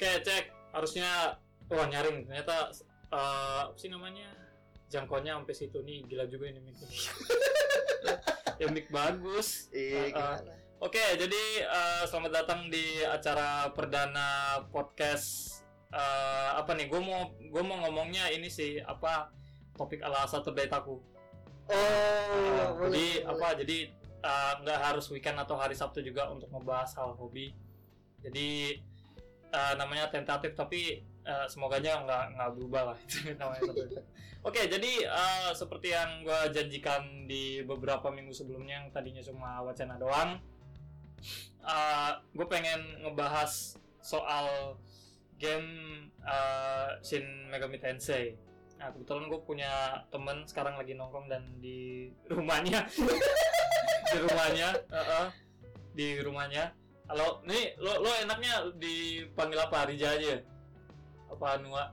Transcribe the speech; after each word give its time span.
Oke, 0.00 0.24
cek. 0.24 0.48
Harusnya 0.72 1.36
wah 1.68 1.84
nyaring 1.84 2.24
ternyata 2.24 2.72
eh, 3.12 3.60
apa 3.68 3.76
sih 3.76 3.92
namanya? 3.92 4.32
Jangkauannya 4.88 5.36
sampai 5.36 5.52
situ 5.52 5.76
nih 5.84 6.08
gila 6.08 6.24
juga 6.24 6.48
ini 6.48 6.56
mic. 6.64 6.72
ya 8.64 8.72
mic 8.72 8.88
bagus. 8.88 9.68
Iya, 9.76 10.08
Uh, 10.08 10.16
uh. 10.16 10.36
Oke, 10.88 11.04
jadi 11.20 11.42
eh, 11.68 12.02
selamat 12.08 12.32
datang 12.32 12.72
di 12.72 13.04
acara 13.04 13.68
perdana 13.76 14.64
podcast 14.72 15.60
eh, 15.92 16.50
apa 16.56 16.72
nih? 16.80 16.88
Gue 16.88 17.04
mau 17.04 17.36
gue 17.36 17.60
mau 17.60 17.84
ngomongnya 17.84 18.32
ini 18.32 18.48
sih 18.48 18.80
apa 18.80 19.28
topik 19.76 20.00
ala 20.00 20.24
Saturday 20.24 20.64
Taku. 20.64 20.96
Oh, 20.96 21.04
Eh, 21.68 22.72
boleh, 22.72 22.88
jadi 22.88 23.04
boleh. 23.20 23.36
apa? 23.36 23.48
Jadi 23.52 23.78
nggak 24.64 24.80
harus 24.80 25.12
weekend 25.12 25.36
atau 25.36 25.60
hari 25.60 25.76
Sabtu 25.76 26.00
juga 26.00 26.32
untuk 26.32 26.48
membahas 26.48 26.96
hal 26.96 27.12
hobi. 27.20 27.52
Jadi 28.24 28.80
eh, 29.50 29.74
namanya 29.76 30.08
tentatif 30.10 30.54
tapi 30.54 31.02
eh, 31.04 31.46
semoganya 31.46 32.02
nggak 32.06 32.24
nggak 32.38 32.50
berubah 32.56 32.82
lah 32.94 32.98
itu 33.04 33.34
namanya. 33.36 33.62
Oke, 34.40 34.64
jadi 34.70 34.92
eh, 35.04 35.50
seperti 35.52 35.92
yang 35.92 36.24
gue 36.24 36.40
janjikan 36.54 37.28
di 37.28 37.60
beberapa 37.66 38.08
minggu 38.08 38.32
sebelumnya 38.32 38.80
yang 38.80 38.88
tadinya 38.88 39.20
cuma 39.20 39.60
wacana 39.60 40.00
doang, 40.00 40.40
gue 42.32 42.46
pengen 42.48 43.04
ngebahas 43.04 43.76
soal 44.00 44.80
game 45.40 45.68
eh, 46.20 46.88
Shin 47.00 47.48
Megami 47.48 47.80
Tensei. 47.80 48.36
Nah, 48.76 48.92
kebetulan 48.92 49.28
gue 49.28 49.40
punya 49.44 50.04
temen 50.12 50.44
sekarang 50.44 50.76
lagi 50.76 50.96
nongkrong 50.96 51.28
dan 51.28 51.44
di 51.60 52.08
rumahnya, 52.28 52.84
di 54.12 54.18
rumahnya, 54.20 54.68
eh, 54.76 55.00
eh, 55.00 55.28
di 55.96 56.08
rumahnya. 56.20 56.64
Halo, 57.10 57.42
nih 57.42 57.74
lo 57.76 57.98
lo 57.98 58.10
enaknya 58.22 58.70
dipanggil 58.78 59.58
apa? 59.58 59.82
Rija 59.90 60.14
aja? 60.14 60.38
Apa 61.26 61.58
Nua? 61.58 61.90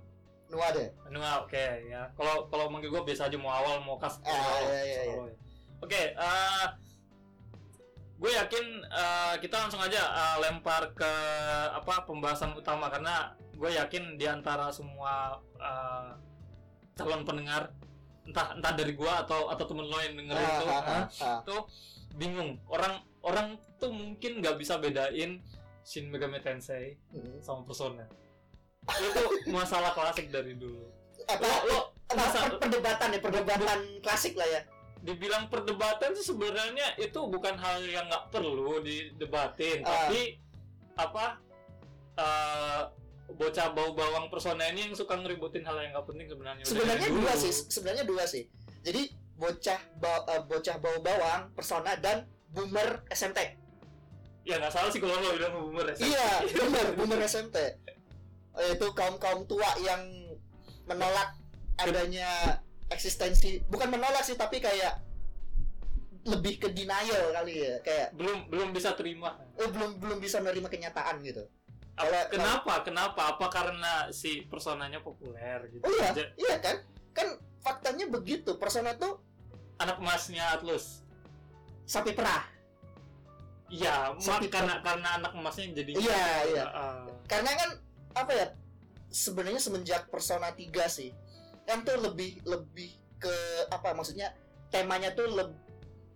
Nua 0.47 0.67
deh. 0.69 0.93
Nua, 1.09 1.41
oke 1.41 1.65
ya. 1.89 2.05
Kalau 2.13 2.45
kalau 2.47 2.69
manggil 2.69 2.93
gue 2.93 3.01
biasa 3.01 3.25
aja 3.25 3.33
mau 3.35 3.49
awal 3.49 3.81
mau 3.81 3.97
kas. 3.97 4.21
Ah, 4.21 4.29
mau- 4.29 4.69
iya, 4.69 4.81
iya, 4.85 5.01
iya. 5.09 5.33
Oke, 5.81 6.01
eh, 6.13 6.65
gue 8.17 8.31
yakin 8.31 8.65
eh, 8.85 9.33
kita 9.41 9.55
langsung 9.57 9.81
aja 9.81 10.01
eh, 10.05 10.35
lempar 10.39 10.93
ke 10.93 11.11
apa 11.73 12.05
pembahasan 12.05 12.53
utama 12.53 12.85
karena 12.87 13.33
gue 13.57 13.73
yakin 13.73 14.21
di 14.21 14.25
antara 14.29 14.69
semua 14.69 15.33
eh, 15.57 16.09
calon 16.93 17.25
pendengar 17.25 17.73
entah 18.21 18.53
entah 18.53 18.73
dari 18.75 18.93
gue 18.93 19.11
atau 19.25 19.49
atau 19.49 19.65
temen 19.65 19.85
lo 19.85 19.97
yang 19.97 20.13
dengerin 20.13 20.45
itu 20.45 20.65
Ah, 20.67 20.77
ah, 20.77 20.85
eh, 20.85 21.05
ah. 21.25 21.39
tuh 21.41 21.65
bingung 22.13 22.61
orang 22.67 23.01
orang 23.27 23.47
tuh 23.75 23.91
mungkin 23.91 24.39
nggak 24.39 24.55
bisa 24.55 24.77
bedain 24.77 25.43
Shin 25.81 26.07
Megami 26.07 26.39
Tensei 26.39 26.95
Hmm. 27.09 27.39
sama 27.39 27.61
Persona 27.63 28.07
itu 28.87 29.23
masalah 29.49 29.91
klasik 29.91 30.27
dari 30.27 30.55
dulu 30.55 30.87
Apa? 31.25 31.43
lo, 31.43 31.55
lo 31.65 31.77
apa, 32.05 32.15
masa- 32.15 32.47
per- 32.47 32.59
perdebatan 32.61 33.07
ya, 33.09 33.19
perdebatan 33.19 33.79
klasik 33.99 34.33
lah 34.33 34.47
ya. 34.47 34.61
dibilang 34.97 35.45
perdebatan 35.45 36.09
sih 36.11 36.25
sebenarnya 36.25 36.95
itu 36.97 37.19
bukan 37.21 37.53
hal 37.53 37.79
yang 37.81 38.07
nggak 38.07 38.27
perlu 38.29 38.79
didebatin 38.81 39.83
Ah. 39.83 40.07
tapi 40.07 40.39
apa 40.95 41.25
eh, 42.15 42.81
bocah 43.29 43.67
bau 43.69 43.93
bawang 43.93 44.25
persona 44.27 44.65
ini 44.65 44.87
yang 44.87 44.93
suka 44.93 45.13
ngeributin 45.15 45.61
hal 45.61 45.77
yang 45.77 45.91
nggak 45.91 46.07
penting 46.07 46.27
sebenarnya 46.27 46.63
Sebenarnya 46.63 47.07
dua 47.09 47.27
dulu. 47.29 47.37
sih, 47.37 47.53
sebenarnya 47.67 48.03
dua 48.03 48.23
sih. 48.25 48.43
Jadi 48.81 49.01
bocah 49.35 49.79
ba- 49.95 50.25
eh, 50.27 50.41
bocah 50.41 50.75
bau 50.77 50.97
bawang, 50.97 51.53
persona 51.53 51.93
dan 51.95 52.25
boomer 52.49 53.03
SMT. 53.09 53.39
ya 54.41 54.55
nggak 54.55 54.71
salah 54.71 54.87
sih 54.87 55.03
kalau 55.03 55.11
lo 55.13 55.35
bilang 55.35 55.53
boomer 55.59 55.91
ya. 55.91 55.95
Iya, 55.99 56.27
bener, 56.55 56.95
boomer 56.95 57.19
SMT. 57.27 57.57
Itu 58.71 58.87
kaum-kaum 58.91 59.43
tua 59.43 59.67
yang 59.77 60.01
menolak 60.83 61.35
adanya 61.77 62.55
eksistensi, 62.87 63.59
bukan 63.67 63.91
menolak 63.91 64.23
sih, 64.23 64.33
tapi 64.33 64.57
kayak 64.57 65.03
lebih 66.23 66.59
ke 66.59 66.67
denial 66.69 67.31
kali 67.33 67.55
ya, 67.57 67.75
kayak 67.81 68.11
belum 68.13 68.47
belum 68.47 68.69
bisa 68.71 68.91
terima 68.93 69.35
eh, 69.55 69.67
belum 69.67 69.99
belum 69.99 70.17
bisa 70.17 70.39
menerima 70.39 70.67
kenyataan 70.67 71.19
gitu. 71.21 71.43
Kalau- 71.93 72.27
kenapa 72.29 72.73
kenapa 72.83 73.21
apa 73.33 73.47
karena 73.47 73.93
si 74.11 74.45
personanya 74.45 75.01
populer 75.01 75.65
gitu 75.67 75.81
Oh 75.81 75.89
iya, 75.89 76.13
Ja- 76.13 76.33
iya 76.37 76.55
kan? 76.59 76.75
Kan 77.11 77.27
faktanya 77.59 78.05
begitu. 78.07 78.55
Persona 78.55 78.93
tuh 78.93 79.17
anak 79.77 79.97
emasnya 79.97 80.53
Atlus 80.53 81.01
sapi 81.87 82.11
perah. 82.11 82.43
iya 83.67 84.15
Seperti- 84.15 84.47
karena 84.47 84.79
karena 84.79 85.09
anak 85.19 85.31
emasnya 85.33 85.75
jadi 85.75 85.91
Iya, 85.93 86.27
iya. 86.47 86.63
Ah, 86.67 87.03
Karena 87.27 87.51
kan 87.51 87.69
apa 88.15 88.31
ya? 88.31 88.47
Sebenarnya 89.07 89.59
semenjak 89.59 90.07
Persona 90.07 90.51
3 90.51 90.87
sih. 90.87 91.11
Kan 91.63 91.83
tuh 91.83 91.99
lebih 91.99 92.39
lebih 92.43 92.87
ke 93.17 93.35
apa 93.67 93.91
maksudnya? 93.91 94.31
Temanya 94.67 95.11
tuh 95.11 95.27
lebih 95.27 95.59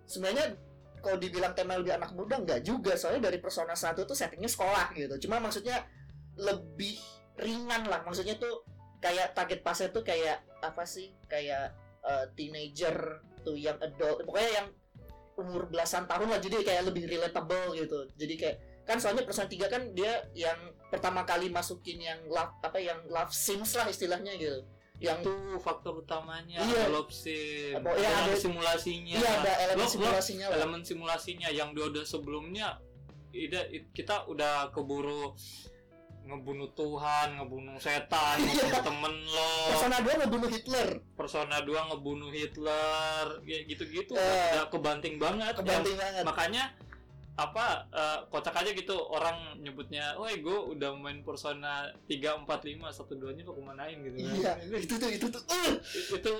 sebenarnya 0.05 0.55
kalau 0.99 1.17
dibilang 1.17 1.51
tema 1.51 1.75
lebih 1.75 1.91
anak 1.91 2.11
muda 2.13 2.35
nggak 2.37 2.61
juga 2.61 2.95
soalnya 2.95 3.27
dari 3.27 3.39
Persona 3.39 3.75
1 3.75 4.03
tuh 4.05 4.15
settingnya 4.15 4.47
sekolah 4.47 4.95
gitu. 4.95 5.27
Cuma 5.27 5.43
maksudnya 5.43 5.83
lebih 6.39 6.95
ringan 7.35 7.83
lah. 7.83 7.99
Maksudnya 8.03 8.39
tuh 8.39 8.63
kayak 8.99 9.35
target 9.35 9.59
pasnya 9.59 9.91
tuh 9.91 10.03
kayak 10.03 10.39
apa 10.63 10.87
sih? 10.87 11.11
Kayak 11.27 11.75
eh, 12.01 12.25
teenager 12.31 12.95
tuh 13.43 13.59
yang 13.59 13.75
adult. 13.77 14.23
Pokoknya 14.23 14.51
yang 14.55 14.67
umur 15.35 15.67
belasan 15.67 16.05
tahun 16.05 16.27
lah 16.27 16.39
jadi 16.39 16.59
kayak 16.61 16.83
lebih 16.87 17.07
relatable 17.07 17.73
gitu. 17.73 18.07
Jadi 18.15 18.33
kayak 18.35 18.57
kan 18.81 18.97
soalnya 18.97 19.23
Persona 19.23 19.45
3 19.45 19.67
kan 19.67 19.81
dia 19.91 20.11
yang 20.33 20.57
pertama 20.87 21.21
kali 21.21 21.47
masukin 21.47 21.97
yang 21.97 22.19
love 22.25 22.51
apa 22.59 22.77
yang 22.77 22.99
love 23.07 23.29
scenes 23.29 23.71
lah 23.73 23.85
istilahnya 23.85 24.33
gitu. 24.35 24.61
Yang 24.97 25.17
itu 25.23 25.33
faktor 25.57 25.97
utamanya 25.97 26.61
Iya. 26.61 26.85
adopsi 26.85 27.73
Apa, 27.73 27.89
iya, 27.95 28.09
ada 28.11 28.21
ada- 28.27 28.37
simulasinya 28.37 29.17
iya 29.17 29.31
ada 29.35 29.51
elemen 29.65 29.79
Lo- 29.79 29.85
lo- 29.85 29.93
simulasinya 29.97 30.45
lah. 30.45 30.55
elemen 30.57 30.81
simulasinya 30.81 31.49
yang 31.49 31.69
dua 31.71 31.89
dua 31.89 32.05
sebelumnya 32.05 32.77
ida, 33.31 33.65
i- 33.67 33.89
kita 33.89 34.27
udah 34.27 34.69
keburu 34.69 35.33
ngebunuh 36.21 36.69
Tuhan, 36.77 37.27
ngebunuh 37.41 37.75
setan, 37.81 38.37
Iya. 38.39 38.61
ngebunuh 38.61 38.81
temen 38.85 39.13
lo, 39.27 39.51
Persona 39.73 39.97
2 39.99 40.19
ngebunuh 40.21 40.49
Hitler. 40.53 40.87
Persona 41.17 41.55
2 41.65 41.89
ngebunuh 41.91 42.31
Hitler, 42.31 43.25
kayak 43.41 43.63
gitu-gitu 43.67 44.13
udah 44.15 44.69
kebanting 44.69 45.17
banget. 45.17 45.53
Kebanting 45.57 45.97
banget. 45.97 46.21
Ya, 46.21 46.27
makanya 46.27 46.63
apa 47.39 47.87
eh, 47.89 48.19
kocak 48.27 48.53
aja 48.53 48.69
gitu 48.75 48.93
orang 49.07 49.57
nyebutnya, 49.63 50.13
"Woi, 50.19 50.43
gue 50.43 50.57
udah 50.77 50.93
main 50.99 51.23
Persona 51.25 51.89
3 52.05 52.37
4 52.37 52.61
5 52.69 52.91
1 52.91 53.17
2 53.17 53.33
nya 53.33 53.47
lo 53.47 53.55
kemanain 53.57 53.97
gitu 53.97 54.17
kan." 54.21 54.35
Iya, 54.61 54.77
itu 54.77 54.93
tuh 54.99 55.09
itu 55.09 55.25
tuh. 55.31 55.41
Uh, 55.49 55.73
itu 56.15 56.33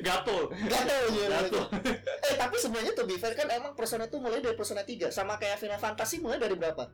gatel 0.00 0.40
Gatel 0.50 1.04
ya. 1.12 1.26
gatel 1.40 1.64
Eh 2.22 2.36
tapi 2.36 2.56
sebenarnya 2.56 2.92
tuh 2.92 3.04
be 3.04 3.16
fair 3.16 3.32
kan 3.32 3.48
emang 3.50 3.72
Persona 3.72 4.06
tuh 4.06 4.18
mulai 4.18 4.38
dari 4.38 4.52
Persona 4.52 4.82
3 4.82 5.08
sama 5.08 5.36
kayak 5.36 5.58
Final 5.58 5.78
Fantasy 5.78 6.18
mulai 6.18 6.36
dari 6.36 6.54
berapa? 6.54 6.88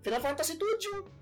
Final 0.00 0.20
Fantasy 0.20 0.54
7. 0.54 1.18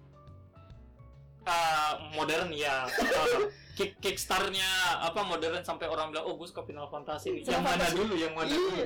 Ah, 1.42 1.94
modern 2.12 2.50
ya 2.50 2.84
Ah, 2.84 3.46
kick 3.72 4.00
kickstartnya 4.00 4.66
apa 4.98 5.22
modern 5.22 5.62
sampai 5.62 5.86
orang 5.86 6.10
bilang 6.10 6.26
oh 6.26 6.34
gue 6.34 6.44
suka 6.44 6.64
Final 6.64 6.88
Fantasy 6.88 7.38
Final 7.38 7.46
yang 7.46 7.62
mana 7.62 7.76
Fantasy. 7.78 7.94
dulu 7.94 8.14
yang 8.16 8.34
mana 8.34 8.48
Iya. 8.48 8.56
dulu 8.58 8.82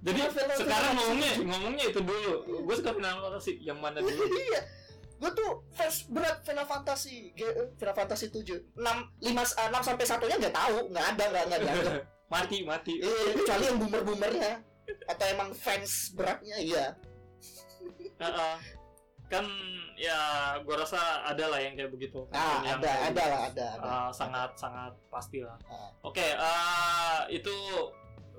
jadi 0.00 0.18
Final 0.24 0.56
sekarang 0.56 0.88
tujuh. 0.88 1.04
ngomongnya 1.04 1.32
ngomongnya 1.44 1.84
itu 1.86 2.00
dulu 2.00 2.32
gue 2.64 2.74
suka 2.74 2.90
Final 2.92 3.18
Fantasy 3.20 3.52
yang 3.60 3.76
mana 3.76 3.98
dulu 3.98 4.24
Iya. 4.48 4.60
Gue 5.18 5.30
tuh 5.32 5.50
fans 5.70 6.06
berat 6.06 6.40
Final 6.40 6.62
Fantasy, 6.64 7.30
G- 7.32 7.42
eh, 7.44 7.68
Final 7.74 7.96
Fantasy 7.96 8.26
7. 8.28 8.54
6 8.72 8.78
5 8.78 9.34
6 9.68 9.82
sampai 9.82 10.04
satunya 10.04 10.36
nggak 10.36 10.54
tahu, 10.54 10.76
nggak 10.88 11.06
ada, 11.08 11.24
nggak 11.26 11.44
nggak 11.44 11.60
dianggap. 11.60 11.94
mati 12.28 12.60
mati 12.60 12.94
Eh, 12.98 13.32
kecuali 13.34 13.64
yang 13.64 13.78
boomer-boomernya 13.78 14.52
atau 15.06 15.26
emang 15.26 15.50
fans 15.52 16.12
beratnya 16.12 16.56
iya. 16.56 16.86
Ah, 18.18 18.28
ah. 18.28 18.56
kan 19.26 19.44
ya 19.94 20.18
gue 20.58 20.74
rasa 20.74 20.96
ada 21.22 21.44
lah 21.46 21.56
yang 21.56 21.72
kayak 21.72 21.88
begitu 21.88 22.24
Ah, 22.28 22.60
Yang 22.62 22.76
ada, 22.76 22.84
kayak 22.84 23.00
ada 23.00 23.08
gitu. 23.08 23.28
lah, 23.28 23.40
ada, 23.44 23.66
ada. 23.70 23.86
Ah, 23.86 24.08
sangat 24.10 24.50
sangat 24.54 24.92
pasti 25.08 25.38
lah 25.40 25.56
Ah. 25.64 25.88
oke 26.02 26.26
ah, 26.34 27.24
itu 27.28 27.52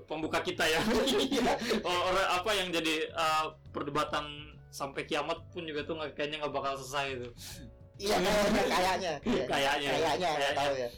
pembuka 0.04 0.38
kita 0.38 0.62
ya 0.62 0.78
Iya. 1.30 1.54
Orang 1.80 2.28
apa 2.32 2.50
yang 2.52 2.68
jadi 2.68 2.94
uh, 3.10 3.44
perdebatan 3.70 4.26
sampai 4.70 5.02
kiamat 5.06 5.38
pun 5.50 5.66
juga 5.66 5.82
tuh 5.84 5.98
kayaknya 6.14 6.46
nggak 6.46 6.54
bakal 6.54 6.74
selesai 6.78 7.06
itu. 7.18 7.28
Iya, 8.00 8.16
kayaknya, 8.16 8.64
kayaknya. 8.72 9.12
Kayaknya. 9.20 9.90
Kayaknya, 9.90 9.90
nggak 9.92 10.16
Kayaknya. 10.16 10.56
tahu 10.56 10.74
ya. 10.74 10.90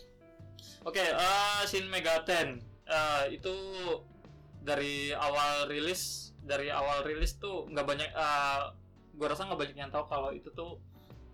Oke, 0.82 1.02
eh, 1.02 1.60
Shin 1.66 1.86
Megaten 1.90 2.48
eh, 2.86 3.24
itu 3.34 3.54
dari 4.62 5.10
awal 5.10 5.66
rilis 5.66 6.32
dari 6.42 6.70
awal 6.70 7.06
rilis 7.06 7.38
tuh 7.38 7.66
nggak 7.70 7.86
banyak 7.86 8.10
uh, 8.14 8.74
gue 9.14 9.26
rasa 9.26 9.46
nggak 9.46 9.60
banyak 9.62 9.76
yang 9.78 9.90
tahu 9.94 10.06
kalau 10.10 10.30
itu 10.34 10.50
tuh 10.54 10.78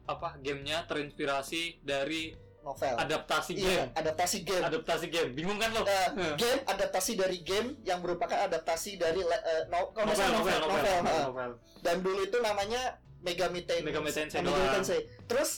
apa 0.09 0.37
gamenya 0.41 0.85
terinspirasi 0.89 1.85
dari 1.85 2.33
novel. 2.69 2.95
adaptasi 2.95 3.53
Iya, 3.55 3.65
game 3.65 3.89
adaptasi 3.95 4.39
game. 4.43 4.63
adaptasi 4.63 5.07
game 5.09 5.31
bingung 5.33 5.57
kan 5.57 5.73
lo 5.73 5.83
Eh, 5.83 6.09
game 6.37 6.61
adaptasi 6.65 7.13
dari 7.15 7.41
game 7.41 7.81
yang 7.83 7.99
merupakan 7.99 8.37
adaptasi 8.37 8.95
dari 8.95 9.21
eh, 9.21 9.63
no, 9.67 9.89
novel 9.91 10.13
salah 10.13 10.37
novel 10.37 10.53
novel 10.53 10.61
novel, 10.61 10.85
novel, 11.01 11.09
eh. 11.09 11.25
novel. 11.25 11.51
dan 11.81 11.97
dulu 11.99 12.21
itu 12.23 12.39
namanya 12.39 12.83
Megami 13.19 13.61
Tensei. 13.63 13.83
Megami 13.83 14.11
Tensei 14.11 14.39
Megami 14.39 14.55
doang. 14.55 14.75
Tensei. 14.77 15.01
Terus 15.25 15.51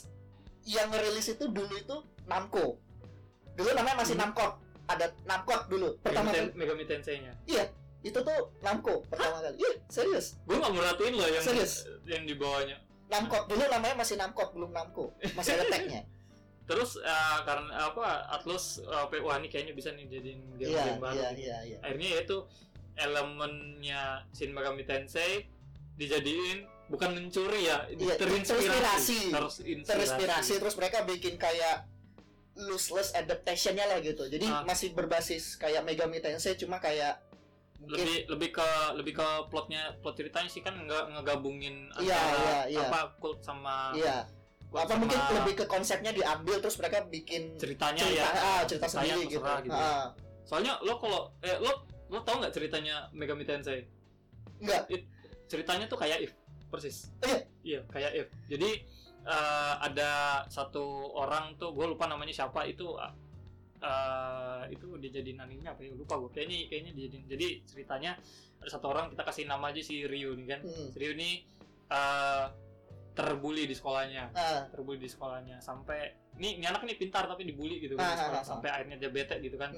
yang 0.65 0.89
ngerilis 0.89 1.29
itu 1.29 1.45
dulu 1.47 1.75
itu 1.75 1.97
Namco. 2.25 2.81
Dulu 3.53 3.71
namanya 3.71 4.01
masih 4.01 4.15
Hmm. 4.15 4.31
Namco. 4.31 4.47
Ada 4.87 5.07
Namco 5.23 5.55
dulu. 5.67 5.99
Pertama 5.99 6.25
Megami, 6.27 6.33
kali. 6.33 6.47
Ten- 6.47 6.57
Megami 6.57 6.85
Tensei-nya 6.87 7.33
Itu 8.01 8.17
tuh 8.19 8.57
Namco 8.61 9.05
pertama 9.05 9.45
kali. 9.45 9.61
Iya, 9.61 9.73
serius. 9.87 10.41
gue 10.41 10.57
nggak 10.57 10.73
merhatiin 10.73 11.15
loh 11.15 11.29
yang 11.29 11.45
Serius? 11.45 11.85
yang 12.03 12.25
di 12.25 12.33
bawahnya 12.33 12.81
Namco 13.09 13.45
dulu 13.45 13.61
namanya 13.67 13.95
masih 13.99 14.17
Namco, 14.17 14.45
belum 14.51 14.71
Namco. 14.71 15.13
Masih 15.35 15.53
ada 15.53 15.69
tag-nya. 15.69 16.01
terus 16.71 16.91
eh, 16.97 17.39
karena 17.43 17.91
apa 17.91 18.07
Atlus 18.31 18.79
eh, 18.79 18.95
apa, 18.95 19.19
wah 19.19 19.35
ini 19.37 19.51
kayaknya 19.51 19.75
bisa 19.75 19.91
nih 19.91 20.07
jadiin 20.07 20.41
game, 20.55 20.71
Iya, 20.71 20.83
game 20.87 21.01
baru 21.03 21.19
iya, 21.19 21.29
gitu. 21.35 21.43
iya, 21.43 21.57
iya. 21.67 21.79
akhirnya 21.83 22.09
yaitu 22.15 22.37
elemennya 22.95 24.03
Shin 24.31 24.55
Megami 24.55 24.87
Tensei 24.87 25.51
dijadiin 25.99 26.65
bukan 26.87 27.11
mencuri 27.13 27.67
ya 27.67 27.87
Iya, 27.91 28.15
terinspirasi 28.15 29.35
terinspirasi. 29.35 29.85
Terinspirasi 29.87 30.53
terus 30.59 30.75
mereka 30.79 31.03
bikin 31.03 31.35
kayak 31.37 31.87
lossless 32.61 33.15
adaptation-nya 33.15 33.87
lah 33.87 33.99
gitu. 34.03 34.27
Jadi 34.27 34.45
Ah. 34.45 34.67
masih 34.67 34.93
berbasis 34.93 35.57
kayak 35.57 35.87
Megami 35.87 36.19
Tensei 36.21 36.55
cuma 36.55 36.77
kayak 36.79 37.23
mungkin 37.81 38.05
lebih 38.05 38.19
lebih 38.29 38.51
ke 38.61 38.69
lebih 38.93 39.13
ke 39.17 39.29
plotnya 39.49 39.97
plot 40.05 40.21
ceritanya 40.21 40.51
sih 40.53 40.61
kan 40.61 40.77
nggak 40.77 41.17
ngegabungin 41.17 41.89
Iya, 41.97 42.13
antara 42.13 42.37
iya, 42.37 42.61
iya. 42.77 42.81
apa 42.93 43.17
kult 43.17 43.41
sama 43.41 43.97
kult 43.97 44.05
apa 44.71 44.87
sama 44.87 45.03
mungkin 45.03 45.19
lebih 45.43 45.55
ke 45.59 45.65
konsepnya 45.67 46.15
diambil 46.15 46.63
terus 46.63 46.79
mereka 46.79 47.03
bikin 47.11 47.59
ceritanya 47.59 48.07
cerita 48.07 48.31
ya. 48.31 48.39
ah, 48.39 48.63
cerita 48.63 48.87
sendiri 48.87 49.27
gitu. 49.27 49.43
gitu. 49.43 49.75
Ah, 49.75 50.15
soalnya 50.47 50.79
lo 50.87 50.95
kalau 51.03 51.35
eh 51.43 51.59
lo 51.59 51.91
lo 52.11 52.23
tau 52.23 52.39
nggak 52.39 52.55
ceritanya 52.55 53.11
Megami 53.11 53.43
Tensei? 53.43 53.83
Enggak 54.63 54.87
ceritanya 55.51 55.91
tuh 55.91 55.99
kayak 55.99 56.23
if 56.23 56.33
persis. 56.71 57.11
Iya. 57.27 57.39
iya 57.67 57.81
kayak 57.91 58.13
if. 58.15 58.29
Jadi 58.47 58.71
eh, 59.27 59.75
ada 59.83 60.43
satu 60.47 61.11
orang 61.19 61.59
tuh 61.59 61.75
gue 61.75 61.91
lupa 61.91 62.07
namanya 62.07 62.31
siapa 62.31 62.63
itu 62.71 62.95
eh, 63.83 64.63
itu 64.71 64.87
dijadiin 65.03 65.43
anime 65.43 65.67
apa 65.67 65.83
ya? 65.83 65.91
Lupa 65.99 66.15
gue 66.23 66.31
kayaknya 66.31 66.71
kayaknya 66.71 66.93
dijadiin 66.95 67.25
jadi 67.27 67.49
ceritanya 67.67 68.15
ada 68.63 68.71
satu 68.71 68.87
orang 68.95 69.11
kita 69.11 69.27
kasih 69.27 69.45
nama 69.51 69.75
aja 69.75 69.83
si 69.83 70.07
Ryu 70.07 70.39
nih 70.39 70.47
kan. 70.47 70.61
Hmm. 70.63 70.89
si 70.95 70.97
Ryu 71.03 71.13
ini 71.19 71.31
eh, 71.91 72.47
terbully 73.11 73.67
di 73.67 73.75
sekolahnya 73.75 74.31
Ah, 74.33 74.65
terbully 74.71 75.03
di 75.03 75.11
sekolahnya 75.11 75.59
sampai 75.59 76.15
ini, 76.39 76.63
ini 76.63 76.65
anak 76.65 76.87
nih 76.87 76.97
pintar 76.97 77.27
tapi 77.27 77.45
dibully 77.45 77.83
gitu 77.83 77.99
kan 77.99 78.15
di 78.15 78.17
sekolah. 78.17 78.39
ah, 78.39 78.43
ah. 78.43 78.47
sampai 78.47 78.69
akhirnya 78.71 78.97
dia 78.97 79.11
bete 79.13 79.37
gitu 79.43 79.57
kan. 79.59 79.71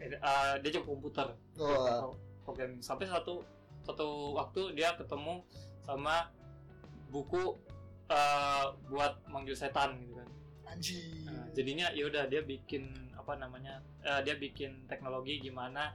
Eh, 0.00 0.10
eh, 0.10 0.54
dia 0.60 0.70
jago 0.74 0.96
komputer 0.96 1.32
oh, 1.60 2.12
programming 2.44 2.82
sampai 2.82 3.06
satu 3.08 3.44
satu 3.80 4.36
waktu 4.36 4.74
dia 4.76 4.92
ketemu 4.98 5.44
sama 5.86 6.28
buku 7.08 7.56
eh, 8.10 8.66
buat 8.90 9.22
manggil 9.30 9.54
setan 9.54 9.96
gitu 10.02 10.18
kan 10.18 10.28
anjing. 10.70 11.26
Nah, 11.26 11.46
jadinya 11.54 11.86
ya 11.94 12.06
udah 12.06 12.24
dia 12.26 12.42
bikin 12.42 12.90
apa 13.14 13.36
namanya 13.38 13.82
eh, 14.02 14.20
dia 14.26 14.34
bikin 14.34 14.86
teknologi 14.90 15.38
gimana 15.40 15.94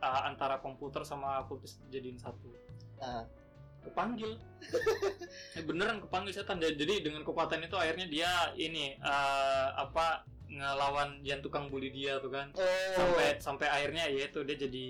eh, 0.00 0.20
antara 0.26 0.58
komputer 0.58 1.04
sama 1.04 1.44
kultis 1.46 1.78
jadiin 1.92 2.16
satu 2.18 2.50
Ah. 3.02 3.26
Kepanggil. 3.84 4.38
Eh, 5.52 5.60
beneran 5.64 6.00
kepanggil 6.00 6.32
setan. 6.32 6.56
Jadi 6.62 7.04
dengan 7.04 7.20
kekuatan 7.26 7.60
itu 7.60 7.76
akhirnya 7.76 8.06
dia 8.08 8.30
ini 8.56 8.96
eh, 8.96 9.68
apa 9.76 10.24
ngelawan 10.48 11.20
yang 11.24 11.40
tukang 11.44 11.68
bully 11.68 11.92
dia 11.92 12.20
tuh 12.20 12.32
kan. 12.32 12.52
Oh. 12.56 12.62
sampai 12.96 13.36
sampai 13.40 13.66
akhirnya 13.68 14.08
ya 14.08 14.28
itu 14.28 14.40
dia 14.44 14.56
jadi 14.56 14.86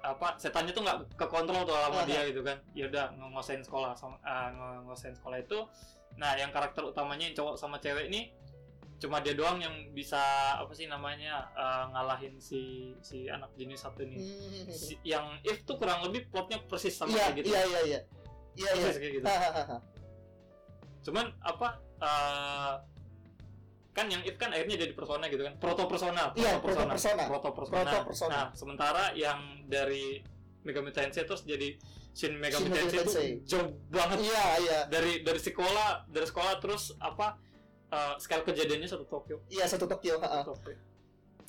apa 0.00 0.40
setannya 0.40 0.72
tuh 0.72 0.80
nggak 0.80 1.16
kekontrol 1.20 1.64
tuh 1.68 1.76
sama 1.76 2.04
dia 2.08 2.24
gitu 2.28 2.40
kan. 2.44 2.60
Ya 2.76 2.88
udah 2.88 3.12
ngosain 3.32 3.60
sekolah 3.64 3.92
sama 3.96 4.16
ah, 4.24 4.48
nge- 4.52 4.82
ngosain 4.88 5.14
sekolah 5.16 5.40
itu. 5.40 5.58
Nah 6.16 6.36
yang 6.36 6.52
karakter 6.52 6.84
utamanya 6.84 7.28
yang 7.28 7.36
cowok 7.36 7.54
sama 7.56 7.76
cewek 7.80 8.08
ini 8.12 8.32
cuma 9.00 9.16
dia 9.18 9.32
doang 9.32 9.56
yang 9.56 9.72
bisa 9.90 10.20
apa 10.54 10.68
sih 10.70 10.84
namanya 10.84 11.48
eh, 11.50 11.84
ngalahin 11.88 12.36
si 12.36 12.60
si 13.00 13.26
anak 13.26 13.48
jenis 13.54 13.80
satu 13.80 14.04
ini 14.04 14.16
Hmm. 14.16 14.68
Si- 14.68 15.00
yang 15.02 15.24
if 15.42 15.64
tuh 15.64 15.74
kurang 15.74 16.04
lebih 16.04 16.28
plotnya 16.28 16.60
persis 16.62 16.92
sama 16.92 17.10
Iya, 17.10 17.24
kayak 17.26 17.34
gitu 17.34 17.48
iya, 17.48 17.60
iya, 17.64 17.80
iya. 17.82 18.00
Iya, 18.52 18.70
iya. 18.74 18.88
kayak 18.92 19.12
gitu 19.14 19.26
cuman 21.00 21.26
apa 21.40 21.68
eh, 21.98 22.74
kan 23.90 24.06
yang 24.06 24.22
if 24.22 24.36
kan 24.36 24.52
akhirnya 24.52 24.76
jadi 24.78 24.92
persona 24.92 25.24
gitu 25.26 25.42
kan 25.42 25.54
proto 25.56 25.88
persona 25.88 26.30
Iya, 26.32 26.60
proto 26.60 26.84
persona. 26.86 27.24
proto 27.26 27.50
persona. 27.50 27.80
Proto 27.82 27.98
persona. 28.06 28.30
Nah, 28.30 28.46
sementara 28.52 29.04
yang 29.14 29.40
dari 29.66 30.20
Megami 30.60 30.92
Tensei 30.92 31.24
terus 31.24 31.42
jadi 31.42 31.72
Shin 32.12 32.36
Megami 32.36 32.52
Shin 32.60 32.70
Megami 32.70 32.76
Tensei 32.84 33.00
itu 33.00 33.02
Tensei. 33.02 33.28
jauh 33.42 33.68
banget 33.88 34.18
Iya, 34.22 34.44
iya. 34.60 34.78
dari 34.86 35.24
dari 35.24 35.40
sekolah 35.40 36.04
dari 36.06 36.26
sekolah 36.28 36.54
terus 36.60 36.92
apa 36.98 37.40
eh, 37.90 38.14
skala 38.18 38.42
kejadiannya 38.42 38.86
satu 38.86 39.04
Tokyo. 39.04 39.42
Iya, 39.46 39.66
satu 39.66 39.84
Tokyo, 39.84 40.18
heeh. 40.18 40.42
Tokyo. 40.42 40.74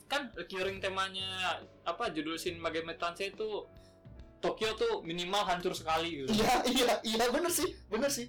Kan 0.05 0.27
recurring 0.35 0.77
temanya 0.77 1.55
apa 1.81 2.11
judul 2.11 2.35
Shin 2.35 2.59
Megami 2.59 2.97
Tensei 2.97 3.31
itu 3.31 3.63
Tokyo 4.41 4.73
tuh 4.73 5.05
minimal 5.05 5.45
hancur 5.45 5.71
sekali 5.71 6.25
gitu. 6.25 6.33
Iya, 6.33 6.53
iya, 6.67 6.93
iya 7.05 7.25
bener 7.29 7.47
sih, 7.47 7.69
bener 7.87 8.09
sih. 8.09 8.27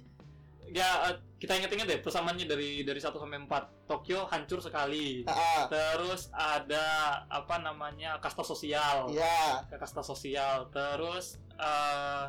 Ya 0.69 1.09
eh, 1.09 1.15
kita 1.37 1.53
inget-inget 1.53 1.85
deh 1.85 1.99
persamaannya 1.99 2.45
dari 2.47 2.81
dari 2.81 2.97
1 2.97 3.11
sampai 3.11 3.41
4. 3.43 3.89
Tokyo 3.89 4.23
hancur 4.25 4.61
sekali. 4.61 5.25
Ah, 5.27 5.67
Terus 5.67 6.31
ada 6.31 6.85
apa 7.27 7.59
namanya 7.59 8.15
kasta 8.17 8.41
sosial. 8.41 9.09
iya. 9.11 9.65
ke 9.67 9.75
kasta 9.75 9.99
sosial 10.01 10.71
terus 10.71 11.35
eh 11.57 12.25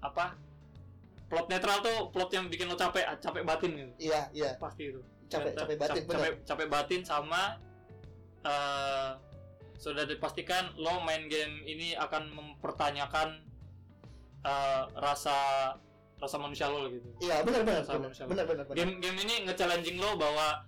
apa 0.00 0.36
plot 1.34 1.46
netral 1.48 1.78
tuh 1.80 1.98
plot 2.08 2.30
yang 2.30 2.46
bikin 2.46 2.64
lo 2.64 2.74
capek 2.74 3.02
capek 3.18 3.42
batin 3.42 3.70
gitu 3.74 3.92
Iya, 4.00 4.30
iya. 4.30 4.50
pasti 4.56 4.88
itu 4.88 5.02
Capek, 5.26 5.50
Cap- 5.50 5.58
capek 5.60 5.76
batin, 5.76 5.90
cap- 5.90 6.06
capek, 6.06 6.06
bener. 6.06 6.32
capek 6.46 6.68
batin 6.70 7.02
sama 7.02 7.42
eh 8.44 9.10
sudah 9.74 10.06
dipastikan 10.06 10.70
lo 10.76 11.02
main 11.02 11.26
game 11.26 11.60
ini 11.64 11.92
akan 11.94 12.30
mempertanyakan 12.30 13.42
eh, 14.40 14.82
rasa 14.94 15.36
rasa 16.14 16.36
manusia 16.38 16.70
lo 16.70 16.86
gitu 16.86 17.10
Iya, 17.20 17.42
Sama, 17.42 17.50
bener, 17.50 17.82
sama. 17.82 17.98
bener, 18.30 18.44
bener, 18.46 18.64
bener. 18.64 18.76
game 18.76 18.92
game 18.98 19.18
ini 19.18 19.34
nge-challenging 19.44 19.98
lo 19.98 20.14
bahwa 20.14 20.62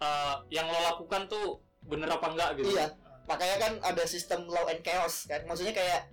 eh, 0.00 0.34
yang 0.48 0.64
lo 0.64 0.78
lakukan 0.80 1.28
tuh 1.28 1.60
bener 1.84 2.08
apa 2.08 2.26
enggak 2.26 2.50
gitu 2.56 2.72
Iya. 2.72 2.88
Makanya 3.24 3.56
kan 3.58 3.72
ada 3.82 4.04
sistem 4.04 4.44
law 4.46 4.68
and 4.68 4.80
chaos 4.80 5.24
kan. 5.24 5.40
Maksudnya 5.44 5.72
kayak 5.72 6.12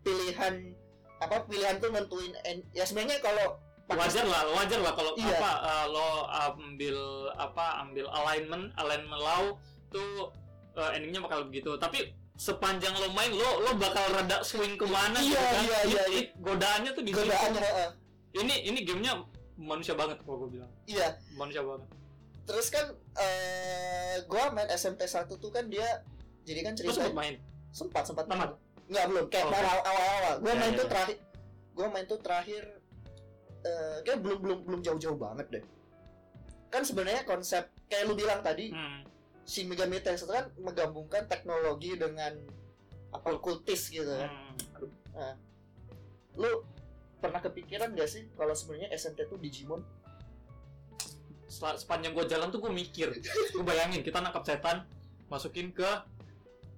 pilihan 0.00 0.74
apa 1.22 1.46
pilihan 1.46 1.78
tuh 1.78 1.88
nentuin 1.88 2.32
en- 2.42 2.66
ya 2.70 2.82
sebenarnya 2.82 3.18
kalau 3.18 3.56
wajar 3.88 4.24
lah 4.24 4.42
wajar 4.52 4.80
lah 4.80 4.92
kalau 4.92 5.12
Iya. 5.14 5.36
apa 5.36 5.50
uh, 5.60 5.84
lo 5.86 6.08
ambil 6.50 6.96
apa 7.34 7.66
ambil 7.80 8.06
alignment 8.10 8.72
alignment 8.74 9.20
law 9.20 9.42
tuh 9.88 10.32
uh, 10.74 10.90
endingnya 10.90 11.20
bakal 11.20 11.44
begitu 11.44 11.76
tapi 11.76 12.10
sepanjang 12.34 12.90
lo 12.92 13.12
main 13.12 13.30
lo 13.30 13.60
lo 13.60 13.70
bakal 13.76 14.02
rada 14.10 14.40
swing 14.40 14.74
ke 14.74 14.86
mana 14.86 15.16
Iya, 15.16 15.28
gitu 15.28 15.44
kan 15.44 15.62
iya, 15.62 15.78
iya, 15.84 16.02
Ini- 16.08 16.30
godaannya 16.40 16.90
tuh 16.90 17.02
di 17.02 17.12
godaannya 17.12 17.60
heeh. 17.60 17.90
ini 18.34 18.54
ini 18.66 18.78
gamenya 18.82 19.12
manusia 19.54 19.92
banget 19.92 20.18
kalau 20.20 20.42
gue 20.42 20.58
bilang 20.58 20.70
Iya. 20.84 21.14
manusia 21.32 21.62
banget 21.62 21.86
Terus 22.42 22.66
kan 22.68 22.90
eh 23.14 24.18
gua 24.26 24.50
main 24.50 24.66
SMP 24.68 25.06
1 25.06 25.30
tuh 25.30 25.46
kan 25.48 25.62
dia 25.68 26.02
jadi 26.42 26.60
kan 26.64 26.72
lo 26.74 26.90
sempet 26.90 26.90
ceritanya 26.90 27.14
main 27.14 27.34
sempat 27.70 28.02
sempat 28.02 28.26
Tamat? 28.26 28.50
Enggak 28.90 29.04
belum, 29.08 29.24
kayak 29.30 29.44
Oh, 29.46 29.50
baru 29.50 29.66
oke. 29.68 29.80
awal-awal. 29.84 30.34
Gua 30.40 30.50
Ya, 30.50 30.56
main 30.56 30.72
ya, 30.72 30.78
tuh 30.78 30.86
ya. 30.86 30.90
terakhir 30.90 31.16
gua 31.72 31.86
main 31.88 32.06
tuh 32.06 32.20
terakhir 32.20 32.62
eh 33.62 33.96
kayak 34.02 34.18
belum 34.20 34.38
belum 34.42 34.58
belum 34.66 34.80
jauh-jauh 34.82 35.16
banget 35.16 35.46
deh. 35.48 35.64
Kan 36.68 36.82
sebenarnya 36.82 37.22
konsep 37.22 37.70
kayak 37.86 38.10
lu 38.10 38.14
bilang 38.14 38.42
tadi 38.42 38.72
hmm. 38.72 39.06
si 39.44 39.62
Megami 39.64 40.02
Tensei 40.02 40.26
itu 40.26 40.34
kan 40.34 40.50
menggabungkan 40.58 41.30
teknologi 41.30 41.94
dengan 41.94 42.34
apa 43.12 43.38
kultis 43.38 43.88
gitu 43.88 44.08
kan. 44.08 44.30
Hmm. 45.14 45.36
Lu 46.34 46.64
pernah 47.20 47.38
kepikiran 47.38 47.94
gak 47.94 48.10
sih 48.10 48.26
kalau 48.34 48.50
sebenarnya 48.50 48.90
SNT 48.90 49.30
tuh 49.30 49.38
Digimon? 49.38 49.84
Sepanjang 51.46 52.16
gue 52.16 52.24
jalan 52.26 52.48
tuh 52.48 52.58
gue 52.64 52.72
mikir 52.72 53.12
gue 53.52 53.62
bayangin 53.62 54.00
kita 54.00 54.18
nangkap 54.18 54.42
setan 54.42 54.88
masukin 55.28 55.68
ke 55.70 55.84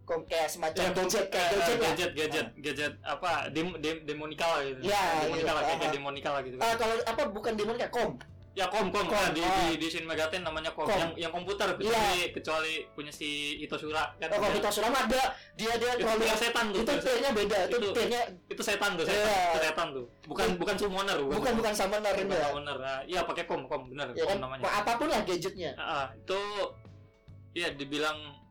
Kom 0.04 0.20
kayak 0.24 0.46
semacam 0.46 0.78
ya, 0.78 0.90
gadget 0.92 1.26
kayak 1.28 1.48
eh, 1.48 1.52
gadget 1.56 1.72
ya. 1.72 1.80
gadget 1.80 2.10
gadget 2.12 2.46
gadget 2.60 2.92
apa 3.00 3.48
dem, 3.48 3.72
dem 3.80 4.04
demonika 4.04 4.44
lah 4.44 4.60
gitu 4.62 4.80
Ya, 4.84 5.00
demonika 5.22 5.40
iya, 5.40 5.52
lah 5.52 5.62
kayak, 5.62 5.74
kayak 5.74 5.88
aha. 5.88 5.96
demonika 5.96 6.28
lah 6.30 6.40
gitu 6.44 6.56
Ah 6.58 6.74
kalau 6.76 6.94
apa 7.00 7.22
bukan 7.28 7.52
demon 7.54 7.74
kayak 7.74 7.88
kom. 7.88 8.12
Ya 8.54 8.70
kom 8.70 8.86
kom, 8.86 9.02
Kom, 9.02 9.18
Nah, 9.18 9.34
di, 9.34 9.42
ah. 9.42 9.66
di 9.66 9.82
di 9.82 9.86
Shin 9.88 10.06
Megami 10.06 10.38
namanya 10.38 10.70
kom. 10.70 10.86
Kom. 10.86 10.94
Yang 10.94 11.10
yang 11.18 11.32
komputer 11.32 11.74
kecuali 11.74 12.30
kecuali 12.30 12.74
punya 12.94 13.10
si 13.10 13.58
Itosura 13.58 14.14
kan. 14.14 14.30
Oh, 14.30 14.38
kalau 14.38 14.46
dia- 14.46 14.56
kita 14.60 14.68
sudah 14.70 14.90
ada 14.94 15.22
dia 15.58 15.72
dia 15.74 15.90
itu 15.96 16.06
yang 16.06 16.38
setan 16.38 16.64
tuh. 16.70 16.78
itu 16.78 16.92
tiernya 17.02 17.30
beda 17.32 17.58
itu 17.64 17.76
Itu- 17.82 17.90
tiernya 17.90 18.22
itu 18.46 18.62
setan 18.62 18.90
tuh, 18.94 19.02
setan, 19.02 19.26
Iya. 19.26 19.42
itu 19.50 19.58
setan 19.58 19.86
tuh. 19.90 20.06
Bukan 20.24 20.48
bukan 20.54 20.74
summoner, 20.78 21.16
bukan 21.18 21.52
bukan 21.56 21.72
summoner 21.74 22.12
bukan 22.14 22.30
ya 22.30 22.46
summoner. 22.46 22.76
Nah, 22.78 22.98
iya 23.04 23.20
pakai 23.24 23.44
kom 23.44 23.66
kom 23.66 23.90
benar 23.90 24.06
ya 24.12 24.22
kom 24.22 24.30
kan 24.30 24.38
namanya. 24.38 24.62
apa 24.70 24.92
pun 24.94 25.08
lah 25.08 25.20
gadgetnya 25.24 25.70
Ah, 25.74 26.06
itu 26.12 26.40
iya 27.52 27.72
dibilang 27.72 28.43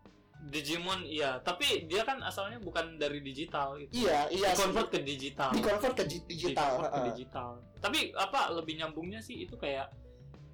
Digimon 0.43 1.03
iya, 1.03 1.39
tapi 1.39 1.87
dia 1.87 2.03
kan 2.03 2.19
asalnya 2.19 2.59
bukan 2.59 2.95
dari 2.95 3.19
digital 3.19 3.75
itu. 3.75 3.95
iya 3.97 4.27
iya 4.27 4.51
sih. 4.51 4.59
Convert 4.59 4.89
ke 4.89 4.99
digital. 4.99 5.49
di 5.49 5.59
convert 5.59 5.93
ke 5.93 6.03
di- 6.03 6.25
digital 6.25 6.75
Di-convert 6.75 6.91
ke 6.91 7.01
digital. 7.09 7.49
Tapi 7.79 7.99
apa 8.11 8.51
lebih 8.51 8.75
nyambungnya 8.75 9.19
sih 9.19 9.39
itu 9.39 9.55
kayak 9.55 9.87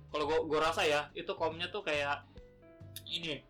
kalau 0.09 0.25
gua, 0.25 0.39
gua 0.43 0.59
rasa 0.67 0.81
ya, 0.83 1.09
itu 1.11 1.29
komnya 1.31 1.67
tuh 1.67 1.81
kayak 1.81 2.21
ini 3.07 3.41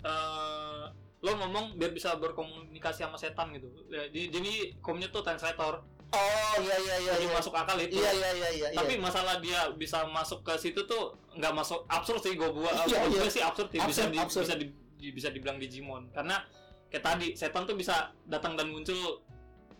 eh 0.00 0.84
lo 1.20 1.36
ngomong 1.36 1.76
biar 1.76 1.92
bisa 1.92 2.12
berkomunikasi 2.14 3.04
sama 3.04 3.16
setan 3.16 3.52
gitu. 3.52 3.68
Ya, 3.86 4.08
di- 4.08 4.28
jadi 4.28 4.52
komnya 4.78 5.08
tuh 5.08 5.20
translator. 5.20 5.84
oh 6.10 6.54
iya 6.58 6.74
iya 6.76 6.96
iya 6.98 7.12
Jadi 7.14 7.24
iya 7.24 7.36
masuk 7.36 7.54
akal 7.54 7.78
itu. 7.78 7.94
iya 7.94 8.10
iya 8.10 8.30
iya 8.34 8.48
iya 8.50 8.68
Tapi 8.74 8.98
masalah 8.98 9.38
dia 9.38 9.70
bisa 9.72 10.02
masuk 10.04 10.42
ke 10.42 10.58
situ 10.58 10.82
tuh 10.82 11.14
nggak 11.32 11.54
masuk 11.54 11.86
absurd 11.86 12.18
sih 12.18 12.34
gue 12.34 12.50
buat 12.50 12.74
Iya, 12.82 13.06
gua 13.06 13.22
iya. 13.22 13.30
sih 13.30 13.38
absurd 13.38 13.70
ya 13.70 13.86
bisa 13.86 14.02
Absurd, 14.02 14.10
di, 14.10 14.18
absurd. 14.18 14.42
bisa 14.42 14.54
di, 14.56 14.66
di- 14.66 14.74
bisa 15.08 15.32
dibilang 15.32 15.56
Digimon. 15.56 16.12
Karena 16.12 16.44
kayak 16.92 17.04
tadi 17.04 17.28
setan 17.32 17.64
tuh 17.64 17.74
bisa 17.78 18.12
datang 18.28 18.60
dan 18.60 18.68
muncul 18.68 19.24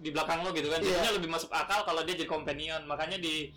di 0.01 0.09
belakang 0.09 0.41
lo 0.41 0.51
gitu 0.57 0.73
kan. 0.73 0.81
Iya. 0.81 0.97
jadinya 0.97 1.13
lebih 1.21 1.29
masuk 1.29 1.53
akal 1.53 1.85
kalau 1.85 2.01
dia 2.09 2.17
jadi 2.17 2.31
companion. 2.33 2.89
Makanya 2.89 3.21
di 3.21 3.53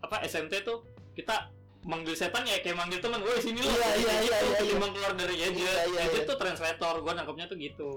apa 0.00 0.24
SMT 0.24 0.64
tuh 0.64 0.88
kita 1.12 1.52
manggil 1.84 2.14
setan 2.14 2.46
ya 2.46 2.62
kayak 2.62 2.78
manggil 2.78 3.02
teman, 3.02 3.20
woi 3.20 3.42
sini 3.42 3.58
lo, 3.58 3.66
Iya, 3.68 3.74
iya, 3.74 3.90
gitu, 3.98 4.06
iya, 4.06 4.38
iya, 4.38 4.58
ketimbang 4.62 4.92
keluar 4.94 5.12
dari 5.18 5.34
gadget, 5.34 5.66
Iya, 5.66 5.82
iya, 5.90 5.98
gadget 6.06 6.22
iya. 6.22 6.30
tuh 6.30 6.36
translator, 6.38 6.94
gue 7.02 7.12
nangkepnya 7.12 7.46
tuh 7.50 7.58
gitu. 7.58 7.92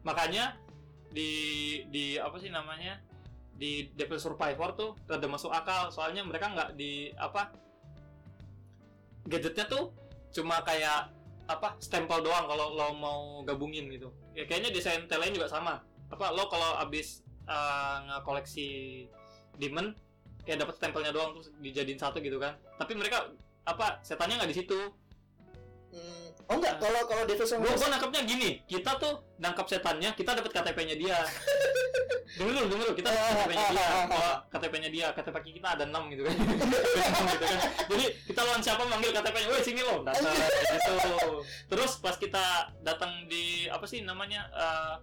Makanya 0.00 0.56
di 1.12 1.32
di 1.92 2.16
apa 2.16 2.40
sih 2.40 2.48
namanya 2.48 3.00
di 3.56 3.88
Devil 3.96 4.20
Survivor 4.20 4.72
tuh 4.76 4.90
rada 5.04 5.28
masuk 5.28 5.52
akal. 5.52 5.92
Soalnya 5.92 6.24
mereka 6.24 6.52
nggak 6.52 6.70
di 6.76 7.12
apa 7.20 7.52
gadgetnya 9.28 9.68
tuh 9.68 9.92
cuma 10.32 10.60
kayak 10.64 11.15
apa 11.46 11.78
stempel 11.78 12.22
doang 12.26 12.46
kalau 12.50 12.74
lo 12.74 12.88
mau 12.98 13.20
gabungin 13.46 13.86
gitu. 13.90 14.10
Ya 14.34 14.46
kayaknya 14.46 14.74
desain 14.74 15.06
lain 15.06 15.34
juga 15.34 15.46
sama. 15.46 15.82
Apa 16.10 16.34
lo 16.34 16.50
kalau 16.50 16.78
abis 16.82 17.22
uh, 17.46 18.02
ngekoleksi 18.06 18.68
demon 19.58 19.94
kayak 20.46 20.62
dapat 20.62 20.74
stempelnya 20.78 21.10
doang 21.14 21.38
terus 21.38 21.50
dijadiin 21.62 21.98
satu 21.98 22.18
gitu 22.22 22.38
kan. 22.38 22.58
Tapi 22.78 22.92
mereka 22.94 23.30
apa 23.66 24.02
setannya 24.02 24.38
nggak 24.42 24.50
di 24.54 24.58
situ? 24.58 24.80
Hmm, 25.94 26.25
oh 26.46 26.54
enggak. 26.56 26.74
Kalau 26.78 27.00
kalau 27.06 27.22
Devil 27.26 27.46
gua 27.46 27.50
Survivor 27.50 27.76
gua 27.78 27.88
nangkapnya 27.94 28.22
gini. 28.26 28.50
Kita 28.66 28.90
tuh 28.98 29.14
nangkap 29.38 29.66
setannya 29.68 30.10
kita 30.16 30.30
dapat 30.34 30.50
KTP-nya 30.52 30.96
dia. 30.96 31.18
Dulu 32.36 32.50
denger 32.52 32.66
dulu. 32.68 32.86
Kita 32.92 33.08
KTP-nya 33.08 33.66
dia. 33.72 33.86
Kalau 34.10 34.32
KTP-nya 34.52 34.90
dia. 34.92 35.06
KTP 35.14 35.36
kita 35.56 35.68
ada 35.78 35.84
6 35.88 36.12
gitu 36.12 36.22
kan. 36.26 36.34
Enam 37.06 37.24
gitu 37.32 37.44
kan. 37.46 37.60
Jadi 37.86 38.04
kita 38.28 38.40
lawan 38.44 38.60
siapa 38.60 38.82
manggil 38.84 39.10
KTP-nya 39.14 39.48
woi 39.48 39.62
sini 39.64 39.80
lo 39.80 40.04
datang. 40.04 40.34
Gitu. 40.76 41.40
Terus 41.72 41.92
pas 42.02 42.16
kita 42.20 42.68
datang 42.84 43.24
di 43.30 43.70
apa 43.70 43.88
sih 43.88 44.04
namanya 44.04 44.44
eh, 44.52 44.94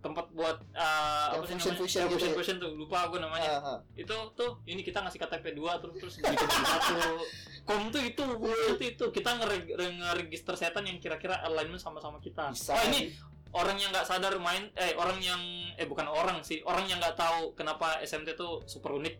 tempat 0.00 0.32
buat 0.32 0.56
eh, 0.72 1.26
apa 1.36 1.44
sih 1.44 1.60
Yang 1.60 1.76
namanya? 1.76 1.84
Ya, 1.84 1.84
gitu 1.84 2.00
ya. 2.00 2.04
fusion-fusion 2.08 2.56
tuh 2.56 2.70
lupa 2.72 3.04
gue 3.12 3.20
namanya. 3.20 3.50
Ah, 3.60 3.68
ah. 3.76 3.78
itu 3.92 4.16
tuh 4.32 4.50
ini 4.64 4.80
kita 4.80 5.04
ngasih 5.04 5.20
KTP 5.20 5.52
dua 5.52 5.76
terus 5.76 5.96
terus 6.00 6.14
bikin 6.18 6.48
satu. 6.64 7.20
Kom 7.68 7.92
tuh 7.92 8.00
itu 8.00 8.24
itu 8.24 8.84
itu. 8.96 9.04
Kita 9.12 9.36
ngere- 9.36 9.76
ngeregister 9.76 10.56
setan 10.56 10.88
yang 10.88 10.96
kira-kira 10.98 11.36
alignment 11.44 11.84
sama-sama 11.84 12.16
kita. 12.24 12.48
Bisa. 12.48 12.72
Oh 12.72 12.82
ini 12.88 13.12
orang 13.52 13.76
yang 13.76 13.92
nggak 13.92 14.08
sadar 14.08 14.32
main 14.40 14.72
eh 14.78 14.96
orang 14.96 15.20
yang 15.20 15.40
eh 15.76 15.84
bukan 15.84 16.06
orang 16.06 16.40
sih 16.46 16.62
orang 16.62 16.86
yang 16.86 17.02
nggak 17.02 17.18
tahu 17.18 17.52
kenapa 17.52 18.00
SMT 18.00 18.40
tuh 18.40 18.64
super 18.64 18.96
unik. 18.96 19.14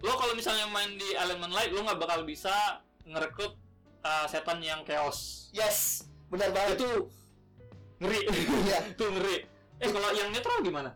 Lo 0.00 0.16
kalau 0.16 0.32
misalnya 0.32 0.64
main 0.72 0.96
di 0.96 1.12
Element 1.12 1.52
Light 1.52 1.74
lo 1.76 1.84
nggak 1.84 2.00
bakal 2.00 2.24
bisa 2.24 2.80
ngerekrut 3.04 3.52
uh, 4.00 4.24
setan 4.24 4.64
yang 4.64 4.80
chaos. 4.88 5.52
Yes 5.52 6.08
benar 6.32 6.56
banget. 6.56 6.80
Itu 6.80 7.12
ngeri. 8.00 8.20
Iya. 8.64 8.78
Itu 8.96 9.04
ngeri 9.12 9.57
eh 9.78 9.88
kalau 9.88 10.10
yang 10.10 10.28
netral 10.30 10.58
gimana? 10.60 10.90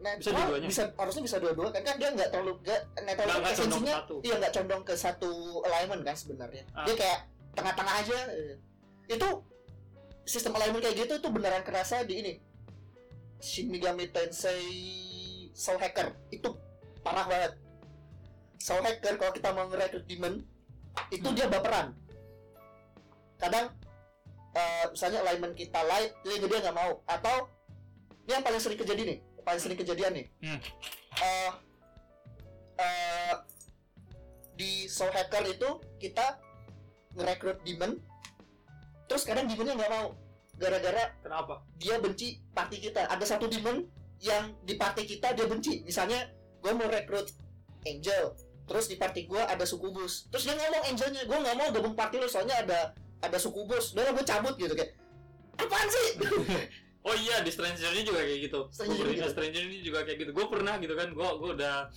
Nah, 0.00 0.16
Bisa 0.16 0.32
dua-duanya? 0.32 0.64
bisa 0.64 0.82
harusnya 0.96 1.22
bisa 1.28 1.36
dua-dua 1.36 1.68
kan 1.68 1.84
kan 1.84 2.00
dia 2.00 2.08
nggak 2.08 2.32
terlalu 2.32 2.56
nggak 2.64 2.80
netral 3.04 3.28
condong 3.28 3.52
esensinya 3.52 3.94
iya 4.24 4.34
nggak 4.40 4.54
condong 4.56 4.82
ke 4.82 4.94
satu 4.96 5.30
alignment 5.60 6.00
kan 6.00 6.16
sebenarnya. 6.16 6.64
Ah. 6.72 6.88
dia 6.88 6.96
kayak 6.96 7.20
tengah-tengah 7.52 7.94
aja. 8.00 8.18
Itu 9.06 9.28
sistem 10.24 10.56
alignment 10.56 10.80
kayak 10.80 11.04
gitu 11.04 11.14
tuh 11.20 11.28
beneran 11.28 11.60
kerasa 11.60 12.00
di 12.02 12.14
ini. 12.16 12.32
Shin 13.40 13.68
Megami 13.68 14.08
Tensei 14.08 14.64
Soul 15.52 15.76
Hacker. 15.76 16.16
Itu 16.30 16.56
parah 17.00 17.28
banget. 17.28 17.52
Soul 18.56 18.80
Hacker 18.80 19.16
kalau 19.16 19.32
kita 19.32 19.52
mau 19.52 19.68
ngerekrut 19.68 20.04
demon 20.04 20.40
itu 21.08 21.24
Hmm. 21.24 21.36
dia 21.36 21.44
baperan. 21.44 21.92
Kadang 23.36 23.72
eh, 24.54 24.84
misalnya 24.90 25.20
alignment 25.26 25.54
kita 25.54 25.80
light 25.86 26.14
dia 26.22 26.38
dia 26.40 26.58
nggak 26.62 26.76
mau. 26.76 27.02
Atau 27.06 27.50
ini 28.26 28.38
yang 28.38 28.44
paling 28.44 28.60
sering 28.62 28.78
kejadian 28.78 29.08
nih 29.16 29.20
paling 29.42 29.60
sering 29.60 29.78
kejadian 29.80 30.12
nih. 30.14 30.26
Hmm. 30.44 30.60
Eh, 31.20 31.52
eh, 32.78 33.34
di 34.54 34.72
Soul 34.86 35.10
Hacker 35.10 35.44
itu 35.48 35.68
kita 35.98 36.38
ngerekrut 37.16 37.64
demon 37.66 37.98
terus 39.10 39.26
kadang 39.26 39.50
demonnya 39.50 39.74
nggak 39.74 39.92
mau. 39.92 40.14
Gara-gara 40.60 41.16
kenapa? 41.24 41.64
dia 41.80 41.96
benci 41.98 42.38
party 42.52 42.76
kita. 42.78 43.08
Ada 43.08 43.36
satu 43.36 43.48
demon 43.48 43.88
yang 44.20 44.54
di 44.62 44.76
party 44.76 45.08
kita 45.08 45.32
dia 45.32 45.48
benci. 45.48 45.82
Misalnya 45.82 46.28
gue 46.60 46.72
mau 46.76 46.86
rekrut 46.86 47.32
angel 47.88 48.36
terus 48.68 48.86
di 48.86 48.94
party 48.94 49.26
gue 49.26 49.40
ada 49.40 49.66
sukubus 49.66 50.30
terus 50.30 50.46
dia 50.46 50.54
ngomong 50.54 50.84
angelnya 50.86 51.26
gue 51.26 51.38
nggak 51.42 51.56
mau 51.58 51.68
gabung 51.74 51.96
party 51.98 52.22
lo 52.22 52.30
soalnya 52.30 52.62
ada 52.62 52.94
ada 53.20 53.36
sukubus 53.36 53.92
udah 53.92 54.12
gue 54.16 54.24
cabut 54.24 54.54
gitu 54.56 54.72
kayak 54.72 54.96
apaan 55.60 55.88
sih 55.88 56.08
Oh 57.00 57.16
iya 57.16 57.40
di 57.40 57.48
Stranger 57.48 57.96
ini 57.96 58.04
juga 58.04 58.20
kayak 58.20 58.40
gitu. 58.44 58.60
Stranger 58.68 59.08
gitu? 59.08 59.28
Stranger 59.32 59.62
ini 59.64 59.80
juga 59.80 60.04
kayak 60.04 60.18
gitu. 60.20 60.30
Gue 60.36 60.46
pernah 60.52 60.76
gitu 60.76 60.92
kan. 60.92 61.08
Gue 61.16 61.28
gue 61.40 61.50
udah 61.56 61.88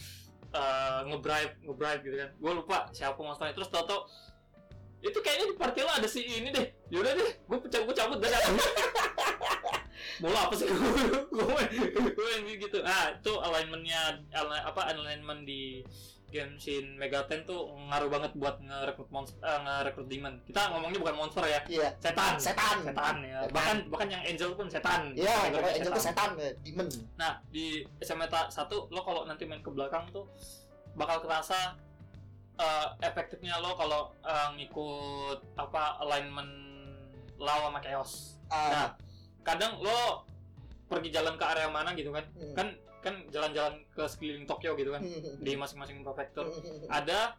uh, 0.56 1.00
nge-bribe 1.12 1.60
nge-bribe 1.60 2.02
gitu 2.08 2.16
kan. 2.24 2.30
Gue 2.40 2.52
lupa 2.56 2.78
siapa 2.96 3.20
monsternya. 3.20 3.52
Terus 3.52 3.68
tau 3.68 4.08
itu 5.04 5.20
kayaknya 5.20 5.52
di 5.52 5.56
party 5.60 5.80
lo 5.84 5.92
ada 5.92 6.08
si 6.08 6.24
ini 6.24 6.56
deh. 6.56 6.72
Yaudah 6.88 7.12
deh, 7.20 7.36
gue 7.36 7.58
cabut 7.68 7.92
gue 7.92 7.96
cabut 8.00 8.18
dah. 8.24 8.32
Bola 10.24 10.48
apa 10.48 10.56
sih 10.56 10.72
gue 10.72 11.20
gue 11.28 12.12
gue 12.16 12.56
gitu. 12.64 12.80
Ah 12.88 13.12
itu 13.12 13.34
alignmentnya 13.44 14.24
apa 14.64 14.88
alignment 14.96 15.44
di 15.44 15.84
Genshin 16.34 16.98
Megaten 16.98 17.46
tuh 17.46 17.70
ngaruh 17.78 18.10
banget 18.10 18.34
buat 18.34 18.58
ngerekrut 18.58 19.06
monster, 19.14 19.38
eh, 19.40 19.60
ngerekrut 19.62 20.10
demon. 20.10 20.34
Kita 20.42 20.74
ngomongnya 20.74 20.98
bukan 20.98 21.16
monster 21.16 21.46
ya, 21.46 21.62
iya 21.70 21.90
setan. 22.02 22.34
setan 22.42 22.78
Setan 22.82 23.16
ya. 23.22 23.46
Setan. 23.46 23.54
Bahkan 23.54 23.78
bahkan 23.94 24.10
yang 24.10 24.24
angel 24.26 24.50
pun 24.58 24.66
setan. 24.66 25.14
iya 25.14 25.54
pokoknya 25.54 25.74
angel 25.78 25.92
tuh 25.94 26.04
setan 26.04 26.30
eh, 26.42 26.54
demon 26.66 26.88
Nah, 27.14 27.38
di 27.54 27.66
SMTA 28.02 28.50
1 28.50 28.90
lo 28.90 29.02
kalau 29.06 29.22
nanti 29.24 29.46
main 29.46 29.62
ke 29.62 29.70
belakang 29.70 30.10
tuh 30.10 30.26
bakal 30.98 31.22
kerasa 31.22 31.78
eh, 32.58 32.88
efektifnya 33.00 33.62
lo 33.62 33.78
kalau 33.78 34.10
eh, 34.26 34.50
ngikut 34.58 35.38
apa 35.54 36.02
alignment 36.02 36.50
law 37.38 37.70
sama 37.70 37.78
chaos. 37.78 38.42
Ah, 38.50 38.70
Nah, 38.70 38.88
kadang 39.44 39.78
lo 39.78 40.26
pergi 40.86 41.10
jalan 41.10 41.34
ke 41.36 41.46
area 41.46 41.68
mana 41.68 41.94
gitu 41.94 42.10
kan. 42.10 42.26
hmm. 42.34 42.54
Kan 42.54 42.68
kan 43.04 43.28
jalan-jalan 43.30 43.84
ke 43.92 44.04
sekeliling 44.08 44.48
Tokyo 44.48 44.74
gitu 44.74 44.96
kan 44.96 45.04
di 45.46 45.52
masing-masing 45.54 46.00
prefektur. 46.02 46.48
Ada 46.98 47.36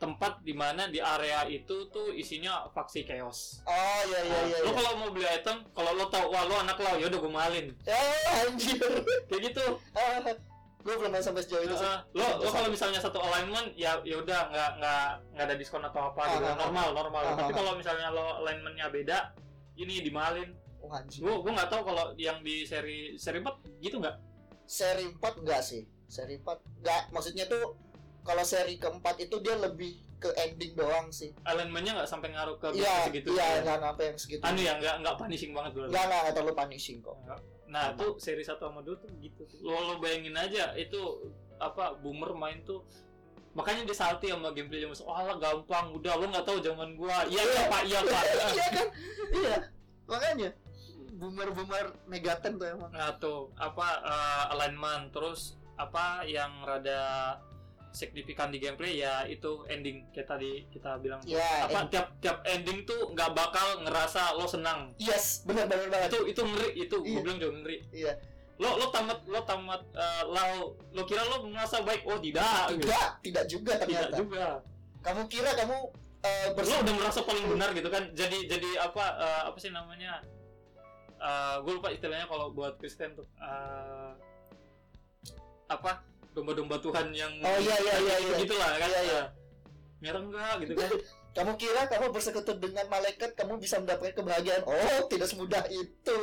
tempat 0.00 0.42
di 0.42 0.50
mana 0.50 0.90
di 0.90 0.98
area 0.98 1.46
itu 1.46 1.86
tuh 1.86 2.10
isinya 2.10 2.66
faksi 2.74 3.06
chaos. 3.06 3.62
oh 3.62 4.00
iya 4.10 4.18
iya 4.26 4.34
Nah, 4.34 4.42
iya 4.50 4.58
lo 4.58 4.66
iya. 4.66 4.74
kalau 4.74 4.92
mau 4.98 5.08
beli 5.14 5.28
item, 5.30 5.62
kalau 5.70 5.94
lo 5.94 6.10
tahu 6.10 6.26
wah 6.26 6.42
lo 6.42 6.58
anak 6.58 6.74
lo, 6.74 6.98
ya 6.98 7.06
udah 7.06 7.20
gue 7.22 7.30
malin. 7.30 7.66
eh 7.86 8.42
anjir. 8.42 8.82
Kayak 9.30 9.40
gitu. 9.46 9.64
gue 10.82 10.94
belum 10.98 11.14
main 11.14 11.22
sampai 11.22 11.46
sejauh 11.46 11.62
itu 11.62 11.78
sih. 11.78 11.86
Lo 12.18 12.26
lo 12.42 12.50
kalau 12.50 12.66
misalnya 12.66 12.98
satu 12.98 13.22
alignment 13.22 13.70
ya 13.78 14.02
ya 14.02 14.18
udah 14.18 14.50
nggak 14.50 14.70
nggak 14.82 15.06
nggak 15.38 15.44
ada 15.46 15.54
diskon 15.54 15.86
atau 15.86 16.10
apa 16.10 16.22
gitu. 16.34 16.50
Normal 16.50 16.86
normal. 16.90 17.22
Tapi 17.38 17.52
kalau 17.54 17.72
misalnya 17.78 18.10
lo 18.10 18.42
alignmentnya 18.42 18.90
beda 18.90 19.18
ini 19.78 20.02
dimalin 20.02 20.50
oh 20.82 20.90
anjir. 20.90 21.22
Gua 21.22 21.38
gua 21.38 21.62
nggak 21.62 21.70
tahu 21.70 21.82
kalau 21.86 22.10
yang 22.18 22.42
di 22.42 22.66
seri 22.66 23.14
seri 23.14 23.38
4 23.38 23.78
gitu 23.78 24.02
nggak 24.02 24.18
seri 24.72 25.04
4 25.04 25.20
enggak 25.44 25.60
sih? 25.60 25.84
Seri 26.08 26.40
4 26.40 26.80
enggak 26.80 27.02
maksudnya 27.12 27.44
tuh 27.44 27.76
kalau 28.24 28.40
seri 28.46 28.80
keempat 28.80 29.20
itu 29.20 29.36
dia 29.44 29.60
lebih 29.60 30.00
ke 30.16 30.30
ending 30.38 30.72
doang 30.78 31.10
sih. 31.12 31.34
Alignmentnya 31.44 31.98
nggak 31.98 32.08
sampai 32.08 32.30
ngaruh 32.32 32.56
ke 32.56 32.72
iya 32.78 33.04
segitu 33.10 33.34
iya 33.34 33.60
ya. 33.60 33.74
nggak 33.76 33.92
apa 33.98 34.02
yang 34.08 34.16
segitu. 34.16 34.40
Anu 34.46 34.60
ya 34.62 34.78
nggak 34.78 34.94
nggak 35.04 35.14
punishing 35.18 35.52
banget 35.52 35.70
dulu 35.76 35.84
nggak 35.90 36.04
nggak 36.08 36.20
nggak 36.24 36.34
terlalu 36.38 36.54
punishing 36.56 36.98
kok. 37.04 37.18
Nah 37.68 37.92
tuh 37.98 38.16
seri 38.22 38.40
satu 38.46 38.70
sama 38.70 38.80
dua 38.80 38.96
tuh 39.02 39.10
gitu. 39.18 39.42
Lo 39.66 39.76
lo 39.92 39.94
bayangin 39.98 40.38
aja 40.38 40.72
itu 40.78 41.00
apa 41.58 41.98
boomer 41.98 42.32
main 42.38 42.62
tuh 42.62 42.86
makanya 43.52 43.84
dia 43.84 43.96
salty 43.98 44.32
sama 44.32 44.54
gameplay 44.56 44.80
zaman 44.80 44.94
oh 45.02 45.12
alah 45.18 45.36
gampang. 45.42 45.90
Udah 45.90 46.14
lo 46.16 46.24
nggak 46.30 46.46
tahu 46.46 46.62
zaman 46.62 46.94
gua. 46.94 47.26
Iya 47.26 47.42
Iya. 47.42 47.50
iya 47.50 47.62
pak. 47.66 47.82
Iya 47.82 48.00
pak. 48.06 48.22
Iya 48.56 48.66
kan? 48.70 48.86
Iya. 49.34 49.56
Makanya 50.06 50.48
boomer-boomer 51.22 51.94
Megaten 52.10 52.58
tuh 52.58 52.66
emang. 52.66 52.90
Nah 52.90 53.14
tuh 53.22 53.54
apa 53.54 54.02
eh, 54.02 54.44
alignment. 54.58 55.14
Terus 55.14 55.54
apa 55.78 56.26
yang 56.26 56.66
rada 56.66 57.38
signifikan 57.94 58.50
di 58.50 58.58
gameplay? 58.58 58.98
Ya 58.98 59.22
itu 59.30 59.62
ending 59.70 60.10
kayak 60.10 60.26
tadi 60.26 60.66
kita 60.74 60.98
bilang 60.98 61.22
ya 61.22 61.70
apa 61.70 61.86
tiap 61.86 62.18
tiap 62.18 62.42
ending 62.42 62.82
tuh 62.82 63.14
nggak 63.14 63.30
bakal 63.38 63.86
ngerasa 63.86 64.34
lo 64.34 64.50
senang. 64.50 64.90
Yes 64.98 65.46
benar 65.46 65.70
benar 65.70 65.86
banget. 65.86 66.10
Itu 66.10 66.20
itu 66.26 66.42
ngeri 66.42 66.70
itu. 66.74 66.96
Iya. 66.98 67.14
gue 67.14 67.22
bilang 67.22 67.38
juga 67.38 67.54
ngeri. 67.62 67.78
Iya. 67.94 68.12
Lo 68.58 68.68
lo 68.82 68.86
tamat 68.90 69.18
lo 69.30 69.40
tamat 69.46 69.82
eh, 69.94 70.22
lo 70.26 70.42
lo 70.74 71.02
kira 71.06 71.22
lo 71.30 71.46
merasa 71.46 71.78
baik? 71.86 72.02
Oh 72.10 72.18
tidak 72.18 72.74
gitu. 72.74 72.90
tidak 72.90 73.06
tidak 73.22 73.44
juga 73.46 73.72
tidak 73.78 74.10
ternyata 74.10 74.18
juga. 74.18 74.46
Kamu 75.02 75.22
kira 75.30 75.50
kamu 75.54 75.78
eh, 76.26 76.46
lo 76.50 76.74
udah 76.82 76.94
merasa 76.98 77.20
paling 77.22 77.46
benar 77.46 77.70
gitu 77.78 77.88
kan? 77.94 78.10
Jadi 78.10 78.50
jadi 78.50 78.70
apa 78.82 79.04
eh, 79.22 79.42
apa 79.46 79.58
sih 79.62 79.70
namanya 79.70 80.18
gue 81.62 81.72
lupa 81.78 81.88
istilahnya 81.94 82.26
kalau 82.26 82.50
buat 82.50 82.76
Kristen 82.78 83.14
tuh. 83.14 83.26
Eh, 83.38 84.12
apa? 85.70 86.02
Domba-domba 86.32 86.80
Tuhan 86.80 87.12
yang 87.12 87.32
Oh, 87.44 87.58
iya, 87.60 87.76
iya, 87.76 87.94
iya, 88.00 88.16
iya. 88.24 88.36
gitu 88.40 88.54
lah 88.56 88.76
kan? 88.80 88.88
Iya, 88.88 89.00
iya. 89.04 89.22
Eh, 89.22 89.26
merah 90.02 90.20
enggak 90.24 90.54
gitu 90.66 90.74
kan? 90.74 90.90
Kamu 91.32 91.56
kira 91.56 91.88
kamu 91.88 92.12
bersekutu 92.12 92.52
dengan 92.60 92.84
malaikat 92.92 93.32
kamu 93.32 93.56
bisa 93.56 93.80
mendapatkan 93.80 94.20
kebahagiaan? 94.20 94.68
Oh 94.68 95.08
tidak 95.08 95.32
semudah 95.32 95.64
itu. 95.72 96.16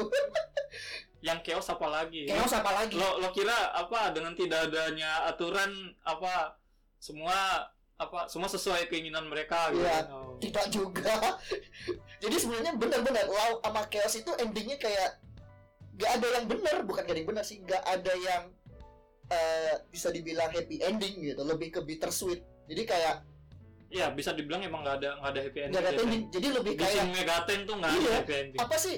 Yang 1.25 1.49
chaos 1.49 1.67
apa 1.73 1.87
lagi? 1.89 2.29
Chaos 2.29 2.53
apa 2.53 2.71
lagi? 2.77 2.93
Lo 2.93 3.17
lo 3.17 3.33
kira 3.33 3.73
apa 3.73 4.13
dengan 4.13 4.37
tidak 4.37 4.69
adanya 4.69 5.25
aturan 5.25 5.97
apa 6.05 6.61
semua 7.01 7.73
apa 7.97 8.29
semua 8.29 8.53
sesuai 8.53 8.85
keinginan 8.85 9.25
mereka 9.25 9.73
gitu? 9.73 9.81
Iya. 9.81 10.05
Tidak 10.39 10.65
juga. 10.72 11.39
Jadi 12.24 12.36
sebenarnya 12.36 12.74
benar-benar 12.75 13.25
Lau 13.27 13.60
sama 13.63 13.84
chaos 13.88 14.15
itu 14.15 14.31
endingnya 14.39 14.79
kayak 14.79 15.19
gak 16.00 16.12
ada 16.15 16.27
yang 16.39 16.46
benar 16.48 16.75
bukan 16.88 17.03
gak 17.03 17.12
ada 17.12 17.19
yang 17.19 17.29
benar 17.29 17.43
sih 17.43 17.60
gak 17.67 17.84
ada 17.84 18.13
yang 18.15 18.43
eh, 19.29 19.75
bisa 19.91 20.10
dibilang 20.10 20.48
happy 20.50 20.79
ending 20.79 21.19
gitu 21.22 21.43
lebih 21.43 21.75
ke 21.75 21.79
bittersweet. 21.84 22.41
Jadi 22.72 22.84
kayak 22.88 23.15
Iya 23.89 24.13
bisa 24.13 24.38
dibilang 24.38 24.62
emang 24.62 24.86
nggak 24.86 25.01
ada 25.01 25.10
nggak 25.17 25.31
ada 25.34 25.41
happy 25.50 25.60
ending 25.65 25.74
gak 25.74 25.81
ada 25.81 25.91
ending 25.98 26.24
jadi 26.29 26.48
lebih 26.62 26.74
di 26.77 26.84
kayak 26.86 27.05
Megaten 27.10 27.60
tuh 27.65 27.75
ada 27.81 27.89
Iya. 27.89 28.12
happy 28.22 28.34
ending. 28.38 28.60
Apa 28.62 28.75
sih 28.77 28.96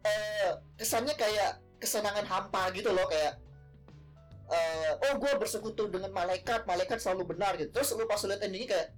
eh, 0.00 0.50
kesannya 0.80 1.14
kayak 1.14 1.50
kesenangan 1.76 2.24
hampa 2.24 2.72
gitu 2.72 2.88
loh 2.88 3.04
kayak 3.04 3.36
eh, 4.48 4.90
oh 4.96 5.12
gue 5.20 5.32
bersekutu 5.36 5.92
dengan 5.92 6.08
malaikat 6.16 6.64
malaikat 6.64 6.98
selalu 7.04 7.36
benar 7.36 7.60
gitu. 7.60 7.68
Terus 7.68 7.92
lu 7.94 8.08
pas 8.08 8.16
lu 8.24 8.32
liat 8.32 8.40
endingnya 8.40 8.68
kayak 8.72 8.88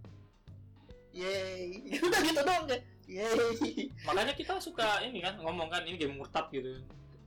yeay. 1.12 1.86
Udah 2.06 2.20
gitu 2.24 2.40
dong 2.42 2.64
kayak 2.68 2.82
yeay. 3.08 3.88
Makanya 4.04 4.32
kita 4.36 4.58
suka 4.58 5.00
ini 5.04 5.20
kan 5.20 5.36
ngomong 5.40 5.68
kan 5.68 5.84
ini 5.84 5.96
game 5.96 6.16
murtad 6.16 6.48
gitu. 6.50 6.80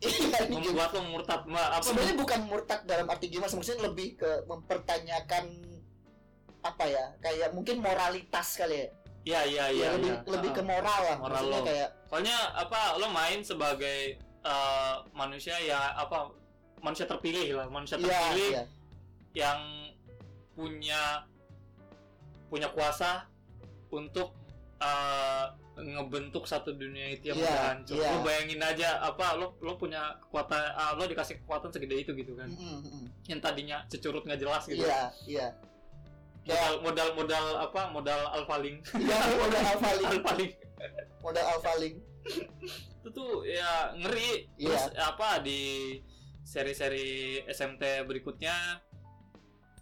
Iya, 0.03 0.51
membuat 0.51 0.91
lo 0.91 1.01
murtad 1.07 1.47
apa? 1.47 1.79
Sebenarnya 1.81 2.19
bukan 2.19 2.39
murtad 2.51 2.83
dalam 2.83 3.07
arti 3.07 3.31
gimana 3.31 3.47
maksudnya 3.47 3.87
lebih 3.87 4.19
ke 4.19 4.43
mempertanyakan 4.43 5.45
apa 6.65 6.83
ya 6.89 7.05
kayak 7.21 7.53
mungkin 7.53 7.77
moralitas 7.77 8.57
kali 8.57 8.73
ya, 8.73 8.87
iya 9.21 9.41
iya 9.45 9.65
Ya, 9.69 9.69
iya 9.69 9.87
lebih 9.93 10.11
iya. 10.17 10.29
lebih 10.33 10.49
ke 10.57 10.61
moral 10.65 10.99
lah 11.05 11.17
Moral 11.21 11.29
maksudnya 11.45 11.61
lo. 11.61 11.65
kayak 11.69 11.89
soalnya 12.09 12.37
apa 12.57 12.79
lo 12.97 13.07
main 13.13 13.39
sebagai 13.45 13.99
eh, 14.41 14.95
manusia 15.13 15.55
ya 15.61 15.93
apa 15.93 16.33
manusia 16.81 17.05
terpilih 17.05 17.61
lah 17.61 17.67
manusia 17.69 18.01
iya 18.01 18.05
terpilih 18.09 18.49
iya. 18.49 18.63
yang 19.37 19.59
punya 20.57 21.01
punya 22.49 22.67
kuasa 22.73 23.29
untuk 23.89 24.33
eh, 24.77 25.45
ngebentuk 25.75 26.47
satu 26.47 26.71
dunia 26.71 27.11
itu 27.11 27.29
yang 27.29 27.37
Iya, 27.37 27.47
udah 27.47 27.63
hancur. 27.67 27.95
iya. 27.95 28.09
Lo 28.09 28.17
bayangin 28.23 28.61
aja 28.63 28.89
apa 29.03 29.35
lo 29.35 29.59
lo 29.59 29.75
punya 29.75 30.15
kekuatan 30.23 30.55
ah, 30.71 30.95
lo 30.95 31.03
dikasih 31.03 31.43
kekuatan 31.43 31.67
segede 31.69 31.95
itu 31.99 32.11
gitu 32.13 32.31
kan. 32.33 32.47
Mm, 32.47 32.79
mm, 32.79 32.79
mm. 32.87 33.05
Yang 33.27 33.39
tadinya 33.43 33.77
securut 33.85 34.23
nggak 34.23 34.39
jelas 34.39 34.63
gitu. 34.65 34.81
iya 34.81 35.11
iya 35.27 35.47
Modal 36.45 36.77
modal 36.79 37.09
modal 37.17 37.45
apa? 37.59 37.81
Modal 37.89 38.21
alphaling. 38.31 38.77
iya 38.95 39.17
modal 39.41 39.63
alphaling 39.65 40.07
alphaling. 40.13 40.51
modal 41.19 41.45
alphaling 41.49 41.95
Itu 43.01 43.09
tuh 43.11 43.31
ya 43.43 43.91
ngeri. 43.95 44.47
Terus 44.55 44.83
apa 44.95 45.41
di 45.41 45.97
seri-seri 46.45 47.41
SMT 47.45 48.05
berikutnya 48.05 48.53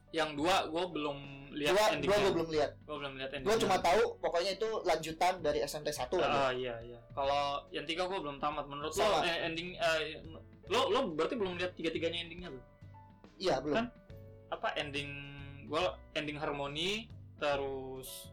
yang 0.09 0.33
dua 0.33 0.65
gue 0.65 0.83
belum 0.89 1.42
lihat 1.55 1.71
dua 1.71 1.85
endingnya. 1.91 2.17
gue 2.19 2.33
belum 2.33 2.49
lihat 2.49 2.71
Gue 2.81 2.95
belum 2.97 3.13
lihat 3.15 3.31
endingnya. 3.31 3.61
cuma 3.61 3.77
tahu 3.79 4.01
pokoknya 4.17 4.51
itu 4.53 4.69
lanjutan 4.81 5.33
dari 5.39 5.59
SMT 5.61 5.87
1 5.87 6.09
aja 6.15 6.25
Ah 6.25 6.51
iya 6.51 6.75
iya. 6.81 6.99
Kalau 7.09 7.43
yang 7.69 7.83
tiga 7.83 8.03
gue 8.03 8.17
belum 8.17 8.37
tamat. 8.37 8.65
Menurut 8.65 8.89
lo 8.89 8.99
Sama. 8.99 9.21
eh, 9.21 9.43
ending 9.43 9.73
eh, 9.73 10.19
lo 10.65 10.89
lo 10.89 11.11
berarti 11.11 11.33
belum 11.33 11.55
lihat 11.55 11.73
tiga 11.73 11.89
tiganya 11.89 12.19
endingnya 12.21 12.49
lo? 12.49 12.61
iya 13.35 13.57
belum 13.57 13.75
Kan? 13.75 13.85
Apa 14.49 14.73
ending 14.75 15.09
gue 15.63 15.83
ending 16.13 16.35
harmoni 16.35 17.07
terus 17.35 18.29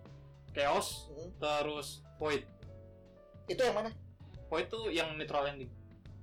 chaos 0.51 1.09
Mm. 1.11 1.31
terus 1.37 1.89
void. 2.17 2.43
itu 3.47 3.59
yang 3.59 3.75
mana 3.75 3.91
Void 4.47 4.67
tuh 4.67 4.89
yang 4.89 5.15
neutral 5.15 5.45
ending. 5.45 5.71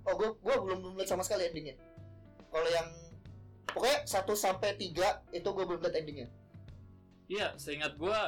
oh 0.01 0.13
gue 0.13 0.29
gue 0.33 0.55
belum 0.57 0.77
belum 0.79 0.93
lihat 0.95 1.09
sama 1.09 1.21
sekali 1.21 1.45
endingnya 1.45 1.75
kalau 2.47 2.67
yang 2.67 2.87
pokoknya 3.67 4.03
1 4.03 4.23
sampai 4.33 4.69
3 4.73 4.95
itu 5.33 5.43
gue 5.45 5.65
belum 5.65 5.79
lihat 5.81 5.95
endingnya 5.95 6.27
Iya, 7.27 7.51
seingat 7.55 7.99
gue 7.99 8.19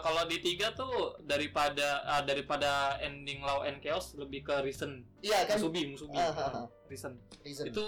kalau 0.00 0.24
di 0.24 0.40
tiga 0.40 0.72
tuh 0.72 1.20
daripada 1.20 2.00
ah, 2.02 2.24
daripada 2.24 2.96
ending 2.98 3.40
Law 3.40 3.60
and 3.60 3.76
Chaos 3.78 4.16
lebih 4.16 4.40
ke 4.42 4.56
reason. 4.60 5.04
iya 5.20 5.44
kan 5.44 5.60
Musubi, 5.60 5.84
Musubi. 5.86 6.16
Ah, 6.16 6.32
ah, 6.32 6.64
ah. 6.64 6.66
Reason. 6.88 7.12
reason 7.44 7.68
itu 7.68 7.84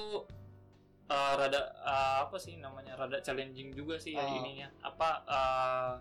uh, 1.09 1.33
rada 1.35 1.61
uh, 1.81 2.17
apa 2.23 2.37
sih 2.37 2.57
namanya 2.57 2.93
rada 2.95 3.19
challenging 3.19 3.73
juga 3.73 3.97
sih 3.97 4.13
ya 4.13 4.21
Oh. 4.21 4.37
ininya 4.37 4.69
apa 4.85 5.09
uh, 5.25 5.93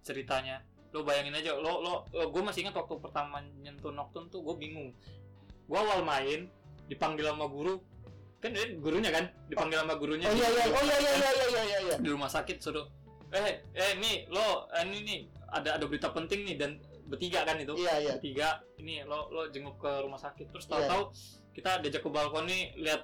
ceritanya 0.00 0.60
lo 0.90 1.00
bayangin 1.00 1.32
aja 1.34 1.54
lo 1.54 1.80
lo, 1.80 1.94
gue 2.10 2.42
masih 2.42 2.66
ingat 2.66 2.74
waktu 2.74 2.98
pertama 2.98 3.40
nyentuh 3.58 3.88
Nocturne 3.90 4.28
tuh 4.28 4.42
gue 4.42 4.54
bingung 4.58 4.90
gue 5.64 5.78
awal 5.78 6.02
main 6.02 6.50
dipanggil 6.84 7.24
sama 7.24 7.46
guru 7.46 7.78
kan 8.36 8.50
dia 8.50 8.74
gurunya 8.74 9.08
kan 9.08 9.24
dipanggil 9.46 9.78
sama 9.78 9.94
gurunya 9.94 10.26
oh 10.26 10.34
iya 10.34 10.48
iya 10.50 10.64
di- 10.66 10.72
oh 10.72 10.82
iya 10.82 10.96
iya 10.98 11.12
iya 11.14 11.30
iya 11.30 11.62
iya 11.62 11.78
iya 11.80 11.96
di 11.96 12.08
rumah 12.10 12.26
sakit 12.26 12.58
suruh 12.58 12.84
eh 13.30 13.48
eh 13.72 13.92
nih 13.96 14.26
lo 14.26 14.66
eh, 14.68 14.82
ini 14.82 14.98
nih 15.00 15.18
ada 15.48 15.76
ada 15.76 15.84
berita 15.84 16.10
penting 16.10 16.42
nih 16.44 16.56
dan 16.56 16.70
bertiga 17.06 17.42
kan 17.42 17.56
itu 17.56 17.74
iya 17.76 17.94
iya 17.98 18.12
bertiga 18.14 18.48
ini 18.76 19.02
lo 19.02 19.30
lo 19.30 19.46
jenguk 19.48 19.76
ke 19.76 19.90
rumah 20.00 20.18
sakit 20.18 20.46
terus 20.48 20.64
Iya. 20.64 20.72
tahu-tahu 20.76 21.02
kita 21.50 21.70
diajak 21.80 22.02
ke 22.02 22.08
balkon 22.08 22.46
nih 22.46 22.74
lihat 22.76 23.02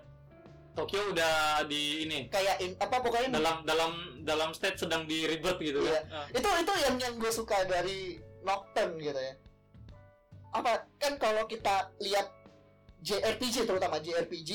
Tokyo 0.72 1.08
udah 1.08 1.64
di 1.64 2.04
ini 2.04 2.28
kayak 2.28 2.60
in, 2.60 2.76
apa 2.76 3.00
pokoknya 3.00 3.32
dalam 3.32 3.64
dalam 3.64 3.92
dalam 4.22 4.50
state 4.52 4.76
sedang 4.76 5.04
di 5.04 5.24
rebirth 5.24 5.56
gitu 5.58 5.80
Iya. 5.80 6.04
kan. 6.04 6.04
Ah. 6.12 6.26
itu 6.30 6.48
itu 6.60 6.72
yang 6.84 6.96
yang 6.96 7.14
gue 7.16 7.32
suka 7.32 7.64
dari 7.64 8.20
Nocturne 8.42 8.94
gitu 8.96 9.16
ya 9.16 9.34
apa 10.52 10.86
kan 10.96 11.16
kalau 11.16 11.44
kita 11.44 11.90
lihat 11.98 12.28
JRPG 13.00 13.64
terutama 13.64 13.98
JRPG 13.98 14.50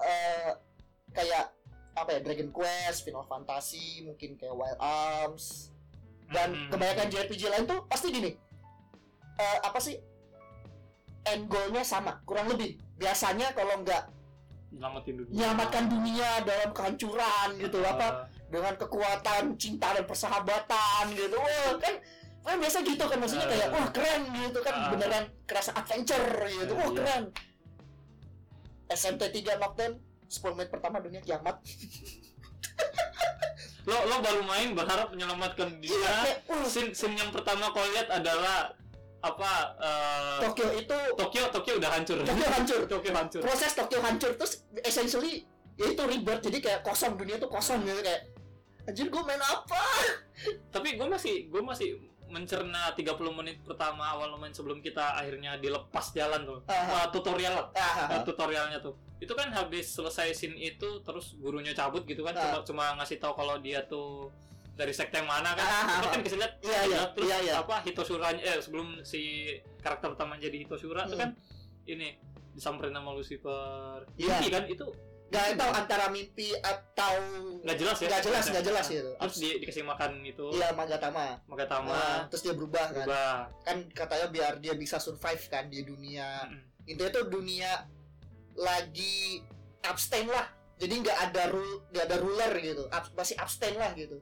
eh 0.00 0.50
kayak 1.10 1.50
apa 1.94 2.10
ya 2.10 2.20
Dragon 2.20 2.50
Quest, 2.50 3.02
Final 3.02 3.22
Fantasy, 3.24 4.02
mungkin 4.02 4.34
kayak 4.34 4.52
Wild 4.52 4.78
Arms. 4.78 5.70
Dan 6.24 6.50
Hmm. 6.50 6.68
kebanyakan 6.68 7.06
JRPG 7.08 7.42
lain 7.46 7.64
tuh 7.64 7.84
pasti 7.86 8.10
gini. 8.10 8.30
Eh 9.36 9.58
apa 9.62 9.78
sih? 9.78 9.94
End 11.24 11.46
goalnya 11.46 11.80
sama 11.80 12.20
kurang 12.22 12.48
lebih. 12.48 12.76
Biasanya 12.94 13.52
kalau 13.52 13.80
nggak 13.80 14.10
nyelamatin 14.74 15.14
dunia. 15.16 15.30
menyelamatkan 15.30 15.84
dunia 15.86 16.30
dalam 16.42 16.70
kehancuran 16.74 17.48
gitu 17.62 17.78
Ah, 17.80 17.90
apa 17.94 18.08
dengan 18.50 18.74
kekuatan 18.74 19.54
cinta 19.54 19.94
dan 19.94 20.02
persahabatan 20.02 21.04
gitu. 21.14 21.38
Wah 21.38 21.78
kan 21.78 21.94
kan 22.42 22.56
biasa 22.58 22.82
gitu 22.82 23.00
kan 23.00 23.16
maksudnya 23.16 23.46
kayak 23.46 23.68
wah 23.70 23.86
keren 23.88 24.22
gitu 24.34 24.58
kan 24.60 24.74
Ah. 24.74 24.90
beneran 24.90 25.24
kerasa 25.46 25.70
adventure 25.72 26.26
gitu. 26.50 26.72
Wah 26.74 26.90
Iya. 26.90 26.96
keren. 26.98 27.24
SMT 28.90 29.22
3 29.32 29.56
Nocturne 29.56 29.96
10 30.34 30.58
menit 30.58 30.70
pertama 30.74 30.98
dunia 30.98 31.22
kiamat. 31.22 31.56
Lo 33.84 34.00
lo 34.08 34.16
baru 34.24 34.40
main 34.48 34.72
berharap 34.72 35.12
menyelamatkan 35.12 35.68
iya 35.84 35.92
dunia 35.92 36.12
kayak 36.24 36.38
wah 36.48 36.64
scene, 36.64 36.96
scene 36.96 37.20
yang 37.20 37.28
pertama 37.28 37.68
kau 37.68 37.84
lihat 37.92 38.08
adalah 38.08 38.72
apa 39.20 39.52
eh, 39.76 40.40
Tokyo 40.40 40.68
itu 40.72 40.98
Tokyo 41.20 41.42
Tokyo 41.52 41.72
udah 41.76 41.90
hancur. 41.92 42.16
Tokyo 42.24 42.48
hancur. 42.48 42.80
Tokyo 42.92 43.12
hancur. 43.12 43.40
Proses 43.44 43.72
Tokyo 43.76 44.00
hancur 44.00 44.32
terus 44.40 44.64
essentially 44.80 45.44
ya 45.76 45.92
itu 45.92 46.00
rebirth. 46.00 46.48
Jadi 46.48 46.64
kayak 46.64 46.80
kosong 46.80 47.20
dunia 47.20 47.36
tuh 47.36 47.52
kosong 47.52 47.84
gitu 47.84 48.00
kayak 48.00 48.32
anjir 48.88 49.08
gue 49.12 49.22
main 49.24 49.40
apa? 49.40 49.84
Tapi 50.72 50.96
gue 50.96 51.06
masih 51.08 51.52
gue 51.52 51.62
masih 51.64 52.00
mencerna 52.26 52.90
30 52.90 53.04
menit 53.32 53.60
pertama 53.60 54.10
awal 54.10 54.34
main 54.34 54.50
sebelum 54.50 54.78
kita 54.78 55.14
akhirnya 55.14 55.56
dilepas 55.56 56.10
jalan 56.10 56.42
tuh 56.42 56.58
Ah. 56.66 57.04
Eh, 57.04 57.08
tutorial 57.10 57.70
ah, 57.70 58.08
Nah, 58.08 58.22
tutorialnya 58.22 58.78
tuh 58.78 58.94
itu 59.16 59.30
kan 59.30 59.48
habis 59.48 59.88
selesai 59.90 60.32
scene 60.32 60.56
itu 60.56 61.00
terus 61.00 61.36
gurunya 61.36 61.70
cabut 61.70 62.02
gitu 62.02 62.20
kan 62.20 62.32
Ah. 62.32 62.58
cuma 62.58 62.58
cuma 62.62 62.84
ngasih 62.98 63.18
tahu 63.18 63.32
kalau 63.34 63.56
dia 63.56 63.84
tuh 63.84 64.28
dari 64.74 64.90
sekte 64.90 65.16
yang 65.16 65.28
mana 65.28 65.54
kan 65.54 65.62
Ah, 65.62 65.86
Itu 65.96 66.08
kan 66.08 66.20
bisa 66.20 66.36
lihat 66.36 66.52
Iya, 66.58 66.80
iya, 66.82 66.96
ya, 66.96 67.02
terus 67.12 67.26
iya, 67.26 67.36
iya. 67.40 67.54
apa 67.56 67.76
Hitoshuranya 67.80 68.42
eh 68.42 68.58
sebelum 68.58 68.86
si 69.02 69.46
karakter 69.78 70.12
utama 70.12 70.34
jadi 70.34 70.56
Hitoshura 70.60 71.06
itu 71.06 71.14
Hmm. 71.14 71.22
kan 71.22 71.30
ini 71.86 72.18
disamperin 72.50 72.90
sama 72.90 73.10
Lucifer 73.10 74.02
Iya. 74.16 74.34
Mimpi 74.38 74.48
kan 74.50 74.64
itu 74.66 74.86
Gak 75.34 75.58
tahu 75.58 75.70
antara 75.74 76.06
mimpi 76.08 76.54
atau 76.54 77.14
nggak 77.60 77.76
jelas 77.76 77.96
ya. 77.98 78.06
Nggak 78.06 78.22
jelas 78.22 78.44
nggak 78.46 78.64
jelas 78.64 78.86
Nah, 78.86 78.94
gitu. 78.94 79.10
terus 79.18 79.36
di, 79.36 79.50
dikasih 79.58 79.82
makan 79.82 80.10
itu 80.22 80.46
iya 80.54 80.68
Magatama 80.70 81.24
Magatama 81.44 81.90
Nah, 81.90 82.18
terus 82.30 82.42
dia 82.42 82.54
berubah 82.54 82.86
kan. 82.88 83.02
Berubah. 83.02 83.34
Kan 83.62 83.76
katanya 83.90 84.26
biar 84.30 84.52
dia 84.58 84.74
bisa 84.74 84.96
survive 84.96 85.42
kan 85.48 85.66
di 85.66 85.82
dunia. 85.82 86.46
Mm-mm. 86.46 86.86
intinya 86.86 87.10
tuh 87.10 87.26
dunia 87.26 87.70
lagi 88.54 89.40
abstain 89.82 90.28
lah. 90.28 90.46
Jadi 90.76 90.94
nggak 91.00 91.18
ada 91.30 91.42
rule 91.50 91.82
nggak 91.90 92.04
ada 92.06 92.16
ruler 92.20 92.52
gitu. 92.60 92.84
Ab- 92.88 93.10
masih 93.12 93.34
abstain 93.34 93.74
lah 93.74 93.90
gitu. 93.92 94.20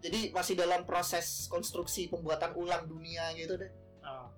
Jadi 0.00 0.32
masih 0.32 0.52
dalam 0.52 0.84
proses 0.84 1.48
konstruksi 1.48 2.08
pembuatan 2.08 2.52
ulang 2.54 2.84
dunia 2.84 3.32
gitu 3.32 3.56
deh. 3.56 3.70
Ah. 4.00 4.28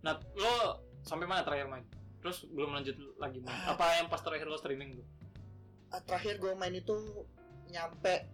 nah 0.00 0.12
lo 0.32 0.80
sampai 1.00 1.24
mana 1.24 1.40
terakhir 1.40 1.68
main 1.68 1.84
terus 2.20 2.44
belum 2.52 2.76
lanjut 2.76 2.96
lagi 3.16 3.40
main. 3.40 3.56
Apa 3.68 4.00
yang 4.00 4.08
pas 4.12 4.20
terakhir 4.20 4.46
lo 4.46 4.60
streaming 4.60 5.00
tuh? 5.00 5.06
Ah, 5.90 6.00
terakhir 6.04 6.38
gue 6.38 6.52
main 6.54 6.72
itu 6.76 6.94
nyampe 7.72 8.28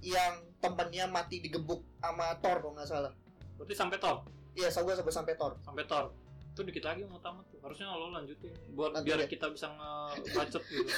yang 0.00 0.44
temennya 0.60 1.08
mati 1.08 1.40
digebuk 1.40 1.84
sama 2.00 2.36
Thor 2.40 2.60
kalau 2.60 2.72
nggak 2.76 2.88
salah. 2.88 3.12
Berarti 3.56 3.74
sampai 3.76 3.98
Thor? 4.00 4.24
Iya 4.56 4.68
so 4.68 4.84
gue 4.84 4.94
sampai 4.94 5.12
sampai 5.12 5.34
Thor. 5.36 5.52
Sampai 5.64 5.84
Thor. 5.88 6.12
Itu 6.52 6.60
dikit 6.66 6.84
lagi 6.84 7.08
mau 7.08 7.20
tamat 7.20 7.48
tuh. 7.48 7.58
Harusnya 7.64 7.92
lo 7.92 8.12
lanjutin 8.12 8.52
buat 8.76 8.92
Lanjut 8.92 9.06
biar 9.08 9.18
ya? 9.24 9.28
kita 9.28 9.46
bisa 9.48 9.72
ngebacot 9.72 10.62
gitu. 10.70 10.90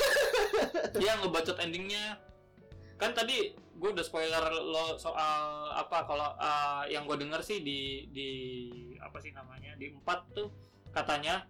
Iya 0.98 1.12
ngebacot 1.22 1.56
endingnya. 1.62 2.18
Kan 2.98 3.14
tadi 3.14 3.54
gue 3.82 3.90
udah 3.90 4.04
spoiler 4.06 4.42
lo 4.62 4.94
soal 4.94 5.70
apa 5.74 6.06
kalau 6.06 6.28
uh, 6.38 6.86
yang 6.86 7.02
gue 7.02 7.18
denger 7.18 7.42
sih 7.42 7.58
di 7.66 8.06
di 8.14 8.28
apa 9.02 9.18
sih 9.18 9.34
namanya 9.34 9.74
di 9.74 9.90
empat 9.90 10.22
tuh 10.38 10.54
katanya 10.94 11.42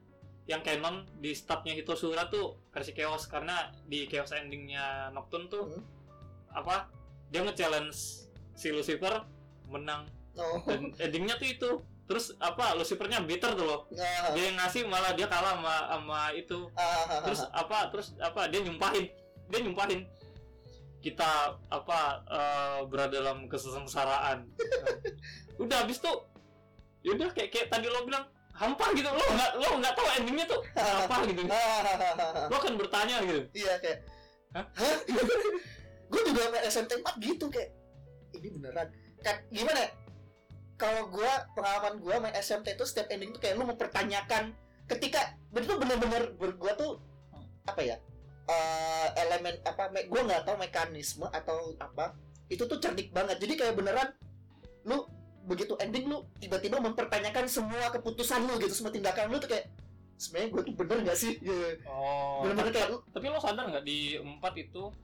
yang 0.53 0.61
canon 0.61 1.09
di 1.17 1.33
startnya 1.33 1.73
Hitoshura 1.73 2.29
tuh 2.29 2.61
versi 2.69 2.93
chaos 2.93 3.25
karena 3.25 3.73
di 3.89 4.05
chaos 4.05 4.37
endingnya 4.37 5.09
Nocturne 5.17 5.49
tuh 5.49 5.65
Hmm. 5.73 5.83
apa 6.53 6.93
dia 7.33 7.41
nge-challenge 7.41 7.97
si 8.53 8.69
Lucifer 8.69 9.25
menang. 9.73 10.05
Oh. 10.37 10.61
Dan 10.69 10.93
endingnya 11.01 11.41
tuh 11.41 11.49
itu. 11.49 11.71
Terus 12.05 12.37
apa 12.37 12.77
Lucifernya 12.77 13.25
bitter 13.25 13.57
tuh 13.57 13.65
loh. 13.65 13.81
Nah, 13.89 14.37
dia 14.37 14.53
yang 14.53 14.61
ngasih 14.61 14.85
malah 14.85 15.17
dia 15.17 15.25
kalah 15.33 15.57
sama 15.57 15.77
sama 15.89 16.21
itu. 16.37 16.69
Ah, 16.77 17.25
terus 17.25 17.41
apa 17.49 17.89
terus 17.89 18.13
apa 18.21 18.53
dia 18.53 18.61
nyumpahin. 18.61 19.09
Dia 19.49 19.65
nyumpahin. 19.65 20.05
Kita 21.01 21.57
apa 21.73 22.01
eh, 22.29 22.79
berada 22.85 23.17
dalam 23.17 23.49
kesengsaraan. 23.49 24.45
Udah 25.63 25.89
habis 25.89 26.05
tuh 26.05 26.29
yaudah 27.01 27.33
kayak 27.33 27.49
kayak 27.51 27.67
tadi 27.73 27.89
lo 27.89 28.05
bilang 28.05 28.29
hampa 28.53 28.87
gitu. 28.93 29.09
Lo 29.09 29.25
nggak 29.25 29.51
lo 29.59 29.69
nggak 29.81 29.95
tahu 29.97 30.09
endingnya 30.21 30.47
tuh 30.49 30.61
apa 30.77 31.17
gitu. 31.29 31.43
Lo 32.51 32.55
akan 32.57 32.75
bertanya 32.77 33.17
gitu. 33.25 33.41
Iya 33.57 33.75
kayak 33.81 33.99
Hah? 34.53 34.67
hah? 34.69 34.99
Gue 36.13 36.23
juga 36.29 36.53
main 36.53 36.69
SMT 36.69 37.01
4 37.01 37.25
gitu 37.25 37.49
kayak 37.49 37.73
ini 38.37 38.49
beneran. 38.53 38.89
Kan 39.25 39.37
gimana 39.49 39.81
ya? 39.89 39.91
kalau 40.83 41.07
gue 41.15 41.33
pengalaman 41.55 42.03
gue 42.03 42.15
main 42.19 42.35
SMT 42.35 42.75
itu 42.75 42.83
setiap 42.83 43.07
ending 43.15 43.31
tuh 43.31 43.39
kayak 43.39 43.55
lu 43.55 43.71
mempertanyakan 43.71 44.51
ketika 44.91 45.39
betul 45.55 45.79
bener-bener 45.79 46.35
gue 46.35 46.73
tuh 46.75 46.99
apa 47.71 47.81
ya 47.87 47.97
eh, 48.51 49.09
elemen 49.23 49.63
apa 49.63 49.95
gue 49.95 50.21
nggak 50.27 50.43
tahu 50.43 50.59
mekanisme 50.59 51.31
atau 51.31 51.79
apa 51.79 52.19
itu 52.51 52.67
tuh 52.69 52.83
cerdik 52.83 53.15
banget. 53.15 53.41
Jadi 53.41 53.55
kayak 53.57 53.75
beneran 53.79 54.13
lu 54.85 55.07
begitu 55.43 55.75
ending 55.79 56.07
lu 56.07 56.23
tiba-tiba 56.39 56.79
mempertanyakan 56.79 57.51
semua 57.51 57.91
keputusan 57.91 58.47
lu 58.47 58.59
gitu 58.63 58.73
semua 58.73 58.95
tindakan 58.95 59.27
lu 59.29 59.39
tuh 59.39 59.51
kayak 59.51 59.67
sebenarnya 60.15 60.49
gue 60.55 60.63
tuh 60.63 60.75
bener 60.79 60.99
gak 61.03 61.19
sih? 61.19 61.35
Gitu. 61.37 61.83
oh. 61.87 62.47
Bener-bener 62.47 62.71
kayak 62.71 62.89
lu 62.95 62.99
tapi 63.11 63.27
lo 63.27 63.43
sadar 63.43 63.67
nggak 63.67 63.83
di 63.83 64.15
empat 64.17 64.55
itu 64.55 64.95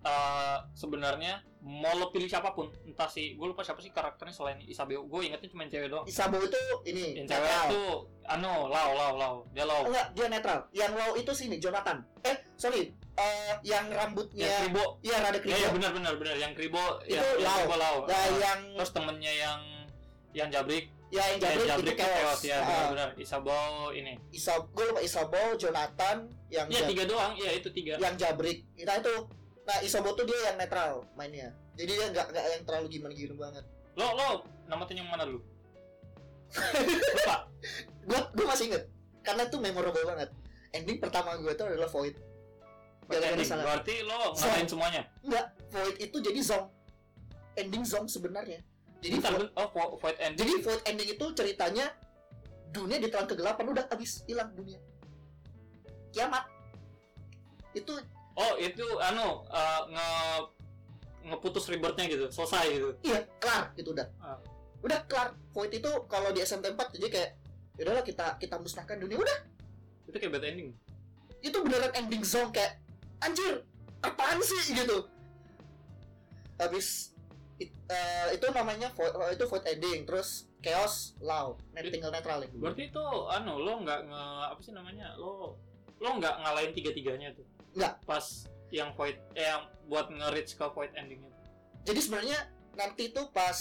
eh, 0.00 0.56
sebenarnya 0.72 1.40
mau 1.60 1.92
lo 1.92 2.08
pilih 2.08 2.24
siapa 2.24 2.56
pun 2.56 2.72
entah 2.88 3.04
si 3.04 3.36
gue 3.36 3.44
lupa 3.44 3.60
siapa 3.60 3.84
sih 3.84 3.92
karakternya 3.92 4.32
selain 4.32 4.58
Isabel. 4.64 5.04
Gue 5.04 5.28
ingetnya 5.28 5.48
cuma 5.52 5.68
cewek 5.68 5.88
doang. 5.92 6.04
Isabo 6.08 6.40
itu 6.40 6.56
ini 6.88 7.20
yang 7.20 7.28
cewek 7.28 7.44
netral. 7.44 7.68
itu 7.68 7.82
anu 8.24 8.54
lau 8.68 8.90
lau 8.96 9.12
lau. 9.16 9.34
Dia 9.52 9.64
lau. 9.68 9.84
Enggak 9.88 10.06
dia 10.16 10.26
netral. 10.32 10.58
Yang 10.72 10.92
low 10.96 11.10
itu 11.16 11.32
sini 11.36 11.56
Jonathan. 11.60 12.00
Eh 12.24 12.36
sorry 12.56 12.96
eh 13.16 13.52
yang 13.60 13.92
rambutnya 13.92 14.48
yang 14.48 14.72
kribo. 14.72 14.84
Iya 15.04 15.16
rada 15.20 15.36
ya, 15.36 15.40
kribo. 15.44 15.56
ya 15.60 15.68
benar 15.68 15.90
benar 15.92 16.12
benar. 16.16 16.36
Yang 16.40 16.52
kribo 16.56 16.80
Itu 17.04 17.12
yang, 17.16 17.24
yang 17.36 17.44
lau. 17.44 17.56
kribo 17.60 17.76
lau. 17.76 17.96
Nah, 18.08 18.16
Ah. 18.16 18.28
yang 18.40 18.60
terus 18.80 18.92
temennya 18.96 19.32
yang 19.36 19.60
yang 20.36 20.48
jabrik. 20.50 20.90
Ya 21.10 21.26
yang 21.34 21.42
yang 21.42 21.58
jabrik, 21.58 21.66
jabrik 21.66 21.94
itu 21.98 22.02
chaos, 22.06 22.14
chaos 22.14 22.40
ya 22.46 22.56
Ah, 22.62 22.62
benar 22.62 22.86
benar 22.94 23.08
Isabel 23.18 23.66
ini. 23.98 24.14
Isab 24.30 24.62
gue 24.70 24.84
lupa 24.94 25.00
Isabo 25.02 25.42
Jonathan 25.58 26.16
yang 26.54 26.66
ya 26.70 26.86
tiga 26.86 27.04
doang. 27.10 27.32
Ya 27.34 27.50
itu 27.50 27.68
tiga. 27.74 27.98
Yang 27.98 28.14
jabrik. 28.22 28.62
Nah 28.86 28.94
itu 29.02 29.14
nah 29.66 29.78
Isabo 29.82 30.14
tuh 30.14 30.24
dia 30.26 30.38
yang 30.50 30.56
netral 30.56 31.02
mainnya. 31.18 31.50
Jadi 31.74 31.90
dia 31.98 32.06
nggak 32.14 32.26
nggak 32.30 32.44
yang 32.46 32.62
terlalu 32.62 32.86
gimana 32.94 33.12
gimana 33.14 33.34
banget. 33.42 33.64
Lo 33.98 34.06
lo 34.14 34.28
namatin 34.70 35.02
yang 35.02 35.10
mana 35.10 35.26
dulu? 35.26 35.42
Lupa. 37.18 37.36
Gue 38.06 38.20
gue 38.38 38.46
masih 38.46 38.64
inget. 38.70 38.84
Karena 39.26 39.50
itu 39.50 39.56
memorable 39.58 40.06
banget. 40.06 40.30
Ending 40.70 41.02
pertama 41.02 41.34
gue 41.42 41.50
itu 41.50 41.64
adalah 41.66 41.90
Void. 41.90 42.14
Ending. 43.10 43.50
berarti 43.50 44.06
lo 44.06 44.38
ngatain 44.38 44.70
semuanya? 44.70 45.02
Enggak 45.26 45.58
Void 45.74 45.98
itu 45.98 46.16
jadi 46.22 46.38
Zong 46.38 46.70
ending 47.58 47.84
Zong 47.84 48.06
sebenarnya 48.06 48.62
jadi 49.00 49.16
Bentar, 49.16 49.32
Void, 49.32 49.40
ben- 49.48 49.54
oh 49.56 49.68
vo- 49.72 49.94
void 49.96 50.18
ending. 50.20 50.38
jadi 50.38 50.52
Void 50.60 50.82
ending 50.84 51.08
itu 51.10 51.26
ceritanya 51.32 51.86
dunia 52.70 53.00
ditelan 53.00 53.26
kegelapan 53.26 53.66
udah 53.66 53.84
habis 53.88 54.22
hilang 54.24 54.52
dunia. 54.52 54.78
Kiamat. 56.12 56.44
Itu 57.72 57.96
oh 58.36 58.52
itu 58.56 58.86
anu 59.00 59.42
eh, 59.48 59.80
nge 59.90 60.08
ngeputus 61.20 61.68
rebirthnya 61.68 62.06
gitu 62.08 62.24
selesai 62.28 62.64
gitu. 62.70 62.88
Iya 63.02 63.24
kelar 63.38 63.72
gitu 63.74 63.92
udah. 63.92 64.08
Ah. 64.20 64.38
udah 64.80 65.04
kelar 65.04 65.36
Void 65.52 65.76
itu 65.76 65.90
kalau 66.08 66.32
di 66.32 66.40
SMT 66.40 66.72
4 66.72 66.96
jadi 66.96 67.06
kayak 67.12 67.30
yaudahlah 67.76 68.04
kita 68.04 68.26
kita 68.36 68.56
musnahkan 68.56 68.96
dunia. 68.96 69.16
Udah. 69.16 69.38
Itu 70.08 70.16
kayak 70.16 70.40
bad 70.40 70.44
ending. 70.44 70.72
Itu 71.40 71.60
beneran 71.60 71.92
ending 71.96 72.24
zone 72.24 72.48
kayak 72.48 72.80
anjir 73.20 73.64
apaan 74.00 74.40
sih? 74.40 74.72
Gitu. 74.72 75.04
Habis 76.56 77.12
it- 77.60 77.76
eh, 77.86 78.34
itu 78.34 78.46
namanya 78.50 78.88
void, 78.90 79.12
eh, 79.12 79.30
itu 79.36 79.44
void 79.44 79.64
ending 79.64 80.02
terus 80.02 80.48
chaos 80.58 81.12
law 81.20 81.54
net 81.70 81.86
tinggal 81.88 82.08
netral 82.08 82.40
berarti 82.52 82.88
itu 82.88 83.04
anu 83.28 83.56
lo 83.56 83.80
nggak 83.80 84.00
nge 84.06 84.22
apa 84.48 84.60
sih 84.60 84.72
namanya 84.72 85.12
lo 85.14 85.60
lo 85.96 86.08
nggak 86.16 86.34
ngalahin 86.40 86.72
tiga 86.72 86.90
tiganya 86.90 87.28
tuh? 87.32 87.44
Nggak. 87.70 88.00
pas 88.02 88.24
yang 88.70 88.90
void 88.92 89.20
eh, 89.32 89.44
yang 89.44 89.62
buat 89.86 90.08
nge-reach 90.08 90.54
ke 90.54 90.66
void 90.70 90.90
endingnya 90.94 91.28
jadi 91.82 92.00
sebenarnya 92.00 92.38
nanti 92.72 93.08
tuh 93.10 93.28
pas 93.30 93.56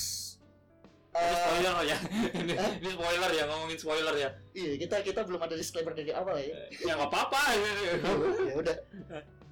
ini 1.09 1.25
eh, 1.25 1.41
spoiler 1.41 1.75
ya. 1.83 1.97
Ini, 2.37 2.53
ini 2.79 2.89
spoiler 2.93 3.31
ya 3.33 3.43
ngomongin 3.43 3.77
spoiler 3.81 4.13
ya. 4.13 4.29
Iya 4.53 4.77
kita 4.77 5.01
kita 5.01 5.25
belum 5.25 5.41
ada 5.41 5.57
disclaimer 5.57 5.89
dari 5.91 6.13
awal 6.13 6.37
ya. 6.37 6.53
Ya 6.77 6.93
nggak 6.93 7.09
apa-apa. 7.09 7.39
Ya 8.45 8.53
udah. 8.53 8.77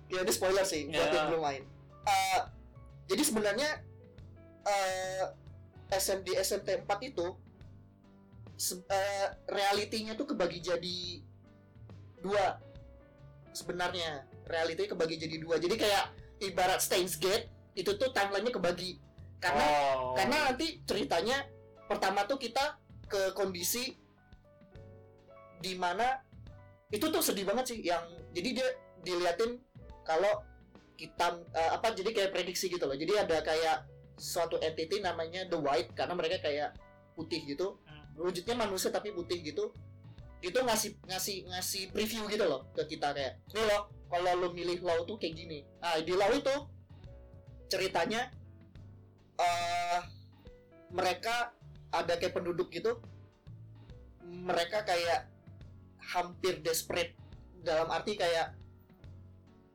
Ya 0.06 0.20
ini 0.22 0.30
spoiler 0.30 0.62
sih 0.62 0.86
buat 0.86 1.10
Ya. 1.10 1.18
yang 1.18 1.34
belum 1.34 1.42
main. 1.42 1.64
Eh, 2.06 2.40
jadi 3.10 3.24
sebenarnya 3.26 3.70
eh 4.68 5.24
SMD 5.88 6.36
SMT 6.36 6.84
4 6.84 7.10
itu 7.10 7.28
se- 8.60 8.84
eh, 8.90 9.28
realitinya 9.48 10.18
tuh 10.20 10.36
kebagi 10.36 10.60
jadi 10.60 11.00
dua 12.20 12.60
sebenarnya. 13.56 14.28
Realitinya 14.48 14.98
kebagi 14.98 15.16
jadi 15.16 15.36
dua. 15.40 15.56
Jadi 15.62 15.76
kayak 15.80 16.06
ibarat 16.44 16.84
Steins 16.84 17.16
Gate 17.16 17.48
itu 17.78 17.94
tuh 17.96 18.12
timelinenya 18.12 18.54
kebagi. 18.58 19.00
Karena 19.38 19.66
oh. 19.96 20.18
karena 20.18 20.52
nanti 20.52 20.82
ceritanya 20.84 21.46
pertama 21.86 22.26
tuh 22.26 22.42
kita 22.42 22.82
ke 23.08 23.32
kondisi 23.38 23.96
di 25.62 25.74
mana 25.78 26.22
itu 26.92 27.08
tuh 27.08 27.24
sedih 27.24 27.48
banget 27.48 27.74
sih 27.74 27.80
yang 27.82 28.04
jadi 28.36 28.50
dia 28.62 28.70
diliatin 29.02 29.58
kalau 30.04 30.44
kita 30.98 31.40
eh, 31.54 31.72
apa 31.72 31.94
jadi 31.94 32.10
kayak 32.12 32.32
prediksi 32.34 32.68
gitu 32.68 32.90
loh. 32.90 32.98
Jadi 32.98 33.14
ada 33.14 33.38
kayak 33.46 33.97
suatu 34.18 34.58
entity 34.60 35.00
namanya 35.00 35.46
the 35.46 35.56
white 35.56 35.94
karena 35.94 36.18
mereka 36.18 36.42
kayak 36.42 36.74
putih 37.14 37.46
gitu. 37.46 37.78
Hmm. 37.86 38.04
wujudnya 38.18 38.58
manusia 38.58 38.90
tapi 38.90 39.14
putih 39.14 39.46
gitu. 39.46 39.70
Itu 40.42 40.60
ngasih 40.62 40.98
ngasih 41.06 41.50
ngasih 41.54 41.84
preview 41.94 42.26
gitu 42.30 42.46
loh 42.50 42.66
ke 42.74 42.98
kita 42.98 43.14
kayak 43.14 43.38
nih 43.54 43.66
loh 43.66 43.90
kalau 44.10 44.34
lo 44.38 44.50
milih 44.54 44.82
law 44.82 45.06
tuh 45.06 45.22
kayak 45.22 45.38
gini. 45.38 45.62
Nah 45.82 46.02
di 46.02 46.14
law 46.18 46.30
itu 46.34 46.56
ceritanya 47.70 48.34
eh 49.38 50.02
mereka 50.90 51.54
ada 51.94 52.18
kayak 52.18 52.34
penduduk 52.34 52.74
gitu. 52.74 52.98
Mereka 54.26 54.84
kayak 54.84 55.30
hampir 56.02 56.60
desperate 56.66 57.14
dalam 57.62 57.90
arti 57.94 58.18
kayak 58.18 58.56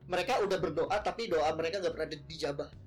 mereka 0.07 0.43
udah 0.43 0.57
berdoa 0.59 0.97
tapi 0.99 1.31
doa 1.31 1.47
mereka 1.55 1.79
nggak 1.79 1.93
pernah 1.95 2.09
di- 2.11 2.27
dijabah 2.27 2.82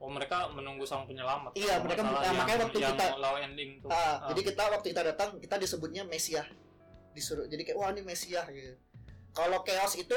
Oh 0.00 0.08
mereka 0.08 0.48
menunggu 0.48 0.82
sang 0.82 1.04
penyelamat. 1.04 1.52
Iya, 1.52 1.76
mereka- 1.78 2.00
nah, 2.00 2.32
makanya 2.32 2.64
waktu 2.64 2.78
yang 2.80 2.96
kita- 2.96 3.14
low 3.14 3.36
ending 3.36 3.70
tuh. 3.78 3.88
Ah, 3.88 4.16
Ah. 4.16 4.32
jadi 4.32 4.40
kita 4.48 4.62
waktu 4.70 4.86
kita 4.88 5.02
datang 5.04 5.28
kita 5.36 5.56
disebutnya 5.56 6.02
Mesiah 6.02 6.48
disuruh 7.10 7.44
jadi 7.44 7.60
kayak 7.62 7.76
wah 7.76 7.90
ini 7.90 8.00
Mesiah 8.00 8.46
gitu 8.48 8.78
kalau 9.30 9.60
chaos 9.60 9.92
itu 9.94 10.14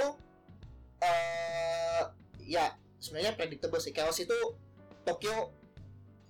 eh 0.99 2.01
ya 2.39 2.69
sebenarnya 2.95 3.33
predictable 3.33 3.77
sih 3.77 3.89
chaos 3.89 4.15
itu 4.15 4.37
Tokyo 5.03 5.51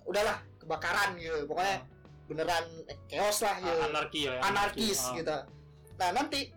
udahlah 0.02 0.40
kebakaran 0.56 1.14
gitu 1.14 1.44
pokoknya 1.46 1.84
beneran 2.24 2.64
chaos 3.06 3.38
lah 3.40 3.54
Ah, 3.54 3.60
gitu 3.60 3.80
anarki 3.86 4.20
ya. 4.24 4.40
anarkis 4.40 5.00
Ah. 5.00 5.14
gitu 5.14 5.36
nah 5.94 6.10
nanti 6.10 6.48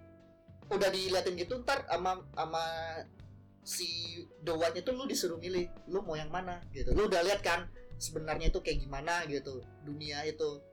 udah 0.67 0.89
diliatin 0.89 1.35
gitu 1.35 1.59
ntar 1.61 1.83
sama 1.85 2.17
sama 2.31 2.63
si 3.67 4.23
doanya 4.39 4.79
tuh 4.79 4.95
lu 4.95 5.03
disuruh 5.03 5.35
milih 5.35 5.67
lu 5.91 5.99
mau 5.99 6.15
yang 6.15 6.31
mana 6.31 6.63
gitu. 6.71 6.95
Lu 6.95 7.11
udah 7.11 7.19
lihat 7.27 7.43
kan 7.43 7.67
sebenarnya 7.99 8.47
itu 8.47 8.63
kayak 8.63 8.79
gimana 8.79 9.27
gitu 9.27 9.59
dunia 9.83 10.23
itu 10.23 10.63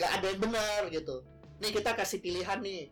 nggak 0.00 0.10
ada 0.16 0.26
yang 0.32 0.40
benar 0.40 0.80
gitu. 0.88 1.20
Nih 1.60 1.76
kita 1.76 1.92
kasih 1.92 2.24
pilihan 2.24 2.56
nih. 2.64 2.88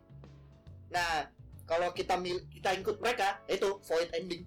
Nah 0.93 1.33
kalau 1.65 1.89
kita 1.97 2.21
mil 2.21 2.37
kita 2.53 2.77
ikut 2.77 3.01
mereka 3.01 3.41
itu 3.49 3.81
void 3.81 4.13
ending. 4.13 4.45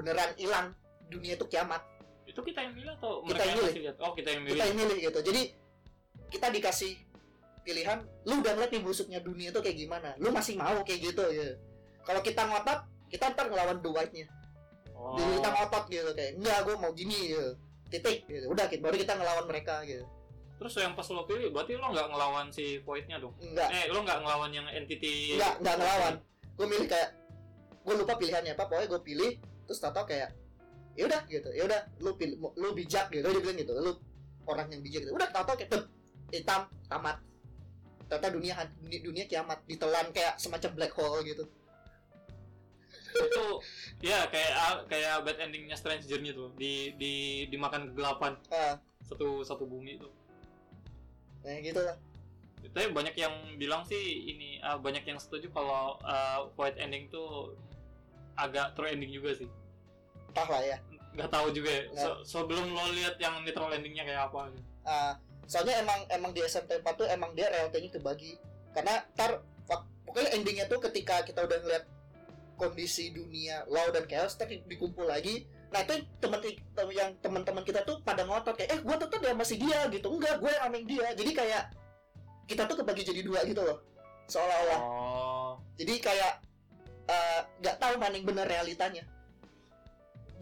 Beneran 0.00 0.32
hilang. 0.40 0.72
Dunia 1.12 1.36
itu 1.36 1.44
kiamat. 1.44 1.84
Itu 2.24 2.40
kita 2.40 2.64
yang 2.64 2.72
milih 2.72 2.96
atau 2.96 3.20
Kita 3.20 3.28
mereka 3.28 3.44
yang 3.44 3.52
yang 3.52 3.60
milih. 3.68 3.82
lihat? 3.84 3.96
Oh 4.00 4.12
kita 4.16 4.28
yang 4.32 4.42
milih. 4.48 4.54
kita 4.56 4.64
yang 4.64 4.78
milih 4.80 4.98
gitu. 5.12 5.18
Jadi 5.28 5.42
kita 6.32 6.46
dikasih 6.48 6.92
pilihan 7.68 7.98
lu 8.24 8.40
udah 8.40 8.56
ngeliat 8.56 8.72
nih 8.72 8.80
busuknya 8.80 9.20
dunia 9.20 9.52
itu 9.52 9.60
kayak 9.60 9.76
gimana? 9.76 10.16
Lu 10.16 10.32
masih 10.32 10.56
mau 10.56 10.80
kayak 10.88 11.12
gitu 11.12 11.24
ya. 11.28 11.52
Kalau 12.08 12.24
kita 12.24 12.48
ngotot 12.48 12.80
kita 13.12 13.32
ntar 13.36 13.48
ngelawan 13.52 13.80
the 13.84 13.88
white 13.92 14.12
nya 14.12 14.28
Oh. 14.98 15.14
jadi 15.14 15.30
kita 15.38 15.48
ngotot 15.48 15.84
gitu 15.86 16.10
kayak 16.10 16.32
enggak 16.36 16.58
gue 16.66 16.74
mau 16.74 16.90
gini 16.90 17.18
gitu. 17.30 17.48
Titik 17.88 18.26
gitu. 18.26 18.46
Udah 18.50 18.66
kita- 18.66 18.82
baru 18.82 18.98
kita 18.98 19.14
ngelawan 19.14 19.46
mereka 19.46 19.80
gitu. 19.86 20.04
Terus 20.58 20.74
yang 20.76 20.92
pas 20.92 21.06
lo 21.06 21.22
pilih, 21.22 21.48
berarti 21.48 21.78
lo 21.78 21.86
nggak 21.86 22.06
ngelawan 22.10 22.46
si 22.50 22.82
Void-nya 22.82 23.16
dong? 23.16 23.30
enggak 23.38 23.70
Eh, 23.70 23.86
lo 23.88 24.02
nggak 24.02 24.18
ngelawan 24.20 24.50
yang 24.50 24.66
entity? 24.66 25.38
enggak 25.38 25.54
enggak 25.62 25.76
ngelawan. 25.78 26.14
Gue 26.52 26.66
milih 26.66 26.86
kayak 26.86 27.10
gue 27.78 27.94
lupa 27.94 28.14
pilihannya 28.18 28.52
apa 28.52 28.64
pokoknya 28.66 28.88
gue 28.90 29.00
pilih 29.00 29.30
terus 29.64 29.78
tato 29.78 30.02
kayak 30.02 30.34
ya 30.92 31.06
udah 31.06 31.22
gitu. 31.24 31.48
Ya 31.54 31.62
udah 31.64 31.80
lu 32.00 32.10
pilih 32.12 32.36
lu 32.52 32.74
bijak 32.74 33.06
gitu. 33.08 33.22
Dia 33.22 33.38
bilang 33.38 33.56
gitu 33.56 33.72
lu 33.72 33.92
orang 34.44 34.66
yang 34.68 34.82
bijak 34.82 35.06
gitu. 35.06 35.14
Udah 35.14 35.30
tato 35.30 35.54
kayak 35.54 35.70
"Tep, 35.70 35.82
hitam 36.28 36.66
tamat 36.84 37.22
ternyata 38.08 38.28
dunia, 38.32 38.54
dunia 38.82 39.24
kiamat 39.24 39.62
ditelan 39.64 40.08
kayak 40.10 40.36
semacam 40.36 40.70
black 40.74 40.92
hole 40.92 41.20
gitu 41.22 41.44
itu 43.08 43.44
ya 44.00 44.28
kayak 44.28 44.52
ah, 44.54 44.76
kayak 44.84 45.22
bad 45.22 45.38
endingnya 45.40 45.74
Strange 45.74 46.04
Journey 46.04 46.30
tuh 46.30 46.52
di 46.54 46.92
di 46.94 47.12
dimakan 47.46 47.90
kegelapan 47.90 48.36
ah 48.48 48.76
satu 49.02 49.40
satu 49.40 49.64
bumi 49.64 49.96
itu. 49.96 50.08
nah 51.40 51.56
gitu 51.58 51.80
lah 51.80 51.96
Tapi 52.68 52.90
banyak 52.92 53.14
yang 53.14 53.32
bilang 53.56 53.80
sih 53.82 53.96
ini 54.28 54.60
ah, 54.60 54.76
banyak 54.76 55.02
yang 55.02 55.16
setuju 55.16 55.48
kalau 55.48 55.96
ah, 56.02 56.44
Void 56.52 56.76
ending 56.76 57.08
tuh 57.08 57.56
agak 58.34 58.74
true 58.74 58.86
ending 58.86 59.08
juga 59.08 59.32
sih. 59.34 59.48
tah 60.30 60.44
lah 60.44 60.60
ya 60.60 60.76
Nggak 61.16 61.30
tahu 61.32 61.50
juga 61.50 61.70
ya. 61.72 61.82
Se- 61.96 62.22
sebelum 62.28 62.70
lo 62.70 62.94
lihat 62.94 63.18
yang 63.18 63.42
neutral 63.42 63.72
endingnya 63.72 64.04
kayak 64.04 64.30
apa. 64.30 64.52
Ah, 64.84 65.12
soalnya 65.48 65.80
emang 65.80 66.04
emang 66.12 66.30
di 66.30 66.44
SMT 66.44 66.78
4 66.78 66.94
tuh 66.94 67.08
emang 67.08 67.32
dia 67.32 67.48
realitanya 67.48 67.88
kebagi 67.90 68.36
karena 68.70 69.00
tar 69.16 69.40
pokoknya 70.04 70.30
endingnya 70.36 70.64
tuh 70.68 70.78
ketika 70.78 71.24
kita 71.24 71.42
udah 71.42 71.58
ngeliat 71.58 71.84
kondisi 72.58 73.14
dunia 73.14 73.62
law 73.70 73.88
dan 73.94 74.04
chaos 74.10 74.34
ntar 74.34 74.50
di- 74.50 74.66
dikumpul 74.66 75.06
lagi. 75.06 75.46
Nah 75.70 75.86
itu 75.86 76.02
teman 76.18 76.42
tem- 76.42 76.58
yang 76.92 77.14
teman-teman 77.22 77.62
kita 77.62 77.86
tuh 77.86 78.02
pada 78.02 78.26
ngotot 78.26 78.58
kayak 78.58 78.70
eh 78.74 78.80
gua 78.82 78.98
tetap 78.98 79.22
dia 79.22 79.32
masih 79.32 79.56
dia 79.62 79.86
gitu. 79.88 80.10
Enggak 80.10 80.42
gue 80.42 80.50
yang 80.50 80.84
dia. 80.84 81.06
Jadi 81.14 81.30
kayak 81.32 81.62
kita 82.50 82.66
tuh 82.66 82.82
kebagi 82.82 83.06
jadi 83.06 83.22
dua 83.22 83.46
gitu 83.46 83.62
loh. 83.62 83.78
Seolah-olah. 84.28 84.80
Oh. 84.82 85.52
jadi 85.78 85.94
kayak 86.02 86.32
eh, 87.08 87.40
nggak 87.62 87.76
tahu 87.78 87.94
mana 87.96 88.18
yang 88.18 88.26
benar 88.26 88.44
realitanya. 88.50 89.06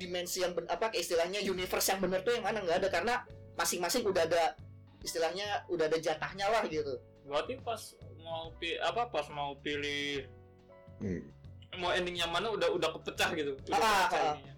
Dimensi 0.00 0.40
yang 0.42 0.56
ben- 0.56 0.66
apa 0.72 0.90
istilahnya 0.96 1.44
universe 1.44 1.92
yang 1.92 2.00
benar 2.00 2.24
tuh 2.24 2.34
yang 2.34 2.42
mana 2.42 2.64
nggak 2.64 2.82
ada. 2.82 2.88
Karena 2.88 3.14
masing-masing 3.54 4.02
udah 4.08 4.24
ada 4.24 4.56
istilahnya 5.04 5.62
udah 5.68 5.86
ada 5.86 5.98
jatahnya 6.00 6.48
lah 6.48 6.64
gitu. 6.66 6.96
Berarti 7.28 7.60
pas 7.62 7.78
mau 8.22 8.50
pi 8.58 8.74
apa 8.82 9.06
pas 9.06 9.26
mau 9.30 9.54
pilih 9.62 10.26
mau 11.78 11.92
ending 11.92 12.16
yang 12.18 12.32
mana 12.32 12.50
udah 12.50 12.68
udah 12.72 12.90
kepecah 13.00 13.30
gitu. 13.36 13.52
Udah 13.68 13.78
Ah, 13.78 13.82
kepecah 14.08 14.20
ah. 14.20 14.34
ininya. 14.34 14.54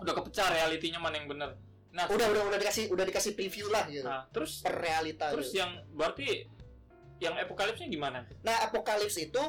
Udah 0.00 0.12
kepecah 0.16 0.46
realitinya 0.52 0.98
mana 1.02 1.14
yang 1.20 1.28
benar. 1.28 1.50
Nah, 1.90 2.06
udah 2.06 2.26
udah 2.30 2.42
udah 2.54 2.58
dikasih 2.62 2.86
udah 2.94 3.02
dikasih 3.02 3.34
preview 3.34 3.66
lah 3.66 3.82
gitu 3.90 4.06
nah, 4.06 4.22
terus 4.30 4.62
per 4.62 4.78
realita 4.78 5.34
terus 5.34 5.50
gitu. 5.50 5.58
yang 5.58 5.70
berarti 5.90 6.46
yang 7.18 7.34
apokalipsnya 7.34 7.90
gimana? 7.90 8.22
nah 8.46 8.62
apokalips 8.70 9.18
itu 9.18 9.42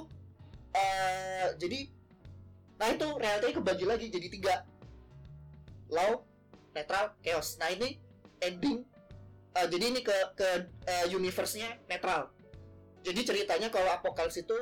eh 0.73 1.53
jadi 1.61 1.79
nah 2.81 2.89
itu 2.89 3.07
realitanya 3.21 3.55
kebagi 3.61 3.85
lagi 3.85 4.05
jadi 4.09 4.27
tiga 4.33 4.55
law 5.93 6.25
netral 6.73 7.13
chaos 7.21 7.61
nah 7.61 7.69
ini 7.69 8.01
ending 8.41 8.81
eh, 9.53 9.67
jadi 9.69 9.85
ini 9.93 10.01
ke 10.01 10.15
ke 10.33 10.49
eh, 10.89 11.05
universe-nya 11.13 11.77
netral 11.85 12.33
jadi 13.05 13.21
ceritanya 13.21 13.69
kalau 13.69 13.93
apokalips 13.93 14.41
itu 14.41 14.57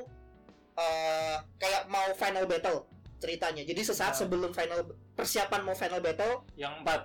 eh 0.79 1.35
kayak 1.57 1.83
mau 1.85 2.07
final 2.13 2.45
battle 2.45 2.87
ceritanya 3.17 3.61
jadi 3.61 3.81
sesaat 3.83 4.13
Ah. 4.13 4.17
sebelum 4.17 4.51
final 4.51 4.79
persiapan 5.11 5.61
mau 5.61 5.75
final 5.75 5.99
battle 5.99 6.47
Yang 6.55 6.73
empat. 6.77 7.01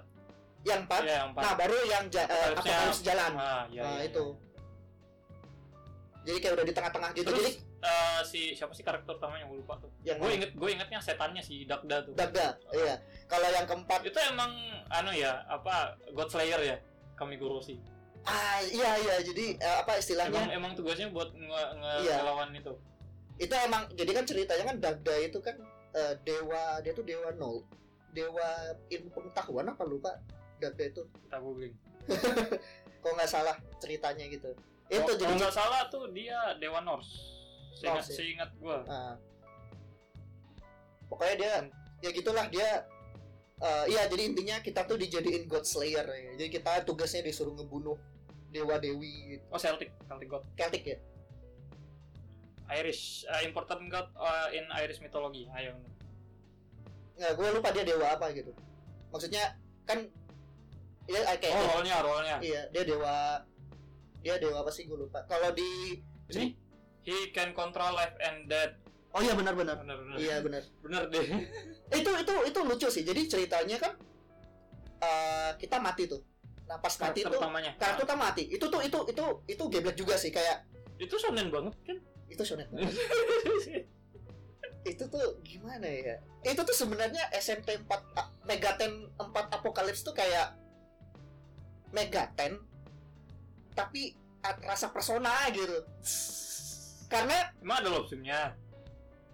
yang 0.63 0.81
empat 0.83 1.03
Iya, 1.03 1.13
yang 1.13 1.29
empat. 1.29 1.43
nah 1.43 1.53
baru 1.55 1.79
yang 1.85 2.05
ja, 2.09 2.23
eh, 2.23 2.25
Apokalipsnya- 2.25 2.55
apokalips 2.55 3.01
jalan 3.03 3.33
Ah, 3.35 3.63
iya, 3.69 3.83
nah 3.83 3.93
iya, 3.93 4.05
itu 4.07 4.25
iya. 4.25 4.43
jadi 6.25 6.39
kayak 6.39 6.55
udah 6.55 6.65
di 6.65 6.73
tengah-tengah 6.73 7.11
gitu 7.13 7.29
Terus 7.29 7.41
jadi 7.43 7.53
eh, 7.83 8.21
si 8.23 8.41
siapa 8.55 8.73
sih 8.73 8.81
karakter 8.81 9.13
utamanya 9.13 9.45
gue 9.45 9.59
lupa 9.59 9.77
tuh. 9.77 9.93
yang 10.01 10.17
Gue 10.17 10.33
inget 10.33 10.51
gue 10.53 10.69
ingetnya 10.71 10.97
setannya 10.99 11.43
si 11.43 11.67
Dagda 11.67 12.01
tuh. 12.01 12.15
Dagda, 12.15 12.57
iya. 12.73 12.97
Kalau 13.27 13.45
yang 13.47 13.67
keempat, 13.67 14.01
Itu 14.03 14.17
emang 14.25 14.57
anu 14.89 15.13
ya 15.13 15.45
apa 15.45 15.75
God 16.09 16.29
Slayer 16.29 16.61
ya 16.63 16.77
Kamigoroshi. 17.15 17.77
ah 18.25 18.57
iya 18.65 18.97
iya, 18.97 19.21
jadi 19.21 19.45
eh, 19.55 19.77
apa 19.77 19.91
Emang 19.91 20.01
istilahnya? 20.01 20.43
emang 20.49 20.73
tugasnya 20.73 21.13
buat 21.13 21.29
nge, 21.31 21.45
nge 21.77 21.93
Iya. 22.01 22.17
ngelawan 22.17 22.49
itu. 22.55 22.73
Itu 23.35 23.55
emang, 23.57 23.90
jadi 23.92 24.11
kan 24.14 24.25
ceritanya 24.25 24.64
kan 24.70 24.77
Dagda 24.79 25.14
itu 25.18 25.38
kan 25.42 25.57
eh, 25.92 26.14
dewa, 26.23 26.79
dia 26.81 26.92
tuh 26.92 27.03
dewa 27.03 27.35
nol, 27.35 27.66
dewa 28.11 28.49
ilmu 28.88 29.09
pengetahuan 29.11 29.66
apa 29.66 29.83
lupa? 29.83 30.14
Dagda 30.62 30.85
itu, 30.87 31.03
Kita 31.27 31.38
googling. 31.42 31.75
kalau 33.03 33.14
nggak 33.18 33.31
salah 33.31 33.57
ceritanya 33.79 34.25
gitu. 34.29 34.55
Itu 34.87 35.11
Oh, 35.11 35.16
jadi 35.16 35.33
nggak 35.35 35.55
salah 35.55 35.88
tuh 35.88 36.12
dia 36.12 36.37
Dewa 36.61 36.79
Norse. 36.79 37.11
Seingat, 37.75 38.05
Norse, 38.05 38.11
ya? 38.12 38.16
seingat 38.16 38.51
gue. 38.55 38.79
ah. 38.87 39.16
pokoknya 41.05 41.35
dia, 41.37 41.53
ya 42.01 42.11
gitulah 42.12 42.47
dia. 42.49 42.70
eh, 43.55 43.85
iya, 43.88 44.03
jadi 44.11 44.23
intinya 44.29 44.57
kita 44.61 44.83
tuh 44.85 44.99
dijadiin 44.99 45.47
God 45.47 45.62
Slayer 45.64 46.05
ya. 46.05 46.31
Jadi 46.37 46.49
kita 46.53 46.83
tugasnya 46.85 47.23
disuruh 47.25 47.55
ngebunuh 47.55 47.97
dewa 48.51 48.79
dewi 48.79 49.38
Oh 49.49 49.59
Celtic, 49.59 49.90
Celtic 50.07 50.29
God. 50.29 50.42
Celtic 50.55 50.83
ya. 50.85 50.99
Irish, 52.72 53.29
uh, 53.29 53.42
important 53.44 53.92
god 53.92 54.09
uh, 54.16 54.48
in 54.53 54.64
Irish 54.81 55.00
mythology. 55.05 55.44
Ayo. 55.53 55.77
Nggak, 57.20 57.33
gue 57.37 57.48
lupa 57.61 57.68
dia 57.70 57.85
dewa 57.85 58.07
apa 58.16 58.33
gitu. 58.33 58.50
Maksudnya 59.12 59.55
kan 59.85 60.09
ya 61.05 61.20
kayak 61.37 61.53
Oh, 61.53 61.64
role-nya, 61.77 61.96
role-nya. 62.00 62.37
Iya, 62.40 62.62
dia 62.72 62.83
dewa 62.88 63.44
dia 64.24 64.40
dewa 64.40 64.64
apa 64.64 64.72
sih 64.72 64.88
gue 64.88 64.96
lupa. 64.96 65.20
Kalau 65.29 65.53
di 65.53 66.00
Ini 66.33 66.57
he 67.05 67.29
can 67.37 67.53
control 67.53 67.92
life 67.92 68.16
and 68.24 68.48
death. 68.48 68.72
Oh 69.12 69.20
iya 69.20 69.37
benar 69.37 69.53
benar. 69.53 69.77
Bener 69.85 69.96
bener. 70.00 70.16
Iya 70.16 70.37
benar. 70.40 70.62
Bener 70.81 71.03
deh. 71.12 71.27
itu 72.00 72.11
itu 72.11 72.35
itu 72.48 72.59
lucu 72.64 72.88
sih. 72.88 73.05
Jadi 73.05 73.29
ceritanya 73.29 73.77
kan 73.77 73.92
eh, 75.05 75.50
kita 75.61 75.77
mati 75.79 76.09
tuh. 76.09 76.24
Nah, 76.64 76.81
pas 76.81 76.96
mati 76.96 77.20
tuh 77.20 77.37
utamanya. 77.37 77.77
karakter 77.77 78.09
kita 78.09 78.14
mati. 78.16 78.42
Itu 78.48 78.72
tuh 78.72 78.81
itu 78.81 78.98
itu 79.12 79.24
itu 79.44 79.62
geblek 79.68 79.96
juga 80.00 80.16
sih 80.16 80.33
kayak 80.33 80.64
itu 80.96 81.14
shonen 81.20 81.53
banget 81.53 81.77
kan? 81.85 81.98
Itu 82.29 82.43
shonen. 82.43 82.69
itu 84.85 85.05
tuh 85.09 85.41
gimana 85.41 85.87
ya? 85.89 86.17
Itu 86.45 86.61
tuh 86.63 86.77
sebenarnya 86.77 87.33
SMT 87.33 87.89
4 87.89 88.21
a- 88.21 88.33
Megaten 88.45 89.09
4 89.17 89.57
Apocalypse 89.57 90.05
tuh 90.05 90.13
kayak 90.13 90.53
Megaten 91.95 92.61
tapi 93.73 94.13
rasa 94.65 94.93
persona 94.93 95.33
gitu. 95.51 95.83
Karena 97.09 97.49
Emang 97.63 97.81
ada 97.81 97.89
lobsimnya? 97.91 98.41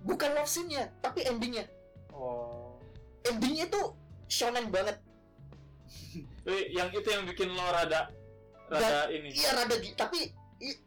bukan 0.01 0.33
love 0.33 0.49
scene-nya, 0.49 0.89
tapi 1.05 1.29
endingnya. 1.29 1.69
Oh. 2.15 2.81
Endingnya 3.27 3.69
tuh 3.69 3.93
shonen 4.33 4.73
banget. 4.73 4.97
Yang 6.47 7.05
itu 7.05 7.09
yang 7.13 7.25
bikin 7.29 7.53
lo 7.53 7.61
rada 7.69 8.09
rada 8.71 9.13
ini. 9.13 9.29
Iya 9.35 9.51
rada 9.61 9.77
tapi 9.99 10.33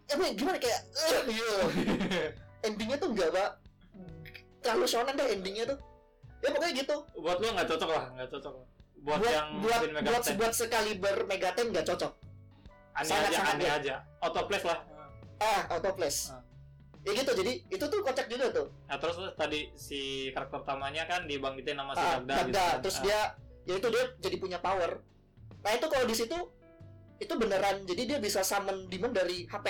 emang 0.08 0.34
gimana 0.34 0.58
kayak 0.58 0.80
eh 0.94 1.22
iya. 1.30 1.54
endingnya 2.66 2.96
tuh 2.96 3.10
enggak 3.10 3.30
pak 3.30 3.50
terlalu 4.60 4.86
shonen 4.86 5.14
deh 5.14 5.28
endingnya 5.30 5.66
tuh 5.66 5.78
ya 6.40 6.50
pokoknya 6.50 6.74
gitu 6.78 6.96
Buat 7.18 7.38
lo 7.38 7.48
nggak 7.52 7.68
cocok 7.70 7.90
lah, 7.90 8.06
nggak 8.14 8.30
cocok. 8.30 8.54
buat, 9.00 9.18
buat 9.18 9.32
yang 9.32 9.48
buat 9.60 9.80
mesin 9.80 9.92
Mega 9.94 10.08
buat 10.10 10.24
buat 10.38 10.54
sekaliber 10.54 11.16
Megaten 11.26 11.66
nggak 11.70 11.86
cocok 11.86 12.12
aneh 12.94 13.04
sangat- 13.06 13.26
aja 13.26 13.38
sangat 13.38 13.54
aneh 13.54 13.66
ya. 13.66 13.74
aja 13.76 13.94
autoplace 14.22 14.66
lah 14.66 14.80
ah 15.42 15.62
autoplace 15.70 16.20
Ah. 16.30 16.40
ya 17.04 17.12
gitu 17.14 17.32
jadi 17.34 17.52
itu 17.68 17.84
tuh 17.84 18.00
kocak 18.00 18.28
juga 18.28 18.48
tuh 18.50 18.68
nah 18.86 18.96
terus 18.96 19.18
tadi 19.34 19.60
si 19.74 20.00
karakter 20.30 20.62
utamanya 20.62 21.04
kan 21.04 21.26
dibangkitin 21.26 21.76
sama 21.76 21.92
si 21.92 22.00
ah, 22.00 22.16
Dagda 22.18 22.34
gitu 22.40 22.48
Dagda. 22.50 22.64
kan. 22.66 22.80
terus 22.80 22.98
Ah, 22.98 23.04
dia 23.04 23.20
ya 23.64 23.74
itu 23.76 23.88
dia 23.90 24.04
jadi 24.20 24.36
punya 24.38 24.58
power 24.58 24.92
nah 25.60 25.72
itu 25.72 25.86
kalau 25.86 26.06
di 26.06 26.14
situ 26.14 26.38
itu 27.24 27.34
beneran 27.34 27.84
jadi 27.84 28.02
dia 28.06 28.20
bisa 28.20 28.42
summon 28.42 28.86
demon 28.86 29.10
dari 29.10 29.44
HP 29.44 29.66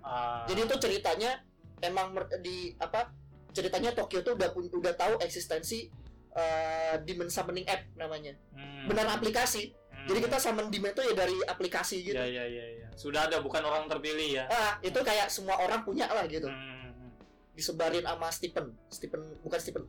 ah, 0.00 0.44
jadi 0.44 0.64
itu 0.64 0.76
ceritanya 0.78 1.40
emang 1.80 2.12
di 2.40 2.72
apa 2.76 3.12
ceritanya 3.52 3.92
Tokyo 3.92 4.20
tuh 4.20 4.34
udah 4.34 4.50
pun- 4.50 4.72
udah 4.72 4.94
tahu 4.94 5.20
eksistensi 5.20 5.86
eh, 6.34 6.94
demon 7.06 7.30
summoning 7.30 7.62
app 7.64 7.86
namanya. 7.94 8.34
Hmm, 8.50 8.90
benar 8.90 9.06
aplikasi. 9.14 9.70
Hmm. 9.94 10.10
jadi 10.10 10.26
kita 10.26 10.36
summon 10.36 10.66
demon 10.66 10.90
itu 10.90 11.02
ya 11.06 11.14
dari 11.14 11.36
aplikasi 11.40 12.02
gitu. 12.02 12.18
Ya 12.18 12.26
ya 12.26 12.42
ya 12.42 12.66
ya. 12.82 12.88
Sudah 12.98 13.30
ada 13.30 13.38
bukan 13.38 13.62
orang 13.62 13.86
terpilih 13.86 14.42
ya. 14.42 14.44
Ah 14.50 14.74
itu 14.82 14.98
kayak 14.98 15.30
semua 15.30 15.54
orang 15.56 15.86
punya 15.86 16.10
lah 16.10 16.26
gitu. 16.26 16.50
Hmm, 16.50 17.14
disebarin 17.54 18.02
sama 18.02 18.28
Stephen 18.28 18.74
Stephen 18.90 19.22
bukan 19.40 19.58
Stephen 19.62 19.84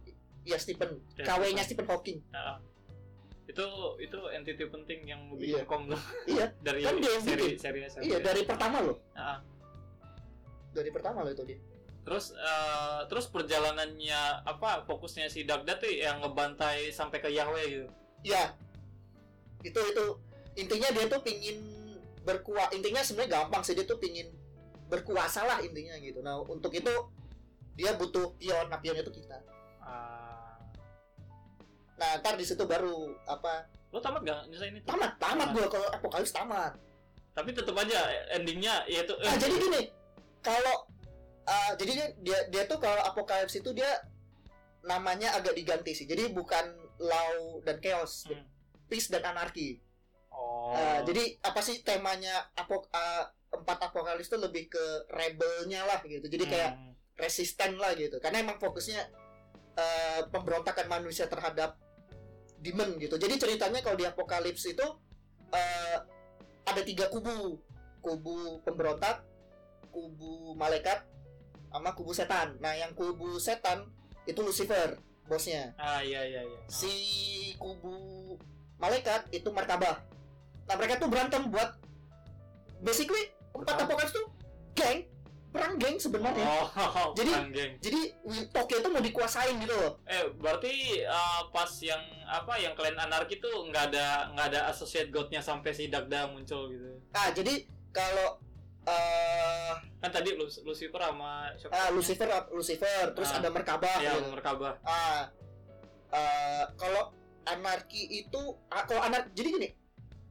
ya 0.46 0.62
Stephen 0.62 1.02
Ya, 1.18 1.26
KW-nya 1.26 1.66
Stephen. 1.66 1.90
Hawking. 1.90 2.22
Ah. 2.30 2.62
Itu 3.46 3.66
itu 4.00 4.18
entity 4.32 4.66
penting 4.66 5.00
yang 5.06 5.22
Iya. 5.32 5.62
bikin 5.62 5.66
kom 5.66 5.86
tuh 5.86 6.02
iya 6.34 6.46
dari 6.66 6.82
Kan 6.82 6.98
dia 6.98 7.18
seri 7.20 7.48
seri 7.56 7.80
SMP. 7.84 8.04
iya 8.06 8.18
dari 8.20 8.42
pertama 8.42 8.78
loh 8.82 8.98
Ah. 9.14 9.40
dari 10.72 10.90
pertama 10.90 11.22
loh 11.22 11.32
itu 11.32 11.46
dia 11.46 11.60
Terus 12.02 12.32
eh, 12.32 13.02
terus 13.08 13.26
perjalanannya 13.26 14.22
apa 14.46 14.86
fokusnya 14.86 15.26
si 15.26 15.42
Dagda 15.42 15.74
tuh 15.76 15.90
yang 15.90 16.22
ngebantai 16.22 16.90
sampai 16.90 17.18
ke 17.18 17.30
Yahweh 17.30 17.66
gitu. 17.66 17.88
ya 18.22 18.54
itu 19.62 19.80
itu 19.82 20.06
intinya 20.56 20.90
dia 20.92 21.06
tuh 21.08 21.22
pingin 21.22 21.58
berkuasa 22.22 22.70
intinya 22.72 23.02
sebenarnya 23.02 23.32
gampang 23.36 23.62
sih 23.62 23.74
dia 23.74 23.84
tuh 23.84 23.98
pingin 23.98 24.30
berkuasa 24.86 25.42
lah 25.44 25.58
intinya 25.60 25.98
gitu 25.98 26.22
nah 26.22 26.38
untuk 26.40 26.70
itu 26.72 26.94
dia 27.74 27.94
butuh 27.94 28.38
pion 28.38 28.66
nah 28.68 28.78
pion 28.78 28.94
itu 28.96 29.10
kita 29.12 29.42
Ah. 29.82 30.35
Nah 31.96 32.20
ntar 32.20 32.36
di 32.36 32.44
situ 32.44 32.64
baru 32.64 32.94
apa 33.26 33.66
Lo 33.90 34.00
tamat 34.00 34.22
gak 34.22 34.40
nyelesain 34.46 34.76
itu? 34.76 34.84
tamat 34.84 35.16
tamat 35.16 35.48
gua 35.52 35.68
kalau 35.68 35.88
apokalips 35.90 36.32
tamat 36.32 36.76
Tapi 37.32 37.52
tetap 37.52 37.76
aja 37.76 38.00
endingnya 38.32 38.84
yaitu 38.86 39.12
eh, 39.18 39.26
ah 39.26 39.36
jadi 39.36 39.54
gini 39.54 39.82
kalau 40.40 40.88
ah, 41.44 41.72
jadi 41.74 41.92
dia, 41.92 42.08
dia 42.18 42.40
dia 42.50 42.64
tuh 42.66 42.78
kalau 42.78 43.00
apokalips 43.02 43.56
itu 43.56 43.72
dia 43.72 43.88
namanya 44.82 45.34
agak 45.34 45.52
diganti 45.54 45.92
sih 45.92 46.04
jadi 46.04 46.30
bukan 46.30 46.66
law 46.98 47.34
dan 47.62 47.80
chaos 47.80 48.24
Hmm. 48.26 48.44
peace 48.86 49.08
dan 49.08 49.24
anarki 49.26 49.80
Oh. 50.30 50.76
Ah, 50.76 51.00
jadi 51.02 51.40
apa 51.40 51.60
sih 51.60 51.80
temanya 51.80 52.36
apok 52.54 52.92
ah, 52.92 53.24
empat 53.50 53.80
apokalips 53.86 54.28
itu 54.28 54.36
lebih 54.38 54.68
ke 54.68 54.84
rebelnya 55.10 55.84
lah 55.84 56.04
gitu 56.04 56.24
jadi 56.26 56.44
kayak 56.46 56.72
Hmm. 56.74 56.92
resisten 57.16 57.76
lah 57.76 57.96
gitu 57.96 58.20
karena 58.20 58.42
emang 58.42 58.60
fokusnya 58.60 59.00
eh, 59.74 60.22
pemberontakan 60.28 60.88
manusia 60.90 61.26
terhadap 61.26 61.80
demon 62.66 62.98
gitu. 62.98 63.22
Jadi 63.22 63.38
ceritanya 63.38 63.86
kalau 63.86 63.94
di 63.94 64.10
apokalips 64.10 64.66
itu 64.66 64.86
eh, 65.54 65.98
ada 66.66 66.82
tiga 66.82 67.06
kubu. 67.14 67.62
Kubu 68.02 68.62
pemberontak 68.66 69.26
kubu 69.94 70.58
malaikat 70.58 71.06
sama 71.70 71.94
kubu 71.94 72.12
setan. 72.18 72.58
Nah 72.58 72.74
yang 72.74 72.98
kubu 72.98 73.38
setan 73.38 73.86
itu 74.26 74.42
Lucifer 74.42 74.98
bosnya. 75.30 75.78
Ah 75.78 76.02
iya 76.02 76.26
iya 76.26 76.42
iya. 76.42 76.60
si 76.70 76.94
kubu 77.58 78.38
malaikat 78.80 79.32
itu 79.32 79.50
markabah 79.52 80.04
nah 80.66 80.76
mereka 80.76 80.98
tuh 80.98 81.10
berantem 81.10 81.46
buat 81.54 81.78
basically 82.82 83.30
empat 83.54 83.86
apokalips 83.86 84.14
tuh 84.18 84.26
geng 84.74 85.06
perang 85.56 85.76
geng 85.76 85.96
sebenarnya 85.96 86.44
Oh, 86.44 86.68
Jadi- 87.18 87.32
perang 87.32 87.50
geng. 87.50 87.72
jadi 87.80 88.02
Tokyo 88.50 88.78
itu 88.78 88.90
mau 88.90 89.00
dikuasain 89.00 89.56
gitu 89.56 89.72
loh 89.72 89.98
Eh 90.06 90.28
berarti 90.34 90.74
eh, 91.00 91.42
pas 91.50 91.72
yang 91.82 92.04
apa 92.26 92.54
yang 92.58 92.74
klan 92.74 92.94
anarki 92.96 93.38
tuh 93.38 93.66
nggak 93.66 93.90
ada 93.90 94.08
nggak 94.30 94.48
ada 94.50 94.62
associate 94.68 95.08
godnya 95.08 95.40
sampai 95.40 95.72
si 95.72 95.88
Dagda 95.88 96.28
muncul 96.28 96.68
gitu. 96.68 97.00
ah 97.12 97.32
jadi 97.32 97.64
kalau 97.90 98.38
eh 98.84 99.74
Kan 99.98 100.12
tadi 100.12 100.30
Lu- 100.32 100.46
Lucifer 100.64 101.00
sama 101.00 101.50
siapa? 101.56 101.74
ah? 101.74 101.90
Lucifer 101.90 102.28
Lucifer 102.52 103.06
terus 103.12 103.32
Ah. 103.32 103.40
ada 103.40 103.50
merkabah 103.50 103.98
Ya, 103.98 104.14
gitu. 104.14 104.30
merkabah. 104.30 104.78
ah 104.84 105.26
eh, 106.12 106.64
kalau 106.76 107.10
anarki 107.44 108.02
itu 108.20 108.42
ah, 108.68 108.84
kalau 108.84 109.02
anar 109.02 109.26
jadi 109.32 109.50
gini 109.52 109.70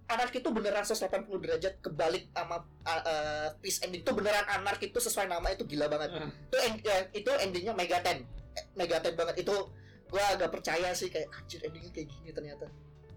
anarki 0.05 0.39
itu 0.39 0.51
beneran 0.53 0.85
180 0.85 1.09
derajat 1.41 1.81
kebalik 1.81 2.29
sama 2.31 2.61
ah, 2.85 3.01
eh, 3.03 3.49
peace 3.59 3.81
ending. 3.81 4.05
Itu 4.05 4.13
beneran 4.13 4.45
anarki 4.47 4.89
itu 4.89 5.01
sesuai 5.01 5.27
nama 5.27 5.49
itu 5.51 5.65
gila 5.65 5.89
banget. 5.89 6.11
Hmm. 6.15 6.31
itu 6.31 6.57
end, 6.61 6.77
ya, 6.81 6.97
itu 7.11 7.31
endingnya 7.35 7.73
Megaten 7.73 8.29
Eh, 8.55 8.65
Megaten 8.75 9.15
banget. 9.15 9.43
Itu 9.43 9.73
gua 10.07 10.23
agak 10.31 10.53
percaya 10.53 10.93
sih 10.93 11.09
kayak 11.09 11.33
anjir 11.33 11.65
endingnya 11.65 11.91
kayak 11.91 12.09
gini 12.09 12.31
ternyata. 12.31 12.67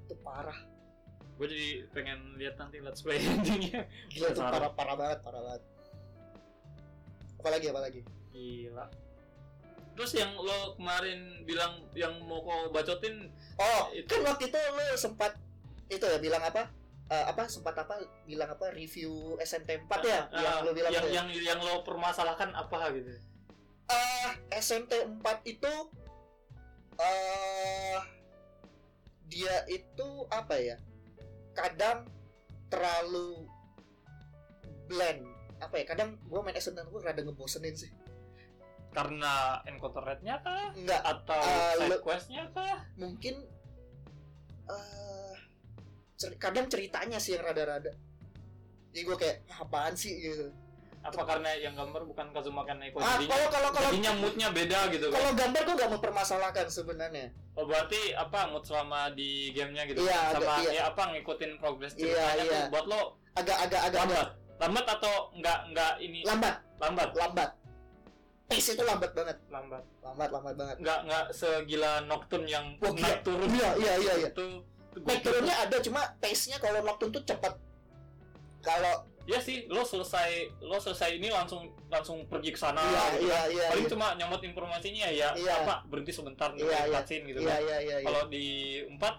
Itu 0.08 0.16
parah. 0.24 0.56
Gue 1.38 1.46
jadi 1.46 1.86
pengen 1.94 2.34
lihat 2.36 2.58
nanti 2.58 2.82
let's 2.82 3.04
play 3.04 3.22
endingnya. 3.22 3.86
gila 4.10 4.28
itu 4.32 4.42
Parah. 4.42 4.72
parah 4.74 4.96
banget 4.96 5.20
parah 5.22 5.42
banget. 5.44 5.62
Apalagi 7.38 7.66
apalagi? 7.70 8.02
Gila. 8.32 8.86
Terus 9.94 10.12
yang 10.14 10.34
lo 10.34 10.78
kemarin 10.78 11.42
bilang 11.44 11.82
yang 11.94 12.14
mau 12.22 12.42
kau 12.42 12.70
bacotin 12.70 13.34
oh 13.58 13.90
Itu- 13.92 14.10
kan 14.10 14.22
waktu 14.30 14.46
itu 14.50 14.58
lu 14.58 14.86
sempat 14.94 15.34
itu 15.90 16.06
ya 16.06 16.20
bilang 16.20 16.44
apa 16.44 16.70
Eh, 17.08 17.26
apa 17.26 17.48
sempat 17.48 17.72
apa 17.74 17.96
bilang 18.22 18.52
apa 18.52 18.68
review 18.70 19.10
SMT 19.38 19.88
4 19.88 20.04
ya 20.04 20.28
Ah, 20.28 20.38
yang 20.38 20.56
lu 20.62 20.72
bilang 20.72 20.92
yang, 20.92 21.02
itu 21.02 21.10
ya? 21.10 21.16
yang 21.18 21.28
yang 21.32 21.60
lo 21.62 21.80
permasalahkan 21.82 22.52
apa 22.52 22.92
gitu? 22.92 23.16
eh 23.88 24.30
SMT 24.54 24.92
4 25.16 25.24
itu 25.46 25.74
eh 26.98 28.00
dia 29.26 29.56
itu 29.68 30.08
apa 30.30 30.56
ya 30.58 30.76
kadang 31.54 32.12
terlalu 32.68 33.48
blend 34.86 35.24
apa 35.58 35.76
ya 35.78 35.86
kadang 35.86 36.20
gua 36.26 36.44
main 36.44 36.54
SMT 36.54 36.84
4 36.84 36.92
rada 37.02 37.22
ngebosenin 37.22 37.72
sih 37.74 37.92
Karena 38.90 39.62
encounter 39.64 40.02
rate-nya 40.02 40.42
kah? 40.42 40.74
enggak 40.74 41.02
Atau 41.06 41.38
Ah, 41.38 41.72
side 41.78 41.88
lo- 41.88 42.02
quest-nya 42.02 42.50
kah? 42.50 42.84
mungkin 42.96 43.46
eh 44.68 45.27
cer- 46.18 46.36
kadang 46.36 46.66
ceritanya 46.66 47.18
sih 47.18 47.34
yang 47.34 47.46
rada-rada 47.46 47.94
jadi 48.90 49.02
gue 49.04 49.16
kayak 49.16 49.38
"Ah, 49.48 49.62
apaan 49.62 49.94
sih 49.94 50.18
gitu 50.18 50.50
Apa 50.98 51.24
karena 51.24 51.56
yang 51.56 51.72
gambar 51.72 52.04
bukan 52.04 52.36
Kazuma 52.36 52.66
Kaneko 52.66 53.00
ah 53.00 53.16
jadinya, 53.16 53.32
kalau 53.32 53.48
kalau 53.48 53.70
kalau 53.72 53.86
jadinya 53.88 54.12
moodnya 54.18 54.48
beda 54.50 54.80
gitu 54.92 55.08
kan? 55.08 55.16
kalau 55.16 55.32
gambar 55.32 55.62
gue 55.64 55.76
gak 55.78 55.92
mempermasalahkan 55.94 56.66
sebenarnya 56.68 57.28
Oh 57.54 57.64
berarti 57.64 58.12
apa 58.14 58.50
mood 58.50 58.62
selama 58.62 59.10
di 59.12 59.50
gamenya 59.50 59.88
gitu? 59.88 60.04
Iya, 60.04 60.20
Sama 60.30 60.46
agak- 60.52 60.62
iya. 60.64 60.72
ya 60.74 60.84
apa 60.88 61.02
ngikutin 61.10 61.52
progres 61.58 61.94
Iya, 61.94 62.02
ceritanya 62.12 62.44
iya. 62.44 62.52
tuh 62.52 62.62
buat 62.70 62.86
lo 62.86 63.02
agak-agak 63.34 63.82
agak 63.84 64.00
lambat? 64.04 64.28
Lambat 64.58 64.86
atau 64.92 65.14
enggak 65.32 65.60
enggak 65.66 65.94
ini 65.98 66.20
lambat 66.22 66.56
lambat? 66.76 67.10
lambat 67.16 67.50
pace 68.46 68.70
itu 68.70 68.84
lambat 68.84 69.12
banget 69.12 69.38
Lambat. 69.48 69.84
lambat 70.02 70.30
lambat 70.30 70.54
banget 70.56 70.76
Enggak 70.78 71.00
enggak 71.04 71.26
segila 71.32 71.92
Nocturne 72.04 72.48
yang 72.48 72.66
Wah, 72.76 72.90
gila. 72.90 73.06
naik 73.06 73.20
turun 73.22 73.50
iya 73.50 73.70
iya 73.76 73.94
iya 73.96 74.14
iya 74.18 74.30
itu 74.30 74.46
itu 74.94 75.14
turunnya 75.20 75.56
ada 75.58 75.78
cuma 75.80 76.02
pace 76.18 76.48
nya 76.48 76.58
kalau 76.58 76.80
Nocturne 76.82 77.12
tuh 77.12 77.24
cepet 77.24 77.54
kalau 78.62 78.96
Ya 79.28 79.44
sih, 79.44 79.68
lo 79.68 79.84
selesai 79.84 80.56
lo 80.64 80.80
selesai 80.80 81.20
ini 81.20 81.28
langsung 81.28 81.68
langsung 81.92 82.24
pergi 82.26 82.48
ke 82.48 82.56
sana. 82.56 82.80
iya 82.80 83.04
gitu 83.12 83.28
iya 83.28 83.36
kan. 83.36 83.48
iya 83.52 83.66
Paling 83.68 83.84
iya 83.84 83.92
cuma 83.92 84.08
nyamot 84.16 84.40
informasinya 84.40 85.08
ya 85.12 85.30
Iya. 85.36 85.54
apa 85.62 85.84
berhenti 85.84 86.16
sebentar 86.16 86.56
nih 86.56 86.64
Iya, 86.64 86.80
iya. 86.88 86.96
cutscene 86.96 87.24
gitu 87.28 87.40
iya 87.44 87.52
kan. 87.52 87.60
iya 87.60 87.78
iya 87.78 87.96
iya. 88.00 88.08
Kalau 88.08 88.24
di 88.32 88.46
empat 88.88 89.16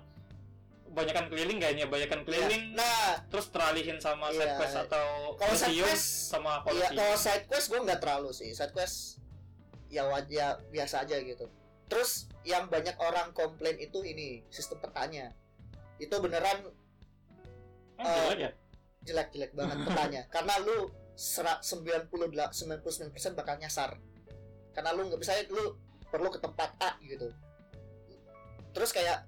kebanyakan 0.89 1.25
keliling 1.29 1.59
kayaknya, 1.61 1.87
banyakan 1.87 2.21
keliling 2.25 2.63
nah 2.73 3.21
terus 3.29 3.53
teralihin 3.53 4.01
sama 4.01 4.33
Iya. 4.33 4.41
side 4.41 4.55
quest 4.57 4.77
atau 4.81 5.07
Kalau 5.37 5.55
side 5.55 5.77
quest, 5.77 6.07
sama 6.33 6.53
iya 6.57 6.65
polisi. 6.65 6.95
kalau 6.97 7.17
side 7.21 7.45
quest 7.45 7.67
gue 7.69 7.81
nggak 7.85 8.01
terlalu 8.01 8.31
sih 8.33 8.51
side 8.51 8.73
quest 8.73 9.21
ya 9.87 10.09
wajah 10.09 10.57
biasa 10.73 11.05
aja 11.05 11.21
gitu 11.21 11.53
terus 11.85 12.33
yang 12.43 12.65
banyak 12.67 12.97
orang 12.97 13.29
komplain 13.31 13.77
itu 13.77 14.01
ini 14.01 14.41
sistem 14.49 14.81
petanya 14.81 15.37
itu 15.99 16.15
beneran 16.23 16.59
Eh, 17.99 18.07
jelek 18.07 18.39
ya? 18.39 18.51
jelek-jelek 19.03 19.53
banget 19.59 19.77
petanya. 19.83 20.23
Karena 20.35 20.55
lu 20.63 20.91
serak 21.19 21.67
98 21.67 22.15
99% 22.15 23.35
bakal 23.39 23.59
nyasar. 23.59 23.99
Karena 24.71 24.95
lu 24.95 25.11
nggak 25.11 25.19
bisa 25.19 25.35
lu 25.51 25.75
perlu 26.07 26.31
ke 26.31 26.39
tempat 26.39 26.71
A 26.79 26.95
gitu. 27.03 27.35
Terus 28.71 28.95
kayak 28.95 29.27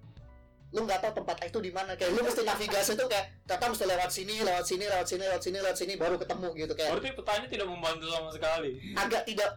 lu 0.70 0.86
nggak 0.86 1.03
tahu 1.03 1.12
tempat 1.18 1.42
A 1.42 1.45
itu 1.51 1.59
di 1.59 1.74
mana. 1.74 1.99
Kayak 1.99 2.14
lu 2.14 2.22
mesti 2.22 2.47
navigasi 2.47 2.95
tuh 2.95 3.11
kayak 3.11 3.42
ternyata 3.42 3.74
mesti 3.74 3.84
lewat 3.90 4.11
sini 4.14 4.34
lewat 4.47 4.64
sini 4.70 4.84
lewat 4.86 5.07
sini 5.11 5.24
lewat 5.26 5.42
sini 5.42 5.59
lewat 5.59 5.76
sini 5.82 5.92
baru 5.99 6.14
ketemu 6.14 6.49
gitu 6.55 6.72
kayak. 6.78 6.90
Berarti 6.95 7.11
petanya 7.18 7.47
tidak 7.51 7.66
membantu 7.66 8.07
sama 8.07 8.30
sekali. 8.30 8.70
agak 8.95 9.22
tidak 9.26 9.51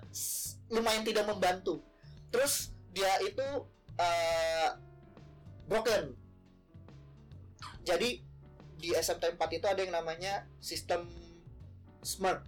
lumayan 0.74 1.06
tidak 1.06 1.26
membantu. 1.30 1.86
Terus 2.34 2.74
dia 2.90 3.14
itu 3.22 3.46
eh, 4.02 4.70
broken 5.70 6.23
jadi 7.84 8.20
di 8.80 8.90
SMT 8.92 9.40
4 9.40 9.58
itu 9.60 9.66
ada 9.68 9.80
yang 9.80 9.96
namanya 9.96 10.44
sistem 10.60 11.08
smart 12.04 12.44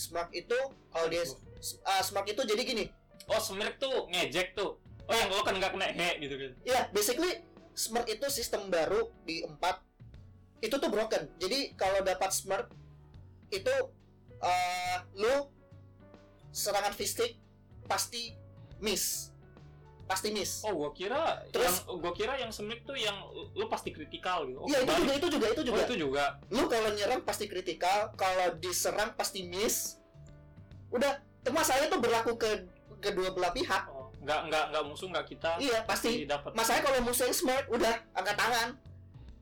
smart 0.00 0.32
itu 0.32 0.56
kalau 0.92 1.06
dia 1.12 1.24
ah, 1.84 2.00
smart 2.00 2.24
itu 2.28 2.40
jadi 2.44 2.62
gini. 2.64 2.84
Oh, 3.28 3.38
smirk 3.38 3.76
tuh 3.76 4.08
ngejek 4.10 4.56
tuh. 4.56 4.80
Oh, 4.80 5.14
yang 5.14 5.28
lo 5.28 5.44
kan 5.44 5.60
nggak 5.60 5.76
kena 5.76 5.92
he 5.92 6.08
gitu 6.22 6.34
kan. 6.38 6.52
ya 6.62 6.80
basically 6.94 7.42
smart 7.74 8.06
itu 8.06 8.26
sistem 8.30 8.70
baru 8.70 9.10
di 9.28 9.44
4 9.44 10.64
itu 10.64 10.74
tuh 10.76 10.90
broken. 10.90 11.28
Jadi 11.36 11.76
kalau 11.76 12.00
dapat 12.00 12.32
smart 12.32 12.72
itu 13.52 13.74
eh 14.40 14.98
lu 15.20 15.50
serangan 16.50 16.96
fisik 16.96 17.36
pasti 17.84 18.34
miss 18.80 19.34
pasti 20.10 20.34
miss 20.34 20.66
Oh, 20.66 20.74
gua 20.74 20.90
kira 20.90 21.46
Terus- 21.48 21.86
yang 21.86 22.02
gua 22.02 22.10
kira 22.10 22.34
yang 22.34 22.50
smirk 22.50 22.82
tuh 22.82 22.98
yang 22.98 23.14
lo 23.54 23.70
pasti 23.70 23.94
kritikal 23.94 24.42
gitu. 24.44 24.58
Oh, 24.58 24.66
Iya 24.66 24.82
itu 24.82 24.90
kebalik. 24.90 24.98
juga 24.98 25.14
itu 25.14 25.28
juga 25.30 25.46
itu 25.46 25.60
Oh, 25.62 25.66
juga. 25.70 25.80
itu 25.80 25.94
juga. 25.94 26.24
Lu 26.50 26.66
kalau 26.66 26.90
nyerang 26.90 27.22
pasti 27.22 27.46
kritikal, 27.46 28.10
kalau 28.14 28.58
diserang 28.58 29.14
pasti 29.14 29.46
miss. 29.46 30.02
Udah, 30.90 31.12
itu 31.38 31.50
masalahnya 31.50 31.86
tuh 31.88 32.02
berlaku 32.02 32.34
ke 32.34 32.50
kedua 32.98 33.30
belah 33.30 33.54
pihak. 33.54 33.86
Oh, 33.88 34.10
nggak 34.18 34.50
nggak 34.50 34.64
nggak 34.68 34.84
musuh 34.84 35.06
nggak 35.08 35.26
kita 35.26 35.56
Iya 35.56 35.86
pasti. 35.86 36.26
Masalahnya 36.52 36.82
kalau 36.84 36.98
musuhnya 37.00 37.30
smart, 37.32 37.64
udah 37.70 37.94
angkat 38.12 38.34
tangan. 38.36 38.68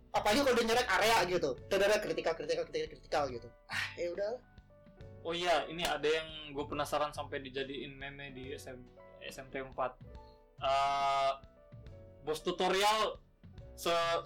Apalagi 0.09 0.41
kalau 0.45 0.57
dia 0.57 0.67
nyerang 0.69 0.89
area 0.91 1.17
gitu. 1.27 1.51
Tidak 1.67 2.01
kritikal, 2.01 2.33
kritikal, 2.37 2.65
kritikal, 2.65 2.89
kritikal 2.91 3.25
gitu. 3.29 3.49
Ah, 3.67 3.89
ya 3.97 4.13
udah. 4.13 4.31
Oh 5.25 5.33
iya, 5.33 5.67
ini 5.67 5.83
ada 5.83 6.07
yang 6.07 6.55
gue 6.55 6.65
penasaran 6.65 7.11
sampai 7.11 7.41
dijadiin 7.41 7.93
meme 7.93 8.33
di 8.33 8.55
SM, 8.55 8.79
SMT 9.21 9.61
4. 9.61 9.97
Eh, 10.59 11.31
bos 12.27 12.41
tutorial 12.43 13.23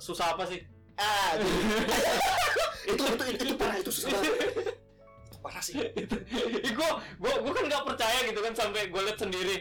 susah 0.01 0.33
apa 0.33 0.49
sih? 0.49 0.65
Ah, 0.97 1.37
itu, 2.89 3.03
itu, 3.05 3.25
itu, 3.37 3.43
itu 3.53 3.55
parah, 3.57 3.77
itu 3.77 3.93
susah 3.93 4.09
banget. 4.17 4.33
Itu 5.29 5.37
parah 5.45 5.63
sih. 5.63 5.77
gue 5.77 6.91
gue 7.21 7.33
gue 7.45 7.53
kan 7.53 7.65
nggak 7.69 7.85
percaya 7.85 8.19
gitu 8.25 8.41
kan 8.41 8.53
sampai 8.57 8.89
gue 8.89 9.01
liat 9.05 9.19
sendiri 9.21 9.57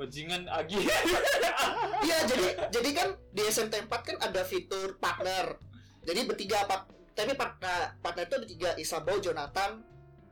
bajingan 0.00 0.48
Agi 0.48 0.80
Iya, 2.08 2.18
jadi 2.24 2.46
jadi 2.72 2.90
kan 2.96 3.08
di 3.36 3.42
SMT 3.44 3.84
4 3.84 4.08
kan 4.08 4.16
ada 4.24 4.40
fitur 4.48 4.96
partner. 4.96 5.60
Jadi 6.08 6.20
bertiga 6.24 6.64
pak 6.64 6.88
tapi 7.12 7.36
part- 7.36 7.60
nah, 7.60 7.92
partner 8.00 8.24
itu 8.24 8.34
ada 8.40 8.46
tiga 8.48 8.70
Isabel, 8.80 9.20
Jonathan, 9.20 9.84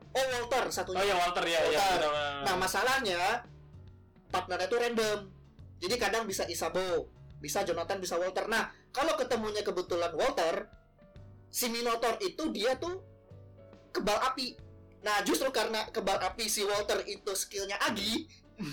oh 0.09 0.25
Walter 0.33 0.63
oh 0.65 0.73
satunya. 0.73 1.05
ya 1.05 1.15
Walter 1.21 1.45
ya 1.45 1.59
ya 1.69 1.77
Walter. 1.77 2.09
Nah 2.49 2.55
masalahnya 2.57 3.21
partnernya 4.33 4.65
itu 4.65 4.77
random. 4.81 5.19
Jadi 5.79 5.95
kadang 5.95 6.27
bisa 6.27 6.43
Isabo, 6.45 7.07
bisa 7.39 7.63
Jonathan, 7.63 7.97
bisa 8.03 8.19
Walter. 8.19 8.45
Nah 8.51 8.67
kalau 8.91 9.15
ketemunya 9.15 9.63
kebetulan 9.63 10.11
Walter, 10.11 10.67
si 11.49 11.71
Minotaur 11.71 12.19
itu 12.19 12.51
dia 12.51 12.75
tuh 12.75 12.99
kebal 13.95 14.19
api. 14.19 14.59
Nah 15.01 15.23
justru 15.23 15.47
karena 15.49 15.87
kebal 15.89 16.19
api 16.19 16.45
si 16.51 16.61
Walter 16.67 16.99
itu 17.07 17.31
skillnya 17.31 17.79
Agi, 17.79 18.27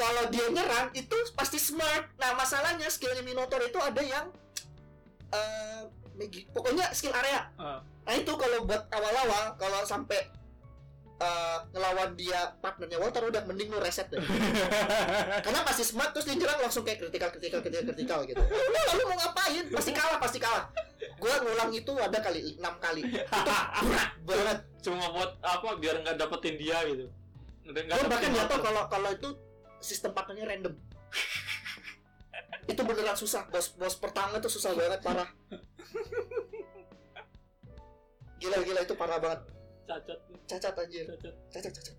kalau 0.00 0.28
dia 0.28 0.46
nyerang 0.52 0.92
itu 0.92 1.16
pasti 1.32 1.56
smart. 1.56 2.12
Nah 2.20 2.36
masalahnya 2.36 2.92
skillnya 2.92 3.24
Minotaur 3.24 3.64
itu 3.64 3.80
ada 3.80 4.02
yang 4.04 4.28
eh 5.32 5.82
megi- 6.12 6.44
pokoknya 6.52 6.92
skill 6.92 7.16
area. 7.16 7.48
Ah. 7.56 7.80
Nah 8.04 8.12
itu 8.12 8.32
kalau 8.36 8.68
buat 8.68 8.84
awal-awal 8.92 9.56
kalau 9.56 9.80
sampai 9.88 10.20
eh, 11.22 11.58
ngelawan 11.70 12.10
dia 12.18 12.40
partnernya 12.58 12.98
Walter 12.98 13.22
udah 13.30 13.42
mending 13.46 13.70
lu 13.70 13.78
reset 13.78 14.10
deh. 14.10 14.18
Karena 15.46 15.62
pasti 15.62 15.86
smart 15.86 16.10
terus 16.10 16.26
dia 16.26 16.34
nyerang 16.34 16.58
langsung 16.66 16.82
kayak 16.82 16.98
kritikal 17.06 17.30
kritikal 17.30 17.62
kritikal 17.62 17.86
kritikal 17.94 18.20
gitu. 18.26 18.42
Udah 18.42 18.82
lalu 18.90 19.02
mau 19.06 19.16
ngapain? 19.22 19.64
Pasti 19.70 19.90
kalah 19.94 20.18
pasti 20.18 20.38
kalah. 20.42 20.66
Gua 21.22 21.34
ngulang 21.38 21.70
itu 21.70 21.92
ada 21.94 22.18
kali 22.18 22.58
enam 22.58 22.74
kali. 22.82 23.02
Itu 23.06 23.52
berat 23.86 24.10
banget. 24.26 24.58
cuma 24.82 25.14
buat 25.14 25.38
apa 25.46 25.78
biar 25.78 26.02
nggak 26.02 26.18
dapetin 26.18 26.58
dia 26.58 26.82
gitu 26.90 27.06
Gue 27.62 28.06
bahkan 28.10 28.34
nggak 28.34 28.50
tahu 28.50 28.58
Walter. 28.58 28.66
kalau 28.66 28.82
kalau 28.90 29.10
itu 29.14 29.28
sistem 29.78 30.10
partnernya 30.10 30.50
random. 30.50 30.74
itu 32.66 32.82
beneran 32.82 33.14
susah. 33.14 33.46
Bos 33.50 33.74
bos 33.78 33.94
pertama 33.98 34.42
tuh 34.42 34.50
susah 34.50 34.74
banget 34.74 34.98
parah. 35.02 35.30
Gila 38.42 38.58
gila 38.66 38.80
itu 38.82 38.94
parah 38.98 39.18
banget. 39.22 39.40
Cacat 39.84 40.18
Cacat 40.46 40.74
anjir. 40.76 41.04
cacat 41.06 41.34
Cacat 41.48 41.72
cacat. 41.72 41.94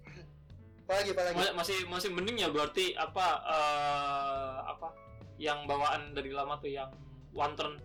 Apalagi 0.83 1.09
apalagi. 1.11 1.35
Ma- 1.37 1.55
masih 1.57 1.77
masih 1.87 2.09
mending 2.11 2.37
ya 2.37 2.49
berarti 2.49 2.91
apa 2.93 3.25
eh, 3.45 4.57
apa 4.67 4.87
yang 5.39 5.63
bawaan 5.63 6.11
dari 6.11 6.29
lama 6.29 6.59
tuh 6.59 6.69
yang 6.69 6.91
one 7.31 7.55
turn 7.55 7.79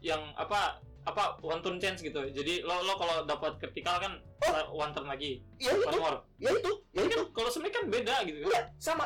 yang 0.00 0.20
apa 0.34 0.78
apa 1.02 1.38
one 1.40 1.62
turn 1.62 1.78
chance 1.78 2.02
gitu 2.02 2.18
jadi 2.26 2.60
lo 2.60 2.82
lo 2.82 2.94
kalau 2.96 3.22
dapat 3.24 3.58
kritikal 3.58 3.98
kan 3.98 4.18
Oh. 4.36 4.78
one 4.78 4.92
turn 4.92 5.08
lagi 5.08 5.40
Iya 5.56 5.72
itu, 5.72 5.88
one 5.88 5.96
more 5.96 6.18
ya 6.36 6.50
itu, 6.52 6.70
ya 6.92 7.00
Ini 7.00 7.08
itu. 7.08 7.16
kan 7.16 7.20
kalau 7.32 7.48
sebenarnya 7.48 7.74
kan 7.74 7.84
beda 7.88 8.14
gitu 8.22 8.38
kan 8.38 8.50
Iya, 8.52 8.62
sama. 8.76 9.04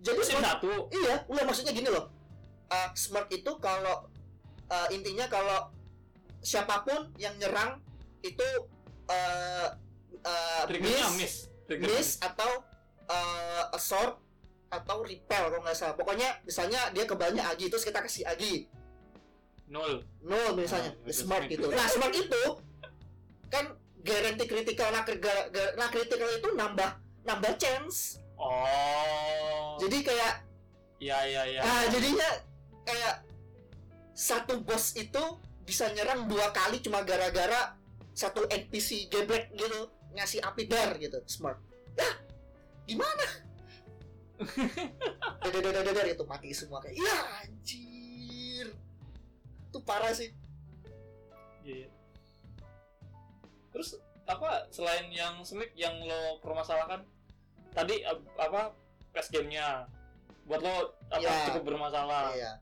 Jadi 0.00 0.20
smart, 0.22 0.44
satu 0.46 0.72
iya, 0.94 1.14
enggak 1.26 1.44
maksudnya 1.44 1.72
gini 1.74 1.88
loh. 1.90 2.08
Uh, 2.70 2.88
smart 2.94 3.28
itu 3.28 3.50
kalau 3.58 4.08
uh, 4.66 4.88
intinya 4.88 5.26
kalau 5.26 5.68
siapa 6.38 6.80
pun 6.80 7.10
yang 7.18 7.34
nyerang 7.36 7.82
itu 8.22 8.46
uh, 9.10 9.66
uh, 10.24 10.62
miss, 11.18 11.50
miss. 11.66 12.08
Atau 12.22 12.62
uh, 13.10 13.64
assault 13.74 14.22
atau 14.70 15.02
repel 15.02 15.50
kalau 15.50 15.62
nggak 15.66 15.76
salah. 15.76 15.94
Pokoknya 15.98 16.38
misalnya 16.46 16.94
dia 16.94 17.04
kebalnya 17.04 17.42
Agi 17.50 17.66
terus 17.66 17.82
kita 17.82 17.98
kasih 18.00 18.22
Agi. 18.30 18.70
Nol. 19.66 20.06
Nol 20.22 20.54
misalnya. 20.54 20.94
Ah, 20.94 21.10
itu 21.10 21.14
smart 21.26 21.44
gitu. 21.50 21.66
Nah 21.70 21.86
smart 21.90 22.14
itu 22.14 22.42
kan 23.50 23.74
guarantee 24.06 24.46
critical 24.46 24.88
nah, 24.94 25.02
nah 25.74 25.88
critical 25.90 26.30
itu 26.30 26.48
nambah 26.54 26.90
nambah 27.26 27.52
chance. 27.58 28.22
oh. 28.38 29.76
Jadi 29.82 30.06
kayak 30.06 30.32
iya 31.02 31.18
iya 31.26 31.42
iya. 31.50 31.60
Ah, 31.66 31.84
jadinya 31.90 32.30
kayak 32.86 33.14
satu 34.14 34.62
bos 34.62 34.94
itu 34.94 35.22
bisa 35.66 35.86
nyerang 35.94 36.26
dua 36.26 36.50
kali 36.50 36.82
cuma 36.82 37.02
gara-gara 37.06 37.78
satu 38.20 38.44
NPC 38.44 39.08
geblek 39.08 39.48
gitu 39.50 39.88
ngasih 40.12 40.44
api 40.44 40.68
dar 40.68 40.92
gitu 40.96 41.16
smart. 41.24 41.56
Ya, 41.96 42.10
gimana? 42.84 43.26
Dadar 45.40 46.06
itu 46.06 46.24
mati 46.24 46.52
semua 46.52 46.80
kayak 46.80 46.96
ya 46.96 47.16
anjir. 47.40 48.66
Itu 49.68 49.78
parah 49.80 50.12
sih. 50.12 50.32
Iya. 51.62 51.88
Terus 53.70 53.96
apa 54.24 54.68
selain 54.68 55.08
yang 55.10 55.40
Smith 55.42 55.72
yang 55.74 55.96
lo 56.00 56.38
permasalahkan 56.38 57.02
tadi 57.70 58.02
ap- 58.02 58.30
apa 58.36 58.74
PS 59.10 59.28
gamenya 59.30 59.88
buat 60.44 60.60
lo 60.60 60.94
apa 61.08 61.20
Iya. 61.20 61.36
cukup 61.50 61.62
bermasalah 61.66 62.34
Iya. 62.34 62.52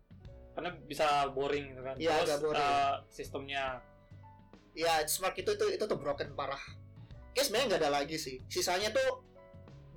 karena 0.54 0.70
bisa 0.84 1.06
boring 1.30 1.72
gitu 1.72 1.82
kan. 1.82 1.94
Iya, 1.96 2.12
Terus 2.14 2.28
agak 2.28 2.38
boring. 2.42 2.60
eh, 2.62 2.94
sistemnya 3.08 3.64
Ya, 4.78 5.02
smart 5.10 5.34
itu 5.34 5.50
itu 5.58 5.66
itu 5.74 5.84
tuh 5.90 5.98
broken 5.98 6.38
parah. 6.38 6.62
Kayak 7.34 7.44
sebenarnya 7.50 7.66
nggak 7.74 7.82
ada 7.82 7.92
lagi 7.98 8.14
sih. 8.14 8.38
Sisanya 8.46 8.94
tuh 8.94 9.26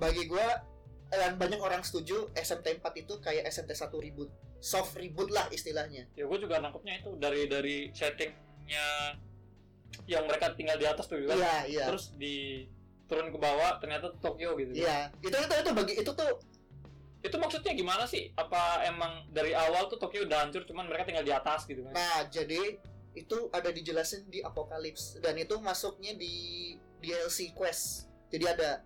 bagi 0.01 0.25
gua 0.25 0.65
dan 1.11 1.35
banyak 1.35 1.59
orang 1.59 1.83
setuju 1.83 2.31
SMT 2.33 2.79
4 2.79 3.03
itu 3.03 3.13
kayak 3.19 3.45
SMT 3.51 3.77
1 3.77 3.93
reboot. 3.93 4.31
Soft 4.63 4.95
reboot 4.95 5.29
lah 5.29 5.45
istilahnya. 5.51 6.07
ya 6.15 6.23
gue 6.23 6.39
juga 6.39 6.63
nangkepnya 6.63 7.03
itu 7.03 7.11
dari 7.19 7.45
dari 7.51 7.77
settingnya 7.91 9.19
yang 10.07 10.23
mereka 10.23 10.55
tinggal 10.55 10.79
di 10.79 10.87
atas 10.87 11.11
tuh 11.11 11.19
kan. 11.27 11.35
Iya, 11.35 11.55
iya. 11.67 11.85
Terus 11.91 12.15
di 12.15 12.65
turun 13.11 13.27
ke 13.27 13.37
bawah 13.37 13.75
ternyata 13.83 14.15
Tokyo 14.23 14.55
gitu. 14.55 14.71
Iya, 14.71 15.11
itu 15.19 15.35
itu 15.35 15.53
itu 15.53 15.71
bagi 15.75 15.93
itu 15.99 16.11
tuh 16.15 16.39
Itu 17.21 17.37
maksudnya 17.37 17.77
gimana 17.77 18.09
sih? 18.09 18.33
Apa 18.33 18.81
emang 18.81 19.29
dari 19.29 19.53
awal 19.53 19.85
tuh 19.93 20.01
Tokyo 20.01 20.25
udah 20.25 20.41
hancur 20.41 20.65
cuman 20.65 20.89
mereka 20.89 21.05
tinggal 21.05 21.21
di 21.21 21.29
atas 21.29 21.69
gitu 21.69 21.85
kan? 21.85 21.93
nah 21.93 22.25
jadi 22.25 22.81
itu 23.11 23.51
ada 23.51 23.69
dijelasin 23.69 24.27
di 24.31 24.39
Apocalypse 24.39 25.19
dan 25.19 25.35
itu 25.35 25.59
masuknya 25.59 26.15
di 26.15 26.75
DLC 27.03 27.51
Quest. 27.51 28.07
Jadi 28.31 28.45
ada. 28.47 28.79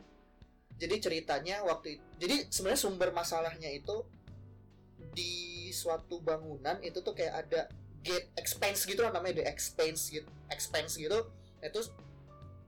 Jadi 0.76 1.00
ceritanya 1.00 1.64
waktu 1.64 1.96
itu, 1.96 2.04
jadi 2.20 2.36
sebenarnya 2.52 2.82
sumber 2.84 3.10
masalahnya 3.16 3.72
itu 3.72 4.04
di 5.16 5.72
suatu 5.72 6.20
bangunan 6.20 6.84
itu 6.84 7.00
tuh 7.00 7.16
kayak 7.16 7.48
ada 7.48 7.72
gate 8.04 8.28
expanse 8.36 8.84
gitu 8.84 9.00
lah 9.00 9.16
namanya 9.16 9.40
the 9.40 9.46
expanse 9.48 10.12
gitu 10.12 10.28
expanse 10.52 11.00
gitu. 11.00 11.32
Nah, 11.64 11.68
itu 11.72 11.80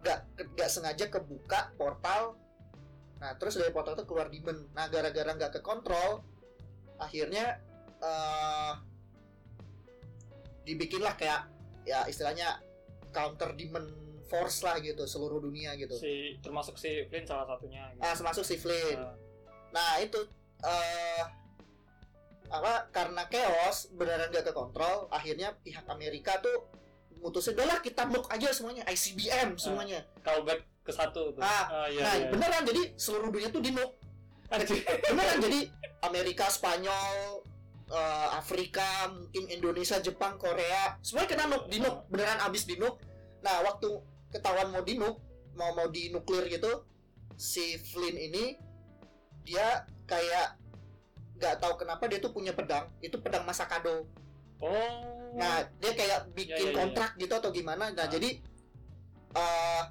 nggak 0.01 0.19
nggak 0.55 0.69
sengaja 0.71 1.05
kebuka 1.11 1.75
portal. 1.75 2.39
Nah 3.19 3.35
terus 3.35 3.59
dari 3.59 3.75
portal 3.75 3.99
itu 3.99 4.07
keluar 4.07 4.31
demon. 4.31 4.65
Nah 4.71 4.87
gara-gara 4.87 5.35
nggak 5.35 5.59
kekontrol 5.59 6.23
akhirnya 6.97 7.61
eh 7.99 8.73
dibikinlah 10.67 11.15
kayak 11.15 11.47
ya 11.81 12.03
istilahnya 12.03 12.59
counter 13.09 13.55
demon 13.55 13.87
force 14.27 14.59
lah 14.61 14.75
gitu 14.77 15.07
seluruh 15.07 15.39
dunia 15.39 15.71
gitu. 15.79 15.95
Si 15.95 16.35
termasuk 16.37 16.75
si 16.75 17.07
Flynn 17.07 17.23
salah 17.23 17.47
satunya 17.47 17.87
gitu. 17.89 18.03
ah 18.03 18.11
termasuk 18.11 18.43
si 18.43 18.59
Flynn. 18.59 18.99
Eh, 18.99 19.15
Nah 19.67 19.99
itu 19.99 20.19
eh 20.59 21.23
apa 22.47 22.87
karena 22.89 23.27
chaos 23.27 23.91
beneran 23.91 24.31
gak 24.31 24.47
kekontrol 24.47 25.11
akhirnya 25.11 25.51
pihak 25.59 25.83
Amerika 25.87 26.39
tuh 26.39 26.71
mutusin 27.19 27.51
udahlah 27.51 27.83
kita 27.83 28.07
nuke 28.07 28.27
aja 28.29 28.51
semuanya 28.51 28.83
ICBM 28.87 29.55
semuanya. 29.55 30.03
Callback 30.21 30.63
ke 30.83 30.91
satu 30.91 31.35
tuh. 31.35 31.43
Ah, 31.43 31.67
Ah, 31.67 31.87
iya, 31.87 32.01
nah 32.03 32.13
iya. 32.15 32.27
beneran 32.31 32.63
jadi 32.63 32.95
seluruh 32.95 33.27
dunia 33.27 33.51
tuh 33.51 33.59
di 33.59 33.71
Anjir. 34.47 34.79
beneran 35.11 35.39
jadi 35.41 35.59
Amerika 36.01 36.47
Spanyol 36.47 37.43
eh, 37.87 38.29
Afrika 38.35 39.07
mungkin 39.11 39.43
Indonesia 39.51 39.97
Jepang 40.03 40.35
Korea. 40.39 40.99
Semuanya 41.01 41.29
kena 41.29 41.45
nuke 41.47 41.67
di 41.71 41.77
nuke 41.79 41.99
beneran 42.11 42.39
abis 42.45 42.67
di 42.67 42.75
nuke 42.79 43.03
nah 43.37 43.61
waktu 43.61 43.87
ketahuan 44.33 44.73
mau 44.73 44.81
di 44.81 44.97
nuke 44.97 45.21
mau 45.55 45.71
mau 45.77 45.87
di 45.89 46.09
nuklir 46.09 46.49
gitu 46.49 46.83
si 47.37 47.77
Flynn 47.77 48.17
ini 48.17 48.57
dia 49.45 49.85
kayak 50.09 50.57
nggak 51.37 51.61
tahu 51.61 51.73
kenapa 51.77 52.09
dia 52.09 52.19
tuh 52.19 52.33
punya 52.33 52.51
pedang. 52.51 52.89
Itu 52.99 53.21
pedang 53.21 53.45
masa 53.45 53.69
kado 53.69 54.07
oh. 54.59 55.33
Nah 55.37 55.63
dia 55.79 55.91
kayak 55.93 56.33
bikin 56.33 56.55
Ya, 56.55 56.57
ya, 56.57 56.73
ya, 56.73 56.77
kontrak 56.77 57.11
gitu 57.19 57.33
atau 57.35 57.51
gimana. 57.53 57.93
Nah 57.93 58.05
Ah. 58.05 58.09
jadi 58.09 58.41
eh 59.37 59.83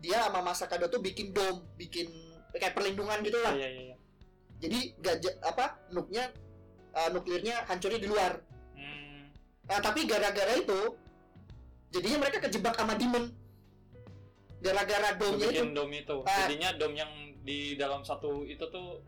dia 0.00 0.24
sama 0.24 0.40
masa 0.40 0.64
kado 0.64 0.88
tuh 0.88 1.02
bikin 1.04 1.36
dom 1.36 1.60
bikin 1.76 2.08
kayak 2.54 2.72
perlindungan 2.72 3.20
gitu 3.20 3.36
lah. 3.42 3.52
Iya 3.52 3.68
iya 3.68 3.82
iya 3.92 3.96
jadi 4.60 4.78
gajah 5.00 5.34
apa 5.40 5.80
nuknya 5.90 6.28
eh, 6.90 7.08
nuklirnya 7.10 7.64
hancurnya 7.64 7.98
di 7.98 8.08
luar 8.08 8.32
Hmm. 8.74 9.28
nah 9.66 9.78
tapi 9.78 10.04
gara-gara 10.04 10.54
itu 10.54 10.80
jadinya 11.90 12.18
mereka 12.22 12.38
kejebak 12.42 12.74
sama 12.74 12.94
demon 12.94 13.30
gara-gara 14.60 15.16
domnya 15.16 15.48
itu 15.48 15.64
dom 15.72 15.90
itu 15.90 16.16
Ah. 16.22 16.36
jadinya 16.44 16.68
dom 16.76 16.92
yang 16.92 17.12
di 17.40 17.74
dalam 17.74 18.04
satu 18.04 18.44
itu 18.44 18.60
tuh 18.68 19.00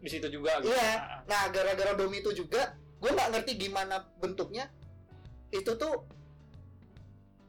di 0.00 0.08
situ 0.08 0.28
juga 0.28 0.60
gitu 0.60 0.72
Iya. 0.72 0.80
Ah, 0.80 0.96
ah. 0.96 1.20
nah 1.24 1.42
gara-gara 1.48 1.92
dom 1.92 2.10
itu 2.10 2.32
juga 2.32 2.72
gue 2.98 3.10
nggak 3.10 3.30
ngerti 3.30 3.52
gimana 3.58 4.00
bentuknya 4.16 4.72
itu 5.50 5.70
tuh 5.76 6.08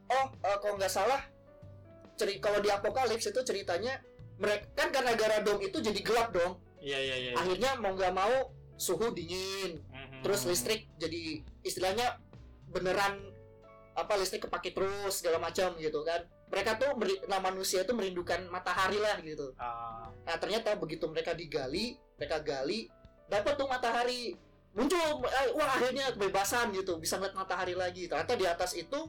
oh 0.07 0.25
eh, 0.35 0.57
kalau 0.59 0.75
nggak 0.75 0.91
salah 0.91 1.23
ceri 2.15 2.39
kalau 2.39 2.59
di 2.59 2.69
apokalips 2.69 3.27
itu 3.27 3.41
ceritanya 3.41 3.99
mereka 4.35 4.67
kan 4.75 4.87
gara-gara 4.91 5.39
dom 5.41 5.59
itu 5.59 5.79
jadi 5.79 5.99
gelap 5.99 6.31
dong 6.31 6.59
iya 6.79 6.99
iya 6.99 7.15
iya 7.17 7.31
akhirnya 7.35 7.71
mau 7.79 7.95
nggak 7.95 8.13
mau 8.13 8.51
suhu 8.76 9.09
dingin 9.09 9.80
Mhm. 9.86 10.19
terus 10.19 10.43
listrik 10.43 10.91
jadi 10.95 11.39
istilahnya 11.61 12.19
beneran 12.67 13.19
apa 13.93 14.13
listrik 14.15 14.43
kepake 14.43 14.71
terus 14.71 15.23
segala 15.23 15.39
macam 15.39 15.71
gitu 15.76 16.03
kan. 16.03 16.19
Mereka 16.45 16.76
tuh 16.76 16.91
nah 17.26 17.39
manusia 17.39 17.82
itu 17.82 17.91
merindukan 17.91 18.43
matahari 18.49 18.99
lah 18.99 19.17
gitu. 19.19 19.55
Ah, 19.55 20.11
nah 20.21 20.36
ternyata 20.36 20.76
begitu 20.76 21.07
mereka 21.07 21.32
digali 21.32 21.95
mereka 22.13 22.38
gali 22.39 22.91
dapat 23.26 23.55
tuh 23.55 23.65
matahari. 23.65 24.36
Muncul 24.71 24.99
eh, 25.23 25.47
wah 25.53 25.71
akhirnya 25.71 26.11
kebebasan 26.11 26.69
gitu 26.71 26.99
bisa 26.99 27.15
ngeliat 27.15 27.34
matahari 27.34 27.71
lagi. 27.73 28.05
Ternyata 28.05 28.36
di 28.36 28.43
atas 28.45 28.76
itu 28.76 28.99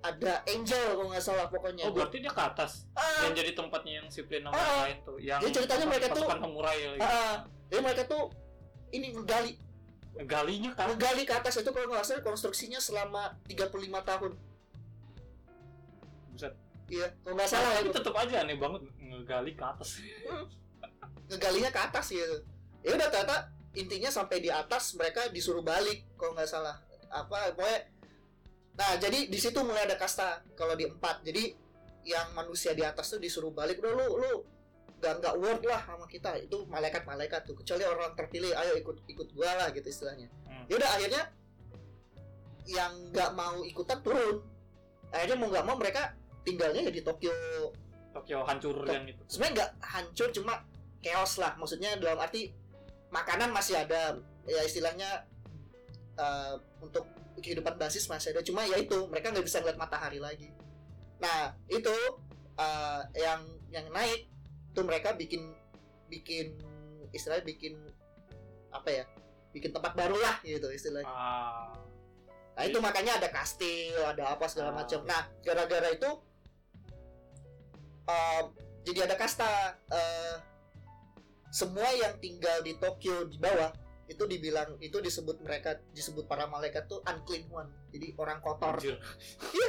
ada 0.00 0.40
angel 0.46 0.94
kalau 0.94 1.10
nggak 1.10 1.20
salah 1.20 1.46
pokoknya. 1.46 1.84
Oh 1.84 1.92
berarti 1.92 2.16
dia 2.18 2.30
ke 2.30 2.40
atas? 2.40 2.86
Ah, 2.94 3.26
yang 3.26 3.34
jadi 3.34 3.52
tempatnya 3.52 3.92
yang 4.00 4.08
sipil 4.08 4.40
nama 4.40 4.54
Ah. 4.54 4.62
yang 4.62 4.80
lain 4.80 4.98
tuh 5.02 5.16
yang 5.18 5.40
Jadi 5.42 5.52
ceritanya 5.52 5.86
mereka 5.86 6.06
tuh- 6.08 6.24
pasukan 6.24 6.38
samurai 6.40 6.76
gitu. 6.78 7.04
Jadi 7.70 7.80
mereka 7.82 8.02
tuh 8.06 8.30
ini 8.94 9.12
ngegali 9.14 9.52
galinya? 10.24 10.70
Kan 10.72 10.94
ngegali 10.94 11.22
ke 11.28 11.34
atas 11.34 11.60
itu 11.60 11.70
kalau 11.70 11.92
nggak 11.92 12.06
salah 12.06 12.22
konstruksinya 12.24 12.80
selama 12.80 13.36
35 13.50 13.70
tahun. 14.02 14.32
Buset. 16.32 16.54
iya 16.86 17.10
kalau 17.26 17.34
nggak 17.34 17.50
salah 17.50 17.70
tapi 17.74 17.90
itu 17.90 17.92
tetap 17.98 18.14
aja 18.14 18.34
aneh 18.46 18.56
banget 18.56 18.82
ngegali 19.02 19.52
ke 19.58 19.64
atas. 19.64 19.98
Ngegalinya 21.26 21.70
ke 21.74 21.80
atas 21.82 22.06
gitu 22.14 22.38
ya 22.86 22.94
udah 22.94 23.08
ternyata 23.10 23.50
intinya 23.74 24.10
sampai 24.14 24.38
di 24.38 24.46
atas 24.46 24.94
mereka 24.94 25.26
disuruh 25.34 25.66
balik 25.66 26.06
kalau 26.14 26.38
nggak 26.38 26.46
salah. 26.46 26.78
Apa 27.10 27.50
pokoknya. 27.58 27.90
Nah 28.78 28.90
jadi 29.02 29.26
di 29.26 29.38
situ 29.42 29.58
mulai 29.66 29.90
ada 29.90 29.98
kasta 29.98 30.46
kalau 30.54 30.78
di 30.78 30.86
empat. 30.86 31.26
Jadi 31.26 31.50
yang 32.06 32.30
manusia 32.38 32.70
di 32.78 32.86
atas 32.86 33.10
tuh 33.10 33.18
disuruh 33.18 33.50
balik. 33.50 33.82
Udah 33.82 33.92
lu 33.92 34.06
lu 34.22 34.32
gak 35.06 35.22
nggak 35.22 35.34
worth 35.38 35.62
lah 35.62 35.80
sama 35.86 36.06
kita. 36.10 36.34
Itu 36.42 36.66
malaikat 36.66 37.06
malaikat 37.06 37.46
tuh. 37.46 37.54
Kecuali 37.54 37.86
orang 37.86 38.18
terpilih 38.18 38.50
ayo 38.58 38.74
ikut 38.74 39.06
ikut 39.06 39.28
gua 39.38 39.54
lah 39.54 39.68
gitu 39.70 39.86
istilahnya. 39.86 40.26
Hmm. 40.50 40.66
ya 40.66 40.74
udah 40.82 40.90
akhirnya 40.98 41.22
yang 42.66 42.92
nggak 43.14 43.30
mau 43.38 43.62
ikutan 43.62 44.02
turun. 44.02 44.42
Akhirnya 45.14 45.36
mau 45.38 45.48
nggak 45.54 45.64
mau 45.64 45.76
mereka 45.78 46.10
tinggalnya 46.42 46.90
ya 46.90 46.90
di 46.90 47.02
Tokyo. 47.06 47.30
Tokyo 48.10 48.42
hancur 48.42 48.82
Tok- 48.82 48.90
yang 48.90 49.06
itu. 49.06 49.22
sebenarnya 49.30 49.54
nggak 49.54 49.70
hancur 49.86 50.28
cuma 50.34 50.54
chaos 50.98 51.38
lah. 51.38 51.54
Maksudnya 51.54 51.94
dalam 52.02 52.18
arti 52.18 52.50
makanan 53.14 53.54
masih 53.54 53.78
ada. 53.78 54.18
Ya 54.46 54.62
istilahnya 54.66 55.22
eh, 56.18 56.54
untuk 56.82 57.06
kehidupan 57.38 57.78
basis 57.78 58.10
masih 58.10 58.34
ada. 58.34 58.42
Cuma 58.42 58.66
ya 58.66 58.74
itu 58.82 59.06
mereka 59.06 59.30
nggak 59.30 59.46
bisa 59.46 59.62
ngeliat 59.62 59.78
matahari 59.78 60.18
lagi. 60.18 60.50
Nah 61.22 61.54
itu 61.70 61.94
eh, 62.58 63.02
yang 63.14 63.46
yang 63.70 63.86
naik 63.94 64.26
tuh 64.76 64.84
mereka 64.84 65.16
bikin 65.16 65.56
bikin 66.06 66.52
istilahnya 67.10 67.42
bikin 67.42 67.80
apa 68.68 68.92
ya 68.92 69.04
bikin 69.50 69.72
tempat 69.72 69.96
baru 69.96 70.20
lah 70.20 70.36
gitu 70.44 70.68
istilahnya 70.68 71.08
ah 71.08 71.72
Nah 72.56 72.64
itu 72.64 72.80
makanya 72.80 73.20
ada 73.20 73.28
kastil, 73.28 74.00
ada 74.00 74.32
apa 74.32 74.48
segala 74.48 74.72
Ah. 74.72 74.80
macam. 74.80 75.04
Nah 75.04 75.28
gara-gara 75.44 75.92
itu 75.92 76.08
um, 78.08 78.44
jadi 78.80 79.04
ada 79.04 79.16
kasta. 79.18 79.76
eh, 79.92 80.34
semua 81.52 81.84
yang 81.92 82.16
tinggal 82.16 82.64
di 82.64 82.80
Tokyo 82.80 83.28
di 83.28 83.36
bawah 83.36 83.76
itu 84.06 84.24
dibilang 84.24 84.80
itu 84.80 84.96
disebut 85.00 85.42
mereka 85.42 85.76
disebut 85.92 86.24
para 86.24 86.48
malaikat 86.48 86.88
tuh 86.88 87.04
unclean 87.04 87.44
one. 87.52 87.68
Jadi 87.92 88.16
orang 88.16 88.40
kotor. 88.40 88.80
Iya 88.80 88.96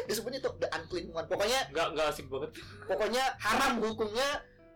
disebutnya 0.07 0.39
tuh 0.39 0.55
the 0.55 0.71
unclean 0.71 1.11
one. 1.11 1.27
Pokoknya 1.27 1.67
nggak 1.67 1.87
nggak 1.91 2.07
asik 2.07 2.31
banget 2.31 2.55
pokoknya 2.87 3.35
haram 3.35 3.83
hukumnya 3.83 4.29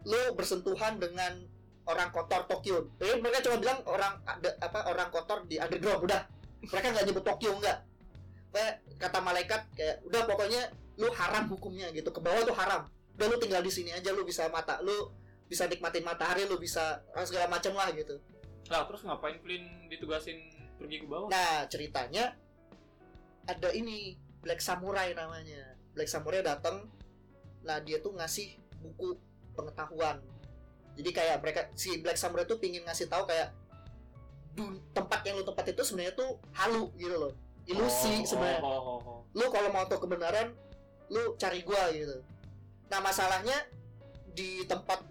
lo 0.08 0.34
bersentuhan 0.34 0.98
dengan 0.98 1.44
orang 1.86 2.10
kotor 2.14 2.46
Tokyo. 2.46 2.90
Jadi 3.02 3.22
mereka 3.22 3.42
cuma 3.46 3.58
bilang 3.58 3.80
orang 3.86 4.22
ada 4.24 4.50
apa 4.62 4.90
orang 4.90 5.10
kotor 5.10 5.46
di 5.46 5.58
underground 5.58 6.06
udah. 6.06 6.22
Mereka 6.70 6.88
nggak 6.94 7.06
nyebut 7.10 7.26
Tokyo 7.26 7.52
nggak. 7.58 7.78
Kayak 8.52 8.74
kata 9.00 9.20
malaikat 9.24 9.62
kayak 9.74 9.96
udah 10.06 10.22
pokoknya 10.28 10.62
lu 11.00 11.10
haram 11.14 11.46
hukumnya 11.50 11.90
gitu. 11.92 12.10
Ke 12.14 12.22
bawah 12.22 12.46
tuh 12.46 12.56
haram. 12.56 12.86
Udah 13.18 13.28
lu 13.28 13.38
tinggal 13.42 13.62
di 13.66 13.72
sini 13.74 13.92
aja 13.94 14.14
lu 14.14 14.24
bisa 14.24 14.48
mata 14.50 14.80
lu 14.82 15.10
bisa 15.52 15.68
nikmatin 15.68 16.08
matahari 16.08 16.48
lu 16.48 16.56
bisa 16.56 17.04
ah, 17.12 17.28
segala 17.28 17.52
macam 17.52 17.76
lah 17.76 17.92
gitu. 17.92 18.16
lah 18.72 18.88
terus 18.88 19.04
ngapain 19.04 19.36
Flynn 19.44 19.92
ditugasin 19.92 20.48
pergi 20.80 21.04
ke 21.04 21.08
bawah 21.12 21.28
Nah 21.28 21.68
ceritanya 21.68 22.40
ada 23.44 23.68
ini 23.76 24.16
Black 24.40 24.64
Samurai 24.64 25.14
namanya. 25.14 25.78
Black 25.92 26.08
Samurai 26.10 26.40
datang, 26.40 26.88
nah 27.68 27.78
dia 27.84 28.00
tuh 28.00 28.16
ngasih 28.16 28.58
buku 28.82 29.20
pengetahuan. 29.56 30.20
Jadi 30.98 31.10
kayak 31.16 31.38
mereka 31.40 31.62
si 31.74 32.00
Black 32.04 32.20
Samurai 32.20 32.44
tuh 32.44 32.60
pingin 32.60 32.84
ngasih 32.84 33.08
tahu 33.08 33.24
kayak 33.28 33.56
tempat 34.92 35.24
yang 35.24 35.40
lu 35.40 35.48
tempat 35.48 35.64
itu 35.72 35.82
sebenarnya 35.82 36.12
tuh 36.12 36.36
halu 36.52 36.92
gitu 37.00 37.16
loh, 37.16 37.34
ilusi 37.64 38.20
Oh, 38.20 38.28
sebenarnya. 38.28 38.60
oh, 38.60 38.68
oh, 38.68 39.00
oh. 39.00 39.20
Lu 39.32 39.48
kalau 39.48 39.72
mau 39.72 39.88
tahu 39.88 40.04
kebenaran, 40.04 40.52
lu 41.08 41.40
cari 41.40 41.64
gua 41.64 41.88
gitu. 41.96 42.20
Nah 42.92 43.00
masalahnya 43.00 43.56
di 44.36 44.68
tempat 44.68 45.08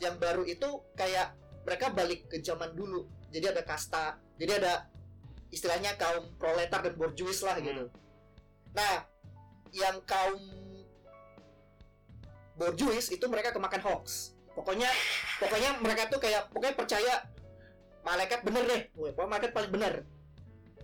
yang 0.00 0.16
baru 0.16 0.48
itu 0.48 0.80
kayak 0.96 1.36
mereka 1.68 1.92
balik 1.92 2.32
ke 2.32 2.40
zaman 2.40 2.72
dulu. 2.72 3.04
Jadi 3.28 3.44
ada 3.52 3.60
kasta, 3.60 4.16
jadi 4.40 4.56
ada 4.56 4.88
istilahnya 5.52 6.00
kaum 6.00 6.32
proletar 6.40 6.80
dan 6.80 6.96
borjuis 6.96 7.44
lah 7.44 7.60
gitu. 7.60 7.92
Nah, 8.72 9.04
yang 9.72 10.00
kaum 10.08 10.40
borjuis 12.58 13.08
itu 13.14 13.24
mereka 13.30 13.54
kemakan 13.54 13.80
hoax. 13.86 14.34
Pokoknya 14.52 14.90
pokoknya 15.38 15.78
mereka 15.78 16.10
tuh 16.10 16.18
kayak 16.18 16.50
pokoknya 16.50 16.74
percaya 16.74 17.14
malaikat 18.02 18.42
bener 18.42 18.62
deh. 18.66 18.82
Pokoknya 18.92 19.30
malaikat 19.30 19.52
paling 19.54 19.70
bener. 19.70 19.94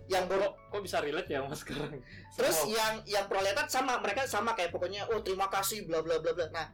Yang 0.07 0.23
bor 0.31 0.41
kok 0.55 0.81
bisa 0.85 1.01
relate 1.01 1.33
ya 1.33 1.41
mas 1.41 1.65
sekarang 1.65 1.97
Terus 2.37 2.61
Oh, 2.61 2.69
yang 2.69 3.01
yang 3.09 3.25
proletar 3.25 3.65
sama 3.67 3.97
mereka 3.97 4.29
sama 4.29 4.53
kayak 4.53 4.69
pokoknya 4.69 5.09
oh 5.09 5.19
terima 5.25 5.49
kasih 5.49 5.83
bla 5.83 5.99
bla 5.99 6.21
bla 6.21 6.31
bla. 6.31 6.47
Nah, 6.53 6.71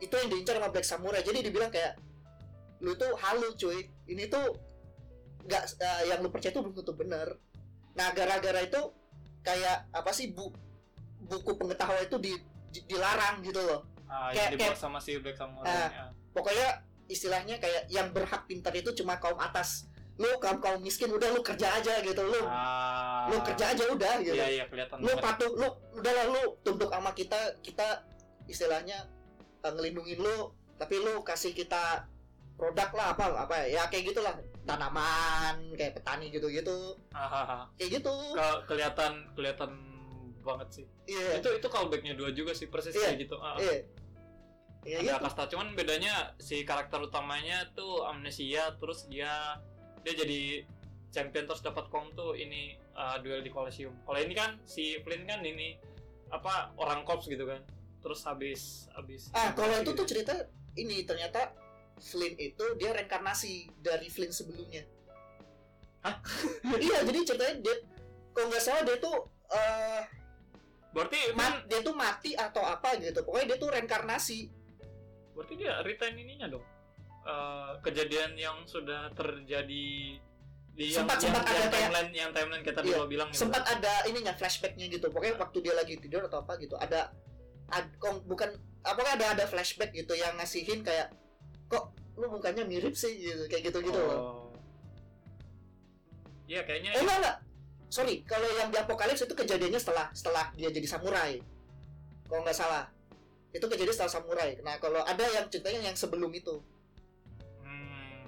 itu 0.00 0.14
yang 0.14 0.30
diincar 0.30 0.56
sama 0.56 0.70
Black 0.72 0.86
Samurai. 0.86 1.20
Jadi 1.26 1.42
dibilang 1.44 1.68
kayak 1.74 1.98
lu 2.80 2.94
tuh 2.96 3.12
halu 3.18 3.52
cuy. 3.58 3.90
Ini 4.08 4.30
tuh 4.32 4.56
nggak 5.42 5.62
eh, 5.82 6.02
yang 6.08 6.22
lu 6.22 6.30
percaya 6.30 6.54
itu 6.54 6.62
belum 6.62 6.74
tentu 6.80 6.94
bener. 6.94 7.28
Nah, 7.98 8.08
gara-gara 8.14 8.62
itu 8.62 8.80
kayak 9.42 9.90
apa 9.90 10.10
sih 10.14 10.30
bu 10.30 10.54
buku 11.22 11.54
pengetahuan 11.58 12.06
itu 12.06 12.16
di, 12.22 12.32
di- 12.70 12.86
dilarang 12.88 13.42
gitu 13.42 13.58
loh. 13.58 13.91
Ah, 14.12 14.28
kayak- 14.28 14.36
yang 14.36 14.50
dibuat 14.54 14.76
sama 14.76 14.98
si 14.98 15.16
Black 15.16 15.34
Samurai 15.34 15.72
ya. 15.88 16.12
Pokoknya 16.30 16.68
istilahnya 17.06 17.56
kayak 17.56 17.88
yang 17.88 18.08
berhak 18.10 18.44
pintar 18.44 18.72
itu 18.72 18.92
cuma 18.94 19.16
kaum 19.16 19.36
atas. 19.36 19.88
Lu 20.14 20.28
kaum 20.38 20.58
kaum 20.58 20.78
miskin 20.78 21.08
udah 21.08 21.28
lu 21.28 21.40
kerja 21.40 21.72
aja 21.74 21.98
gitu. 21.98 22.20
Lu 22.20 22.40
ah 22.44 23.24
lu 23.24 23.40
kerja 23.42 23.70
aja 23.70 23.84
udah 23.86 24.14
gitu. 24.20 24.34
iya 24.34 24.46
iya 24.52 24.64
kelihatan 24.66 24.98
lu 24.98 25.08
banget. 25.08 25.22
patuh 25.22 25.50
lu 25.50 25.68
udah 25.94 26.12
lah 26.12 26.26
lu 26.28 26.42
tunduk 26.60 26.88
sama 26.88 27.10
kita 27.12 27.38
kita 27.60 28.02
istilahnya 28.44 29.08
eh, 29.58 29.70
ngelindungin 29.70 30.18
lu 30.18 30.50
tapi 30.74 30.98
lu 30.98 31.22
kasih 31.22 31.52
kita 31.52 32.04
produk 32.52 32.90
lah 32.92 33.06
apa 33.12 33.24
apa 33.38 33.56
ya 33.64 33.86
kayak 33.86 34.10
gitulah 34.10 34.34
tanaman 34.82 35.54
kayak 35.72 35.94
petani 35.94 36.28
gitu-gitu 36.28 36.98
Hahaha. 37.08 37.70
kayak 37.72 38.02
gitu 38.02 38.14
Ke- 38.32 38.62
kelihatan 38.66 39.12
kelihatan 39.32 39.70
banget 40.40 40.68
sih 40.72 40.86
iya 41.06 41.38
itu 41.38 41.48
itu 41.52 41.66
callbacknya 41.68 42.12
dua 42.12 42.30
juga 42.30 42.50
sih 42.50 42.66
persis 42.66 42.90
Iya. 42.92 43.06
kayak 43.08 43.18
gitu 43.22 43.36
Ah, 43.36 43.54
iya 43.56 43.86
iya 44.82 44.98
ada 45.00 45.18
gitu 45.18 45.24
kasta 45.24 45.42
cuman 45.52 45.78
bedanya 45.78 46.34
si 46.42 46.66
karakter 46.66 46.98
utamanya 47.02 47.70
tuh 47.76 48.02
amnesia 48.06 48.74
terus 48.82 49.06
dia 49.06 49.58
dia 50.02 50.14
jadi 50.18 50.66
champion 51.12 51.46
terus 51.46 51.62
dapat 51.62 51.86
kom 51.92 52.10
tuh 52.16 52.34
ini 52.34 52.74
uh, 52.98 53.20
duel 53.22 53.44
di 53.44 53.52
Colosseum 53.52 53.94
kalau 54.02 54.18
ini 54.18 54.34
kan 54.34 54.58
si 54.66 54.98
Flynn 55.04 55.28
kan 55.28 55.44
ini 55.44 55.78
apa 56.32 56.72
orang 56.80 57.04
korps 57.04 57.28
gitu 57.28 57.44
kan. 57.44 57.60
Terus 58.02 58.24
habis 58.26 58.90
habis 58.96 59.30
ah 59.36 59.52
kalau 59.54 59.78
itu 59.78 59.92
gitu. 59.92 60.00
tuh 60.02 60.06
cerita 60.08 60.34
ini 60.74 61.04
ternyata 61.06 61.54
Flynn 62.00 62.34
itu 62.40 62.64
dia 62.80 62.90
reinkarnasi 62.96 63.70
dari 63.78 64.08
Flynn 64.08 64.34
sebelumnya. 64.34 64.82
Hah? 66.02 66.18
iya 66.82 67.06
jadi 67.06 67.18
ceritanya 67.22 67.54
dia 67.62 67.76
kalau 68.32 68.50
nggak 68.50 68.64
salah 68.64 68.82
dia 68.82 68.96
tuh 68.98 69.28
eh 69.52 70.02
berarti 70.92 71.32
mat, 71.32 71.64
dia 71.68 71.80
tuh 71.84 71.94
mati 71.94 72.34
atau 72.34 72.64
apa 72.64 72.98
gitu. 72.98 73.22
Pokoknya 73.22 73.54
dia 73.54 73.58
tuh 73.60 73.70
reinkarnasi 73.70 74.38
berarti 75.32 75.54
dia 75.56 75.80
retain 75.80 76.14
ininya 76.14 76.48
dong. 76.48 76.64
Eh, 77.22 77.72
kejadian 77.80 78.34
yang 78.34 78.56
sudah 78.64 79.06
terjadi 79.12 79.86
di 80.72 80.84
yang, 80.88 81.04
Sempat- 81.04 81.20
yang, 81.20 81.30
sempat 81.30 81.42
ada 81.44 81.52
yang 81.52 81.60
kayak- 81.62 81.72
timeline 81.92 82.10
yang 82.10 82.30
timeline 82.32 82.64
kita 82.64 82.80
Iya, 82.82 82.96
lo 82.96 83.06
bilang 83.06 83.28
gitu. 83.30 83.40
sempat 83.44 83.62
ada 83.64 83.92
ininya 84.06 84.32
flashbacknya 84.32 84.86
gitu. 84.88 85.06
Pokoknya 85.06 85.36
waktu 85.36 85.58
dia 85.60 85.74
lagi 85.74 85.94
tidur 85.96 86.24
atau 86.24 86.40
apa 86.40 86.56
gitu 86.56 86.74
ada 86.74 87.12
ad, 87.68 87.86
kok 87.96 88.24
bukan 88.24 88.50
apakah 88.82 89.14
ada 89.14 89.26
ada 89.32 89.44
flashback 89.46 89.92
gitu 89.92 90.12
yang 90.12 90.34
ngasihin 90.34 90.80
kayak 90.80 91.12
kok 91.68 91.92
lu 92.16 92.26
mukanya 92.26 92.64
mirip 92.64 92.92
sih? 92.92 93.12
Gitu 93.14 93.46
kayak 93.46 93.68
gitu 93.68 93.78
gitu 93.84 94.00
Oh. 94.00 94.50
Iya 96.44 96.66
kayaknya 96.66 96.90
eh 96.92 97.00
enggak 97.00 97.18
enggak. 97.18 97.36
Sorry 97.86 98.24
kalau 98.24 98.48
yang 98.50 98.68
di 98.68 98.78
apokalips 98.78 99.22
itu 99.22 99.32
kejadiannya 99.32 99.78
setelah 99.78 100.08
setelah 100.12 100.50
dia 100.52 100.68
jadi 100.68 100.88
samurai. 100.88 101.38
Kalau 102.26 102.40
nggak 102.42 102.56
salah 102.56 102.88
itu 103.52 103.64
kejadian 103.68 103.94
setelah 103.94 104.12
samurai. 104.16 104.50
Nah 104.64 104.80
kalau 104.80 105.04
ada 105.04 105.24
yang 105.28 105.46
ceritanya 105.52 105.92
yang 105.92 105.96
sebelum 105.96 106.32
itu. 106.32 106.64
Hmm, 107.60 108.24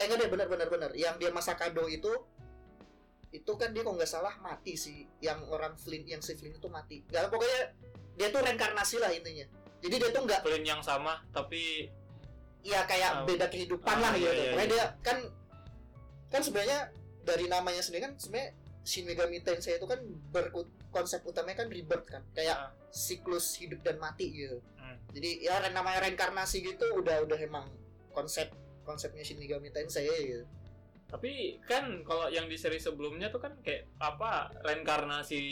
eh 0.00 0.04
enggak 0.08 0.24
deh 0.24 0.30
benar 0.32 0.48
benar 0.48 0.68
benar. 0.72 0.90
Yang 0.96 1.14
dia 1.20 1.30
masa 1.30 1.52
kado 1.54 1.84
itu 1.86 2.10
itu 3.34 3.52
kan 3.58 3.74
dia 3.74 3.82
kalau 3.84 4.00
nggak 4.00 4.08
salah 4.08 4.34
mati 4.40 4.74
sih. 4.74 5.04
Yang 5.20 5.44
orang 5.52 5.76
Flynn 5.76 6.08
yang 6.08 6.24
si 6.24 6.32
Flynn 6.34 6.56
itu 6.56 6.68
mati. 6.72 7.04
Nggak 7.08 7.28
pokoknya 7.28 7.60
dia 8.16 8.28
tuh 8.32 8.40
reinkarnasi 8.40 8.96
lah 8.98 9.12
intinya. 9.12 9.44
Jadi 9.84 9.94
dia 10.00 10.10
tuh 10.16 10.22
nggak 10.24 10.40
Flynn 10.40 10.64
yang 10.64 10.80
sama 10.80 11.20
tapi 11.28 11.92
ya 12.64 12.88
kayak 12.88 13.28
beda 13.28 13.52
kehidupan 13.52 14.00
Ah, 14.00 14.08
lah 14.08 14.12
iya, 14.16 14.24
gitu. 14.24 14.32
iya, 14.32 14.50
pokoknya 14.56 14.64
iya. 14.64 14.72
dia 14.72 14.84
kan 15.04 15.18
kan 16.32 16.40
sebenarnya 16.40 16.78
dari 17.20 17.44
namanya 17.52 17.84
sendiri 17.84 18.08
kan 18.08 18.12
sebenarnya 18.16 18.56
Shin 18.84 19.04
Megami 19.04 19.44
Tensei 19.44 19.76
itu 19.76 19.84
kan 19.84 20.00
berkonsep 20.94 21.26
utamanya 21.26 21.58
kan 21.58 21.68
rebirth 21.68 22.06
kan 22.06 22.22
kayak 22.30 22.54
Ah. 22.54 22.70
siklus 22.94 23.58
hidup 23.58 23.82
dan 23.82 23.98
mati 23.98 24.30
gitu 24.30 24.62
Hmm. 24.78 24.94
jadi 25.10 25.30
ya 25.42 25.74
namanya 25.74 26.06
reinkarnasi 26.06 26.62
gitu 26.62 26.86
udah 26.94 27.26
udah 27.26 27.34
emang 27.34 27.66
konsep 28.14 28.46
konsepnya 28.86 29.26
Shin 29.26 29.42
Megami 29.42 29.74
Tensei 29.74 30.06
gitu 30.22 30.46
tapi 31.10 31.58
kan 31.66 32.06
kalau 32.06 32.30
yang 32.30 32.46
di 32.46 32.54
seri 32.54 32.78
sebelumnya 32.78 33.26
tuh 33.28 33.42
kan 33.42 33.58
kayak 33.58 33.90
apa 33.98 34.54
reinkarnasi 34.62 35.42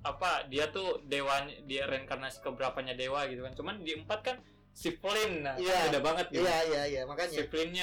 apa 0.00 0.48
dia 0.48 0.72
tuh 0.72 1.04
dewanya 1.04 1.52
dia 1.68 1.84
reinkarnasi 1.84 2.40
keberapanya 2.40 2.96
dewa 2.96 3.28
gitu 3.28 3.44
kan 3.44 3.52
cuman 3.52 3.84
di 3.84 3.92
empat 3.94 4.20
kan 4.24 4.36
si 4.72 4.96
Flynn 4.96 5.44
nah 5.44 5.52
kan 5.52 5.60
Iya. 5.60 5.92
beda 5.92 6.00
banget 6.00 6.26
gitu 6.32 6.40
iya 6.40 6.58
iya 6.64 6.82
iya 6.88 7.00
si 7.04 7.06
makanya 7.06 7.36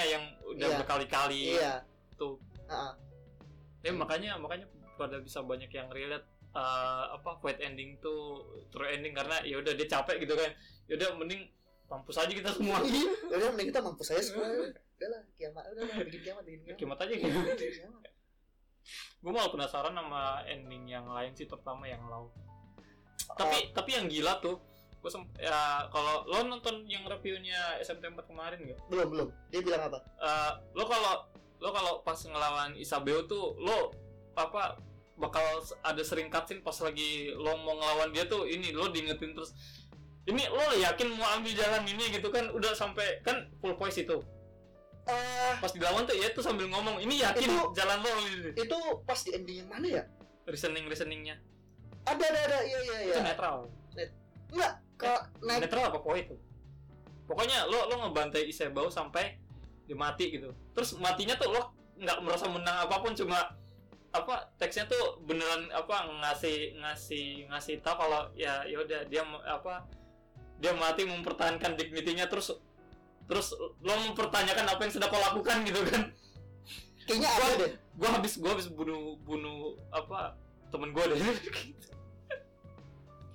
yang 0.03 0.23
udah 0.41 0.65
Iya. 0.65 0.77
berkali-kali 0.81 1.41
iya 1.53 1.73
tuh 2.17 2.41
Ah, 2.65 2.89
ah. 2.89 2.93
ya 3.85 3.93
makanya 3.93 4.33
makanya 4.35 4.65
pada 4.97 5.21
bisa 5.21 5.45
banyak 5.45 5.69
yang 5.69 5.87
relate 5.87 6.25
eh, 6.57 7.03
apa 7.13 7.37
fight 7.37 7.61
ending 7.61 8.01
tuh 8.01 8.41
true 8.73 8.89
ending 8.89 9.13
karena 9.13 9.37
ya 9.45 9.61
udah 9.61 9.77
dia 9.77 9.85
capek 9.85 10.25
gitu 10.25 10.33
kan. 10.33 10.51
Ya 10.89 10.97
udah 10.97 11.09
mending 11.21 11.45
mampus 11.87 12.17
aja 12.17 12.33
kita 12.33 12.51
semua. 12.51 12.81
Iya, 12.83 13.37
udah 13.37 13.47
mending 13.53 13.69
kita 13.69 13.81
mampus 13.85 14.07
saya 14.09 14.21
semua. 14.25 14.49
Udah 14.49 15.09
lah 15.13 15.21
kiamat 15.37 15.63
udah 15.77 15.83
lah 15.85 15.95
bikin 16.09 16.21
kiamat 16.25 16.43
bikin 16.43 16.61
kiamat. 16.65 16.77
Kiamat 16.81 16.97
aja 17.05 17.13
gitu 17.13 17.39
kiamat. 17.85 18.05
gue 19.17 19.31
malah 19.35 19.51
penasaran 19.51 19.91
sama 19.91 20.39
ending 20.47 20.87
yang 20.87 21.03
lain 21.11 21.35
sih 21.35 21.43
terutama 21.43 21.83
yang 21.83 21.99
low 22.07 22.31
tapi 23.35 23.75
tapi 23.75 23.97
yang 23.97 24.07
gila 24.07 24.39
tuh 24.39 24.55
gue 24.97 25.11
ya 25.43 25.87
kalau 25.91 26.23
lo 26.25 26.47
nonton 26.47 26.87
yang 26.87 27.03
reviewnya 27.05 27.79
SMT 27.83 28.11
4 28.11 28.27
kemarin 28.27 28.59
gak? 28.59 28.79
belum 28.89 29.07
belum. 29.07 29.27
Dia 29.53 29.61
bilang 29.63 29.87
apa? 29.87 29.99
Eh, 30.19 30.51
lo 30.73 30.83
kalau 30.89 31.13
lo 31.61 31.69
kalau 31.69 31.93
pas 32.01 32.17
ngelawan 32.17 32.73
Isabel 32.75 33.23
tuh 33.29 33.55
lo 33.61 33.93
apa 34.33 34.75
bakal 35.17 35.43
ada 35.81 36.01
sering 36.05 36.29
cutscene 36.29 36.61
pas 36.61 36.77
lagi 36.81 37.33
lo 37.33 37.57
mau 37.65 37.73
ngelawan 37.73 38.13
dia 38.13 38.29
tuh 38.29 38.45
ini 38.45 38.69
lo 38.71 38.93
diingetin 38.93 39.33
terus 39.33 39.51
ini 40.29 40.45
lo 40.45 40.65
yakin 40.77 41.07
mau 41.17 41.25
ambil 41.39 41.53
jalan 41.55 41.83
ini? 41.87 42.13
gitu 42.13 42.27
kan 42.29 42.51
udah 42.51 42.75
sampai 42.75 43.23
kan 43.23 43.47
full 43.63 43.73
voice 43.79 44.03
itu. 44.03 44.19
Eh 45.07 45.53
pas 45.63 45.71
dilawan 45.71 46.03
tuh 46.03 46.19
ya 46.19 46.27
tuh 46.35 46.43
sambil 46.43 46.67
ngomong 46.67 46.99
ini 46.99 47.23
yakin 47.23 47.47
Itu- 47.47 47.71
jalan 47.71 48.03
lo 48.03 48.11
gitu. 48.27 48.49
itu 48.59 48.77
pas 49.07 49.19
di 49.23 49.31
ending 49.31 49.57
yang 49.63 49.69
mana 49.71 49.87
ya? 49.87 50.03
Reasoning 50.43 50.85
reasoningnya. 50.91 51.39
Ada 52.03 52.23
ada 52.27 52.39
ada 52.43 52.59
iya 52.67 52.79
iya 52.83 52.97
iya. 53.07 53.13
Itu 53.15 53.21
netral. 53.23 53.55
Enggak 54.51 54.73
ke 54.99 55.11
naik 55.47 55.59
netral 55.63 55.95
apa 55.95 55.99
poin 56.03 56.19
itu 56.19 56.35
pokoknya 57.27 57.67
lo 57.67 57.91
lo 57.91 57.95
ngebantai 58.07 58.47
Isebau 58.47 58.87
sampai 58.87 59.37
dia 59.85 59.95
mati 59.95 60.31
gitu. 60.31 60.55
Terus 60.75 60.95
matinya 60.99 61.35
tuh 61.35 61.51
lo 61.51 61.61
nggak 61.99 62.17
merasa 62.23 62.47
menang 62.47 62.87
apa 62.87 62.95
pun 63.03 63.11
cuma 63.13 63.55
apa 64.23 64.49
teksnya 64.57 64.89
tuh 64.89 65.21
beneran 65.23 65.69
apa 65.69 66.09
ngasih 66.21 66.77
ngasih 66.81 67.47
ngasih 67.49 67.79
tau 67.85 67.97
kalau 67.97 68.27
ya 68.33 68.65
yaudah 68.65 69.05
dia 69.05 69.21
apa 69.45 69.85
dia 70.57 70.73
mati 70.73 71.05
mempertahankan 71.05 71.77
dignitinya 71.77 72.25
terus 72.25 72.53
terus 73.27 73.53
lo 73.57 73.93
mempertanyakan 74.09 74.65
apa 74.65 74.81
yang 74.87 74.93
sudah 74.95 75.07
kau 75.11 75.19
lakukan 75.19 75.67
gitu 75.67 75.83
kan. 75.85 76.01
Kayaknya 77.07 77.29
ada 77.29 77.47
deh. 77.63 77.71
gua 77.95 78.09
habis 78.19 78.33
gua 78.39 78.51
habis 78.55 78.67
bunuh 78.67 79.15
bunuh 79.23 79.79
apa 79.95 80.35
temen 80.71 80.91
gua 80.91 81.07
deh 81.07 81.19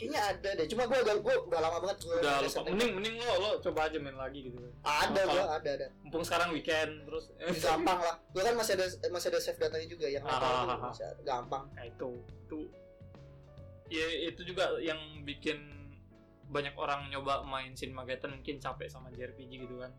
kayaknya 0.04 0.20
ada 0.28 0.48
deh 0.52 0.66
cuma 0.66 0.82
gue 0.84 0.98
agak 0.98 1.16
gue 1.18 1.34
udah 1.44 1.60
lama 1.60 1.78
banget 1.80 1.98
gue 2.00 2.16
udah 2.16 2.34
lupa. 2.40 2.60
mending 2.66 2.90
mending 2.92 3.14
lo 3.16 3.34
lo 3.36 3.50
coba 3.58 3.86
aja 3.86 3.96
main 3.96 4.14
lagi 4.14 4.38
gitu 4.42 4.58
kan 4.58 4.72
ada 4.82 5.20
gue 5.22 5.42
ada 5.54 5.70
ada 5.72 5.86
mumpung 6.00 6.20
sekarang 6.20 6.50
weekend 6.50 6.90
terus 7.04 7.30
gampang 7.56 7.98
lah 7.98 8.16
gue 8.26 8.42
kan 8.42 8.54
masih 8.54 8.72
ada 8.74 8.84
masih 9.08 9.28
ada 9.28 9.38
save 9.38 9.56
datanya 9.56 9.86
juga 9.86 10.06
yang 10.06 10.22
Ah, 10.22 10.34
ah, 10.34 10.64
ah, 10.66 10.78
ah. 10.88 11.12
gampang 11.22 11.64
Nah 11.72 11.84
itu 11.84 12.10
itu 12.40 12.58
ya 13.88 14.02
itu 14.26 14.42
juga 14.42 14.74
yang 14.78 14.96
bikin 15.22 15.58
banyak 16.46 16.74
orang 16.74 17.08
nyoba 17.08 17.40
main 17.42 17.72
Shin 17.72 17.90
Mageddon 17.90 18.34
mungkin 18.34 18.58
capek 18.58 18.84
sama 18.86 19.08
JRPG 19.08 19.52
gitu 19.60 19.78
kan 19.78 19.92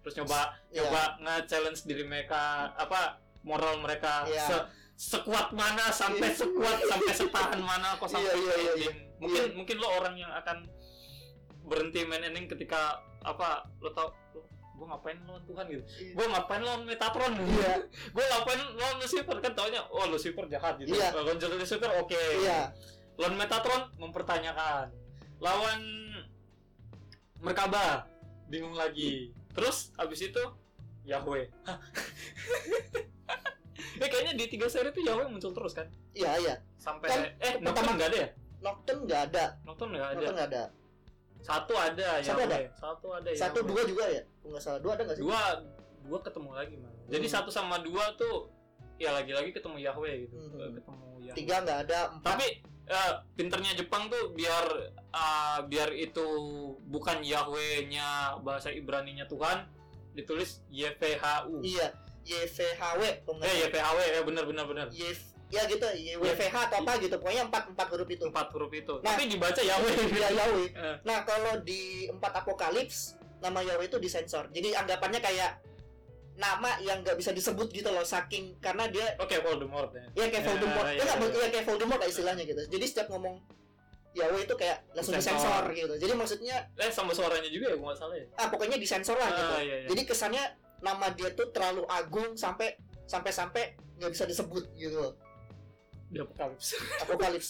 terus 0.00 0.16
nyoba 0.16 0.50
Iya. 0.68 0.82
nyoba 0.82 1.02
nge-challenge 1.20 1.80
diri 1.84 2.02
mereka 2.02 2.40
apa 2.72 3.18
moral 3.42 3.78
mereka 3.78 4.24
Iya. 4.24 4.42
se- 4.44 4.66
sekuat 4.94 5.50
mana 5.50 5.90
sampai 5.90 6.30
sekuat 6.32 6.78
sampai 6.84 7.12
setahan 7.20 7.58
mana 7.58 7.94
kok 7.96 8.06
sampai 8.08 8.30
Iya, 8.30 8.34
iya, 8.36 8.54
iya, 8.56 8.72
ending. 8.72 8.96
Mungkin 9.22 9.44
mungkin 9.54 9.76
lo 9.78 9.88
orang 10.02 10.14
yang 10.18 10.32
akan 10.34 10.66
berhenti 11.62 12.02
main 12.02 12.26
ending 12.26 12.50
ketika 12.50 12.98
apa 13.22 13.70
lo 13.78 13.94
tau 13.94 14.10
lo 14.34 14.42
gue 14.72 14.86
ngapain 14.90 15.14
lawan 15.22 15.42
Tuhan 15.46 15.64
gitu? 15.70 15.84
Iya. 16.02 16.12
gue 16.18 16.26
ngapain 16.26 16.62
lawan 16.66 16.82
Metatron 16.82 17.32
iya. 17.38 17.72
Gue 18.18 18.24
ngapain 18.26 18.60
lawan 18.74 18.96
Lucifer? 18.98 19.36
Kan 19.38 19.52
taunya 19.54 19.78
oh 19.94 20.10
Lucifer 20.10 20.44
jahat 20.50 20.74
gitu. 20.82 20.98
Iya. 20.98 21.14
lawan 21.14 21.38
Lucifer 21.38 21.90
oke. 22.02 22.18
Iya. 22.42 22.74
Lawan 23.14 23.38
Metatron 23.38 23.94
mempertanyakan. 24.02 24.90
Lawan 25.38 25.80
Merkaba 27.38 28.10
bingung 28.50 28.74
lagi. 28.74 29.30
Terus 29.54 29.94
abis 29.94 30.26
itu 30.26 30.42
Yahweh. 31.06 31.46
Eh 34.02 34.08
kayaknya 34.10 34.34
di 34.34 34.46
tiga 34.50 34.66
seri 34.66 34.90
itu 34.90 35.04
Yahweh 35.04 35.30
muncul 35.30 35.54
terus 35.54 35.78
kan? 35.78 35.86
Iya 36.10 36.38
iya. 36.42 36.54
Sampai 36.74 37.06
Kan 37.06 37.22
eh 37.38 37.54
pertama- 37.60 37.70
Nocturne 37.70 37.94
nggak 37.98 38.10
ada 38.10 38.18
ya 38.18 38.28
Nocturne 38.62 39.02
nggak 39.04 39.22
ada. 39.28 39.44
Nocturne 39.62 39.92
nggak 39.92 40.06
ada. 40.06 40.16
Nocturne 40.16 40.36
nggak 40.36 40.48
ada. 40.48 40.64
Satu 41.42 41.74
ada 41.74 42.08
Satu 42.22 42.38
Yahweh 42.40 42.70
satu 42.72 43.06
ada 43.10 43.28
satu 43.34 43.58
Yahweh. 43.58 43.66
dua 43.66 43.82
juga 43.84 44.04
ya? 44.08 44.22
Kalau 44.22 44.50
nggak 44.52 44.62
salah. 44.62 44.80
Dua 44.80 44.92
ada 44.94 45.02
nggak 45.02 45.16
sih? 45.18 45.24
Dua 45.26 45.40
dua 46.02 46.18
ketemu 46.18 46.50
lagi 46.52 46.74
mah 46.78 46.90
jadi 47.04 47.26
Hmm. 47.26 47.34
satu 47.36 47.50
sama 47.50 47.76
dua 47.78 48.04
tuh 48.14 48.50
ya 48.96 49.10
lagi-lagi 49.10 49.50
ketemu 49.50 49.76
Yahweh 49.80 50.14
gitu. 50.22 50.34
Hmm. 50.34 50.72
ketemu 50.72 51.06
Yahweh. 51.20 51.36
Tiga 51.36 51.54
nggak 51.60 51.78
ada 51.84 51.98
empat. 52.10 52.26
Tapi 52.28 52.46
eh, 52.84 53.12
pinternya 53.32 53.72
Jepang 53.74 54.06
tuh 54.06 54.30
biar 54.32 54.66
eh, 54.94 55.58
biar 55.64 55.90
itu 55.92 56.26
bukan 56.84 57.22
Yahweh-nya 57.22 58.08
bahasa 58.40 58.70
Ibrani-nya 58.70 59.26
Tuhan 59.26 59.66
ditulis 60.12 60.60
YVHU 60.68 61.58
iya 61.62 61.88
YVHW 62.22 63.02
eh. 63.02 63.66
YPHW 63.66 63.98
ya 63.98 64.22
benar 64.22 64.44
benar 64.44 64.64
benar. 64.64 64.86
YV 64.90 65.18
ya 65.52 65.62
gitu 65.64 65.84
YVH 66.18 66.54
atau 66.66 66.80
apa 66.80 66.96
gitu 66.96 67.12
pokoknya 67.14 67.44
empat 67.44 67.68
empat 67.70 67.86
huruf 67.88 68.08
itu 68.08 68.24
empat 68.24 68.48
huruf 68.50 68.72
itu 68.72 68.94
Nah. 68.96 69.12
tapi 69.12 69.28
dibaca 69.28 69.60
Yahweh 69.60 69.92
ya 70.16 70.28
Yahweh 70.32 70.68
Eh, 70.82 70.96
nah 71.04 71.22
kalau 71.22 71.60
di 71.60 72.08
empat 72.08 72.32
apokalips 72.38 73.14
nama 73.38 73.60
Yahweh 73.60 73.86
itu 73.86 73.98
disensor 73.98 74.48
jadi 74.48 74.72
anggapannya 74.74 75.20
kayak 75.20 75.60
nama 76.32 76.80
yang 76.80 77.04
nggak 77.04 77.14
bisa 77.14 77.28
disebut 77.30 77.68
gitu 77.70 77.86
loh 77.86 78.00
saking 78.02 78.56
karena 78.56 78.88
dia 78.88 79.04
Oke, 79.18 79.36
Voldemort 79.38 79.92
ya. 79.92 80.08
ya 80.16 80.26
kayak 80.26 80.40
Ya, 80.40 80.48
Voldemort 80.48 80.86
ya, 80.86 80.92
ya, 80.94 81.04
nggak, 81.04 81.16
ya. 81.20 81.36
ya 81.36 81.48
kayak 81.50 81.64
Voldemort 81.68 82.00
lah 82.00 82.08
istilahnya 82.08 82.42
gitu 82.42 82.62
jadi 82.66 82.84
setiap 82.86 83.08
ngomong 83.10 83.36
Yahweh 84.12 84.42
itu 84.42 84.54
kayak 84.54 84.88
langsung 84.90 85.12
Disensor. 85.14 85.36
disensor 85.36 85.64
gitu 85.74 85.94
jadi 85.98 86.12
maksudnya 86.14 86.56
Eh 86.74 86.88
sama 86.88 87.12
suaranya 87.12 87.48
juga 87.48 87.68
ya, 87.68 87.74
gue 87.74 87.84
nggak 87.84 87.98
salah 87.98 88.16
ya. 88.16 88.24
ah 88.34 88.48
pokoknya 88.48 88.76
disensor 88.76 89.14
lah 89.14 89.28
gitu 89.30 89.52
Ah, 89.52 89.60
iya, 89.60 89.76
iya. 89.78 89.88
jadi 89.88 90.02
kesannya 90.02 90.44
nama 90.80 91.06
dia 91.10 91.28
tuh 91.30 91.48
terlalu 91.50 91.84
agung 91.86 92.32
sampai 92.34 92.72
sampai 93.04 93.28
sampai 93.30 93.62
nggak 93.94 94.10
bisa 94.10 94.24
disebut 94.24 94.64
gitu 94.74 95.12
Di 96.12 96.20
Apokalips. 96.20 96.76
apokalips 97.02 97.48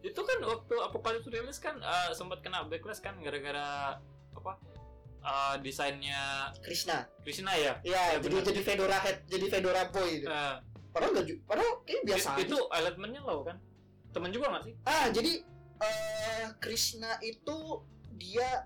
itu 0.00 0.16
kan 0.16 0.38
waktu 0.40 0.74
Apokalips 0.80 1.26
rilis 1.26 1.58
kan 1.58 1.76
eh, 1.76 2.10
sempat 2.10 2.40
kena 2.40 2.64
backlash 2.64 2.98
kan 2.98 3.18
gara-gara 3.18 3.98
apa? 4.32 4.52
eh, 5.20 5.54
desainnya 5.60 6.48
Krishna 6.60 7.04
Krishna 7.20 7.52
ya. 7.52 7.76
ya, 7.82 8.14
Ya, 8.14 8.16
jadi 8.16 8.32
benar. 8.32 8.46
jadi 8.46 8.60
fedora 8.62 8.98
head 8.98 9.18
jadi 9.26 9.46
fedora 9.50 9.82
boy 9.86 10.08
gitu. 10.16 10.30
Eh, 10.30 10.56
padahal 10.88 11.10
nggak 11.12 11.26
ju- 11.26 11.42
padahal 11.44 11.72
kayak 11.82 12.02
biasa 12.06 12.28
it- 12.30 12.32
aja. 12.32 12.42
itu 12.46 12.58
elemennya 12.72 13.20
lo 13.20 13.42
kan. 13.42 13.58
Temen 14.08 14.30
juga 14.30 14.46
nggak 14.48 14.64
sih? 14.64 14.74
ah 14.84 15.06
jadi 15.10 15.32
eh 15.76 16.46
Krishna 16.56 17.20
itu 17.20 17.58
dia 18.14 18.64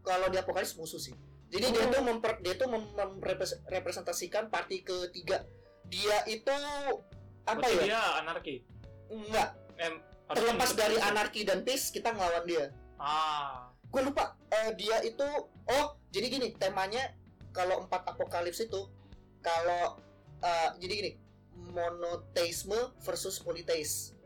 kalau 0.00 0.28
di 0.28 0.36
apokalips 0.36 0.72
musuh 0.74 0.96
sih 0.96 1.12
jadi 1.46 1.68
dia 1.70 1.84
Oh. 1.84 1.92
tuh 1.92 2.02
memper, 2.02 2.32
dia 2.40 2.54
tuh 2.54 2.66
mem- 2.66 2.88
merepresentasikan 3.62 4.48
party 4.48 4.80
ketiga 4.80 5.44
dia 5.84 6.24
itu 6.24 6.50
apa 7.44 7.66
ya 7.68 7.82
dia 7.84 8.00
anarki. 8.18 8.64
enggak 9.06 9.48
Em, 9.74 9.98
terlepas 10.26 10.70
menurut- 10.70 10.78
dari 10.78 10.96
anarki 10.98 11.40
dan 11.42 11.60
peace 11.60 11.90
kita 11.90 12.08
ngelawan 12.08 12.44
dia 12.44 12.70
Ah, 12.96 13.68
gue 13.84 14.00
lupa 14.00 14.32
eh, 14.48 14.70
dia 14.74 15.02
itu 15.02 15.26
oh 15.66 15.86
jadi 16.08 16.26
gini 16.28 16.48
temanya 16.52 17.10
kalau 17.50 17.80
empat 17.80 18.06
apokalips 18.06 18.60
itu 18.60 18.86
kalau 19.40 19.98
eh, 20.40 20.70
jadi 20.78 20.92
gini 20.94 21.10
monoteisme 21.70 22.76
versus 22.98 23.38
polytheisme 23.38 24.16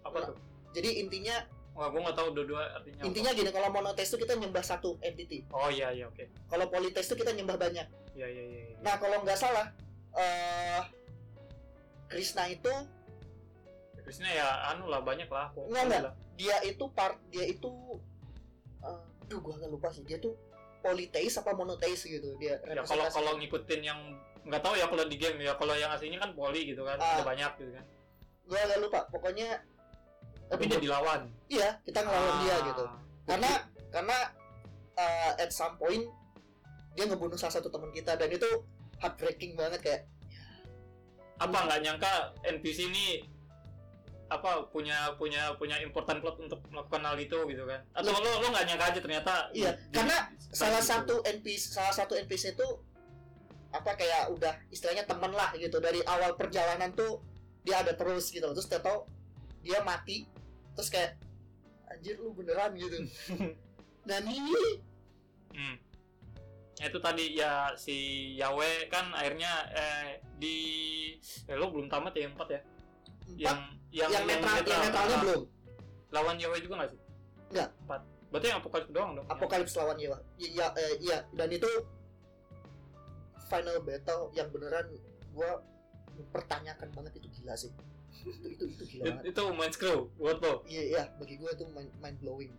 apa 0.00 0.18
tuh? 0.26 0.36
jadi 0.70 1.00
intinya 1.00 1.46
Wah, 1.72 1.86
gue 1.86 2.00
nggak 2.00 2.16
tahu 2.16 2.28
dua-dua 2.32 2.74
artinya. 2.74 2.98
apa. 2.98 3.06
intinya 3.06 3.30
gini 3.32 3.50
kalau 3.50 3.68
monoteis 3.70 4.08
itu 4.08 4.18
kita 4.18 4.34
nyembah 4.34 4.62
satu 4.62 4.98
entity 5.00 5.46
Oh 5.48 5.70
iya 5.70 5.88
iya 5.90 6.04
oke. 6.04 6.26
kalau 6.46 6.66
polytheis 6.66 7.06
itu 7.06 7.16
kita 7.16 7.30
nyembah 7.32 7.54
banyak 7.56 7.86
Iya 8.12 8.26
iya 8.26 8.42
iya. 8.44 8.60
iya. 8.66 8.76
nah 8.80 8.98
kalau 8.98 9.22
nggak 9.22 9.38
salah 9.38 9.70
eh 10.12 10.82
Krishna 12.08 12.48
itu 12.48 12.72
Krishna 14.00 14.26
ya 14.26 14.72
anu 14.72 14.88
lah 14.88 15.00
banyak 15.00 15.28
lah. 15.28 15.52
kok. 15.52 15.68
Enggak, 15.68 15.84
enggak. 15.86 16.14
Dia 16.34 16.56
itu 16.64 16.84
part 16.90 17.20
dia 17.28 17.44
itu 17.44 17.68
eh 18.80 18.98
duh 19.26 19.38
gua 19.38 19.54
agak 19.54 19.68
lupa 19.68 19.88
sih 19.90 20.00
dia 20.02 20.16
tuh 20.16 20.32
polytheis 20.80 21.36
apa 21.36 21.52
monoteis 21.52 22.00
gitu 22.00 22.32
dia 22.38 22.56
Ya 22.62 22.80
kalau 22.80 23.04
kalau 23.10 23.36
ngikutin 23.36 23.80
yang 23.82 23.98
nggak 24.42 24.62
tahu 24.62 24.74
ya 24.74 24.86
kalau 24.86 25.04
di 25.04 25.18
game 25.18 25.36
ya 25.38 25.52
kalau 25.54 25.74
yang 25.74 25.90
aslinya 25.90 26.16
kan 26.16 26.32
poli 26.32 26.64
gitu 26.64 26.80
kan 26.82 26.96
Ah. 26.96 27.20
ada 27.20 27.26
banyak 27.26 27.52
gitu 27.58 27.70
kan. 27.70 27.84
gua 28.46 28.58
agak 28.62 28.78
lupa 28.80 29.00
pokoknya 29.10 29.60
Tapi 30.48 30.64
dia 30.64 30.80
dilawan. 30.80 31.28
iya 31.46 31.76
kita 31.82 32.00
ngelawan 32.00 32.34
dia 32.40 32.54
Ah. 32.54 32.60
gitu 32.64 32.84
karena 33.28 33.50
karena 33.90 34.18
uh, 34.96 35.32
at 35.36 35.50
some 35.50 35.76
point 35.76 36.08
dia 36.94 37.04
ngebunuh 37.04 37.36
salah 37.36 37.52
satu 37.52 37.68
teman 37.68 37.92
kita 37.92 38.16
dan 38.16 38.32
itu 38.32 38.48
heartbreaking 38.96 39.52
banget 39.52 39.80
kayak 39.82 40.02
apa 41.38 41.56
nggak 41.56 41.80
nyangka 41.80 42.12
NPC 42.44 42.78
ini 42.86 43.06
apa 44.28 44.60
punya 44.68 45.16
punya 45.16 45.56
punya 45.56 45.80
important 45.80 46.20
plot 46.20 46.36
untuk 46.38 46.60
melakukan 46.68 47.00
hal 47.00 47.16
itu 47.16 47.38
gitu 47.48 47.64
kan 47.64 47.80
atau 47.94 48.12
Iya. 48.12 48.20
lo 48.20 48.30
lo 48.38 48.46
nggak 48.52 48.66
nyangka 48.68 48.84
aja 48.86 49.00
ternyata 49.00 49.34
Iya, 49.50 49.70
di- 49.72 49.88
karena 49.90 50.16
di- 50.28 50.52
salah 50.52 50.78
gitu. 50.78 50.90
satu 50.92 51.14
NPC 51.24 51.62
salah 51.72 51.94
satu 51.94 52.12
NPC 52.14 52.52
itu 52.52 52.68
apa 53.68 53.92
kayak 53.94 54.28
udah 54.30 54.52
istilahnya 54.68 55.04
temen 55.04 55.30
lah 55.30 55.52
gitu 55.54 55.76
dari 55.78 56.04
awal 56.04 56.34
perjalanan 56.34 56.92
tuh 56.92 57.24
dia 57.62 57.80
ada 57.80 57.92
terus 57.92 58.28
gitu 58.28 58.44
terus 58.46 58.64
dia 58.64 58.80
tahu 58.80 59.08
dia 59.60 59.80
mati 59.80 60.28
terus 60.72 60.88
kayak 60.88 61.16
anjir 61.86 62.16
lu 62.16 62.32
beneran 62.32 62.72
gitu 62.74 62.96
dan 64.08 64.24
ini 64.24 64.84
Hmm. 65.48 65.76
Ya, 66.78 66.86
itu 66.86 66.98
tadi 67.02 67.24
ya 67.34 67.74
si 67.74 67.96
Yawe 68.38 68.86
kan 68.86 69.10
akhirnya 69.10 69.50
eh, 69.74 70.22
di 70.38 70.56
eh, 71.50 71.56
lo 71.58 71.74
belum 71.74 71.90
tamat 71.90 72.14
ya 72.14 72.30
yang 72.30 72.34
empat 72.38 72.48
ya? 72.54 72.60
Empat? 72.62 73.34
Yang 73.34 73.58
yang, 73.90 74.10
netral 74.30 74.56
yang 74.62 74.82
netralnya 74.86 75.16
Ah, 75.18 75.22
belum? 75.26 75.42
Lawan 76.14 76.36
Yawe 76.38 76.56
juga 76.62 76.74
nggak 76.78 76.90
sih? 76.94 77.00
Nggak. 77.50 77.68
empat. 77.82 78.00
Berarti 78.28 78.46
yang 78.46 78.58
apokalips 78.62 78.90
doang 78.94 79.10
dong? 79.18 79.26
Apokalips 79.26 79.74
lawan 79.74 79.98
Yewa 79.98 80.18
iya 80.38 80.66
eh, 80.78 80.94
iya. 81.02 81.18
Dan 81.34 81.48
itu 81.50 81.66
final 83.50 83.82
battle 83.82 84.30
yang 84.38 84.48
beneran 84.54 84.86
gua 85.34 85.58
mempertanyakan 86.14 86.88
banget 86.94 87.12
itu 87.18 87.28
gila 87.42 87.58
sih. 87.58 87.72
Itu 88.28 88.46
itu 88.50 88.64
itu 88.70 88.84
gila 88.86 89.18
banget. 89.18 89.34
Itu 89.34 89.42
main 89.54 89.72
screw 89.74 90.10
buat 90.14 90.38
lo? 90.38 90.62
Iya 90.68 90.82
iya. 90.94 91.02
Bagi 91.18 91.34
gua 91.42 91.50
itu 91.54 91.64
mind, 91.74 91.90
mind 91.98 92.18
blowing 92.22 92.52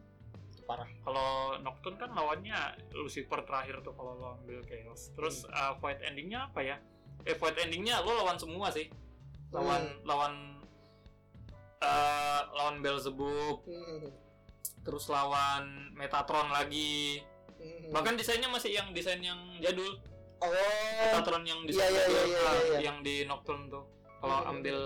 parah. 0.69 0.85
Kalau 1.01 1.57
Nocturne 1.65 1.97
kan 1.97 2.13
lawannya 2.13 2.77
Lucifer 2.93 3.41
terakhir 3.41 3.81
tuh 3.81 3.97
kalau 3.97 4.13
lo 4.13 4.27
ambil 4.37 4.61
chaos. 4.69 5.09
Terus 5.17 5.49
uh, 5.49 5.73
fight 5.81 5.97
endingnya 6.05 6.45
apa 6.45 6.61
ya? 6.61 6.77
Eh 7.25 7.33
fight 7.33 7.57
endingnya 7.57 8.05
lo 8.05 8.13
lawan 8.21 8.37
semua 8.37 8.69
sih. 8.69 8.85
Lawan 9.49 9.81
Hmm. 9.81 10.05
lawan 10.05 10.33
uh, 11.81 12.41
lawan 12.53 12.85
Beelzebub 12.85 13.65
Hmm. 13.65 14.13
terus 14.85 15.09
lawan 15.09 15.89
Metatron 15.97 16.53
lagi. 16.53 17.25
Hmm. 17.59 17.91
bahkan 17.91 18.15
desainnya 18.15 18.47
masih 18.47 18.71
yang 18.71 18.93
desain 18.93 19.19
yang 19.19 19.35
jadul. 19.59 19.99
Oh. 20.39 20.47
Metatron 21.03 21.43
yang 21.43 21.65
desain 21.67 21.91
iya, 21.91 21.97
iya, 21.97 22.07
jadul 22.07 22.15
iya, 22.29 22.39
ah, 22.39 22.53
iya, 22.55 22.63
iya. 22.63 22.79
yang 22.87 22.97
di 23.03 23.15
Nocturne 23.25 23.67
tuh. 23.67 23.83
Kalau 24.21 24.37
Hmm. 24.45 24.51
ambil 24.53 24.77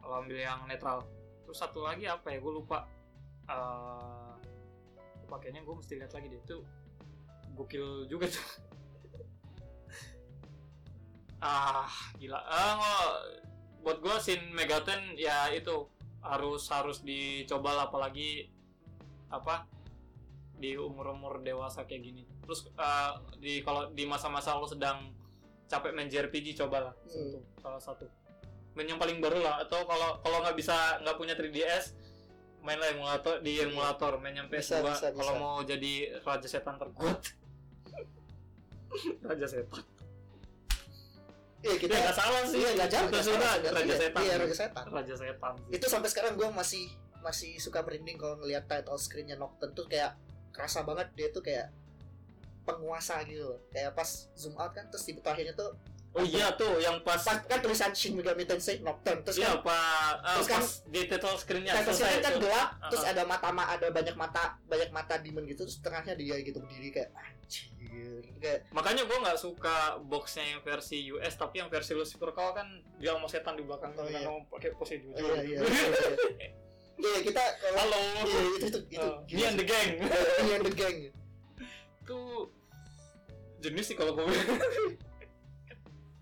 kalau 0.00 0.14
ambil 0.24 0.38
yang 0.38 0.64
netral. 0.64 1.04
Terus 1.44 1.58
satu 1.58 1.84
lagi 1.84 2.06
apa 2.08 2.30
ya? 2.32 2.38
Gue 2.40 2.54
lupa. 2.56 2.86
Eh 3.50 4.27
lupa 5.28 5.44
kayaknya 5.44 5.60
gue 5.60 5.74
mesti 5.76 5.92
lihat 6.00 6.12
lagi 6.16 6.26
deh 6.32 6.40
itu 6.40 6.58
gokil 7.52 8.08
juga 8.08 8.32
tuh 8.32 8.48
ah 11.44 11.84
gila 12.16 12.40
ah 12.48 12.72
nggak. 12.80 13.12
buat 13.84 13.98
gue 14.00 14.16
sin 14.24 14.40
Megaten 14.56 15.20
ya 15.20 15.52
itu 15.52 15.84
harus 16.18 16.66
harus 16.72 17.04
dicoba 17.04 17.76
lah, 17.76 17.84
apalagi 17.92 18.48
apa 19.28 19.68
di 20.58 20.74
umur-umur 20.74 21.38
dewasa 21.46 21.86
kayak 21.86 22.02
gini. 22.02 22.26
Terus 22.42 22.66
eh, 22.74 23.12
di 23.38 23.62
kalau 23.62 23.86
di 23.94 24.02
masa-masa 24.02 24.58
lo 24.58 24.66
sedang 24.66 25.14
capek 25.70 25.94
main 25.94 26.10
JRPG 26.10 26.58
cobalah 26.58 26.90
Hmm. 27.06 27.38
itu 27.38 27.38
salah 27.62 27.78
satu. 27.78 28.10
Main 28.74 28.90
yang 28.90 28.98
paling 28.98 29.22
baru 29.22 29.38
lah 29.38 29.62
atau 29.62 29.86
kalau 29.86 30.18
kalau 30.26 30.42
nggak 30.42 30.58
bisa 30.58 30.98
nggak 31.06 31.14
punya 31.14 31.38
3DS 31.38 31.94
mainlah 32.60 32.88
emulator 32.90 33.38
di 33.38 33.58
emulator 33.58 34.18
main 34.18 34.34
yang 34.34 34.48
Bisa, 34.48 34.78
PS2 34.78 34.86
bisa, 34.88 35.06
kalau 35.12 35.32
bisa. 35.32 35.40
mau 35.40 35.56
jadi 35.62 35.92
raja 36.20 36.48
setan 36.48 36.74
terkuat. 36.76 37.18
raja 39.22 39.46
setan. 39.46 39.84
iya 41.58 41.74
kita 41.76 41.90
Ya 41.90 42.00
nggak 42.02 42.16
salah 42.16 42.42
sih. 42.44 42.56
iya 42.56 42.70
nggak 42.74 42.88
jauh 42.88 43.08
sudah 43.20 43.52
raja 43.68 43.94
setan. 43.96 44.22
iya 44.22 44.34
raja 44.36 44.54
setan 44.54 44.84
Raja 44.88 45.14
setan. 45.14 45.52
sih. 45.58 45.74
itu 45.74 45.86
sampai 45.86 46.08
sekarang 46.08 46.32
gue 46.34 46.48
masih 46.48 46.84
masih 47.18 47.58
suka 47.58 47.82
merinding 47.82 48.14
kalau 48.14 48.38
ngelihat 48.38 48.64
title 48.64 48.94
screennya 48.96 49.34
Nocturne 49.34 49.74
tuh 49.74 49.86
kayak 49.86 50.14
kerasa 50.54 50.86
banget 50.86 51.10
dia 51.14 51.28
tuh 51.28 51.42
kayak 51.42 51.70
penguasa 52.62 53.24
gitu 53.24 53.58
kayak 53.70 53.90
pas 53.92 54.06
zoom 54.34 54.54
out 54.54 54.70
kan 54.70 54.86
terus 54.86 55.02
di 55.02 55.16
terakhirnya 55.16 55.54
tuh 55.54 55.74
Oh 56.18 56.24
iya 56.24 56.50
tuh 56.52 56.74
yang 56.76 56.98
pas 57.00 57.16
pas 57.16 57.38
kan 57.40 57.58
tulisan 57.58 57.90
Shin 57.90 58.12
Megami 58.12 58.42
Tensei 58.42 58.78
Nocturne 58.78 59.22
terus 59.22 59.38
Iya 59.38 59.54
kan 59.54 59.62
pak, 59.62 60.12
ah, 60.18 60.34
terus 60.34 60.48
kan- 60.48 60.66
di 60.88 61.00
title 61.04 61.36
screennya 61.36 61.72
selesai 61.78 62.18
kan 62.18 62.32
tuh. 62.32 62.40
gelap 62.42 62.68
Ah, 62.76 62.88
terus 62.88 63.02
ah. 63.02 63.10
ada 63.10 63.22
mata 63.22 63.48
ma 63.48 63.64
ada 63.66 63.86
banyak 63.88 64.14
mata 64.14 64.42
banyak 64.64 64.90
mata 64.90 65.14
demon 65.16 65.44
gitu 65.44 65.62
terus 65.62 65.78
tengahnya 65.78 66.12
dia 66.12 66.34
gitu 66.38 66.58
berdiri 66.58 66.90
kayak 66.90 67.10
anjir 67.14 68.22
kayak 68.36 68.66
Makanya 68.68 69.02
gue 69.04 69.16
nggak 69.16 69.36
suka 69.36 69.76
boxnya 70.00 70.44
yang 70.48 70.60
versi 70.60 71.06
US, 71.08 71.34
tapi 71.34 71.58
yang 71.58 71.68
versi 71.68 71.92
Lucifer 71.92 72.30
kau 72.30 72.50
kan 72.50 72.66
dia 72.96 73.12
sama 73.12 73.26
setan 73.26 73.54
di 73.54 73.62
belakang 73.62 73.90
Oh, 73.92 74.02
kan 74.02 74.10
iya. 74.10 74.24
mau 74.24 74.42
pakai 74.48 74.70
pose 74.72 74.96
jujur. 74.96 75.14
iya 75.16 75.38
iya 75.40 75.58
iya 75.58 76.48
Iya, 76.98 77.18
kita 77.26 77.42
kalau 77.58 77.78
Halo. 77.80 78.00
iya 78.20 78.40
itu 78.52 78.66
itu 78.66 78.78
itu 78.90 79.00
Oh, 79.00 79.22
me 79.24 79.42
and 79.44 79.54
the 79.54 79.64
gang. 79.64 79.88
Me 80.40 80.50
and 80.52 80.64
the 80.64 80.72
gang 80.72 80.96
Itu 82.00 82.18
jenis 83.58 83.84
sih 83.84 83.94
kalau 83.94 84.14
gue. 84.14 84.26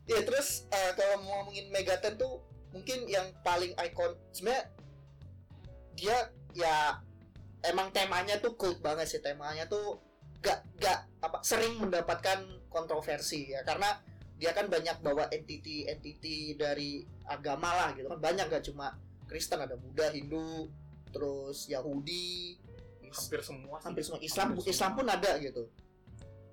Iya 0.07 0.22
terus 0.22 0.70
eh, 0.70 0.92
kalau 0.94 1.22
mau 1.26 1.42
ngomongin 1.42 1.66
Megaten 1.74 2.14
tuh 2.14 2.42
mungkin 2.70 3.11
yang 3.11 3.34
paling 3.42 3.74
ikon 3.74 4.14
sebenarnya 4.30 4.70
dia 5.96 6.16
ya 6.54 7.00
emang 7.66 7.90
temanya 7.90 8.38
tuh 8.38 8.54
cult 8.54 8.78
banget 8.78 9.11
sih. 9.11 9.20
Temanya 9.20 9.66
tuh 9.66 9.98
gak 10.38 10.62
gak 10.78 11.11
apa 11.18 11.42
sering 11.42 11.82
mendapatkan 11.82 12.46
kontroversi 12.70 13.50
ya. 13.50 13.66
Karena 13.66 13.98
dia 14.36 14.52
kan 14.52 14.68
banyak 14.68 15.00
bawa 15.00 15.32
entity 15.32 15.88
entity 15.88 16.54
dari 16.54 17.02
agama 17.26 17.74
lah 17.74 17.88
gitu 17.98 18.07
kan. 18.07 18.20
Banyak 18.22 18.46
gak 18.46 18.64
cuma 18.70 18.94
Kristen 19.26 19.59
ada 19.59 19.74
Buddha 19.74 20.14
Hindu 20.14 20.70
terus 21.11 21.66
Yahudi 21.66 22.61
hampir 23.11 23.40
semua 23.42 23.80
sih. 23.80 23.84
hampir 23.90 24.02
semua. 24.04 24.20
Islam 24.20 24.46
Hampir 24.54 24.70
Islam 24.70 24.90
semua. 24.92 24.98
pun 25.02 25.07
ada 25.11 25.30
gitu. 25.42 25.62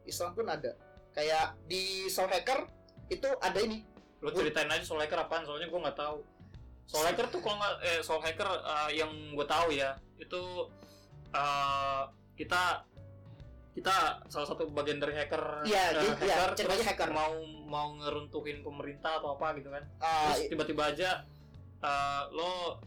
Islam 0.08 0.32
pun 0.34 0.48
ada. 0.50 0.72
Kayak 1.14 1.54
di 1.70 2.10
Soul 2.10 2.32
Hacker 2.34 2.66
itu 3.08 3.28
ada 3.38 3.60
ini 3.60 3.84
lo 4.20 4.32
ceritain 4.32 4.68
aja 4.68 4.82
soul 4.82 5.00
hacker 5.00 5.20
apaan 5.20 5.44
soalnya 5.44 5.68
gue 5.68 5.80
nggak 5.80 5.98
tahu 5.98 6.24
soul 6.86 7.04
hacker 7.04 7.28
tuh 7.28 7.40
kalau 7.40 7.58
nggak 7.58 7.74
eh 7.82 8.00
soul 8.00 8.20
hacker 8.20 8.48
eh, 8.48 8.90
yang 8.96 9.12
gue 9.32 9.46
tahu 9.46 9.72
ya 9.72 9.92
itu 10.16 10.42
eh, 11.30 12.02
kita 12.34 12.88
kita 13.74 13.96
salah 14.30 14.46
satu 14.46 14.70
bagian 14.70 15.02
dari 15.02 15.18
hacker 15.18 15.66
Iya, 15.66 15.84
eh, 15.90 15.90
jadi- 15.98 16.18
iya, 16.24 16.36
hacker, 16.38 16.50
ceritanya 16.56 16.78
terus 16.78 16.92
hacker. 16.94 17.10
mau 17.12 17.34
mau 17.66 17.88
ngeruntuhin 17.98 18.62
pemerintah 18.62 19.18
atau 19.18 19.34
apa 19.34 19.58
gitu 19.58 19.70
kan 19.70 19.84
ah, 19.98 20.32
terus 20.32 20.48
tiba-tiba 20.48 20.84
aja 20.88 21.26
eh, 21.82 22.22
lo 22.32 22.80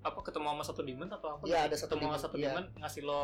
apa 0.00 0.20
ketemu 0.20 0.46
sama 0.50 0.64
satu 0.64 0.82
demon 0.82 1.08
atau 1.08 1.28
apa 1.32 1.44
Iya, 1.44 1.60
gitu? 1.60 1.68
ada 1.70 1.76
satu 1.76 1.92
ketemu 1.94 2.08
sama 2.08 2.20
satu 2.20 2.36
iya. 2.36 2.44
demon 2.50 2.64
ngasih 2.76 3.02
lo 3.04 3.22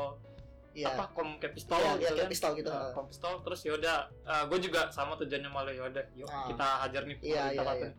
iya 0.71 0.95
apa 0.95 1.11
kom 1.11 1.37
kayak 1.37 1.55
pistol 1.55 1.79
iya, 1.79 1.99
gitu 1.99 2.07
kayak 2.07 2.19
kan 2.23 2.31
pistol 2.31 2.53
gitu. 2.55 2.71
Uh, 2.71 2.91
kom 2.95 3.07
pistol 3.11 3.35
terus 3.43 3.61
yaudah 3.67 3.97
gue 4.47 4.59
juga 4.63 4.87
sama 4.95 5.19
tujuannya 5.19 5.51
malah 5.51 5.75
yaudah 5.75 6.05
yuk 6.15 6.31
Ah. 6.31 6.47
kita 6.47 6.67
hajar 6.87 7.03
nih 7.11 7.17
iya, 7.23 7.43
satu 7.51 7.75
iya. 7.75 7.89
nih. 7.91 7.95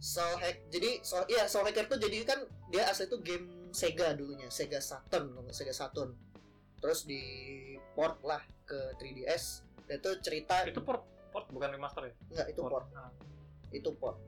Soul 0.00 0.34
Hack 0.40 0.56
jadi 0.72 0.90
Soul 1.04 1.24
iya 1.28 1.44
Soul 1.46 1.64
Hacker 1.68 1.86
tuh 1.86 1.98
jadi 2.00 2.24
kan 2.24 2.40
dia 2.72 2.88
asli 2.88 3.04
itu 3.06 3.20
game 3.20 3.46
Sega 3.70 4.16
dulunya 4.16 4.48
Sega 4.48 4.80
Saturn 4.80 5.36
Sega 5.52 5.70
Saturn 5.70 6.16
terus 6.80 7.04
di 7.04 7.20
port 7.92 8.18
lah 8.24 8.40
ke 8.64 8.96
3DS 8.96 9.44
dan 9.84 10.00
itu 10.00 10.10
cerita 10.18 10.64
itu 10.64 10.80
port 10.80 11.04
port 11.30 11.46
bukan 11.52 11.68
remaster 11.70 12.08
ya 12.08 12.14
enggak 12.32 12.46
itu 12.50 12.60
port 12.64 12.86
Ah. 12.96 13.12
itu 13.70 13.90
port 13.94 14.18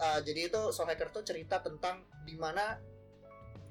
Ah, 0.00 0.16
jadi 0.18 0.48
itu 0.48 0.72
Soul 0.72 0.88
Hacker 0.88 1.12
tuh 1.12 1.20
cerita 1.20 1.60
tentang 1.60 2.00
di 2.24 2.32
mana 2.32 2.80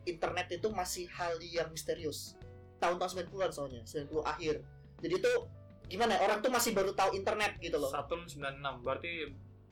internet 0.06 0.54
itu 0.54 0.70
masih 0.70 1.10
hal 1.10 1.42
yang 1.42 1.74
misterius 1.74 2.38
tahun-tahun 2.80 3.12
90-an 3.30 3.52
soalnya 3.52 3.82
90 3.86 4.10
akhir 4.24 4.56
jadi 5.00 5.14
itu 5.16 5.32
gimana 5.90 6.16
ya, 6.16 6.30
orang 6.30 6.40
tuh 6.40 6.52
masih 6.54 6.72
baru 6.74 6.92
tahu 6.94 7.14
internet 7.14 7.58
gitu 7.60 7.78
loh 7.78 7.90
Saturn 7.90 8.24
96 8.26 8.86
berarti 8.86 9.14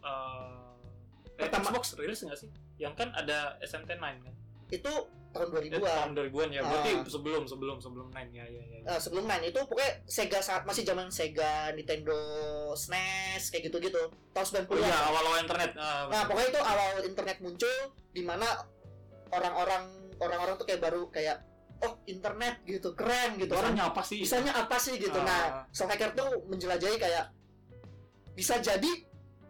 uh, 0.01 0.73
eh, 1.37 1.45
Pertama- 1.47 1.69
Xbox 1.71 1.95
rilis 1.95 2.19
nggak 2.21 2.39
sih 2.39 2.49
yang 2.77 2.93
kan 2.93 3.09
ada 3.13 3.57
SMT9 3.61 4.01
kan 4.01 4.33
itu 4.67 4.93
tahun 5.31 5.47
Eh, 5.53 5.69
2000-an 5.69 6.11
tahun 6.11 6.11
2000-an 6.33 6.49
ya 6.49 6.61
berarti 6.65 6.91
Ah. 6.97 7.05
sebelum 7.05 7.43
sebelum 7.45 7.77
sebelum 7.77 8.07
9 8.09 8.33
ya 8.33 8.43
ya 8.47 8.63
ya, 8.63 8.77
ya. 8.81 8.89
Eh, 8.95 8.99
sebelum 8.99 9.23
main 9.29 9.43
itu 9.43 9.59
pokoknya 9.59 10.01
Sega 10.09 10.39
saat 10.41 10.65
masih 10.65 10.83
zaman 10.83 11.07
Sega, 11.13 11.71
Nintendo, 11.71 12.17
SNES 12.73 13.51
kayak 13.51 13.69
gitu-gitu. 13.69 14.01
Tahun 14.33 14.45
90-an. 14.47 14.71
oh 14.71 14.77
iya 14.81 14.97
awal-awal 15.07 15.37
internet 15.43 15.71
Ah, 15.77 16.07
Nah, 16.09 16.23
pokoknya 16.25 16.49
itu 16.51 16.61
awal 16.63 16.89
internet 17.05 17.37
muncul 17.39 17.75
di 18.11 18.23
mana 18.25 18.47
orang-orang 19.29 19.83
orang-orang 20.17 20.55
tuh 20.57 20.65
kayak 20.65 20.81
baru 20.81 21.11
kayak 21.13 21.37
oh, 21.83 21.93
internet 22.07 22.63
gitu, 22.65 22.93
keren 22.97 23.37
gitu. 23.37 23.53
Orang 23.53 23.75
Bisanya 23.75 23.85
apa 23.91 24.01
sih? 24.01 24.19
Bisanya 24.23 24.53
apa 24.55 24.75
sih 24.79 24.95
gitu. 24.97 25.19
Ah. 25.21 25.25
Nah, 25.25 25.41
Soul 25.69 25.89
Hacker 25.91 26.11
tuh 26.17 26.29
menjelajahi 26.49 26.97
kayak 26.97 27.25
bisa 28.37 28.61
jadi 28.61 28.91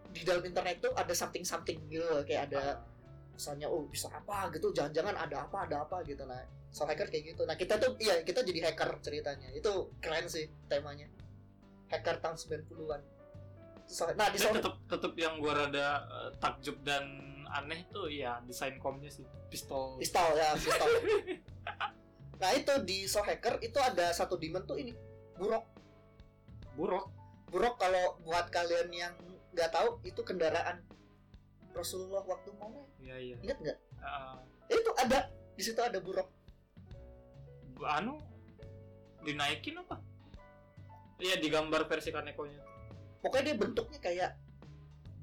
di 0.07 0.21
dalam 0.23 0.41
internet 0.47 0.80
tuh 0.80 0.95
ada 0.95 1.11
something-something 1.11 1.78
gitu 1.91 2.07
loh. 2.07 2.23
kayak 2.23 2.49
ada 2.49 2.82
misalnya 3.38 3.69
oh 3.69 3.86
bisa 3.86 4.09
apa 4.09 4.49
gitu 4.49 4.73
jangan-jangan 4.73 5.13
ada 5.13 5.45
apa 5.45 5.57
ada 5.67 5.84
apa 5.86 6.01
gitu. 6.07 6.23
Nah 6.25 6.41
soal 6.73 6.89
hacker 6.89 7.11
kayak 7.11 7.36
gitu. 7.36 7.45
Nah 7.45 7.53
kita 7.53 7.78
tuh 7.78 7.93
iya 8.01 8.23
kita 8.25 8.41
jadi 8.41 8.71
hacker 8.71 8.97
ceritanya. 9.03 9.51
Itu 9.53 9.93
keren 10.01 10.25
sih 10.25 10.49
temanya. 10.71 11.05
Hacker 11.88 12.19
tahun 12.19 12.36
90-an 12.36 13.01
So- 13.88 14.11
nah 14.19 14.28
di 14.28 14.36
Tapi 14.36 14.51
Soul 14.51 14.55
tetep 14.59 14.75
tetep 14.91 15.13
yang 15.15 15.39
gua 15.39 15.63
rada 15.63 16.03
eh, 16.03 16.30
takjub 16.43 16.84
dan 16.84 17.07
aneh 17.47 17.88
tuh 17.88 18.11
ya 18.11 18.43
desain 18.43 18.75
komnya 18.75 19.07
sih. 19.07 19.23
Pistol. 19.47 19.95
Pistol 19.95 20.36
ya 20.36 20.51
pistol 20.59 20.89
nah 22.38 22.53
itu 22.53 22.73
di 22.85 23.09
Soul 23.09 23.25
Hacker 23.25 23.57
itu 23.65 23.77
ada 23.81 24.13
satu 24.13 24.38
demon 24.38 24.63
tuh 24.65 24.77
ini 24.77 24.93
buruk. 25.38 25.65
Buruk? 26.77 27.09
Buruk 27.49 27.75
kalau 27.81 28.21
buat 28.21 28.49
kalian 28.53 28.89
yang 28.93 29.13
nggak 29.53 29.73
tahu 29.73 29.97
itu 30.05 30.21
kendaraan 30.21 30.85
Rasulullah 31.73 32.21
waktu 32.25 32.53
mau 32.57 32.85
iya 33.01 33.17
iya. 33.17 33.35
Ingat 33.41 33.57
nggak? 33.61 33.77
Ah, 34.01 34.41
itu 34.69 34.91
ada 34.97 35.29
di 35.57 35.63
situ 35.65 35.81
ada 35.81 35.97
buruk. 35.97 36.29
Anu? 37.81 38.21
Dinaikin 39.25 39.77
apa? 39.81 40.01
Iya 41.17 41.41
digambar 41.41 41.89
versi 41.89 42.13
kanekonya. 42.13 42.61
Pokoknya 43.21 43.53
dia 43.53 43.55
bentuknya 43.57 43.99
kayak 44.01 44.31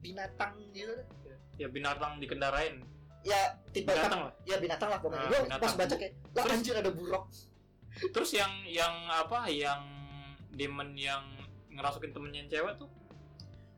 binatang 0.02 0.58
gitu. 0.74 0.94
Ya 1.58 1.70
binatang 1.70 2.18
dikendarain 2.18 2.82
ya 3.24 3.40
tipe 3.72 3.88
binatang 3.88 4.28
lah. 4.28 4.32
ya 4.44 4.56
binatang 4.60 4.88
lah 4.88 4.98
pokoknya. 5.00 5.24
Ah, 5.24 5.30
Gua 5.32 5.40
binatang. 5.48 5.62
pas 5.64 5.74
baca 5.74 5.94
kayak 5.96 6.12
lah 6.30 6.42
Terus- 6.44 6.54
anjir 6.54 6.74
ada 6.76 6.90
buruk 6.92 7.24
terus 8.10 8.30
yang 8.34 8.50
yang 8.66 8.94
apa 9.06 9.46
yang 9.46 9.80
demon 10.50 10.92
yang 10.94 11.22
ngerasukin 11.70 12.10
temennya 12.10 12.42
yang 12.42 12.50
cewek 12.50 12.74
tuh? 12.76 12.90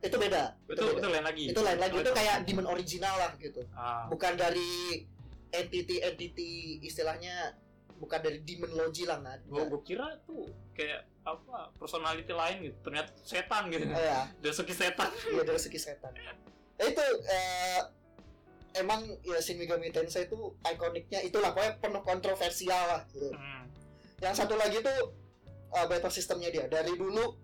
Itu 0.00 0.16
beda. 0.16 0.56
Itu 0.66 0.82
beda. 0.82 0.98
itu 0.98 1.08
lain 1.08 1.24
lagi. 1.24 1.44
Itu 1.52 1.60
lain 1.60 1.78
lagi. 1.78 1.94
Oh, 1.96 2.02
itu 2.02 2.12
kayak 2.12 2.36
demon 2.44 2.66
original 2.66 3.14
lah 3.16 3.30
gitu. 3.36 3.60
Ah, 3.72 4.08
bukan 4.08 4.34
dari 4.34 5.04
entity 5.52 6.00
entity 6.00 6.50
istilahnya 6.80 7.56
bukan 7.96 8.20
dari 8.20 8.44
demon 8.44 8.76
logi 8.76 9.08
lah 9.08 9.20
nggak 9.20 9.48
gua, 9.48 9.64
gua 9.72 9.80
kira 9.80 10.04
tuh 10.28 10.44
kayak 10.72 11.08
apa 11.24 11.72
personality 11.76 12.32
lain 12.32 12.56
gitu. 12.64 12.76
Ternyata 12.84 13.10
setan 13.20 13.68
gitu. 13.68 13.84
Oh, 13.84 14.00
ya 14.00 14.28
Dasuki 14.40 14.72
setan. 14.72 15.08
Iya 15.28 15.42
dari 15.44 15.60
segi 15.60 15.76
setan. 15.76 16.12
Ya, 16.16 16.32
itu 16.88 17.04
eh, 17.24 17.80
emang 18.78 19.00
ya 19.24 19.38
Shin 19.40 19.56
Megami 19.60 19.90
Tensei 19.92 20.28
itu 20.28 20.38
ikoniknya 20.62 21.20
itulah 21.24 21.52
pokoknya 21.52 21.74
penuh 21.80 22.02
kontroversial 22.04 22.82
lah 22.88 23.02
gitu. 23.12 23.32
hmm. 23.32 23.64
yang 24.20 24.34
satu 24.36 24.54
lagi 24.56 24.80
tuh 24.80 25.12
uh, 25.72 25.86
battle 25.88 26.12
sistemnya 26.12 26.48
dia 26.52 26.66
dari 26.68 26.94
dulu 26.96 27.36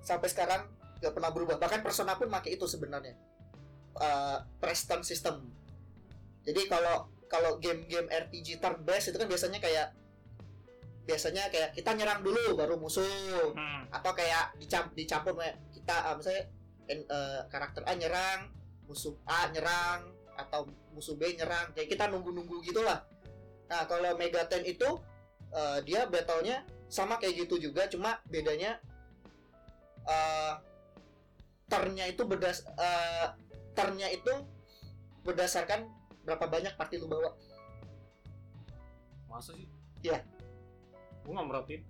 sampai 0.00 0.28
sekarang 0.32 0.68
gak 1.00 1.12
pernah 1.16 1.32
berubah 1.32 1.56
bahkan 1.56 1.80
Persona 1.80 2.16
pun 2.16 2.28
pakai 2.28 2.56
itu 2.56 2.64
sebenarnya 2.68 3.16
uh, 4.00 4.44
Preston 4.60 5.04
system 5.04 5.48
jadi 6.44 6.68
kalau 6.68 7.08
kalau 7.30 7.60
game-game 7.62 8.10
RPG 8.10 8.58
turn 8.58 8.82
based 8.82 9.14
itu 9.14 9.18
kan 9.20 9.28
biasanya 9.30 9.60
kayak 9.62 9.94
biasanya 11.06 11.48
kayak 11.48 11.72
kita 11.74 11.90
nyerang 11.96 12.20
dulu 12.22 12.54
baru 12.54 12.76
musuh 12.76 13.06
Hmm. 13.50 13.82
atau 13.90 14.12
kayak 14.14 14.54
dicamp 14.62 14.94
dicampur 14.94 15.34
kayak 15.34 15.58
kita 15.74 15.96
uh, 16.06 16.14
misalnya 16.14 16.44
uh, 17.10 17.40
karakter 17.50 17.82
A 17.86 17.92
nyerang 17.98 18.40
musuh 18.86 19.14
A 19.26 19.50
nyerang 19.50 20.19
atau 20.46 20.68
musuh 20.96 21.16
B 21.16 21.36
nyerang. 21.36 21.72
Kayak 21.76 21.88
kita 21.96 22.04
nunggu-nunggu 22.08 22.64
gitulah. 22.64 23.04
Nah 23.70 23.86
kalau 23.86 24.18
Megaten 24.18 24.66
itu 24.66 24.98
uh, 25.54 25.78
dia 25.86 26.06
battlenya 26.10 26.66
sama 26.90 27.22
kayak 27.22 27.46
gitu 27.46 27.70
juga 27.70 27.86
cuma 27.86 28.18
bedanya 28.26 28.82
uh, 30.10 30.58
turnnya 31.70 32.10
itu 32.10 32.26
berdas 32.26 32.66
uh, 32.66 33.38
turnnya 33.78 34.10
itu 34.10 34.32
berdasarkan 35.22 35.86
berapa 36.26 36.50
banyak 36.50 36.74
party 36.74 36.98
lu 36.98 37.06
bawa. 37.06 37.30
Masa 39.30 39.54
sih? 39.54 39.70
Iya. 40.02 40.18
gua 41.22 41.38
nggak 41.38 41.46
merhatiin. 41.46 41.82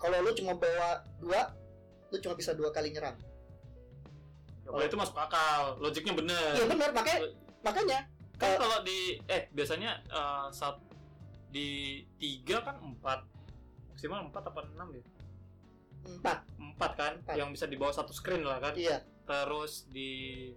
Kalau 0.00 0.16
lu 0.24 0.30
cuma 0.32 0.52
bawa 0.56 1.04
dua 1.20 1.52
lu 2.08 2.16
cuma 2.22 2.34
bisa 2.38 2.56
dua 2.56 2.72
kali 2.72 2.96
nyerang. 2.96 3.18
Ya, 4.64 4.72
kalau 4.72 4.84
itu 4.88 4.96
masuk 4.96 5.16
akal. 5.20 5.76
Logiknya 5.84 6.14
bener. 6.16 6.50
Iya 6.56 6.64
benar 6.64 6.90
makanya 6.96 7.20
makanya 7.66 7.98
kan 8.36 8.52
kalau 8.60 8.78
di 8.84 9.16
eh 9.26 9.48
biasanya 9.50 9.98
eh, 10.06 10.46
saat 10.52 10.76
di 11.50 12.02
tiga 12.20 12.60
kan 12.60 12.76
empat. 12.82 13.24
Maksimal 13.96 14.28
empat 14.28 14.44
apa 14.52 14.60
enam 14.76 14.88
ya? 14.92 15.04
Empat. 16.04 16.38
Empat 16.60 16.90
kan 17.00 17.12
Empat. 17.16 17.34
yang 17.34 17.48
bisa 17.48 17.64
dibawa 17.64 17.88
satu 17.96 18.12
screen 18.12 18.44
lah 18.44 18.60
kan. 18.60 18.76
Iya. 18.76 19.00
Terus 19.24 19.88
di 19.88 20.52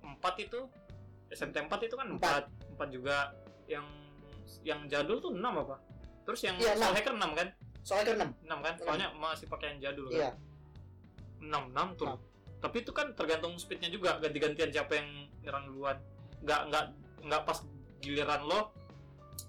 empat 0.00 0.34
itu 0.40 0.64
SMT 1.30 1.68
4 1.68 1.86
itu 1.86 1.94
kan 1.94 2.08
Empat. 2.08 2.48
empat. 2.48 2.72
Empat 2.72 2.88
juga. 2.88 3.16
Yang 3.68 3.86
yang 4.64 4.80
jadul 4.88 5.20
tuh 5.20 5.30
enam 5.36 5.60
apa? 5.62 5.76
Terus 6.24 6.40
yang 6.42 6.56
Iya, 6.56 6.74
enam. 6.74 6.90
Hacker 6.96 7.14
enam 7.14 7.30
kan? 7.36 7.48
Soalnya 7.84 8.04
ke 8.08 8.12
enam. 8.16 8.30
Enam 8.48 8.58
kan? 8.64 8.74
Enam. 8.74 8.84
soalnya 8.88 9.08
masih 9.14 9.46
pakai 9.46 9.66
yang 9.76 9.80
jadul 9.92 10.08
iya. 10.08 10.32
Kan 10.32 10.34
enam 11.40 11.62
enam 11.76 11.88
tuh. 12.00 12.08
Enam. 12.08 12.20
tapi 12.60 12.84
itu 12.84 12.92
kan 12.92 13.12
tergantung 13.16 13.56
speednya 13.60 13.88
juga. 13.92 14.16
Ganti-gantian 14.20 14.72
siapa 14.72 14.92
yang 14.96 15.08
nyerang 15.44 15.64
duluan 15.68 15.96
nggak 16.44 16.60
nggak 16.72 16.84
nggak 17.26 17.42
pas 17.44 17.58
giliran 18.00 18.42
lo 18.48 18.72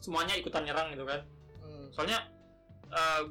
semuanya 0.01 0.35
ikutan 0.35 0.65
nyerang 0.65 0.91
gitu 0.91 1.05
kan. 1.07 1.21
Hmm. 1.61 1.87
soalnya 1.93 2.19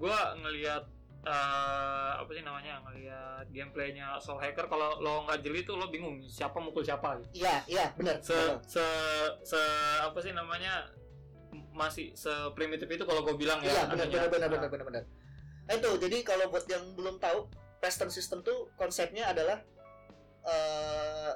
gue 0.00 0.16
ngelihat 0.40 0.84
eh, 1.28 2.12
apa 2.16 2.30
sih 2.32 2.40
namanya 2.40 2.80
ngelihat 2.88 3.44
gameplaynya 3.52 4.16
Soul 4.24 4.40
Hacker 4.40 4.72
kalau 4.72 4.96
lo 5.04 5.28
nggak 5.28 5.44
jeli 5.44 5.60
tuh 5.68 5.76
lo 5.76 5.92
bingung 5.92 6.24
siapa 6.24 6.56
mukul 6.56 6.80
siapa 6.80 7.20
gitu. 7.20 7.44
iya 7.44 7.60
iya 7.68 7.92
benar 7.92 8.24
se 8.24 8.36
se 8.64 8.84
se 9.44 9.60
apa 10.00 10.16
sih 10.24 10.32
namanya 10.32 10.88
masih 11.76 12.16
se 12.16 12.32
primitif 12.56 12.88
itu 12.88 13.04
kalau 13.04 13.20
gue 13.20 13.36
bilang 13.36 13.60
ya 13.60 13.68
iya 13.68 13.82
benar 13.88 14.06
benar 14.08 14.28
benar 14.32 14.48
Nah, 14.48 14.48
benar 14.48 14.70
benar 14.72 14.86
benar. 14.88 15.04
Nah, 15.68 15.74
itu 15.78 15.90
jadi 16.02 16.16
kalau 16.26 16.50
buat 16.50 16.66
yang 16.66 16.84
belum 16.96 17.20
tahu 17.22 17.46
Preston 17.80 18.10
system 18.10 18.40
tuh 18.44 18.72
konsepnya 18.76 19.30
adalah 19.30 19.60
eh 20.44 21.32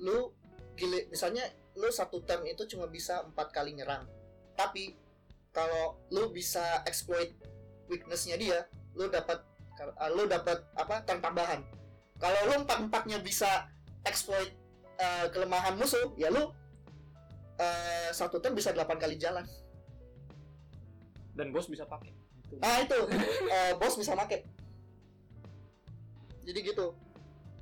lu 0.00 0.32
gile 0.76 1.08
misalnya 1.12 1.44
lu 1.76 1.88
satu 1.88 2.20
turn 2.24 2.44
itu 2.44 2.68
cuma 2.68 2.88
bisa 2.88 3.24
empat 3.24 3.52
kali 3.52 3.72
nyerang. 3.76 4.04
Tapi 4.56 4.96
kalau 5.52 6.00
lu 6.12 6.32
bisa 6.32 6.84
exploit 6.88 7.32
weaknessnya 7.88 8.36
dia 8.40 8.58
lu 8.96 9.08
dapat 9.08 9.40
uh, 9.80 10.10
lu 10.12 10.28
dapat 10.28 10.60
apa 10.76 11.04
turn 11.04 11.20
tambahan. 11.20 11.60
Kalau 12.20 12.38
lu 12.48 12.54
empat 12.64 12.78
empatnya 12.86 13.18
bisa 13.18 13.66
exploit 14.06 14.52
eh, 14.98 15.26
kelemahan 15.34 15.74
musuh 15.74 16.14
ya 16.14 16.30
lu 16.30 16.54
eh, 17.58 18.10
satu 18.14 18.38
turn 18.38 18.54
bisa 18.54 18.70
8 18.70 18.86
kali 18.94 19.18
jalan. 19.18 19.42
Dan 21.32 21.50
bos 21.50 21.66
bisa 21.66 21.88
pakai. 21.88 22.12
Nah 22.60 22.84
itu. 22.84 22.98
Eh, 23.52 23.72
bos 23.76 23.98
bisa 23.98 24.14
make. 24.14 24.48
Jadi 26.42 26.58
gitu 26.62 26.96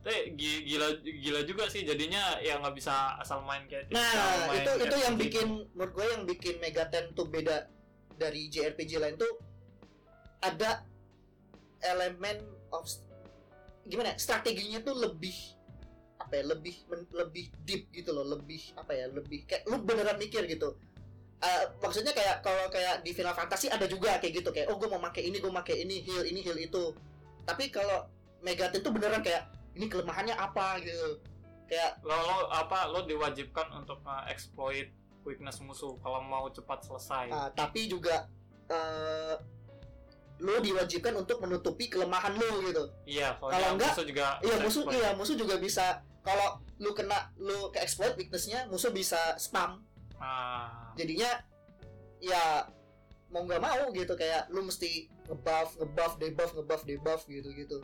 Tapi 0.01 0.33
gi- 0.33 0.65
gila 0.65 0.87
gila 0.99 1.41
juga 1.45 1.69
sih 1.69 1.85
jadinya 1.85 2.41
ya 2.41 2.57
nggak 2.57 2.73
bisa 2.73 3.17
asal 3.17 3.45
main 3.45 3.69
kayak 3.69 3.93
nah 3.93 4.49
main 4.49 4.65
itu 4.65 4.73
itu 4.81 4.97
yang 4.99 5.15
RPG. 5.15 5.23
bikin 5.23 5.47
menurut 5.71 5.93
gue 5.93 6.07
yang 6.09 6.23
bikin 6.25 6.55
Megaten 6.57 7.13
tuh 7.13 7.27
beda 7.27 7.69
dari 8.17 8.49
JRPG 8.49 8.97
lain 8.97 9.17
tuh 9.17 9.29
ada 10.41 10.89
elemen 11.83 12.41
of 12.71 12.89
gimana 13.85 14.13
ya, 14.13 14.17
strateginya 14.17 14.81
tuh 14.81 14.95
lebih 14.95 15.37
apa 16.17 16.33
ya 16.35 16.45
lebih 16.47 16.77
men- 16.87 17.09
lebih 17.11 17.49
deep 17.63 17.89
gitu 17.91 18.13
loh 18.13 18.25
lebih 18.27 18.61
apa 18.77 18.93
ya 18.93 19.09
lebih 19.09 19.45
kayak 19.45 19.65
lu 19.67 19.81
beneran 19.81 20.17
mikir 20.17 20.45
gitu 20.47 20.77
Eh, 21.41 21.65
maksudnya 21.81 22.13
kayak 22.13 22.45
kalau 22.45 22.69
kayak 22.69 23.01
di 23.01 23.17
Final 23.17 23.33
Fantasy 23.33 23.65
ada 23.67 23.89
juga 23.89 24.21
kayak 24.21 24.45
gitu 24.45 24.53
kayak 24.53 24.69
oh 24.69 24.77
gue 24.77 24.85
mau 24.87 25.01
pakai 25.01 25.25
ini 25.25 25.41
gue 25.41 25.49
pakai 25.51 25.81
ini 25.81 26.05
heal 26.05 26.21
ini 26.23 26.45
heal 26.45 26.53
itu 26.55 26.93
tapi 27.43 27.73
kalau 27.73 28.05
Megaten 28.41 28.81
tuh 28.81 28.93
beneran 28.93 29.25
kayak 29.25 29.49
ini 29.73 29.87
kelemahannya 29.87 30.33
apa 30.33 30.79
gitu 30.81 31.21
kayak 31.65 32.03
lo, 32.03 32.13
lo 32.13 32.37
apa 32.51 32.87
lo 32.87 33.05
diwajibkan 33.05 33.71
untuk 33.73 34.01
exploit 34.27 34.91
weakness 35.23 35.61
musuh 35.61 35.95
kalau 35.99 36.19
mau 36.21 36.49
cepat 36.49 36.83
selesai 36.83 37.27
Ah, 37.29 37.49
tapi 37.51 37.87
juga 37.87 38.27
eh 38.67 39.37
lu 40.41 40.57
diwajibkan 40.59 41.13
untuk 41.15 41.37
menutupi 41.39 41.87
kelemahan 41.87 42.33
lu 42.33 42.65
gitu. 42.65 42.89
iya 43.05 43.37
kalau 43.37 43.77
enggak, 43.77 43.93
musuh 43.93 44.05
juga 44.05 44.27
Iya 44.41 44.57
musuh 44.59 44.83
exploit. 44.83 44.97
iya 44.97 45.11
musuh 45.13 45.37
juga 45.37 45.55
bisa 45.57 45.87
kalau 46.21 46.49
lu 46.79 46.91
kena 46.91 47.29
lu 47.37 47.69
ke 47.69 47.79
exploit 47.79 48.17
weaknessnya 48.17 48.65
musuh 48.67 48.89
bisa 48.89 49.37
spam. 49.37 49.85
Ah, 50.17 50.93
Jadinya 50.95 51.29
ya 52.19 52.65
mau 53.29 53.45
nggak 53.45 53.61
mau 53.61 53.93
gitu 53.93 54.17
kayak 54.17 54.49
lu 54.49 54.65
mesti 54.65 55.07
ngebuff 55.29 55.77
ngebuff 55.77 56.13
debuff 56.17 56.51
ngebuff 56.57 56.83
debuff 56.83 57.21
gitu 57.27 57.53
gitu. 57.53 57.79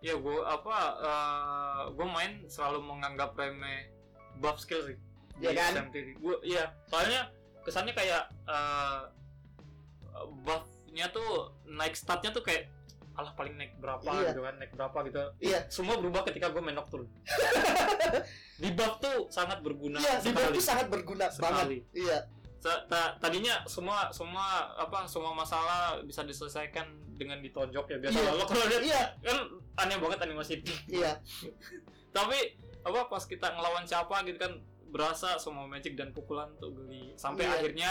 Ya 0.00 0.14
gue 0.14 0.36
apa 0.40 0.76
gue 1.90 2.06
main 2.06 2.46
selalu 2.46 2.78
menganggap 2.80 3.34
remeh 3.34 3.90
buff 4.36 4.58
skill 4.58 4.82
sih 4.84 4.96
Iya 5.36 5.50
kan? 5.52 5.72
SMT 5.84 5.94
gue 6.16 6.36
iya 6.44 6.74
soalnya 6.84 7.30
kesannya 7.62 7.92
kayak 7.92 8.26
eh, 8.44 9.00
buffnya 10.40 11.06
tuh 11.08 11.30
naik 11.64 11.94
statnya 11.94 12.30
tuh 12.30 12.42
kayak 12.42 12.70
alah 13.14 13.34
paling 13.34 13.54
naik 13.54 13.74
berapa 13.76 14.06
Iya. 14.06 14.30
gitu 14.30 14.40
kan 14.40 14.54
naik 14.56 14.72
berapa 14.72 14.98
gitu 15.04 15.18
Iya. 15.40 15.60
semua 15.68 15.98
berubah 15.98 16.22
ketika 16.22 16.48
gue 16.48 16.58
main 16.58 16.74
nocturne 16.74 17.10
di 18.62 18.70
buff 18.70 18.98
tuh 18.98 19.26
sangat 19.28 19.58
berguna 19.58 19.98
Iya, 19.98 20.18
di 20.20 20.30
sekali 20.30 20.46
itu 20.52 20.60
sangat 20.60 20.86
berguna 20.88 21.26
banget. 21.26 21.34
sekali 21.34 21.78
Iya. 21.92 22.18
Sa- 22.58 22.82
ta- 22.86 23.14
tadinya 23.16 23.62
semua 23.64 24.10
semua 24.10 24.46
apa 24.76 25.06
semua 25.06 25.30
masalah 25.32 26.02
bisa 26.02 26.22
diselesaikan 26.22 26.86
dengan 27.18 27.42
ditonjok 27.42 27.86
ya 27.88 27.98
biasa 27.98 28.16
Iya. 28.16 28.30
lo 28.32 28.44
kalau 28.46 28.64
lihat 28.64 28.82
Iya, 28.82 29.02
kan 29.20 29.38
aneh 29.76 29.96
banget 29.98 30.18
animasi 30.22 30.52
itu 30.58 30.72
iya. 30.88 31.18
tapi 32.16 32.38
apa 32.80 33.00
pas 33.06 33.22
kita 33.22 33.52
ngelawan 33.52 33.84
siapa 33.84 34.22
gitu 34.22 34.38
kan 34.38 34.52
berasa 34.88 35.36
semua 35.36 35.66
magic 35.66 35.92
dan 35.92 36.10
pukulan 36.10 36.48
tuh 36.56 36.72
geli 36.72 37.12
sampai 37.14 37.44
Iya. 37.44 37.54
akhirnya 37.58 37.90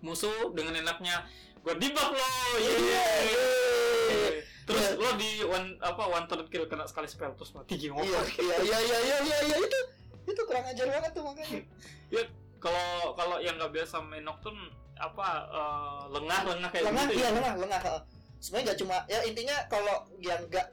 musuh 0.00 0.54
dengan 0.54 0.78
enaknya 0.78 1.26
gue 1.60 1.74
debuff 1.76 2.08
lo 2.08 2.30
Iya. 2.56 2.72
yeay. 2.78 4.32
terus 4.64 4.86
Iya. 4.88 4.96
lo 4.96 5.10
di 5.14 5.30
one 5.42 5.68
apa 5.78 6.02
one 6.06 6.24
turn 6.24 6.46
kill 6.46 6.64
kena 6.64 6.86
sekali 6.86 7.04
spell 7.04 7.34
terus 7.34 7.50
mati 7.52 7.74
gimana 7.76 8.06
Iya, 8.06 8.20
iya, 8.38 8.56
iya, 8.56 8.78
iya, 8.80 8.98
iya, 9.02 9.16
iya, 9.20 9.38
iya, 9.44 9.56
itu 9.58 9.78
itu 10.24 10.40
kurang 10.46 10.62
ajar 10.62 10.86
banget 10.86 11.10
tuh 11.10 11.24
makanya. 11.26 11.60
kalau 12.60 13.16
kalau 13.16 13.36
yang 13.40 13.56
nggak 13.56 13.72
biasa 13.72 14.04
main 14.04 14.20
nocturne 14.20 14.68
apa 14.94 15.26
eh, 15.48 16.02
lengah 16.12 16.40
lengah 16.44 16.68
kayak 16.68 16.84
lengah 16.92 17.04
gitu 17.08 17.16
iya 17.18 17.24
ya 17.24 17.30
lengah 17.34 17.54
lengah 17.56 17.80
heeh. 17.80 18.02
Sebenarnya 18.40 18.72
nggak 18.72 18.80
cuma 18.80 18.96
ya 19.06 19.20
intinya 19.28 19.56
kalau 19.68 20.08
yang 20.18 20.48
nggak 20.48 20.68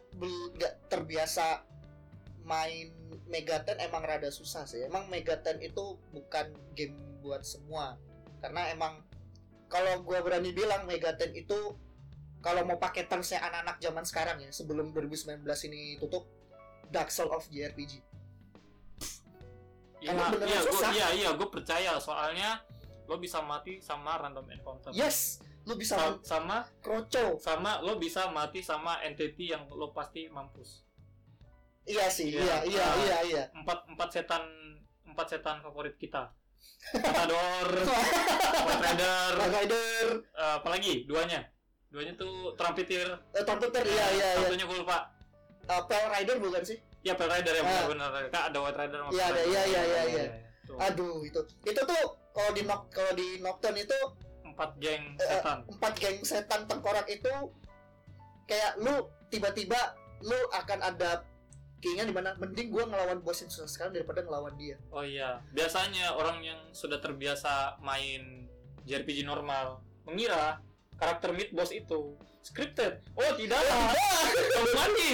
nggak 0.55 0.73
terbiasa 0.87 1.61
main 2.47 2.95
Megaten 3.27 3.75
emang 3.83 4.07
rada 4.07 4.31
susah 4.31 4.63
sih. 4.63 4.87
Emang 4.87 5.11
Megaten 5.11 5.59
itu 5.59 5.99
bukan 6.15 6.47
game 6.79 6.95
buat 7.19 7.43
semua. 7.43 7.99
Karena 8.39 8.71
emang 8.71 9.03
kalau 9.67 9.99
gua 9.99 10.23
berani 10.23 10.55
bilang 10.55 10.87
Megaten 10.87 11.35
itu 11.35 11.75
kalau 12.39 12.63
mau 12.63 12.79
pakai 12.79 13.03
termsnya 13.03 13.43
anak-anak 13.43 13.83
zaman 13.83 14.05
sekarang 14.07 14.37
ya 14.39 14.51
sebelum 14.55 14.95
2019 14.95 15.43
ini 15.67 15.99
tutup 15.99 16.23
Dark 16.87 17.11
Soul 17.11 17.27
of 17.35 17.43
JRPG 17.51 17.99
Iya, 19.97 20.13
Emang 20.13 20.29
beneran 20.37 20.53
iya, 20.53 20.61
susah. 20.61 20.91
iya, 20.93 21.07
iya, 21.17 21.29
gue 21.33 21.47
percaya. 21.49 21.97
Soalnya 21.97 22.61
lo 23.09 23.17
bisa 23.17 23.41
mati 23.41 23.81
sama 23.83 24.15
random 24.21 24.45
encounter. 24.51 24.91
yes 24.93 25.41
lu 25.67 25.75
bisa 25.75 25.95
Sa- 25.95 26.19
sama 26.23 26.63
kroco 26.79 27.35
sama 27.37 27.79
lo 27.81 27.95
bisa 27.97 28.27
mati 28.29 28.59
sama 28.61 28.97
entity 29.01 29.51
yang 29.51 29.67
lo 29.69 29.91
pasti 29.91 30.25
mampus. 30.27 30.87
iya 31.83 32.07
sih 32.07 32.31
Iya. 32.31 32.63
iya 32.63 32.79
iya 32.79 32.83
Ah. 32.83 32.95
iya 32.97 33.17
iya 33.25 33.43
Empat 33.53 33.83
empat 33.85 34.09
setan 34.09 34.43
empat 35.05 35.27
setan 35.29 35.59
favorit 35.59 35.95
kita. 35.95 36.31
Matador, 36.93 37.67
White 39.37 39.53
Rider, 39.53 40.05
eh, 40.33 40.53
apalagi 40.57 41.03
duanya. 41.03 41.43
Duanya 41.87 42.11
tuh 42.13 42.51
Trumpeter. 42.53 43.07
eh, 43.31 43.43
Tom 43.43 43.57
Peter 43.57 43.83
iya 43.83 44.05
iya 44.11 44.27
iya 44.33 44.41
Satunya 44.41 44.65
gue 44.65 44.77
lupa. 44.77 45.07
uh, 45.65 45.83
Pale 45.83 46.07
Rider 46.09 46.35
bukan 46.37 46.59
sih? 46.61 46.75
Ya 47.01 47.13
Pale 47.13 47.31
Rider 47.33 47.53
ya 47.53 47.61
Ah. 47.61 47.87
benar-benar. 47.87 48.11
Kak 48.29 48.43
ada 48.51 48.57
White 48.57 48.77
Rider 48.77 48.99
Iya, 49.09 49.25
ada. 49.25 49.41
Iya, 49.41 49.61
iya, 49.65 49.81
iya, 49.83 50.01
iya. 50.07 50.23
Aduh 50.81 51.23
itu 51.23 51.39
itu 51.63 51.81
tuh 51.81 52.01
kalau 52.29 52.51
di 52.51 52.61
kalau 52.89 53.11
di 53.13 53.39
Nocturne 53.39 53.79
itu 53.79 53.97
Empat 54.57 54.71
geng 54.81 55.03
Eh, 55.15 55.27
setan. 55.37 55.57
empat 55.69 55.93
geng 55.95 56.17
setan 56.25 56.61
tengkorak 56.65 57.05
itu 57.05 57.29
kayak 58.43 58.73
lu 58.81 59.05
tiba-tiba 59.29 59.77
lu 60.19 60.33
akan 60.49 60.81
ada 60.81 61.21
keinginan 61.77 62.09
di 62.09 62.15
mana 62.15 62.33
mending 62.35 62.73
gua 62.73 62.89
ngelawan 62.89 63.21
bos 63.21 63.37
yang 63.37 63.53
susah 63.53 63.69
sekarang 63.69 63.93
daripada 63.93 64.25
ngelawan 64.25 64.57
dia. 64.57 64.81
Oh 64.89 65.05
iya, 65.05 65.37
biasanya 65.53 66.17
orang 66.17 66.41
yang 66.41 66.57
sudah 66.73 66.97
terbiasa 66.97 67.77
main 67.79 68.49
JRPG 68.83 69.21
normal 69.21 69.77
mengira 70.01 70.57
karakter 70.97 71.37
mid 71.37 71.53
boss 71.53 71.69
itu 71.69 72.17
scripted. 72.41 72.97
Oh 73.13 73.29
tidak, 73.37 73.61
kamu 73.61 74.71
mati. 74.73 75.09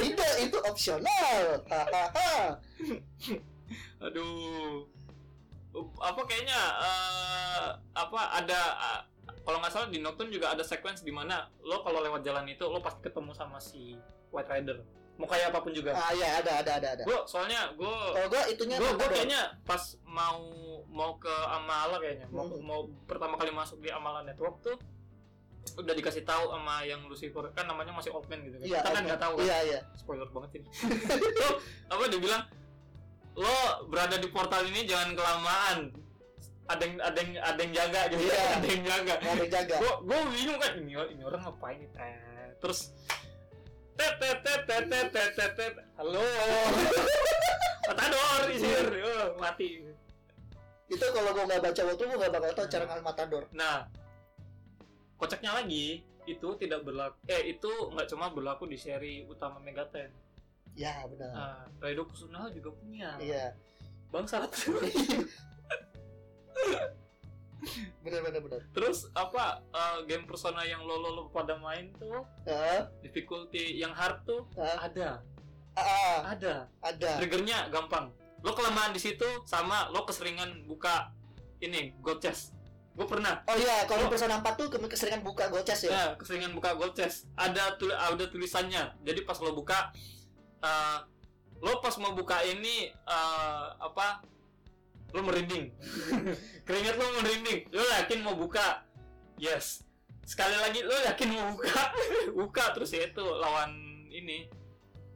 Tidak 0.00 0.32
itu 0.40 0.56
opsional. 0.64 1.60
Aduh, 4.00 4.86
apa 5.98 6.20
kayaknya 6.24 6.58
eh, 6.80 7.66
apa 7.92 8.20
ada 8.34 8.60
eh, 8.74 9.00
kalau 9.42 9.58
nggak 9.58 9.72
salah 9.72 9.88
di 9.88 9.98
Nocturne 9.98 10.28
juga 10.28 10.52
ada 10.52 10.60
sequence 10.60 11.00
di 11.00 11.10
mana 11.10 11.48
lo 11.60 11.80
kalau 11.80 12.00
lewat 12.00 12.20
jalan 12.20 12.44
itu 12.44 12.62
lo 12.62 12.78
pasti 12.78 13.00
ketemu 13.00 13.30
sama 13.32 13.58
si 13.58 13.96
White 14.28 14.48
Rider. 14.48 14.78
Mau 15.16 15.26
kayak 15.26 15.50
apa 15.50 15.58
pun 15.60 15.74
juga. 15.74 15.90
ah 15.92 16.14
ya 16.14 16.38
ada 16.38 16.62
ada 16.62 16.72
ada 16.78 16.88
ada. 16.94 17.02
Gue 17.02 17.18
soalnya 17.26 17.74
gue 17.74 17.90
Kalau 17.90 18.28
gua 18.28 18.42
itunya 18.46 18.76
gue 18.78 18.86
gue 18.88 19.08
kayaknya 19.08 19.50
pas 19.62 19.82
mau 20.04 20.38
mau 20.86 21.18
ke 21.18 21.32
Amala 21.48 21.98
kayaknya 21.98 22.26
mau 22.28 22.46
Hmm. 22.46 22.62
mau 22.62 22.80
pertama 23.04 23.34
kali 23.34 23.50
masuk 23.50 23.78
di 23.78 23.90
Amala 23.90 24.22
Network 24.22 24.62
tuh 24.62 24.78
udah 25.76 25.92
dikasih 25.92 26.22
tahu 26.22 26.48
sama 26.48 26.80
yang 26.82 27.02
Lucifer 27.04 27.44
kan 27.52 27.66
namanya 27.66 27.92
masih 27.92 28.08
old 28.08 28.24
man 28.26 28.40
gitu 28.40 28.56
kan 28.56 28.64
Iya, 28.64 28.78
kita 28.78 28.88
kan 28.88 29.02
nggak 29.04 29.20
tahu 29.20 29.34
kan 29.36 29.44
Iya 29.44 29.58
iya. 29.66 29.80
spoiler 29.94 30.28
banget 30.28 30.50
ini 30.62 30.68
Tuh, 31.44 31.54
apa 31.92 32.02
dia 32.08 32.18
bilang 32.18 32.42
lo 33.38 33.86
berada 33.86 34.18
di 34.18 34.28
portal 34.34 34.66
ini 34.66 34.82
jangan 34.82 35.14
kelamaan. 35.14 35.78
Ada 36.68 36.82
yang 36.84 36.96
ada 37.00 37.18
yang 37.22 37.32
ada 37.40 37.60
yang 37.64 37.72
jaga 37.72 38.00
gitu 38.12 38.22
Iya. 38.28 38.42
ada 38.58 38.66
yang 38.66 38.84
jaga. 38.84 39.14
Ada 39.22 39.30
yang 39.30 39.52
jaga. 39.54 39.76
gue 39.78 39.92
gue 40.04 40.18
bingung 40.34 40.58
kan 40.58 40.72
ini 40.76 40.92
ini 41.14 41.22
orang 41.22 41.40
ngapain 41.46 41.78
nih? 41.78 41.90
Eh, 41.96 42.48
terus 42.58 42.92
tet 43.94 44.14
tet 44.18 44.38
tet 44.42 44.60
tet 44.66 44.84
tet 44.90 45.06
tet 45.14 45.30
tet 45.38 45.52
tet. 45.54 45.74
Halo. 45.96 46.20
Matador 47.88 48.42
isir 48.52 48.84
oh, 48.84 49.40
mati. 49.40 49.80
Itu 50.88 51.04
kalau 51.08 51.32
gua 51.32 51.44
nggak 51.48 51.62
baca 51.62 51.80
waktu 51.88 52.02
gua 52.04 52.16
nggak 52.20 52.32
bakal 52.36 52.50
tahu 52.52 52.66
cara 52.68 52.84
ngal 52.84 53.00
matador. 53.00 53.44
nah 53.52 53.88
kocaknya 55.18 55.50
lagi 55.56 56.04
itu 56.28 56.48
tidak 56.60 56.84
berlaku 56.84 57.16
eh 57.26 57.56
itu 57.56 57.72
nggak 57.90 58.06
cuma 58.12 58.30
berlaku 58.30 58.68
di 58.70 58.78
seri 58.78 59.24
utama 59.26 59.58
Megaten 59.58 60.12
Ya 60.78 61.02
benar. 61.10 61.30
nah 61.34 61.58
Raido 61.82 62.06
Kusunaha 62.06 62.46
juga 62.54 62.70
punya. 62.70 63.18
Iya. 63.18 63.50
bangsat. 64.08 64.46
Benar 68.00 68.22
benar 68.24 68.40
benar. 68.40 68.60
terus 68.72 69.10
apa 69.12 69.60
eh, 69.74 69.98
game 70.06 70.24
persona 70.24 70.62
yang 70.64 70.80
lo 70.86 70.96
lo, 70.96 71.10
lo 71.12 71.22
pada 71.28 71.58
main 71.58 71.90
tuh? 71.98 72.22
Ah, 72.46 72.86
difficulty 73.02 73.76
yang 73.76 73.92
hard 73.92 74.22
tuh? 74.24 74.46
Ah, 74.56 74.86
ada. 74.88 75.20
Ah, 75.76 76.32
ada. 76.32 76.54
Ada. 76.80 77.18
triggernya 77.20 77.68
gampang. 77.68 78.14
Lo 78.40 78.54
kelamaan 78.54 78.94
di 78.94 79.02
situ 79.02 79.26
sama 79.44 79.90
lo 79.90 80.06
keseringan 80.06 80.64
buka 80.64 81.10
ini 81.60 81.92
gold 82.00 82.22
chest. 82.22 82.54
Gue 82.94 83.04
pernah. 83.06 83.42
Oh 83.46 83.54
iya, 83.58 83.84
kalau 83.86 84.06
Oh. 84.06 84.10
Persona 84.10 84.40
4 84.40 84.54
tuh 84.58 84.66
keseringan 84.74 85.22
buka 85.22 85.50
gold 85.50 85.66
chest 85.66 85.86
ya. 85.86 85.90
ya 85.90 86.04
keseringan 86.16 86.54
buka 86.54 86.78
gold 86.78 86.94
chest. 86.96 87.26
Ada 87.36 87.76
tul 87.76 87.90
ada 87.92 88.24
tulisannya. 88.30 89.02
Jadi 89.04 89.20
pas 89.26 89.36
lo 89.42 89.52
buka 89.52 89.90
eh, 90.60 90.98
lo 91.58 91.82
pas 91.82 91.94
mau 91.98 92.14
buka 92.14 92.42
ini 92.42 92.86
eh, 92.88 93.66
apa 93.78 94.22
lo 95.10 95.20
merinding 95.24 95.72
keringet 96.66 96.94
lo 96.94 97.06
merinding 97.18 97.66
lo 97.72 97.82
yakin 97.96 98.18
mau 98.20 98.36
buka 98.36 98.84
yes 99.36 99.82
sekali 100.22 100.52
lagi 100.54 100.84
lo 100.84 100.92
yakin 100.92 101.28
mau 101.32 101.56
buka 101.56 101.82
buka 102.38 102.64
terus 102.76 102.92
ya 102.92 103.08
itu 103.08 103.24
lawan 103.24 103.72
ini 104.12 104.44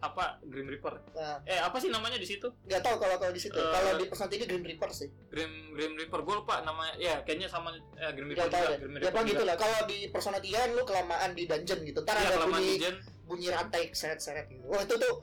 apa 0.02 0.42
Grim 0.42 0.66
Reaper 0.66 0.98
Nah, 1.14 1.38
eh 1.46 1.62
apa 1.62 1.78
sih 1.78 1.86
namanya 1.86 2.18
di 2.18 2.26
situ 2.26 2.50
nggak 2.66 2.82
tahu 2.82 2.98
kalau 2.98 3.22
kalau 3.22 3.30
di 3.30 3.38
situ. 3.38 3.54
Eh. 3.54 3.70
kalau 3.70 4.02
di 4.02 4.10
Persona 4.10 4.34
3 4.34 4.50
Green 4.50 4.66
Reaper 4.66 4.90
sih. 4.90 5.06
Grim 5.30 5.78
Grim 5.78 5.94
Reaper 5.94 6.26
gue 6.26 6.34
lupa 6.42 6.58
namanya 6.66 6.98
ya 6.98 7.22
kayaknya 7.22 7.46
sama 7.46 7.70
eh, 7.70 8.10
Grim 8.10 8.34
Reaper 8.34 8.50
juga 8.50 8.66
deh. 8.66 8.78
Grim 8.82 8.92
Ya 8.92 9.00
Reaper 9.06 9.22
juga. 9.22 9.30
gitu 9.30 9.42
lah. 9.46 9.54
Kalau 9.54 9.78
di 9.86 9.98
Persona 10.10 10.42
3 10.42 10.50
kan 10.58 10.70
lu 10.74 10.82
kelamaan 10.82 11.30
di 11.38 11.46
dungeon 11.46 11.80
gitu. 11.86 12.00
Ntar 12.02 12.18
Iya, 12.18 12.28
ada 12.34 12.50
bunyi 12.50 12.74
bunyi 13.22 13.46
rantai 13.54 13.82
seret-seret 13.94 14.50
gitu. 14.50 14.66
Wah 14.66 14.82
itu 14.82 14.94
tuh 14.98 15.22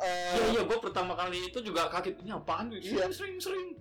eh, 0.00 0.32
Iya 0.32 0.44
iya 0.50 0.62
gue 0.62 0.78
pertama 0.78 1.12
kali 1.12 1.46
itu 1.46 1.58
juga 1.60 1.88
kaget 1.88 2.16
ini 2.18 2.30
apaan? 2.30 2.68
Iya. 2.70 3.08
sering 3.10 3.36
sering. 3.36 3.76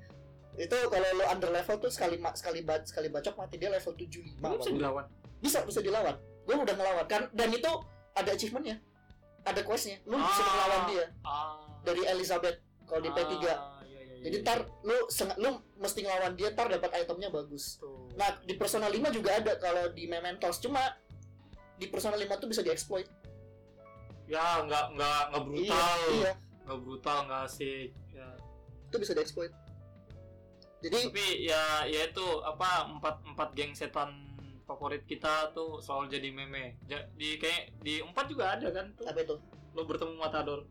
Itu 0.53 0.76
kalau 0.88 1.07
lu 1.13 1.24
under 1.26 1.49
level 1.49 1.76
tuh 1.78 1.88
sekali 1.88 2.20
sekali 2.34 2.59
ba- 2.61 2.84
sekali 2.84 3.07
bacok 3.07 3.36
mati 3.36 3.55
dia 3.55 3.70
level 3.70 3.93
75 3.93 4.43
Lu 4.43 4.57
bisa 4.57 4.72
dilawan? 4.72 5.05
Bisa 5.39 5.59
bisa 5.63 5.80
dilawan. 5.80 6.15
Gue 6.43 6.55
udah 6.55 6.76
ngelawan 6.76 7.05
kan 7.05 7.32
dan 7.32 7.49
itu 7.49 7.72
ada 8.11 8.30
achievementnya 8.30 8.78
ada 9.41 9.61
questnya. 9.61 10.03
Lu 10.03 10.15
bisa 10.15 10.41
Ah. 10.41 10.47
ngelawan 10.47 10.82
dia. 10.86 11.05
Ah. 11.22 11.63
Dari 11.82 12.03
Elizabeth 12.05 12.57
kalau 12.84 12.99
di 12.99 13.09
P3 13.09 13.24
Ah, 13.24 13.32
iya, 13.32 13.47
iya, 13.47 14.13
jadi 14.22 14.38
iya. 14.38 14.43
tar 14.43 14.59
lu 14.84 14.97
lu 15.38 15.49
mesti 15.76 15.99
ngelawan 16.01 16.34
dia 16.34 16.49
tar 16.51 16.67
dapat 16.67 16.91
itemnya 16.97 17.30
bagus. 17.30 17.78
Tuh. 17.78 18.11
nah 18.13 18.36
di 18.41 18.51
Persona 18.53 18.86
5 18.86 19.07
juga 19.09 19.32
ada 19.34 19.55
kalau 19.55 19.88
di 19.89 20.03
Mementos. 20.03 20.59
Cuma 20.59 20.82
di 21.78 21.88
Persona 21.88 22.13
5 22.13 22.36
tuh 22.36 22.51
bisa 22.51 22.59
dieksploit 22.59 23.07
ya 24.30 24.61
nggak 24.63 24.86
nggak 24.93 25.21
nggak 25.34 25.43
brutal. 25.43 25.99
Iya, 26.13 26.21
iya. 26.21 26.34
Nggak 26.69 26.80
brutal 26.86 27.17
nggak 27.25 27.41
asik 27.49 27.89
ya. 28.13 28.30
itu 28.89 28.95
bisa 28.97 29.13
dieksploit 29.13 29.53
jadi 30.80 31.11
tapi 31.11 31.25
ya 31.43 31.84
ya 31.91 32.07
itu 32.07 32.27
apa 32.39 32.88
empat 32.88 33.15
empat 33.27 33.49
geng 33.51 33.75
setan 33.75 34.15
favorit 34.63 35.03
kita 35.03 35.51
tuh 35.51 35.84
selalu 35.84 36.05
jadi 36.13 36.30
meme. 36.32 36.80
Di 37.17 37.36
kayak 37.36 37.84
di 37.84 37.99
empat 37.99 38.25
juga 38.32 38.55
ada 38.55 38.71
kan 38.71 38.88
tuh? 38.95 39.03
Apa 39.09 39.19
itu? 39.25 39.36
Lo 39.75 39.84
bertemu 39.84 40.15
Matador. 40.15 40.63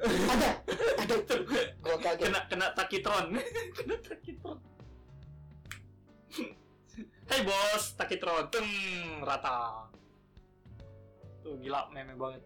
Ada? 0.00 0.50
Ada. 1.04 1.16
Kaget 1.84 2.16
kena 2.16 2.40
kena 2.48 2.66
takitron. 2.72 3.36
Kena 3.76 3.96
takitron. 4.00 4.58
Hai 7.30 7.40
bos, 7.46 7.84
takitron, 7.94 8.48
teng 8.48 8.66
rata. 9.20 9.86
Tuh 11.44 11.60
gila 11.60 11.92
meme 11.92 12.16
banget. 12.16 12.42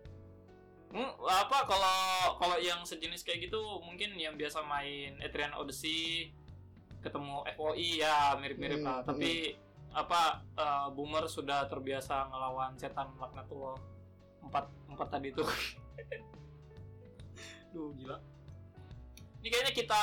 Apa 1.26 1.66
kalau 1.66 1.98
kalau 2.38 2.56
yang 2.62 2.86
sejenis 2.86 3.26
kayak 3.26 3.50
gitu 3.50 3.58
mungkin 3.82 4.14
yang 4.14 4.38
biasa 4.38 4.62
main 4.62 5.18
Etrian 5.18 5.50
Odyssey 5.58 6.30
ketemu 7.02 7.42
FOI 7.58 8.00
ya 8.00 8.38
mirip-mirip 8.38 8.78
Hmm, 8.80 8.86
lah. 8.86 8.98
Tapi 9.02 9.58
apa 9.94 10.42
eh, 10.54 10.86
boomer 10.94 11.26
sudah 11.26 11.66
terbiasa 11.66 12.30
ngelawan 12.30 12.78
setan 12.78 13.10
laknatullah 13.18 13.74
empat 14.46 14.64
empat 14.90 15.08
tadi 15.10 15.28
tuh. 15.34 15.46
Duh 17.74 17.90
gila. 17.98 18.18
Ini 19.44 19.52
kayaknya 19.52 19.74
kita 19.76 20.02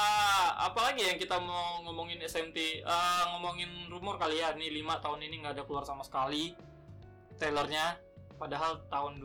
apa 0.53 0.79
lagi 0.91 1.01
yang 1.01 1.17
kita 1.17 1.41
mau 1.41 1.81
ngomongin 1.81 2.21
SMT 2.21 2.85
Eh, 2.85 3.23
ngomongin 3.33 3.89
rumor 3.89 4.19
kali 4.21 4.37
ya 4.37 4.53
nih 4.53 4.69
5 4.83 5.01
tahun 5.01 5.19
ini 5.25 5.35
nggak 5.41 5.55
ada 5.57 5.63
keluar 5.65 5.81
sama 5.87 6.05
sekali 6.05 6.53
trailernya 7.41 7.97
padahal 8.37 8.85
tahun 8.85 9.17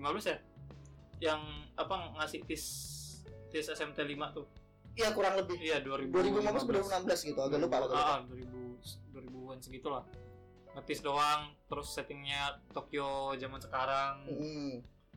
2015 0.00 0.32
ya? 0.32 0.38
Yang 1.18 1.40
apa 1.74 1.94
ngasih 2.18 2.40
tis 2.46 2.64
tis 3.50 3.66
SMT 3.66 3.98
5 4.02 4.36
tuh? 4.36 4.46
Iya 4.98 5.14
kurang 5.14 5.38
lebih. 5.38 5.58
Iya 5.62 5.78
2000 5.82 6.10
2015 6.10 7.06
2016 7.06 7.28
gitu 7.30 7.40
agak 7.42 7.58
lupa 7.62 7.74
agak 7.86 7.88
lupa 7.94 8.14
ah, 8.18 8.20
2000 8.26 9.14
2000-an 9.14 9.58
segitulah. 9.62 10.04
Ngetis 10.74 11.00
doang 11.02 11.54
terus 11.70 11.88
settingnya 11.94 12.58
Tokyo 12.74 13.34
zaman 13.38 13.60
sekarang. 13.62 14.26
Mm. 14.26 14.74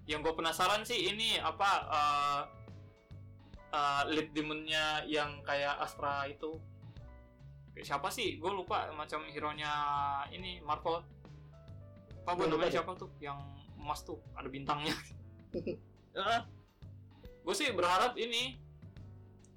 yang 0.09 0.25
gue 0.25 0.33
penasaran 0.33 0.81
sih 0.81 1.13
ini 1.13 1.37
apa 1.37 1.69
uh, 1.85 2.41
uh, 3.69 4.03
lead 4.09 4.33
demonnya 4.33 5.05
yang 5.05 5.45
kayak 5.45 5.77
Astra 5.77 6.25
itu? 6.25 6.57
Kayak 7.77 7.85
siapa 7.85 8.09
sih? 8.09 8.41
Gue 8.41 8.51
lupa 8.51 8.89
macam 8.97 9.21
hero 9.29 9.53
nya 9.53 9.71
ini 10.33 10.57
Marvel. 10.65 11.05
Apa 12.25 12.33
gue 12.33 12.49
namanya 12.49 12.73
deh. 12.73 12.75
siapa 12.81 12.91
tuh? 12.97 13.13
Yang 13.21 13.39
emas 13.81 14.05
tuh 14.05 14.21
ada 14.37 14.47
bintangnya. 14.47 14.93
Gue 17.41 17.55
sih 17.57 17.73
berharap 17.73 18.13
ini 18.21 18.61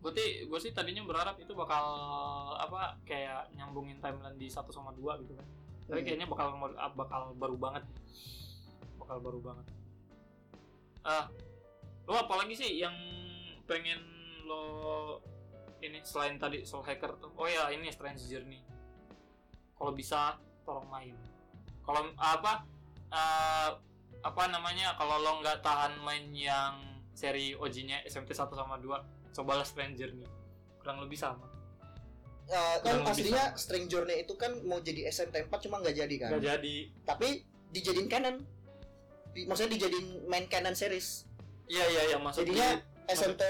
gue 0.05 0.13
sih 0.13 0.45
gue 0.45 0.61
sih 0.61 0.69
tadinya 0.77 1.01
berharap 1.01 1.41
itu 1.41 1.57
bakal 1.57 1.81
apa 2.61 3.01
kayak 3.09 3.49
nyambungin 3.57 3.97
timeline 4.05 4.37
di 4.37 4.53
1 4.53 4.61
sama 4.69 4.93
2 4.93 5.25
gitu 5.25 5.33
kan. 5.33 5.47
Tapi 5.89 6.01
Hmm. 6.01 6.07
kayaknya 6.09 6.27
bakal 6.29 6.47
ah, 6.77 6.93
bakal 6.93 7.33
baru 7.37 7.57
banget. 7.57 7.85
Bakal 9.01 9.17
baru 9.25 9.41
banget. 9.41 9.67
Ah 11.05 11.29
lo 12.05 12.21
apa 12.21 12.37
lagi 12.45 12.53
sih 12.53 12.77
yang 12.77 12.93
pengen 13.65 13.97
lo 14.45 14.65
ini 15.81 16.05
selain 16.05 16.37
tadi 16.37 16.69
soul 16.69 16.85
hacker 16.85 17.17
tuh? 17.17 17.33
Oh 17.41 17.49
ya 17.49 17.73
ini 17.73 17.89
strange 17.89 18.29
journey. 18.29 18.61
Kalau 19.77 19.93
bisa 19.97 20.37
tolong 20.69 20.89
main. 20.93 21.17
Kalau 21.81 22.13
apa 22.21 22.65
eh, 23.09 23.71
apa 24.25 24.49
namanya 24.49 24.97
kalau 24.97 25.21
lo 25.21 25.45
nggak 25.45 25.61
tahan 25.61 26.01
main 26.01 26.33
yang 26.33 26.81
seri 27.13 27.53
OG-nya 27.55 28.03
SMT 28.09 28.33
1 28.33 28.49
sama 28.51 28.81
2 28.81 29.37
cobalah 29.37 29.63
strange 29.63 30.01
journey. 30.01 30.25
Kurang 30.81 31.05
lebih 31.05 31.21
sama. 31.21 31.45
Uh, 32.45 32.77
kan 32.85 33.01
Kurang 33.01 33.13
aslinya 33.13 33.57
sama. 33.57 33.61
String 33.61 33.87
Journey 33.89 34.21
itu 34.29 34.37
kan 34.37 34.53
mau 34.69 34.77
jadi 34.77 35.09
SMT 35.09 35.49
4 35.49 35.65
cuma 35.65 35.81
nggak 35.81 35.97
jadi 35.97 36.15
kan? 36.21 36.31
Nggak 36.37 36.45
jadi. 36.45 36.77
Tapi 37.09 37.29
dijadiin 37.73 38.09
canon. 38.09 38.37
Di- 39.33 39.49
maksudnya 39.49 39.81
dijadiin 39.81 40.29
main 40.29 40.45
canon 40.49 40.77
series. 40.77 41.25
Iya 41.65 41.85
iya 41.89 42.03
iya 42.13 42.19
masuk 42.21 42.45
Jadinya 42.45 42.77
di 42.77 43.13
SMT 43.17 43.43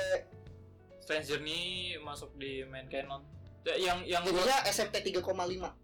Strange 1.03 1.27
Journey 1.27 1.61
masuk 2.07 2.31
di 2.39 2.63
main 2.71 2.87
canon. 2.87 3.27
Ya, 3.67 3.75
yang 3.81 3.99
yang 4.07 4.23
gua- 4.23 4.47
jadinya 4.47 4.59
SMT 4.71 4.95
3,5 5.11 5.75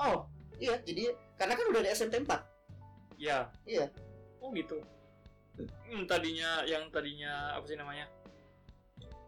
oh. 0.00 0.24
Iya 0.56 0.80
jadi 0.88 1.12
karena 1.36 1.52
kan 1.52 1.66
udah 1.68 1.80
ada 1.84 1.92
SMT 1.92 2.24
4 2.24 2.55
ya 3.16 3.48
Iya. 3.64 3.88
oh 4.40 4.52
gitu. 4.52 4.80
Hmm, 5.88 6.04
tadinya 6.04 6.60
yang 6.68 6.92
tadinya 6.92 7.56
apa 7.56 7.64
sih 7.64 7.76
namanya? 7.80 8.06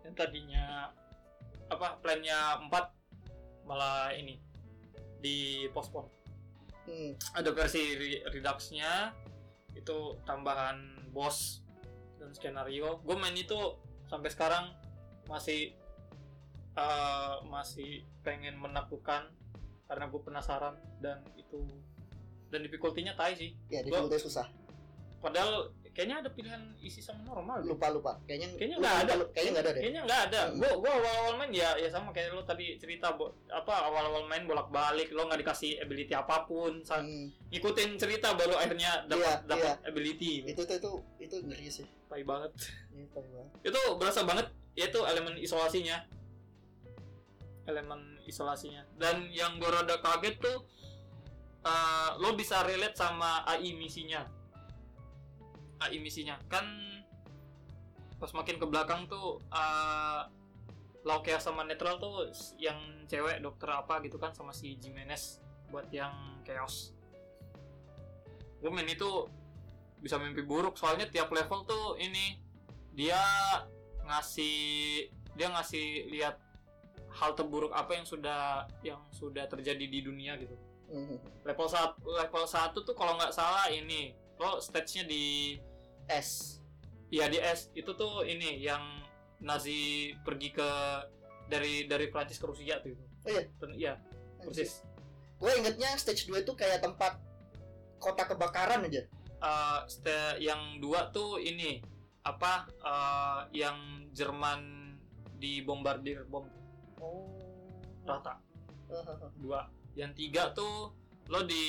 Yang 0.04 0.14
tadinya 0.14 0.92
apa 1.68 2.00
plannya 2.00 2.68
4 2.68 3.68
malah 3.68 4.12
ini 4.16 4.40
di 5.20 5.68
postpone 5.76 6.08
hmm. 6.88 7.36
ada 7.36 7.52
versi 7.52 7.92
re- 7.92 8.24
redux-nya 8.32 9.12
itu 9.76 10.16
tambahan 10.24 11.04
boss 11.12 11.60
dan 12.16 12.32
skenario. 12.32 12.98
Gue 13.04 13.14
main 13.14 13.36
itu 13.36 13.76
sampai 14.08 14.32
sekarang 14.32 14.72
masih 15.28 15.76
eh, 16.74 17.34
masih 17.46 18.02
pengen 18.24 18.56
menaklukkan 18.56 19.28
karena 19.86 20.04
gue 20.08 20.20
penasaran 20.24 20.76
dan 21.00 21.20
itu 21.36 21.68
dan 22.48 22.60
difficulty-nya 22.60 23.12
tai 23.12 23.32
sih. 23.32 23.52
Ya 23.68 23.80
di 23.80 23.88
Gua- 23.88 24.00
Full 24.00 24.10
Day 24.10 24.18
susah. 24.18 24.46
Padahal 25.18 25.66
kayaknya 25.90 26.22
ada 26.22 26.30
pilihan 26.30 26.62
isi 26.78 27.02
sama 27.02 27.26
normal 27.26 27.58
deh. 27.58 27.68
lupa 27.68 27.90
lupa. 27.90 28.12
Kayaknya 28.22 28.54
Kayaknya 28.54 28.76
nggak 28.78 28.96
ada. 29.00 29.12
lupa, 29.16 29.30
kayaknya 29.32 29.50
nggak 29.50 29.60
ada 29.60 29.70
deh. 29.70 29.80
Kayaknya 29.82 30.02
nggak 30.04 30.20
ada. 30.22 30.40
Hmm. 30.44 30.54
gue 30.56 30.70
gue 30.78 30.92
awal 30.92 31.14
awal 31.18 31.34
main 31.36 31.50
ya 31.52 31.70
ya 31.74 31.88
sama 31.88 32.08
kayak 32.08 32.30
lo 32.30 32.42
tadi 32.42 32.66
cerita 32.76 33.08
bo- 33.12 33.34
apa 33.48 33.74
awal 33.82 34.04
awal 34.06 34.22
main 34.24 34.44
bolak 34.44 34.68
balik 34.68 35.10
lo 35.10 35.26
nggak 35.26 35.42
dikasih 35.42 35.72
ability 35.76 36.14
apa 36.14 36.44
pun 36.44 36.78
Sa- 36.80 37.02
Hmm. 37.02 37.34
ngikutin 37.50 37.90
cerita 37.96 38.30
baru 38.32 38.54
akhirnya 38.54 39.02
dapat 39.04 39.42
Iya, 39.42 39.48
dapat 39.48 39.76
ability 39.84 40.32
itu 40.46 40.60
itu 40.60 40.74
itu 40.76 40.90
itu 41.18 41.36
ngeri 41.42 41.66
sih. 41.68 41.86
Tai 42.06 42.22
banget. 42.22 42.52
Iya, 42.88 43.04
tahu 43.10 43.26
banget. 43.26 43.50
itu 43.66 43.80
berasa 43.94 44.20
banget 44.22 44.46
yaitu 44.72 45.00
elemen 45.02 45.34
isolasinya. 45.36 45.98
Elemen 47.66 48.00
isolasinya. 48.22 48.80
Dan 48.94 49.28
yang 49.28 49.58
gue 49.58 49.66
rada 49.66 49.98
kaget 49.98 50.38
tuh 50.38 50.64
uh, 51.64 52.18
lo 52.20 52.34
bisa 52.34 52.62
relate 52.62 52.94
sama 52.98 53.42
AI 53.46 53.74
misinya. 53.74 54.22
AI 55.82 55.98
misinya. 56.02 56.38
Kan 56.50 56.66
pas 58.18 58.34
makin 58.34 58.58
ke 58.58 58.66
belakang 58.66 59.06
tuh 59.06 59.38
uh, 59.54 60.26
Laukea 61.06 61.38
sama 61.38 61.62
Netral 61.62 62.02
tuh 62.02 62.28
yang 62.58 63.06
cewek 63.06 63.38
dokter 63.40 63.70
apa 63.70 64.02
gitu 64.02 64.18
kan 64.18 64.34
sama 64.34 64.50
si 64.50 64.76
Jimenez 64.76 65.40
buat 65.70 65.86
yang 65.94 66.12
chaos. 66.42 66.92
Main 68.58 68.90
itu 68.90 69.30
bisa 70.02 70.18
mimpi 70.18 70.42
buruk. 70.42 70.74
Soalnya 70.74 71.06
tiap 71.06 71.30
level 71.30 71.62
tuh 71.64 71.94
ini 72.02 72.42
dia 72.92 73.18
ngasih 74.02 74.56
dia 75.38 75.48
ngasih 75.54 76.10
lihat 76.10 76.36
hal 77.14 77.38
terburuk 77.38 77.70
apa 77.70 77.94
yang 77.94 78.06
sudah 78.06 78.66
yang 78.82 78.98
sudah 79.14 79.46
terjadi 79.46 79.86
di 79.86 80.02
dunia 80.02 80.34
gitu. 80.36 80.58
Level 81.44 81.68
satu 81.68 82.00
level 82.04 82.44
satu 82.44 82.80
tuh 82.80 82.96
kalau 82.96 83.16
nggak 83.16 83.32
salah 83.32 83.68
ini 83.68 84.16
lo 84.38 84.56
stage-nya 84.58 85.04
di 85.04 85.56
S. 86.08 86.60
Iya 87.08 87.28
di 87.28 87.38
S 87.40 87.68
itu 87.74 87.92
tuh 87.92 88.24
ini 88.24 88.60
yang 88.60 88.80
Nazi 89.38 90.10
pergi 90.24 90.50
ke 90.50 90.70
dari 91.48 91.84
dari 91.86 92.08
Prancis 92.08 92.40
ke 92.40 92.46
Rusia 92.48 92.80
tuh. 92.80 92.96
Oh 93.24 93.30
iya? 93.30 93.42
Iya, 93.74 93.92
persis. 94.40 94.82
Gue 95.38 95.54
ingetnya 95.54 95.94
stage 95.94 96.26
2 96.26 96.42
itu 96.42 96.52
kayak 96.52 96.82
tempat 96.82 97.20
kota 97.98 98.26
kebakaran 98.26 98.82
aja. 98.86 99.06
Ste- 99.86 100.42
yang 100.42 100.82
dua 100.82 101.14
tuh 101.14 101.38
ini 101.38 101.78
apa 102.26 102.66
eh, 102.82 103.40
yang 103.54 104.08
Jerman 104.10 104.94
dibombardir 105.38 106.26
bom 106.26 106.42
Oh. 106.98 107.30
rata 108.02 108.42
dua 109.38 109.70
yang 109.98 110.14
tiga 110.14 110.54
tuh 110.54 110.94
lo 111.26 111.42
di 111.42 111.64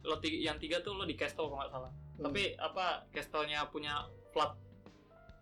lo 0.00 0.16
ti- 0.16 0.40
yang 0.40 0.56
tiga 0.56 0.78
tuh 0.78 0.94
lo 0.94 1.02
di 1.02 1.12
castle 1.12 1.50
kalau 1.50 1.58
nggak 1.58 1.70
salah 1.70 1.92
Hmm. 2.14 2.24
tapi 2.24 2.54
apa 2.56 3.06
castle-nya 3.10 3.66
punya 3.68 3.94
Flood 4.30 4.54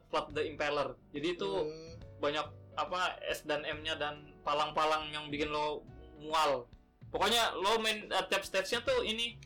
Flood 0.06 0.32
the 0.32 0.42
Impaler 0.42 0.96
jadi 1.10 1.32
itu 1.32 1.46
Hmm. 1.46 1.96
banyak 2.18 2.46
apa 2.74 3.00
S 3.22 3.44
dan 3.44 3.62
M-nya 3.62 3.94
dan 3.94 4.14
palang-palang 4.42 5.08
yang 5.08 5.28
bikin 5.28 5.48
lo 5.48 5.80
mual 6.18 6.68
pokoknya 7.08 7.54
lo 7.54 7.76
main 7.78 8.08
uh, 8.10 8.24
tiap 8.24 8.42
stage-nya 8.42 8.80
tuh 8.80 9.00
ini 9.00 9.36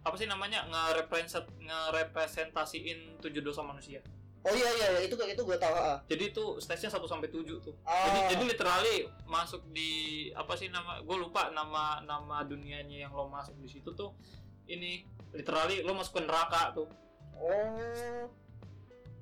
apa 0.00 0.16
sih 0.16 0.24
namanya 0.24 0.64
ngerepresent 0.64 1.44
ngerepresentasiin 1.60 3.20
tujuh 3.20 3.40
dosa 3.40 3.60
manusia 3.60 4.00
Oh 4.40 4.48
iya 4.50 4.70
iya 4.72 4.86
iya, 4.90 5.00
itu 5.04 5.12
itu 5.12 5.42
gue 5.42 5.58
tahu. 5.58 5.74
ah. 5.74 6.00
jadi 6.08 6.32
itu 6.32 6.44
stage-nya 6.56 6.88
1 6.88 7.04
sampai 7.04 7.28
7 7.28 7.44
tuh 7.60 7.76
Oh. 7.76 7.92
jadi 8.08 8.20
jadi 8.32 8.44
literally 8.46 8.96
masuk 9.24 9.60
di 9.68 9.90
apa 10.32 10.56
sih 10.56 10.68
nama 10.68 10.96
gue 10.98 11.16
lupa 11.18 11.48
nama 11.50 12.00
nama 12.00 12.40
dunianya 12.42 13.04
yang 13.04 13.12
lo 13.12 13.28
masuk 13.28 13.52
di 13.56 13.68
situ 13.68 13.92
tuh 13.92 14.16
ini 14.64 15.04
literally 15.30 15.80
lo 15.80 15.92
masuk 15.92 16.16
ke 16.16 16.22
neraka 16.24 16.72
tuh 16.72 16.88
Oh. 17.36 18.24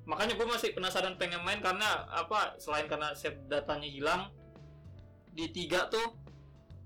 makanya 0.03 0.33
gue 0.33 0.47
masih 0.47 0.71
penasaran 0.71 1.15
pengen 1.15 1.43
main 1.43 1.59
karena 1.59 2.07
apa 2.09 2.55
selain 2.55 2.87
karena 2.87 3.11
save 3.11 3.43
datanya 3.45 3.85
hilang 3.85 4.31
di 5.29 5.47
tiga 5.49 5.85
tuh 5.85 6.15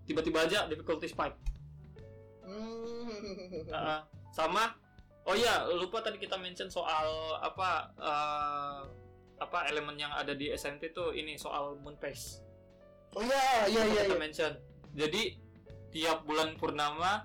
tiba-tiba 0.04 0.44
aja 0.44 0.66
difficulty 0.66 1.06
spike 1.06 1.38
Hmm. 2.44 3.08
Uh, 3.70 4.04
sama 4.30 4.76
oh 5.24 5.34
iya 5.34 5.66
lupa 5.70 6.00
tadi 6.00 6.18
kita 6.18 6.36
mention 6.36 6.68
soal 6.68 7.08
apa 7.40 7.70
uh, 7.96 8.80
apa 9.38 9.68
elemen 9.68 9.96
yang 9.96 10.12
ada 10.12 10.32
di 10.32 10.50
SMT 10.50 10.92
tuh 10.92 11.12
ini 11.12 11.36
soal 11.36 11.76
moon 11.78 11.96
phase 11.96 12.40
Oh 13.14 13.22
iya 13.22 13.70
iya 13.70 13.82
iya. 13.86 14.02
kita 14.04 14.16
iya. 14.16 14.20
mention 14.20 14.52
jadi 14.92 15.22
tiap 15.90 16.24
bulan 16.24 16.56
purnama 16.56 17.24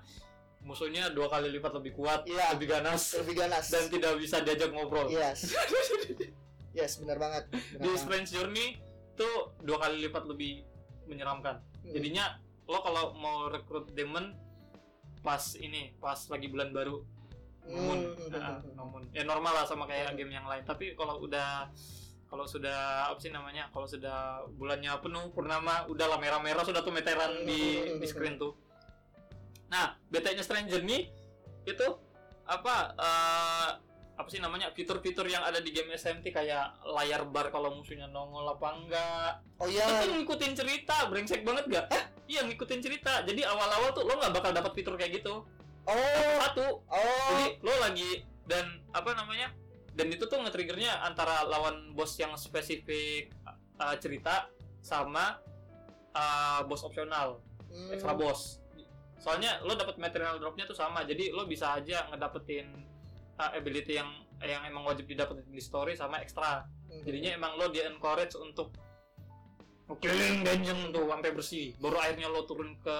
musuhnya 0.59 1.09
dua 1.09 1.27
kali 1.27 1.49
lipat 1.49 1.71
lebih 1.73 1.95
kuat 1.95 2.23
Iya. 2.23 2.53
lebih 2.53 2.67
ganas 2.69 3.15
Lebih 3.15 3.35
ganas. 3.37 3.65
dan 3.67 3.87
tidak 3.87 4.13
bisa 4.15 4.39
diajak 4.39 4.69
ngobrol 4.69 5.07
Yes. 5.07 5.49
Yes, 6.69 7.01
benar 7.01 7.17
banget. 7.17 7.49
Benar 7.49 7.81
di. 7.81 7.97
Strange 7.97 8.29
Journey 8.29 8.77
tuh 9.15 9.57
dua 9.59 9.81
kali 9.81 10.05
lipat 10.05 10.23
lebih 10.25 10.63
menyeramkan 11.05 11.59
Hmm. 11.79 11.95
jadinya 11.95 12.37
lo 12.65 12.79
kalau 12.79 13.15
mau 13.15 13.47
rekrut 13.47 13.89
demon 13.91 14.35
pas 15.19 15.41
ini 15.55 15.95
pas 15.97 16.19
lagi 16.27 16.45
bulan 16.45 16.69
baru 16.69 17.01
Moon, 17.69 17.99
Hmm. 18.01 18.29
Nah, 18.31 18.57
no 18.73 18.83
moon. 18.87 19.03
ya 19.09 19.21
normal 19.21 19.53
lah 19.53 19.65
sama 19.65 19.85
kayak 19.85 20.13
game 20.13 20.31
yang 20.31 20.43
lain 20.43 20.61
tapi 20.63 20.93
kalau 20.93 21.17
udah 21.19 21.69
kalau 22.25 22.45
sudah 22.45 22.77
apa 23.05 23.17
sih 23.17 23.29
namanya 23.29 23.69
kalau 23.69 23.85
sudah 23.85 24.17
bulannya 24.51 24.89
penuh 24.97 25.29
purnama 25.29 25.85
udah 25.85 26.05
lah 26.07 26.17
merah-merah 26.17 26.61
sudah 26.61 26.79
tuh 26.79 26.89
meteran 26.89 27.41
di 27.43 27.61
di 27.95 28.05
screen 28.05 28.35
tuh 28.35 28.53
nah 29.67 29.93
betanya 30.07 30.41
Stranger 30.41 30.81
nih 30.81 31.09
itu 31.63 31.87
apa 32.43 32.75
eh, 32.95 33.69
apa 34.15 34.27
sih 34.27 34.37
namanya 34.37 34.69
fitur-fitur 34.69 35.25
yang 35.25 35.41
ada 35.41 35.57
di 35.57 35.69
game 35.69 35.89
SMT 35.91 36.25
kayak 36.27 36.65
layar 36.83 37.23
bar 37.23 37.49
kalau 37.49 37.71
musuhnya 37.71 38.05
nongol 38.05 38.45
apa 38.47 38.67
enggak 38.75 39.31
Oh 39.57 39.65
iya. 39.65 39.85
itu 39.99 40.11
ngikutin 40.15 40.53
cerita 40.53 41.05
brengsek 41.05 41.41
banget 41.41 41.65
gak? 41.67 41.85
iya 42.25 42.41
ngikutin 42.43 42.79
cerita 42.79 43.21
jadi 43.23 43.47
awal-awal 43.47 43.89
tuh 43.91 44.03
lo 44.03 44.15
nggak 44.15 44.33
bakal 44.33 44.51
dapat 44.51 44.71
fitur 44.71 44.93
kayak 44.95 45.17
gitu 45.17 45.45
Oh. 45.89 46.35
satu 46.45 46.65
Oh. 46.85 47.29
jadi 47.33 47.57
lo 47.65 47.73
lagi 47.81 48.11
dan 48.45 48.65
apa 48.93 49.17
namanya 49.17 49.49
dan 49.97 50.07
itu 50.13 50.23
tuh 50.29 50.37
nge-triggernya 50.39 51.01
antara 51.03 51.43
lawan 51.43 51.91
bos 51.91 52.13
yang 52.15 52.37
spesifik 52.37 53.33
uh, 53.81 53.97
cerita 53.97 54.47
sama 54.79 55.41
uh, 56.13 56.61
bos 56.65 56.85
opsional 56.85 57.41
Hmm. 57.69 57.93
extra 57.93 58.17
boss 58.17 58.57
soalnya 59.21 59.61
lo 59.61 59.77
dapat 59.77 60.01
material 60.01 60.41
dropnya 60.41 60.65
tuh 60.65 60.73
sama 60.73 61.05
jadi 61.05 61.29
lo 61.29 61.45
bisa 61.45 61.77
aja 61.77 62.09
ngedapetin 62.09 62.65
uh, 63.37 63.53
ability 63.53 63.93
yang 64.01 64.09
yang 64.41 64.65
emang 64.65 64.89
wajib 64.89 65.05
didapetin 65.05 65.45
di 65.45 65.61
story 65.61 65.93
sama 65.93 66.17
ekstra 66.17 66.65
Hmm. 66.89 67.05
jadinya 67.05 67.37
emang 67.37 67.53
lo 67.61 67.69
di 67.69 67.77
encourage 67.85 68.33
untuk 68.33 68.73
killing 70.01 70.41
dungeon 70.41 70.89
tuh 70.89 71.05
sampai 71.05 71.29
bersih 71.29 71.77
baru 71.77 72.01
akhirnya 72.01 72.25
lo 72.25 72.41
turun 72.45 72.73
ke 72.81 72.97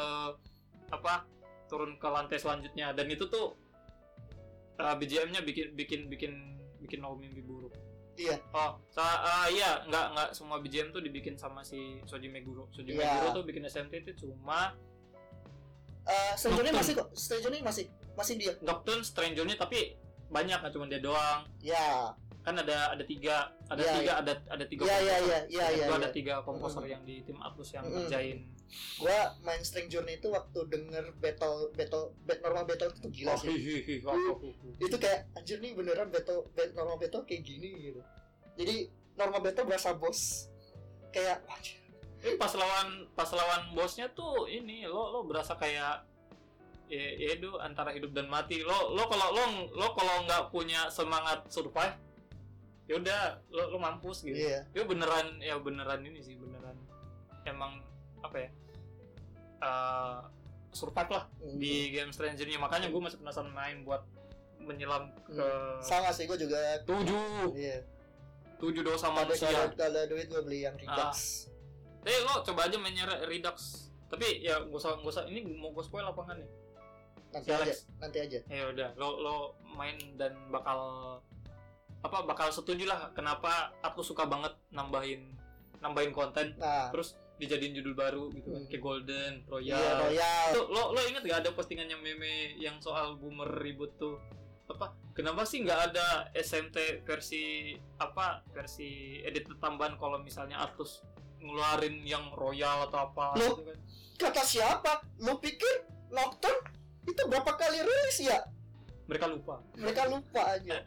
apa 0.93 1.25
turun 1.69 1.95
ke 1.95 2.07
lantai 2.07 2.35
selanjutnya 2.35 2.91
dan 2.91 3.05
itu 3.05 3.23
tuh 3.25 3.53
uh, 4.75 4.95
BGM-nya 4.95 5.39
bikin 5.39 5.71
bikin 5.71 6.01
bikin 6.07 6.31
bikin 6.79 6.99
lo 6.99 7.13
mimpi 7.13 7.39
buruk 7.39 7.71
Iya. 8.15 8.35
oh 8.51 8.75
sa 8.89 9.05
uh, 9.23 9.47
iya 9.47 9.79
nggak 9.85 10.05
nggak 10.11 10.29
semua 10.33 10.57
BGM 10.57 10.89
tuh 10.89 10.99
dibikin 10.99 11.33
sama 11.33 11.61
si 11.61 11.77
Soji 12.03 12.27
Meguro 12.27 12.67
Soji 12.69 12.91
Iya. 12.91 13.05
Meguro 13.15 13.29
tuh 13.33 13.45
bikin 13.45 13.63
SMT 13.63 13.93
itu 14.03 14.25
cuma 14.25 14.75
Eh, 16.01 16.33
Stranger 16.33 16.65
ini 16.65 16.73
Nocturne. 16.73 16.79
masih 16.81 16.93
kok. 16.97 17.07
Stranger 17.13 17.49
ini 17.51 17.61
masih 17.61 17.85
masih 18.15 18.33
dia. 18.35 18.53
Nocturne 18.59 19.03
Stranger-nya 19.03 19.55
tapi 19.55 19.93
banyak 20.27 20.57
nggak 20.57 20.73
cuma 20.73 20.85
dia 20.85 20.97
doang 20.99 21.45
Ya. 21.59 22.09
kan 22.39 22.55
ada 22.55 22.89
ada 22.89 23.03
tiga 23.03 23.51
ada 23.67 23.77
Iya, 23.77 23.93
tiga 23.95 24.11
ada 24.17 24.33
ada 24.49 24.65
tiga 24.65 24.83
Iya 24.83 24.97
iya 24.97 25.17
iya 25.19 25.39
iya 25.45 25.65
Yang 25.69 25.85
iya. 25.85 25.85
ada 25.93 26.07
iya. 26.07 26.09
tiga 26.09 26.33
komposer 26.41 26.81
Mm. 26.81 26.89
yang 26.89 27.01
di 27.03 27.15
tim 27.21 27.37
Atlus 27.37 27.69
yang 27.71 27.85
Mm. 27.85 27.93
ngerjain 27.93 28.37
Gua 28.95 29.17
main 29.39 29.61
Stranger 29.61 30.05
itu 30.05 30.27
waktu 30.27 30.59
denger 30.63 31.17
battle 31.17 31.73
battle 31.73 32.13
bat- 32.21 32.39
normal 32.39 32.63
battle 32.63 32.91
itu 32.91 33.07
gila 33.11 33.33
Oh, 33.33 33.37
sih. 33.37 33.49
hi, 33.49 33.57
hi, 33.57 33.75
hi, 33.81 33.95
wah, 34.01 34.13
wah. 34.13 34.37
Itu 34.77 34.95
kayak 34.95 35.25
anjir 35.33 35.57
nih 35.57 35.73
beneran 35.73 36.07
battle, 36.07 36.45
bat- 36.51 36.73
normal 36.73 36.97
battle 36.97 37.23
kayak 37.23 37.41
gini 37.41 37.69
gitu. 37.83 38.01
Jadi 38.55 38.87
normal 39.15 39.41
battle 39.41 39.65
berasa 39.65 39.91
bos 39.91 40.49
kayak 41.09 41.41
anjir. 41.45 41.81
Eh, 42.19 42.35
pas 42.35 42.51
lawan 42.51 42.87
pas 43.13 43.29
lawan 43.29 43.71
bosnya 43.71 44.11
tuh 44.11 44.43
ini 44.45 44.83
lo 44.83 45.09
lo 45.09 45.19
berasa 45.23 45.55
kayak 45.55 46.03
ya, 46.85 47.05
ya 47.15 47.29
itu 47.33 47.47
antara 47.57 47.89
hidup 47.89 48.11
dan 48.11 48.27
mati 48.27 48.59
lo 48.59 48.91
lo 48.91 49.07
kalau 49.07 49.31
lo 49.31 49.43
lo 49.71 49.87
kalau 49.93 50.27
nggak 50.27 50.49
punya 50.49 50.89
semangat 50.89 51.47
survive 51.47 51.95
ya 52.85 52.97
udah 52.97 53.21
lo 53.47 53.71
lo 53.71 53.77
mampus 53.77 54.21
gitu 54.21 54.35
Iya. 54.35 54.67
itu 54.67 54.83
beneran 54.83 55.39
ya 55.39 55.55
beneran 55.57 56.01
ini 56.01 56.19
sih 56.19 56.35
beneran 56.35 56.75
emang 57.45 57.79
apa 58.21 58.37
ya 58.37 58.49
eh, 59.59 60.17
survive 60.71 61.11
lah 61.11 61.23
Hmm. 61.39 61.57
di 61.57 61.91
game 61.91 62.11
Stranger-nya 62.11 62.57
makanya 62.57 62.87
gue 62.87 63.01
masih 63.01 63.17
penasaran 63.17 63.49
main 63.49 63.81
buat 63.81 64.05
menyelam 64.59 65.09
ke 65.23 65.39
sama 65.81 66.11
sih 66.11 66.27
gue 66.27 66.37
juga 66.37 66.59
tujuh 66.83 67.55
iya. 67.55 67.79
tujuh 68.59 68.83
dosa 68.83 69.07
Kalau 69.07 69.17
manusia 69.17 69.47
kalau 69.49 69.71
ada 69.71 70.03
duit 70.05 70.27
gue 70.27 70.41
beli 70.43 70.59
yang 70.61 70.75
Redux. 70.75 71.47
Eh 72.01 72.19
lo 72.21 72.43
coba 72.43 72.67
aja 72.67 72.75
mainnya 72.75 73.03
Re- 73.03 73.23
Redux. 73.25 73.87
Tapi 74.07 74.41
ya 74.41 74.59
gak 74.59 74.75
usah 74.75 74.95
gak 74.95 75.09
usah 75.09 75.23
ini 75.25 75.47
mau 75.49 75.71
gue 75.71 75.79
spoil 75.79 76.03
apa 76.03 76.19
enggak 76.21 76.37
nih? 76.37 76.49
Nanti 77.29 77.45
Si 77.45 77.49
aja, 77.49 77.61
Alex. 77.61 77.77
nanti 77.97 78.17
aja. 78.19 78.39
Ya 78.45 78.63
udah, 78.67 78.89
lo 78.95 79.09
lo 79.17 79.35
main 79.69 79.95
dan 80.15 80.35
bakal 80.49 80.79
apa 81.99 82.17
bakal 82.23 82.47
setuju 82.49 82.83
lah 82.83 83.11
kenapa 83.11 83.71
aku 83.79 83.99
suka 83.99 84.23
banget 84.23 84.51
nambahin 84.69 85.35
nambahin 85.79 86.11
konten 86.11 86.55
Nah, 86.55 86.91
terus 86.91 87.15
dijadiin 87.39 87.73
judul 87.73 87.93
baru 87.93 88.27
gitu 88.29 88.47
kan 88.49 88.59
Hmm. 88.59 88.67
kayak 88.67 88.81
Golden, 88.81 89.33
iya 89.33 89.47
Royal. 89.47 89.95
Royal. 90.03 90.45
Tuh, 90.51 90.65
lo 90.67 90.83
lo 90.91 91.01
inget 91.01 91.23
gak 91.23 91.39
ada 91.39 91.51
postingannya 91.51 91.95
meme 91.95 92.31
yang 92.55 92.77
soal 92.77 93.15
boomer 93.15 93.47
ribut 93.57 93.95
tuh 93.95 94.19
apa 94.67 94.85
kenapa 95.11 95.41
sih 95.43 95.59
nggak 95.59 95.81
ada 95.89 96.07
SMT 96.31 96.77
versi 97.01 97.73
apa 97.97 98.45
versi 98.49 98.85
edit 99.19 99.49
tambahan 99.57 99.95
kalau 99.95 100.19
misalnya 100.19 100.61
Atlus 100.61 101.01
ngeluarin 101.39 102.03
yang 102.03 102.29
royal 102.31 102.85
atau 102.85 103.07
apa 103.07 103.33
Loh? 103.35 103.55
gitu 103.55 103.65
kan 103.65 103.79
Kata 104.19 104.43
siapa? 104.43 104.91
Lu 105.17 105.39
pikir 105.39 105.87
Nocturne 106.09 106.59
itu 107.01 107.21
berapa 107.25 107.49
kali 107.49 107.79
rilis 107.79 108.19
ya? 108.21 108.43
mereka 109.05 109.25
lupa 109.25 109.57
Mereka 109.73 110.05
lupa 110.05 110.53
aja. 110.53 110.85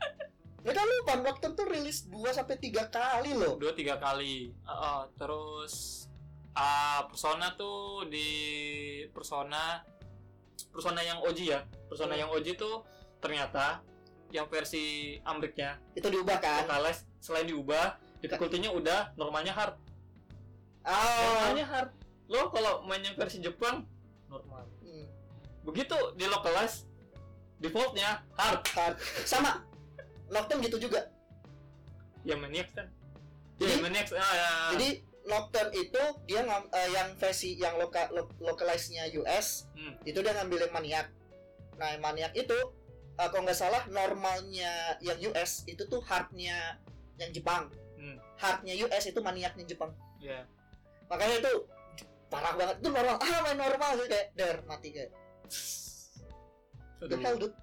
Mereka 0.61 0.79
lupa 0.81 1.13
Nocturne 1.19 1.57
tuh 1.57 1.67
rilis 1.67 2.07
2 2.07 2.23
sampai 2.31 2.55
3 2.55 2.87
kali 2.87 3.35
loh. 3.35 3.57
dua 3.57 3.73
tiga 3.73 3.97
kali 3.97 4.55
Ah, 4.63 4.71
ah, 4.71 5.01
terus 5.17 6.07
ah 6.53 7.07
persona 7.07 7.55
tuh 7.55 8.05
di 8.07 8.29
persona 9.09 9.81
persona 10.69 11.01
yang 11.01 11.21
OG 11.21 11.39
ya 11.43 11.61
persona 11.87 12.13
Hmm. 12.13 12.21
yang 12.21 12.31
OG 12.31 12.47
tuh 12.55 12.85
ternyata 13.19 13.81
yang 14.29 14.49
versi 14.49 15.17
Amriknya 15.23 15.77
Itu 15.93 16.09
diubah 16.09 16.37
kan? 16.39 16.65
Vocalize 16.65 17.05
selain 17.19 17.45
diubah 17.45 17.97
difficulty-nya 18.19 18.69
udah 18.71 19.13
normalnya 19.15 19.53
hard 19.53 19.77
Ah. 20.83 20.97
normalnya 21.47 21.65
hard 21.65 21.91
lo 22.27 22.49
kalau 22.49 22.83
main 22.83 23.01
yang 23.01 23.15
versi 23.15 23.39
Jepang 23.39 23.85
normal 24.27 24.65
Hmm, 24.81 25.07
begitu 25.63 25.95
di 26.13 26.25
localize 26.25 26.89
defaultnya 27.57 28.25
hard 28.35 28.61
hard. 28.69 28.97
Sama 29.23 29.63
Nocturne 30.27 30.65
gitu 30.65 30.81
juga 30.81 31.07
Ya 32.23 32.35
Maniac 32.35 32.73
kan. 32.73 32.87
Ya 33.57 33.67
Jadi- 33.69 33.81
Maniac 33.81 34.07
ah, 34.11 34.33
ya. 34.33 34.51
jadi 34.73 34.89
Nocturne 35.23 35.71
itu 35.75 36.03
dia 36.27 36.43
ngam, 36.43 36.67
eh, 36.71 36.91
yang 36.93 37.15
versi 37.15 37.55
yang 37.55 37.79
loka, 37.79 38.11
lo, 38.11 38.27
localize-nya 38.43 39.07
US 39.23 39.71
Hmm. 39.75 39.95
itu 40.03 40.19
dia 40.23 40.35
ngambil 40.37 40.67
yang 40.69 40.75
maniak 40.75 41.07
nah 41.81 41.89
yang 41.91 42.03
maniak 42.03 42.33
itu 42.37 42.55
eh, 43.19 43.29
kalau 43.31 43.43
nggak 43.43 43.59
salah 43.59 43.83
normalnya 43.91 44.99
yang 45.03 45.19
US 45.31 45.63
itu 45.67 45.83
tuh 45.87 46.03
hardnya 46.03 46.79
yang 47.21 47.31
Jepang. 47.31 47.71
Hmm. 47.99 48.19
hardnya 48.41 48.75
US 48.87 49.05
itu 49.07 49.21
maniaknya 49.23 49.63
Jepang. 49.63 49.95
Ya. 50.19 50.43
makanya 51.07 51.39
itu 51.45 51.53
parah 52.27 52.57
banget. 52.57 52.81
Itu 52.81 52.89
normal. 52.89 53.21
Ah 53.21 53.39
main 53.45 53.59
normal 53.61 53.91
sih 54.01 54.09
kayak 54.09 54.27
der 54.33 54.57
mati 54.65 54.89
kayak. 54.91 55.13
The 57.03 57.17
hell 57.19 57.37
dude? 57.37 57.55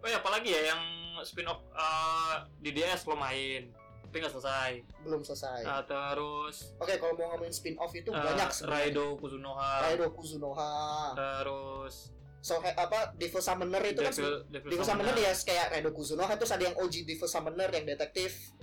Oh 0.00 0.08
ya 0.08 0.20
apalagi 0.22 0.52
ya 0.54 0.70
yang 0.70 0.82
spin 1.24 1.48
off 1.48 1.64
uh, 1.74 2.44
di 2.60 2.70
DS 2.70 3.08
lo 3.08 3.16
main 3.18 3.72
tapi 4.06 4.16
nggak 4.18 4.32
selesai. 4.32 4.70
belum 5.02 5.20
selesai. 5.20 5.60
Ah, 5.62 5.82
terus 5.82 6.72
oke 6.76 6.94
kalau 6.96 7.14
mau 7.14 7.26
ngomongin 7.30 7.50
spin 7.50 7.74
off 7.76 7.92
itu 7.92 8.08
uh, 8.08 8.16
banyak 8.16 8.48
sebenarnya. 8.48 8.88
Raido 8.88 9.06
Kuzunoha. 9.16 9.70
Raido 9.82 10.06
Kuzunoha. 10.10 10.72
Terus 11.12 11.94
so 12.40 12.62
he- 12.62 12.72
apa 12.72 13.10
Devil 13.12 13.42
Summoner 13.42 13.82
itu 13.82 13.98
kan 13.98 14.14
Devil, 14.14 14.46
Devil, 14.48 14.68
Devil 14.70 14.86
Summoner 14.86 15.16
ya 15.16 15.32
kayak 15.34 15.66
Raido 15.68 15.90
Kuzunoha 15.90 16.32
terus 16.34 16.50
ada 16.50 16.62
yang 16.62 16.76
OG 16.76 16.94
Devil 17.02 17.26
Summoner 17.26 17.68
yang 17.68 17.84
detektif. 17.84 18.54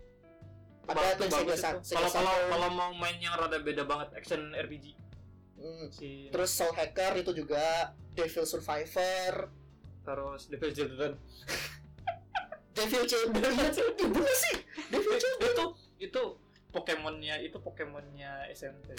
Ada 0.83 1.15
tuh 1.15 1.27
bagus 1.27 1.63
Sega, 1.63 1.79
Kalau 1.95 2.09
kalau 2.11 2.35
kalau 2.49 2.69
mau 2.69 2.91
main 2.91 3.15
yang 3.15 3.31
rada 3.33 3.55
beda 3.55 3.83
banget 3.83 4.15
action 4.15 4.51
RPG 4.51 4.99
Hmm. 5.53 5.87
si 5.87 6.27
terus 6.27 6.51
Soul 6.51 6.75
Hacker 6.75 7.15
itu 7.15 7.31
juga 7.31 7.95
Devil 8.11 8.43
Survivor. 8.43 9.47
Terus 10.03 10.51
Devil 10.51 10.71
Children 10.75 11.11
Devil 12.73 13.03
Children. 13.05 13.51
Ih, 13.53 14.09
bener 14.09 14.35
sih. 14.35 14.55
Devil 14.89 15.15
Children. 15.17 15.53
Itu 15.53 15.65
itu 16.01 16.23
Pokemonnya 16.73 17.37
itu 17.39 17.57
Pokemonnya 17.61 18.49
SMT 18.49 18.89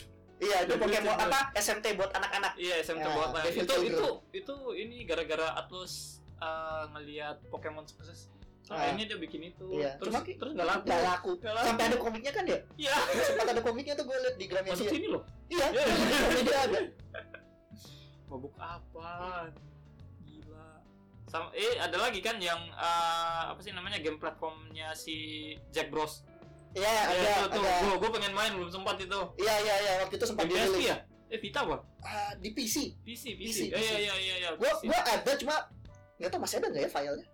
iya 0.43 0.67
itu 0.67 0.75
Pokemon 0.79 1.15
apa? 1.15 1.55
SMT 1.55 1.95
buat 1.95 2.11
anak-anak. 2.15 2.53
Iya 2.59 2.83
SMT 2.83 3.07
Ya, 3.07 3.15
buat. 3.15 3.29
Devil 3.43 3.63
itu 3.65 3.75
Children. 3.75 3.93
itu 3.95 4.09
itu 4.35 4.57
ini 4.79 4.97
gara-gara 5.07 5.55
Atlus 5.59 6.23
uh, 6.43 6.91
ngelihat 6.95 7.39
Pokemon 7.51 7.87
sukses. 7.87 8.31
Ah. 8.73 8.81
akhirnya 8.89 9.13
dia 9.13 9.19
bikin 9.21 9.53
itu. 9.53 9.77
Iya. 9.77 10.01
terus 10.01 10.09
Cuma 10.09 10.25
terus 10.25 10.53
nggak 10.57 10.69
laku. 10.73 10.87
Gak 10.89 11.03
laku. 11.05 11.31
Laku. 11.37 11.67
sampai 11.69 11.85
ada 11.85 11.97
komiknya 12.01 12.33
kan 12.33 12.45
ya? 12.49 12.59
Iya. 12.81 12.97
Sempat 13.21 13.47
ada 13.53 13.61
komiknya 13.61 13.93
tuh 13.93 14.05
gue 14.09 14.17
liat 14.17 14.37
di 14.41 14.47
masuk 14.49 14.57
Gramedia 14.57 14.89
sini 14.89 15.07
loh. 15.13 15.23
Iya. 15.53 15.67
Iya. 15.69 15.85
di 15.85 16.05
Gramedia 16.09 16.59
ada. 16.65 16.81
Mabuk 18.25 18.55
apa 18.57 19.13
sama 21.35 21.51
eh 21.51 21.75
ada 21.77 21.99
lagi 21.99 22.23
kan 22.23 22.39
yang 22.39 22.71
uh, 22.71 23.51
apa 23.51 23.59
sih 23.59 23.75
namanya 23.75 23.99
game 23.99 24.23
platformnya 24.23 24.95
si 24.95 25.51
Jack 25.69 25.91
Bros. 25.91 26.23
Iya 26.71 26.87
Ya, 26.87 27.03
ada 27.11 27.19
itu 27.19 27.43
tuh. 27.51 27.63
ada. 27.63 27.75
Gua, 27.83 27.95
gua 27.99 28.11
pengen 28.15 28.31
main 28.33 28.55
belum 28.55 28.71
sempat 28.71 28.99
itu. 28.99 29.21
Iya 29.37 29.55
iya 29.59 29.75
iya 29.83 29.93
waktu 30.01 30.15
itu 30.15 30.27
sempat 30.27 30.47
di 30.47 30.55
dirilis. 30.55 30.87
ya? 30.87 30.97
Eh 31.27 31.39
Vita 31.39 31.63
apa? 31.63 31.83
Ah, 32.01 32.33
di 32.37 32.51
PC 32.51 32.95
PC 33.03 33.35
PC, 33.35 33.59
iya 33.67 33.95
iya 33.99 34.15
iya 34.15 34.35
iya 34.39 34.51
gua 34.55 34.71
PC. 34.73 34.87
gua 34.87 35.01
ada 35.03 35.33
cuma 35.35 35.57
nggak 36.15 36.31
tahu 36.31 36.41
masih 36.41 36.57
ada 36.59 36.69
nggak 36.71 36.83
ya 36.83 36.91
filenya? 36.93 37.27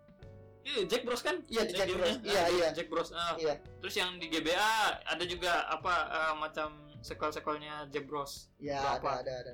Iya, 0.60 0.81
Jack 0.86 1.02
Bros 1.05 1.20
kan? 1.20 1.36
Iya 1.47 1.62
di 1.62 1.72
Eh, 1.72 1.74
Jack 1.74 1.89
gamenya. 1.89 1.97
Bros. 1.98 2.16
Iya 2.22 2.40
Ah, 2.40 2.48
iya 2.48 2.66
Jack 2.72 2.89
Bros 2.89 3.10
ah. 3.12 3.35
Iya. 3.36 3.55
terus 3.81 3.94
yang 3.97 4.10
di 4.16 4.27
GBA 4.28 4.72
ada 5.05 5.24
juga 5.24 5.52
apa 5.68 5.94
eh, 6.09 6.35
macam 6.36 6.68
sequel-sequelnya 7.01 7.89
Jack 7.89 8.05
Bros. 8.05 8.48
Iya 8.56 8.81
ada 8.97 9.20
ada 9.20 9.32
ada. 9.43 9.52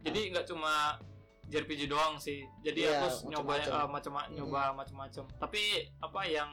Jadi 0.00 0.20
nggak 0.30 0.44
cuma 0.46 1.00
JRPG 1.46 1.86
doang 1.86 2.16
sih 2.16 2.42
jadi 2.60 2.80
Iya, 2.86 2.98
aku 3.02 3.28
nyoba 3.28 3.54
macam-macam. 3.54 3.72
eh, 3.76 3.88
macam 3.90 4.12
Hmm. 4.14 4.32
nyoba 4.34 4.60
macam-macam 4.74 5.24
tapi 5.38 5.62
apa 5.98 6.20
yang 6.24 6.50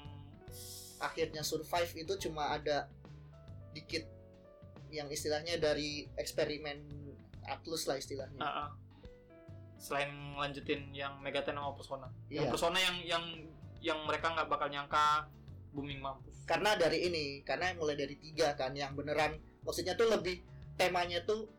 akhirnya 0.98 1.42
survive 1.42 1.92
itu 1.98 2.14
cuma 2.22 2.52
ada 2.52 2.86
dikit 3.72 4.06
yang 4.90 5.08
istilahnya 5.08 5.56
dari 5.56 6.06
eksperimen 6.14 6.78
Atlus 7.44 7.88
lah 7.88 7.96
istilahnya 7.96 8.38
ah, 8.38 8.68
ah. 8.68 8.70
selain 9.76 10.12
lanjutin 10.36 10.92
yang 10.92 11.18
Megaten 11.18 11.56
sama 11.56 11.74
Persona 11.74 12.08
yang 12.28 12.46
Iya. 12.46 12.52
Persona 12.52 12.78
yang 12.78 12.98
yang 13.02 13.24
yang 13.82 14.00
mereka 14.06 14.30
nggak 14.30 14.46
bakal 14.46 14.70
nyangka 14.70 15.26
booming 15.72 15.98
mampus 15.98 16.44
karena 16.46 16.76
dari 16.76 17.08
ini 17.08 17.26
karena 17.42 17.74
mulai 17.74 17.96
dari 17.96 18.14
tiga 18.14 18.54
kan 18.54 18.76
yang 18.76 18.94
beneran 18.94 19.34
maksudnya 19.64 19.96
tuh 19.96 20.06
lebih 20.06 20.44
temanya 20.76 21.24
tuh 21.24 21.50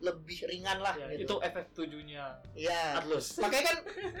lebih 0.00 0.38
ringan 0.44 0.78
lah 0.78 0.94
Ya, 0.94 1.06
itu 1.10 1.26
gitu 1.26 1.34
FF7 1.38 1.78
nya 2.04 2.38
Iya. 2.52 2.98
Atlus. 2.98 3.34
Makanya 3.36 3.64
kan 3.66 3.76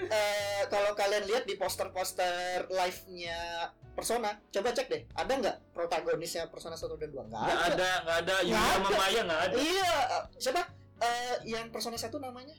eh, 0.08 0.62
kalau 0.66 0.90
kalian 0.92 1.24
lihat 1.24 1.44
di 1.44 1.54
poster-poster 1.54 2.66
live-nya 2.68 3.70
Persona 3.90 4.38
coba 4.44 4.70
cek 4.70 4.86
deh 4.86 5.02
ada 5.12 5.32
nggak 5.32 5.56
protagonisnya 5.70 6.46
Persona 6.46 6.74
1 6.74 6.86
dan 6.96 7.08
2 7.08 7.18
nggak 7.24 7.42
nggak 7.42 7.62
ada. 7.68 7.90
nggak 8.02 8.18
ada. 8.22 8.36
Yuya 8.40 8.54
Nggak 8.54 8.74
sama 8.74 8.88
ada. 8.88 8.96
Maya 8.96 9.20
nggak 9.22 9.40
ada. 9.42 9.56
Iya 9.56 9.90
eh, 10.08 10.22
siapa? 10.36 10.62
Eh, 10.98 11.34
yang 11.46 11.66
Persona 11.68 11.94
1 11.94 12.10
namanya? 12.18 12.56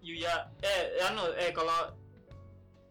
Yuya 0.00 0.34
eh 0.60 0.82
anu 1.02 1.26
eh 1.32 1.50
kalau 1.50 1.90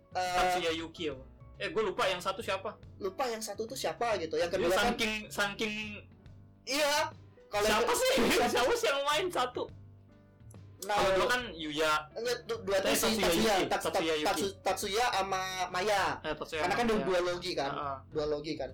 Eh, 0.10 0.34
Tatsuya 0.34 0.74
Yuki 0.74 1.06
apa? 1.08 1.24
eh 1.56 1.70
gue 1.70 1.84
lupa 1.84 2.04
yang 2.04 2.18
satu 2.18 2.40
siapa. 2.40 2.72
lupa 2.98 3.24
yang 3.26 3.40
satu 3.40 3.64
tuh 3.64 3.76
siapa 3.76 4.16
gitu. 4.18 4.36
Yang 4.36 4.52
kedua 4.56 4.72
kan 4.72 4.92
saking 4.92 5.14
saking 5.30 5.76
iya 6.66 7.12
kalau 7.50 7.66
siapa 7.66 7.94
sih? 7.94 8.14
Siapa 8.48 8.74
sih 8.74 8.88
yang 8.88 9.02
main? 9.04 9.26
Satu. 9.28 9.64
Nah, 10.80 10.96
kalau 10.96 11.12
dua 11.12 11.28
kan 11.28 11.42
Yuya. 11.52 11.92
Enggak, 12.16 12.38
du- 12.48 12.62
dua 12.64 12.78
tuh 12.80 12.88
Eh, 12.88 12.96
si 12.96 13.20
Tatsuya 13.20 13.56
Tatsuya. 13.68 14.32
Tatsuya 14.64 15.06
sama 15.12 15.42
Maya. 15.68 16.16
Eh 16.24 16.32
Tatsuya 16.32 16.64
karena 16.64 16.76
kan 16.78 16.86
Maya. 16.88 17.04
dua 17.04 17.20
logi 17.22 17.52
kan. 17.52 17.72
Ah, 17.72 17.84
ah. 17.84 17.98
dua 18.10 18.26
logi 18.26 18.54
kan. 18.56 18.72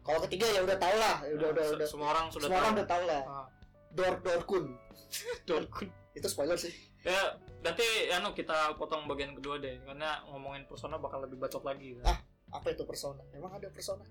Kalau 0.00 0.20
ketiga 0.24 0.46
ya 0.48 0.60
udah 0.62 0.76
tau 0.76 0.96
lah. 0.96 1.20
Ya 1.20 1.32
udah 1.36 1.48
udah 1.52 1.64
Se- 1.64 1.74
udah. 1.76 1.88
semua 1.88 2.08
orang 2.10 2.26
sudah 2.32 2.48
semua 2.48 2.58
orang 2.60 2.72
udah 2.74 2.86
tau 2.86 3.04
lah. 3.04 3.22
Ah. 3.24 3.46
Dor 3.90 4.14
Dorkun. 4.20 4.64
Dorkun. 5.48 5.88
itu 6.14 6.26
spoiler 6.26 6.54
sih. 6.54 6.72
Ya 7.02 7.36
nanti 7.60 7.84
anu 8.08 8.32
kita 8.32 8.72
potong 8.74 9.04
bagian 9.04 9.34
kedua 9.34 9.58
deh. 9.58 9.76
Karena 9.84 10.24
ngomongin 10.24 10.64
persona 10.64 10.96
bakal 10.96 11.20
lebih 11.20 11.36
bacot 11.36 11.60
lagi 11.60 11.98
kan? 12.00 12.08
Ah. 12.08 12.18
apa 12.54 12.70
itu 12.70 12.86
persona? 12.86 13.18
Emang 13.30 13.50
ada 13.52 13.66
persona 13.68 14.06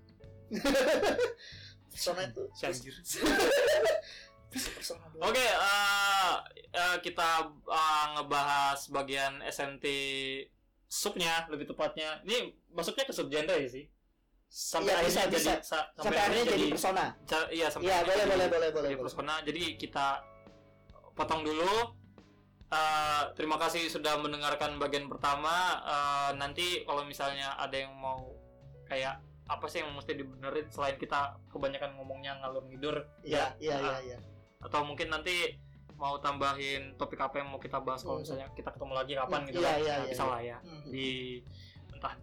persona 1.86 2.20
itu 2.24 2.42
si 2.52 2.62
anjir 2.64 2.94
persona 4.74 5.04
doang. 5.10 5.30
Oke, 5.30 5.42
eh, 5.42 6.34
eh, 6.72 6.96
kita 7.00 7.28
eh, 7.66 8.04
ngebahas 8.14 8.78
bagian 8.88 9.42
SMT 9.42 9.84
subnya 10.86 11.50
lebih 11.50 11.66
tepatnya. 11.66 12.22
Ini 12.22 12.36
masuknya 12.70 13.02
ke 13.02 13.12
subgenre 13.12 13.58
ya 13.58 13.68
sih. 13.68 13.84
Sampai 14.46 14.94
Iya, 14.94 14.98
akhirnya 15.02 15.10
bisa, 15.10 15.22
jadi 15.26 15.34
bisa. 15.34 15.54
sa- 15.66 15.88
sampai 15.92 16.20
akhirnya 16.20 16.44
jadi 16.48 16.66
persona 16.70 17.04
ca- 17.26 17.50
iya 17.50 17.66
sampai 17.66 17.90
iya 17.90 17.98
boleh 18.00 18.14
jadi- 18.14 18.30
boleh 18.30 18.46
boleh 18.46 18.68
boleh 18.70 18.70
jadi 18.86 18.94
boleh. 18.94 19.02
persona. 19.02 19.34
Jadi 19.42 19.62
kita 19.74 20.06
potong 21.12 21.42
dulu. 21.42 21.74
Eh, 22.70 23.22
terima 23.34 23.54
kasih 23.56 23.86
sudah 23.88 24.14
mendengarkan 24.16 24.78
bagian 24.78 25.10
pertama. 25.10 25.54
Eh, 25.82 26.30
nanti 26.38 26.86
kalau 26.86 27.02
misalnya 27.02 27.58
ada 27.58 27.74
yang 27.74 27.90
mau 27.92 28.30
kayak 28.86 29.18
apa 29.46 29.66
sih 29.66 29.78
yang 29.78 29.92
mesti 29.92 30.12
dibenerin 30.14 30.66
selain 30.66 30.96
kita 30.96 31.20
kebanyakan 31.48 31.94
ngomongnya 31.94 32.38
ngalur 32.38 32.64
ngidur 32.64 32.96
iya 33.22 33.52
iya 33.58 33.76
iya 33.76 33.92
Ah. 33.92 34.00
iya 34.00 34.18
atau 34.58 34.80
mungkin 34.82 35.08
nanti 35.08 35.60
mau 35.94 36.16
tambahin 36.18 36.96
topik 36.96 37.18
apa 37.18 37.38
yang 37.38 37.48
mau 37.48 37.58
kita 37.58 37.78
bahas 37.78 38.00
kalau 38.00 38.18
Hmm. 38.18 38.24
misalnya 38.24 38.48
kita 38.50 38.66
ketemu 38.68 38.92
lagi 38.92 39.12
kapan 39.14 39.38
Hmm, 39.38 39.46
gitu 39.46 39.58
iya, 39.58 39.68
kan 39.68 39.76
iya, 39.76 39.84
Nah, 39.86 39.98
iya, 40.00 40.10
bisa 40.10 40.24
iya. 40.24 40.30
lah 40.30 40.40
ya 40.42 40.58
Hmm. 40.58 40.84
di 40.88 41.06
entah 41.92 42.14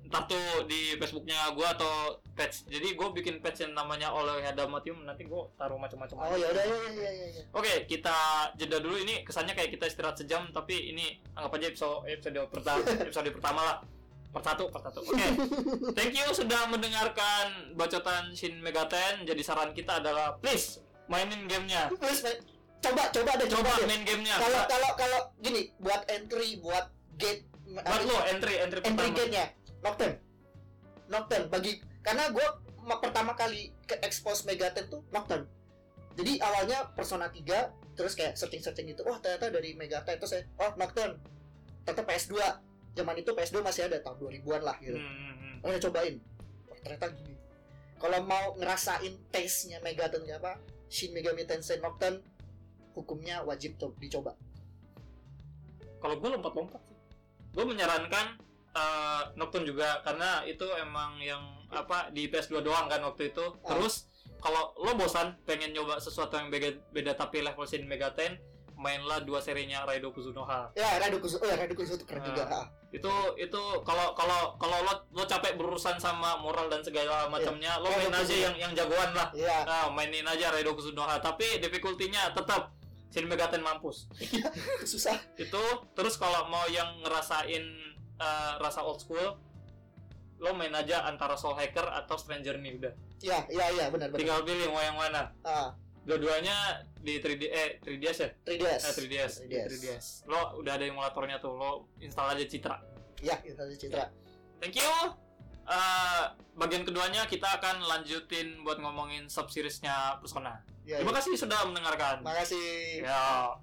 entah 0.00 0.22
tuh 0.26 0.48
di 0.64 0.80
Facebooknya 0.96 1.52
gue 1.52 1.66
atau 1.68 1.92
page 2.34 2.66
jadi 2.66 2.88
gue 2.90 3.08
bikin 3.12 3.38
page 3.38 3.60
yang 3.60 3.76
namanya 3.76 4.10
oleh 4.10 4.40
Hadamatium 4.40 5.04
nanti 5.04 5.22
gue 5.22 5.42
taruh 5.54 5.76
macam-macam 5.76 6.16
oh 6.18 6.34
ya 6.34 6.48
udah 6.48 6.64
iya 6.64 6.74
iya 6.74 6.90
iya 6.90 7.10
iya, 7.12 7.26
iya 7.30 7.42
Oke, 7.52 7.84
kita 7.86 8.16
jeda 8.56 8.80
dulu 8.80 8.96
ini 8.96 9.22
kesannya 9.22 9.52
kayak 9.52 9.70
kita 9.70 9.86
istirahat 9.86 10.16
sejam 10.16 10.48
tapi 10.50 10.90
ini 10.90 11.20
anggap 11.30 11.54
aja 11.54 11.66
episode 11.68 12.02
episode 12.08 12.40
pertama 12.48 12.80
episode 13.06 13.28
pertama 13.30 13.60
lah. 13.62 13.76
Per 14.30 14.38
satu, 14.40 14.70
per 14.70 14.80
satu. 14.80 15.02
Oke. 15.02 15.26
Thank 15.98 16.14
you 16.14 16.26
sudah 16.30 16.70
mendengarkan 16.70 17.74
bacotan 17.74 18.30
Shin 18.30 18.62
Megaten. 18.62 19.26
Jadi 19.26 19.42
saran 19.42 19.74
kita 19.74 19.98
adalah 19.98 20.38
please 20.38 20.78
mainin 21.06 21.50
gamenya. 21.50 21.90
Terus, 21.90 22.22
Pak, 22.22 22.38
coba 22.80 23.02
coba 23.10 23.30
deh 23.36 23.46
Coba 23.50 23.70
coba 23.74 23.84
main 23.84 24.02
gamenya. 24.02 24.34
kalau 24.38 24.60
kalau 24.64 24.90
kalau 24.96 25.20
gini 25.38 25.68
buat 25.76 26.00
entry 26.08 26.56
buat 26.58 26.88
gate 27.18 27.44
Buat 27.70 28.02
lo 28.02 28.16
entry 28.24 28.56
entry 28.56 28.80
entry 28.80 28.96
pertama. 29.04 29.14
gate-nya 29.14 29.44
Nocturne 29.84 30.16
Nocturne 31.06 31.46
bagi 31.46 31.72
karena 32.00 32.32
gue 32.32 32.46
pertama 32.98 33.36
kali 33.36 33.70
ke 33.84 34.00
expose 34.00 34.48
Megaten 34.48 34.88
tuh 34.88 35.04
Nocturne 35.12 35.44
jadi 36.16 36.40
awalnya 36.40 36.88
Persona 36.96 37.28
3 37.28 37.44
terus 37.94 38.16
kayak 38.16 38.34
searching 38.34 38.64
searching 38.64 38.88
gitu 38.88 39.04
oh 39.04 39.20
ternyata 39.20 39.52
dari 39.52 39.76
Megaten 39.76 40.16
terus 40.16 40.32
saya 40.32 40.48
oh 40.56 40.72
Nocturne 40.74 41.20
ternyata 41.84 42.02
PS2 42.08 42.32
zaman 42.94 43.14
itu 43.18 43.30
PS2 43.32 43.62
masih 43.62 43.86
ada 43.86 43.98
tahun 44.02 44.18
2000-an 44.18 44.62
lah 44.66 44.76
gitu 44.82 44.98
Hmm, 44.98 45.06
hmm, 45.06 45.34
hmm. 45.38 45.64
oh 45.64 45.70
ya 45.70 45.78
cobain 45.78 46.14
oh, 46.70 46.76
ternyata 46.82 47.06
gini 47.14 47.34
kalau 48.00 48.18
mau 48.24 48.56
ngerasain 48.56 49.12
taste-nya 49.28 49.78
Megaten 49.84 50.24
kayak 50.24 50.40
apa 50.40 50.52
Shin 50.88 51.12
Megami 51.12 51.44
Tensei 51.44 51.78
Nocturne 51.78 52.24
hukumnya 52.96 53.46
wajib 53.46 53.78
tuh 53.78 53.94
dicoba 54.00 54.34
Kalau 56.00 56.16
gue 56.16 56.32
lompat-lompat 56.32 56.80
sih. 56.88 56.96
Gue 57.52 57.68
menyarankan 57.68 58.40
eh, 58.72 59.22
Nocturne 59.36 59.68
juga 59.68 60.00
karena 60.00 60.40
itu 60.48 60.64
emang 60.80 61.20
yang 61.20 61.44
apa 61.68 62.08
di 62.08 62.24
PS2 62.24 62.64
doang 62.64 62.88
kan 62.88 63.04
waktu 63.04 63.28
itu. 63.28 63.44
Ah. 63.62 63.76
Terus 63.76 64.08
kalau 64.40 64.72
lo 64.80 64.96
bosan 64.96 65.36
pengen 65.44 65.76
nyoba 65.76 66.00
sesuatu 66.00 66.40
yang 66.40 66.48
beda, 66.48 66.72
beda 66.88 67.12
tapi 67.20 67.44
level 67.44 67.68
Shin 67.68 67.84
Megami 67.84 68.40
mainlah 68.80 69.20
dua 69.20 69.38
serinya 69.38 69.84
Raido 69.84 70.08
Kuzunoha. 70.08 70.72
Ya, 70.72 70.96
Radu 70.96 71.20
Kuzu, 71.20 71.36
oh 71.36 71.44
ya 71.44 71.52
Radu 71.54 71.76
Kuzu 71.76 71.94
itu 71.94 72.04
keren 72.04 72.22
Ah. 72.22 72.26
juga. 72.26 72.44
Itu 72.90 73.12
itu 73.36 73.62
kalau 73.84 74.16
kalau 74.16 74.56
kalau 74.56 74.80
lo 74.80 74.94
lo 75.12 75.22
capek 75.22 75.54
berurusan 75.54 75.94
sama 75.96 76.34
moral 76.36 76.66
dan 76.66 76.80
segala 76.80 77.28
macamnya, 77.28 77.76
lo 77.76 77.86
Raido 77.86 78.08
main 78.08 78.14
aja 78.14 78.24
Kuzunoha. 78.24 78.40
yang 78.42 78.56
yang 78.58 78.72
jagoan 78.74 79.10
lah. 79.12 79.28
Iya, 79.30 79.56
Nah, 79.62 79.86
mainin 79.90 80.24
aja 80.24 80.48
Raido 80.48 80.72
Kuzunoha, 80.72 81.20
tapi 81.20 81.60
difficulty-nya 81.60 82.32
tetap 82.32 82.72
Shin 83.08 83.26
Megami 83.26 83.60
mampus. 83.60 84.08
susah. 84.82 85.18
itu 85.36 85.62
terus 85.92 86.14
kalau 86.14 86.46
mau 86.46 86.64
yang 86.66 86.88
ngerasain 87.00 87.64
eh, 88.16 88.52
rasa 88.56 88.80
old 88.80 88.98
school 88.98 89.36
lo 90.38 90.50
main 90.52 90.72
aja 90.72 91.04
antara 91.04 91.34
Soul 91.34 91.52
Hacker 91.52 91.84
atau 91.84 92.16
Stranger 92.16 92.56
nih 92.56 92.72
udah 92.74 92.94
Iya, 93.20 93.44
iya, 93.50 93.66
iya, 93.70 93.84
benar 93.88 94.08
benar. 94.08 94.16
tinggal 94.16 94.40
pilih 94.40 94.68
mau 94.68 94.80
yang 94.80 94.94
mana 94.94 95.28
Ah, 95.42 95.68
dua-duanya 96.02 96.56
di 96.96 97.16
3D 97.16 97.42
eh 97.44 97.70
3DS 97.78 98.18
ya 98.18 98.28
3DS. 98.42 98.80
eh 98.82 98.92
3DS, 98.94 99.32
di 99.38 99.46
3DS. 99.48 99.68
3DS 99.70 100.06
lo 100.26 100.40
udah 100.56 100.72
ada 100.74 100.84
emulatornya 100.84 101.36
tuh 101.38 101.52
lo 101.52 101.70
install 101.98 102.34
aja 102.34 102.44
Citra 102.44 102.76
Iya, 103.20 103.36
kita 103.38 103.60
ada 103.60 103.74
Citra. 103.74 104.04
thank 104.58 104.74
you 104.74 104.92
Eh, 105.62 106.24
bagian 106.56 106.82
keduanya 106.82 107.24
kita 107.24 107.46
akan 107.46 107.86
lanjutin 107.86 108.58
buat 108.60 108.76
ngomongin 108.76 109.30
sub 109.30 109.46
seriesnya 109.46 110.18
Persona 110.18 110.58
Iya. 110.82 110.98
terima 110.98 111.14
kasih 111.14 111.36
sudah 111.36 111.62
mendengarkan 111.62 112.26
Makasih. 112.26 113.06
ya 113.06 113.54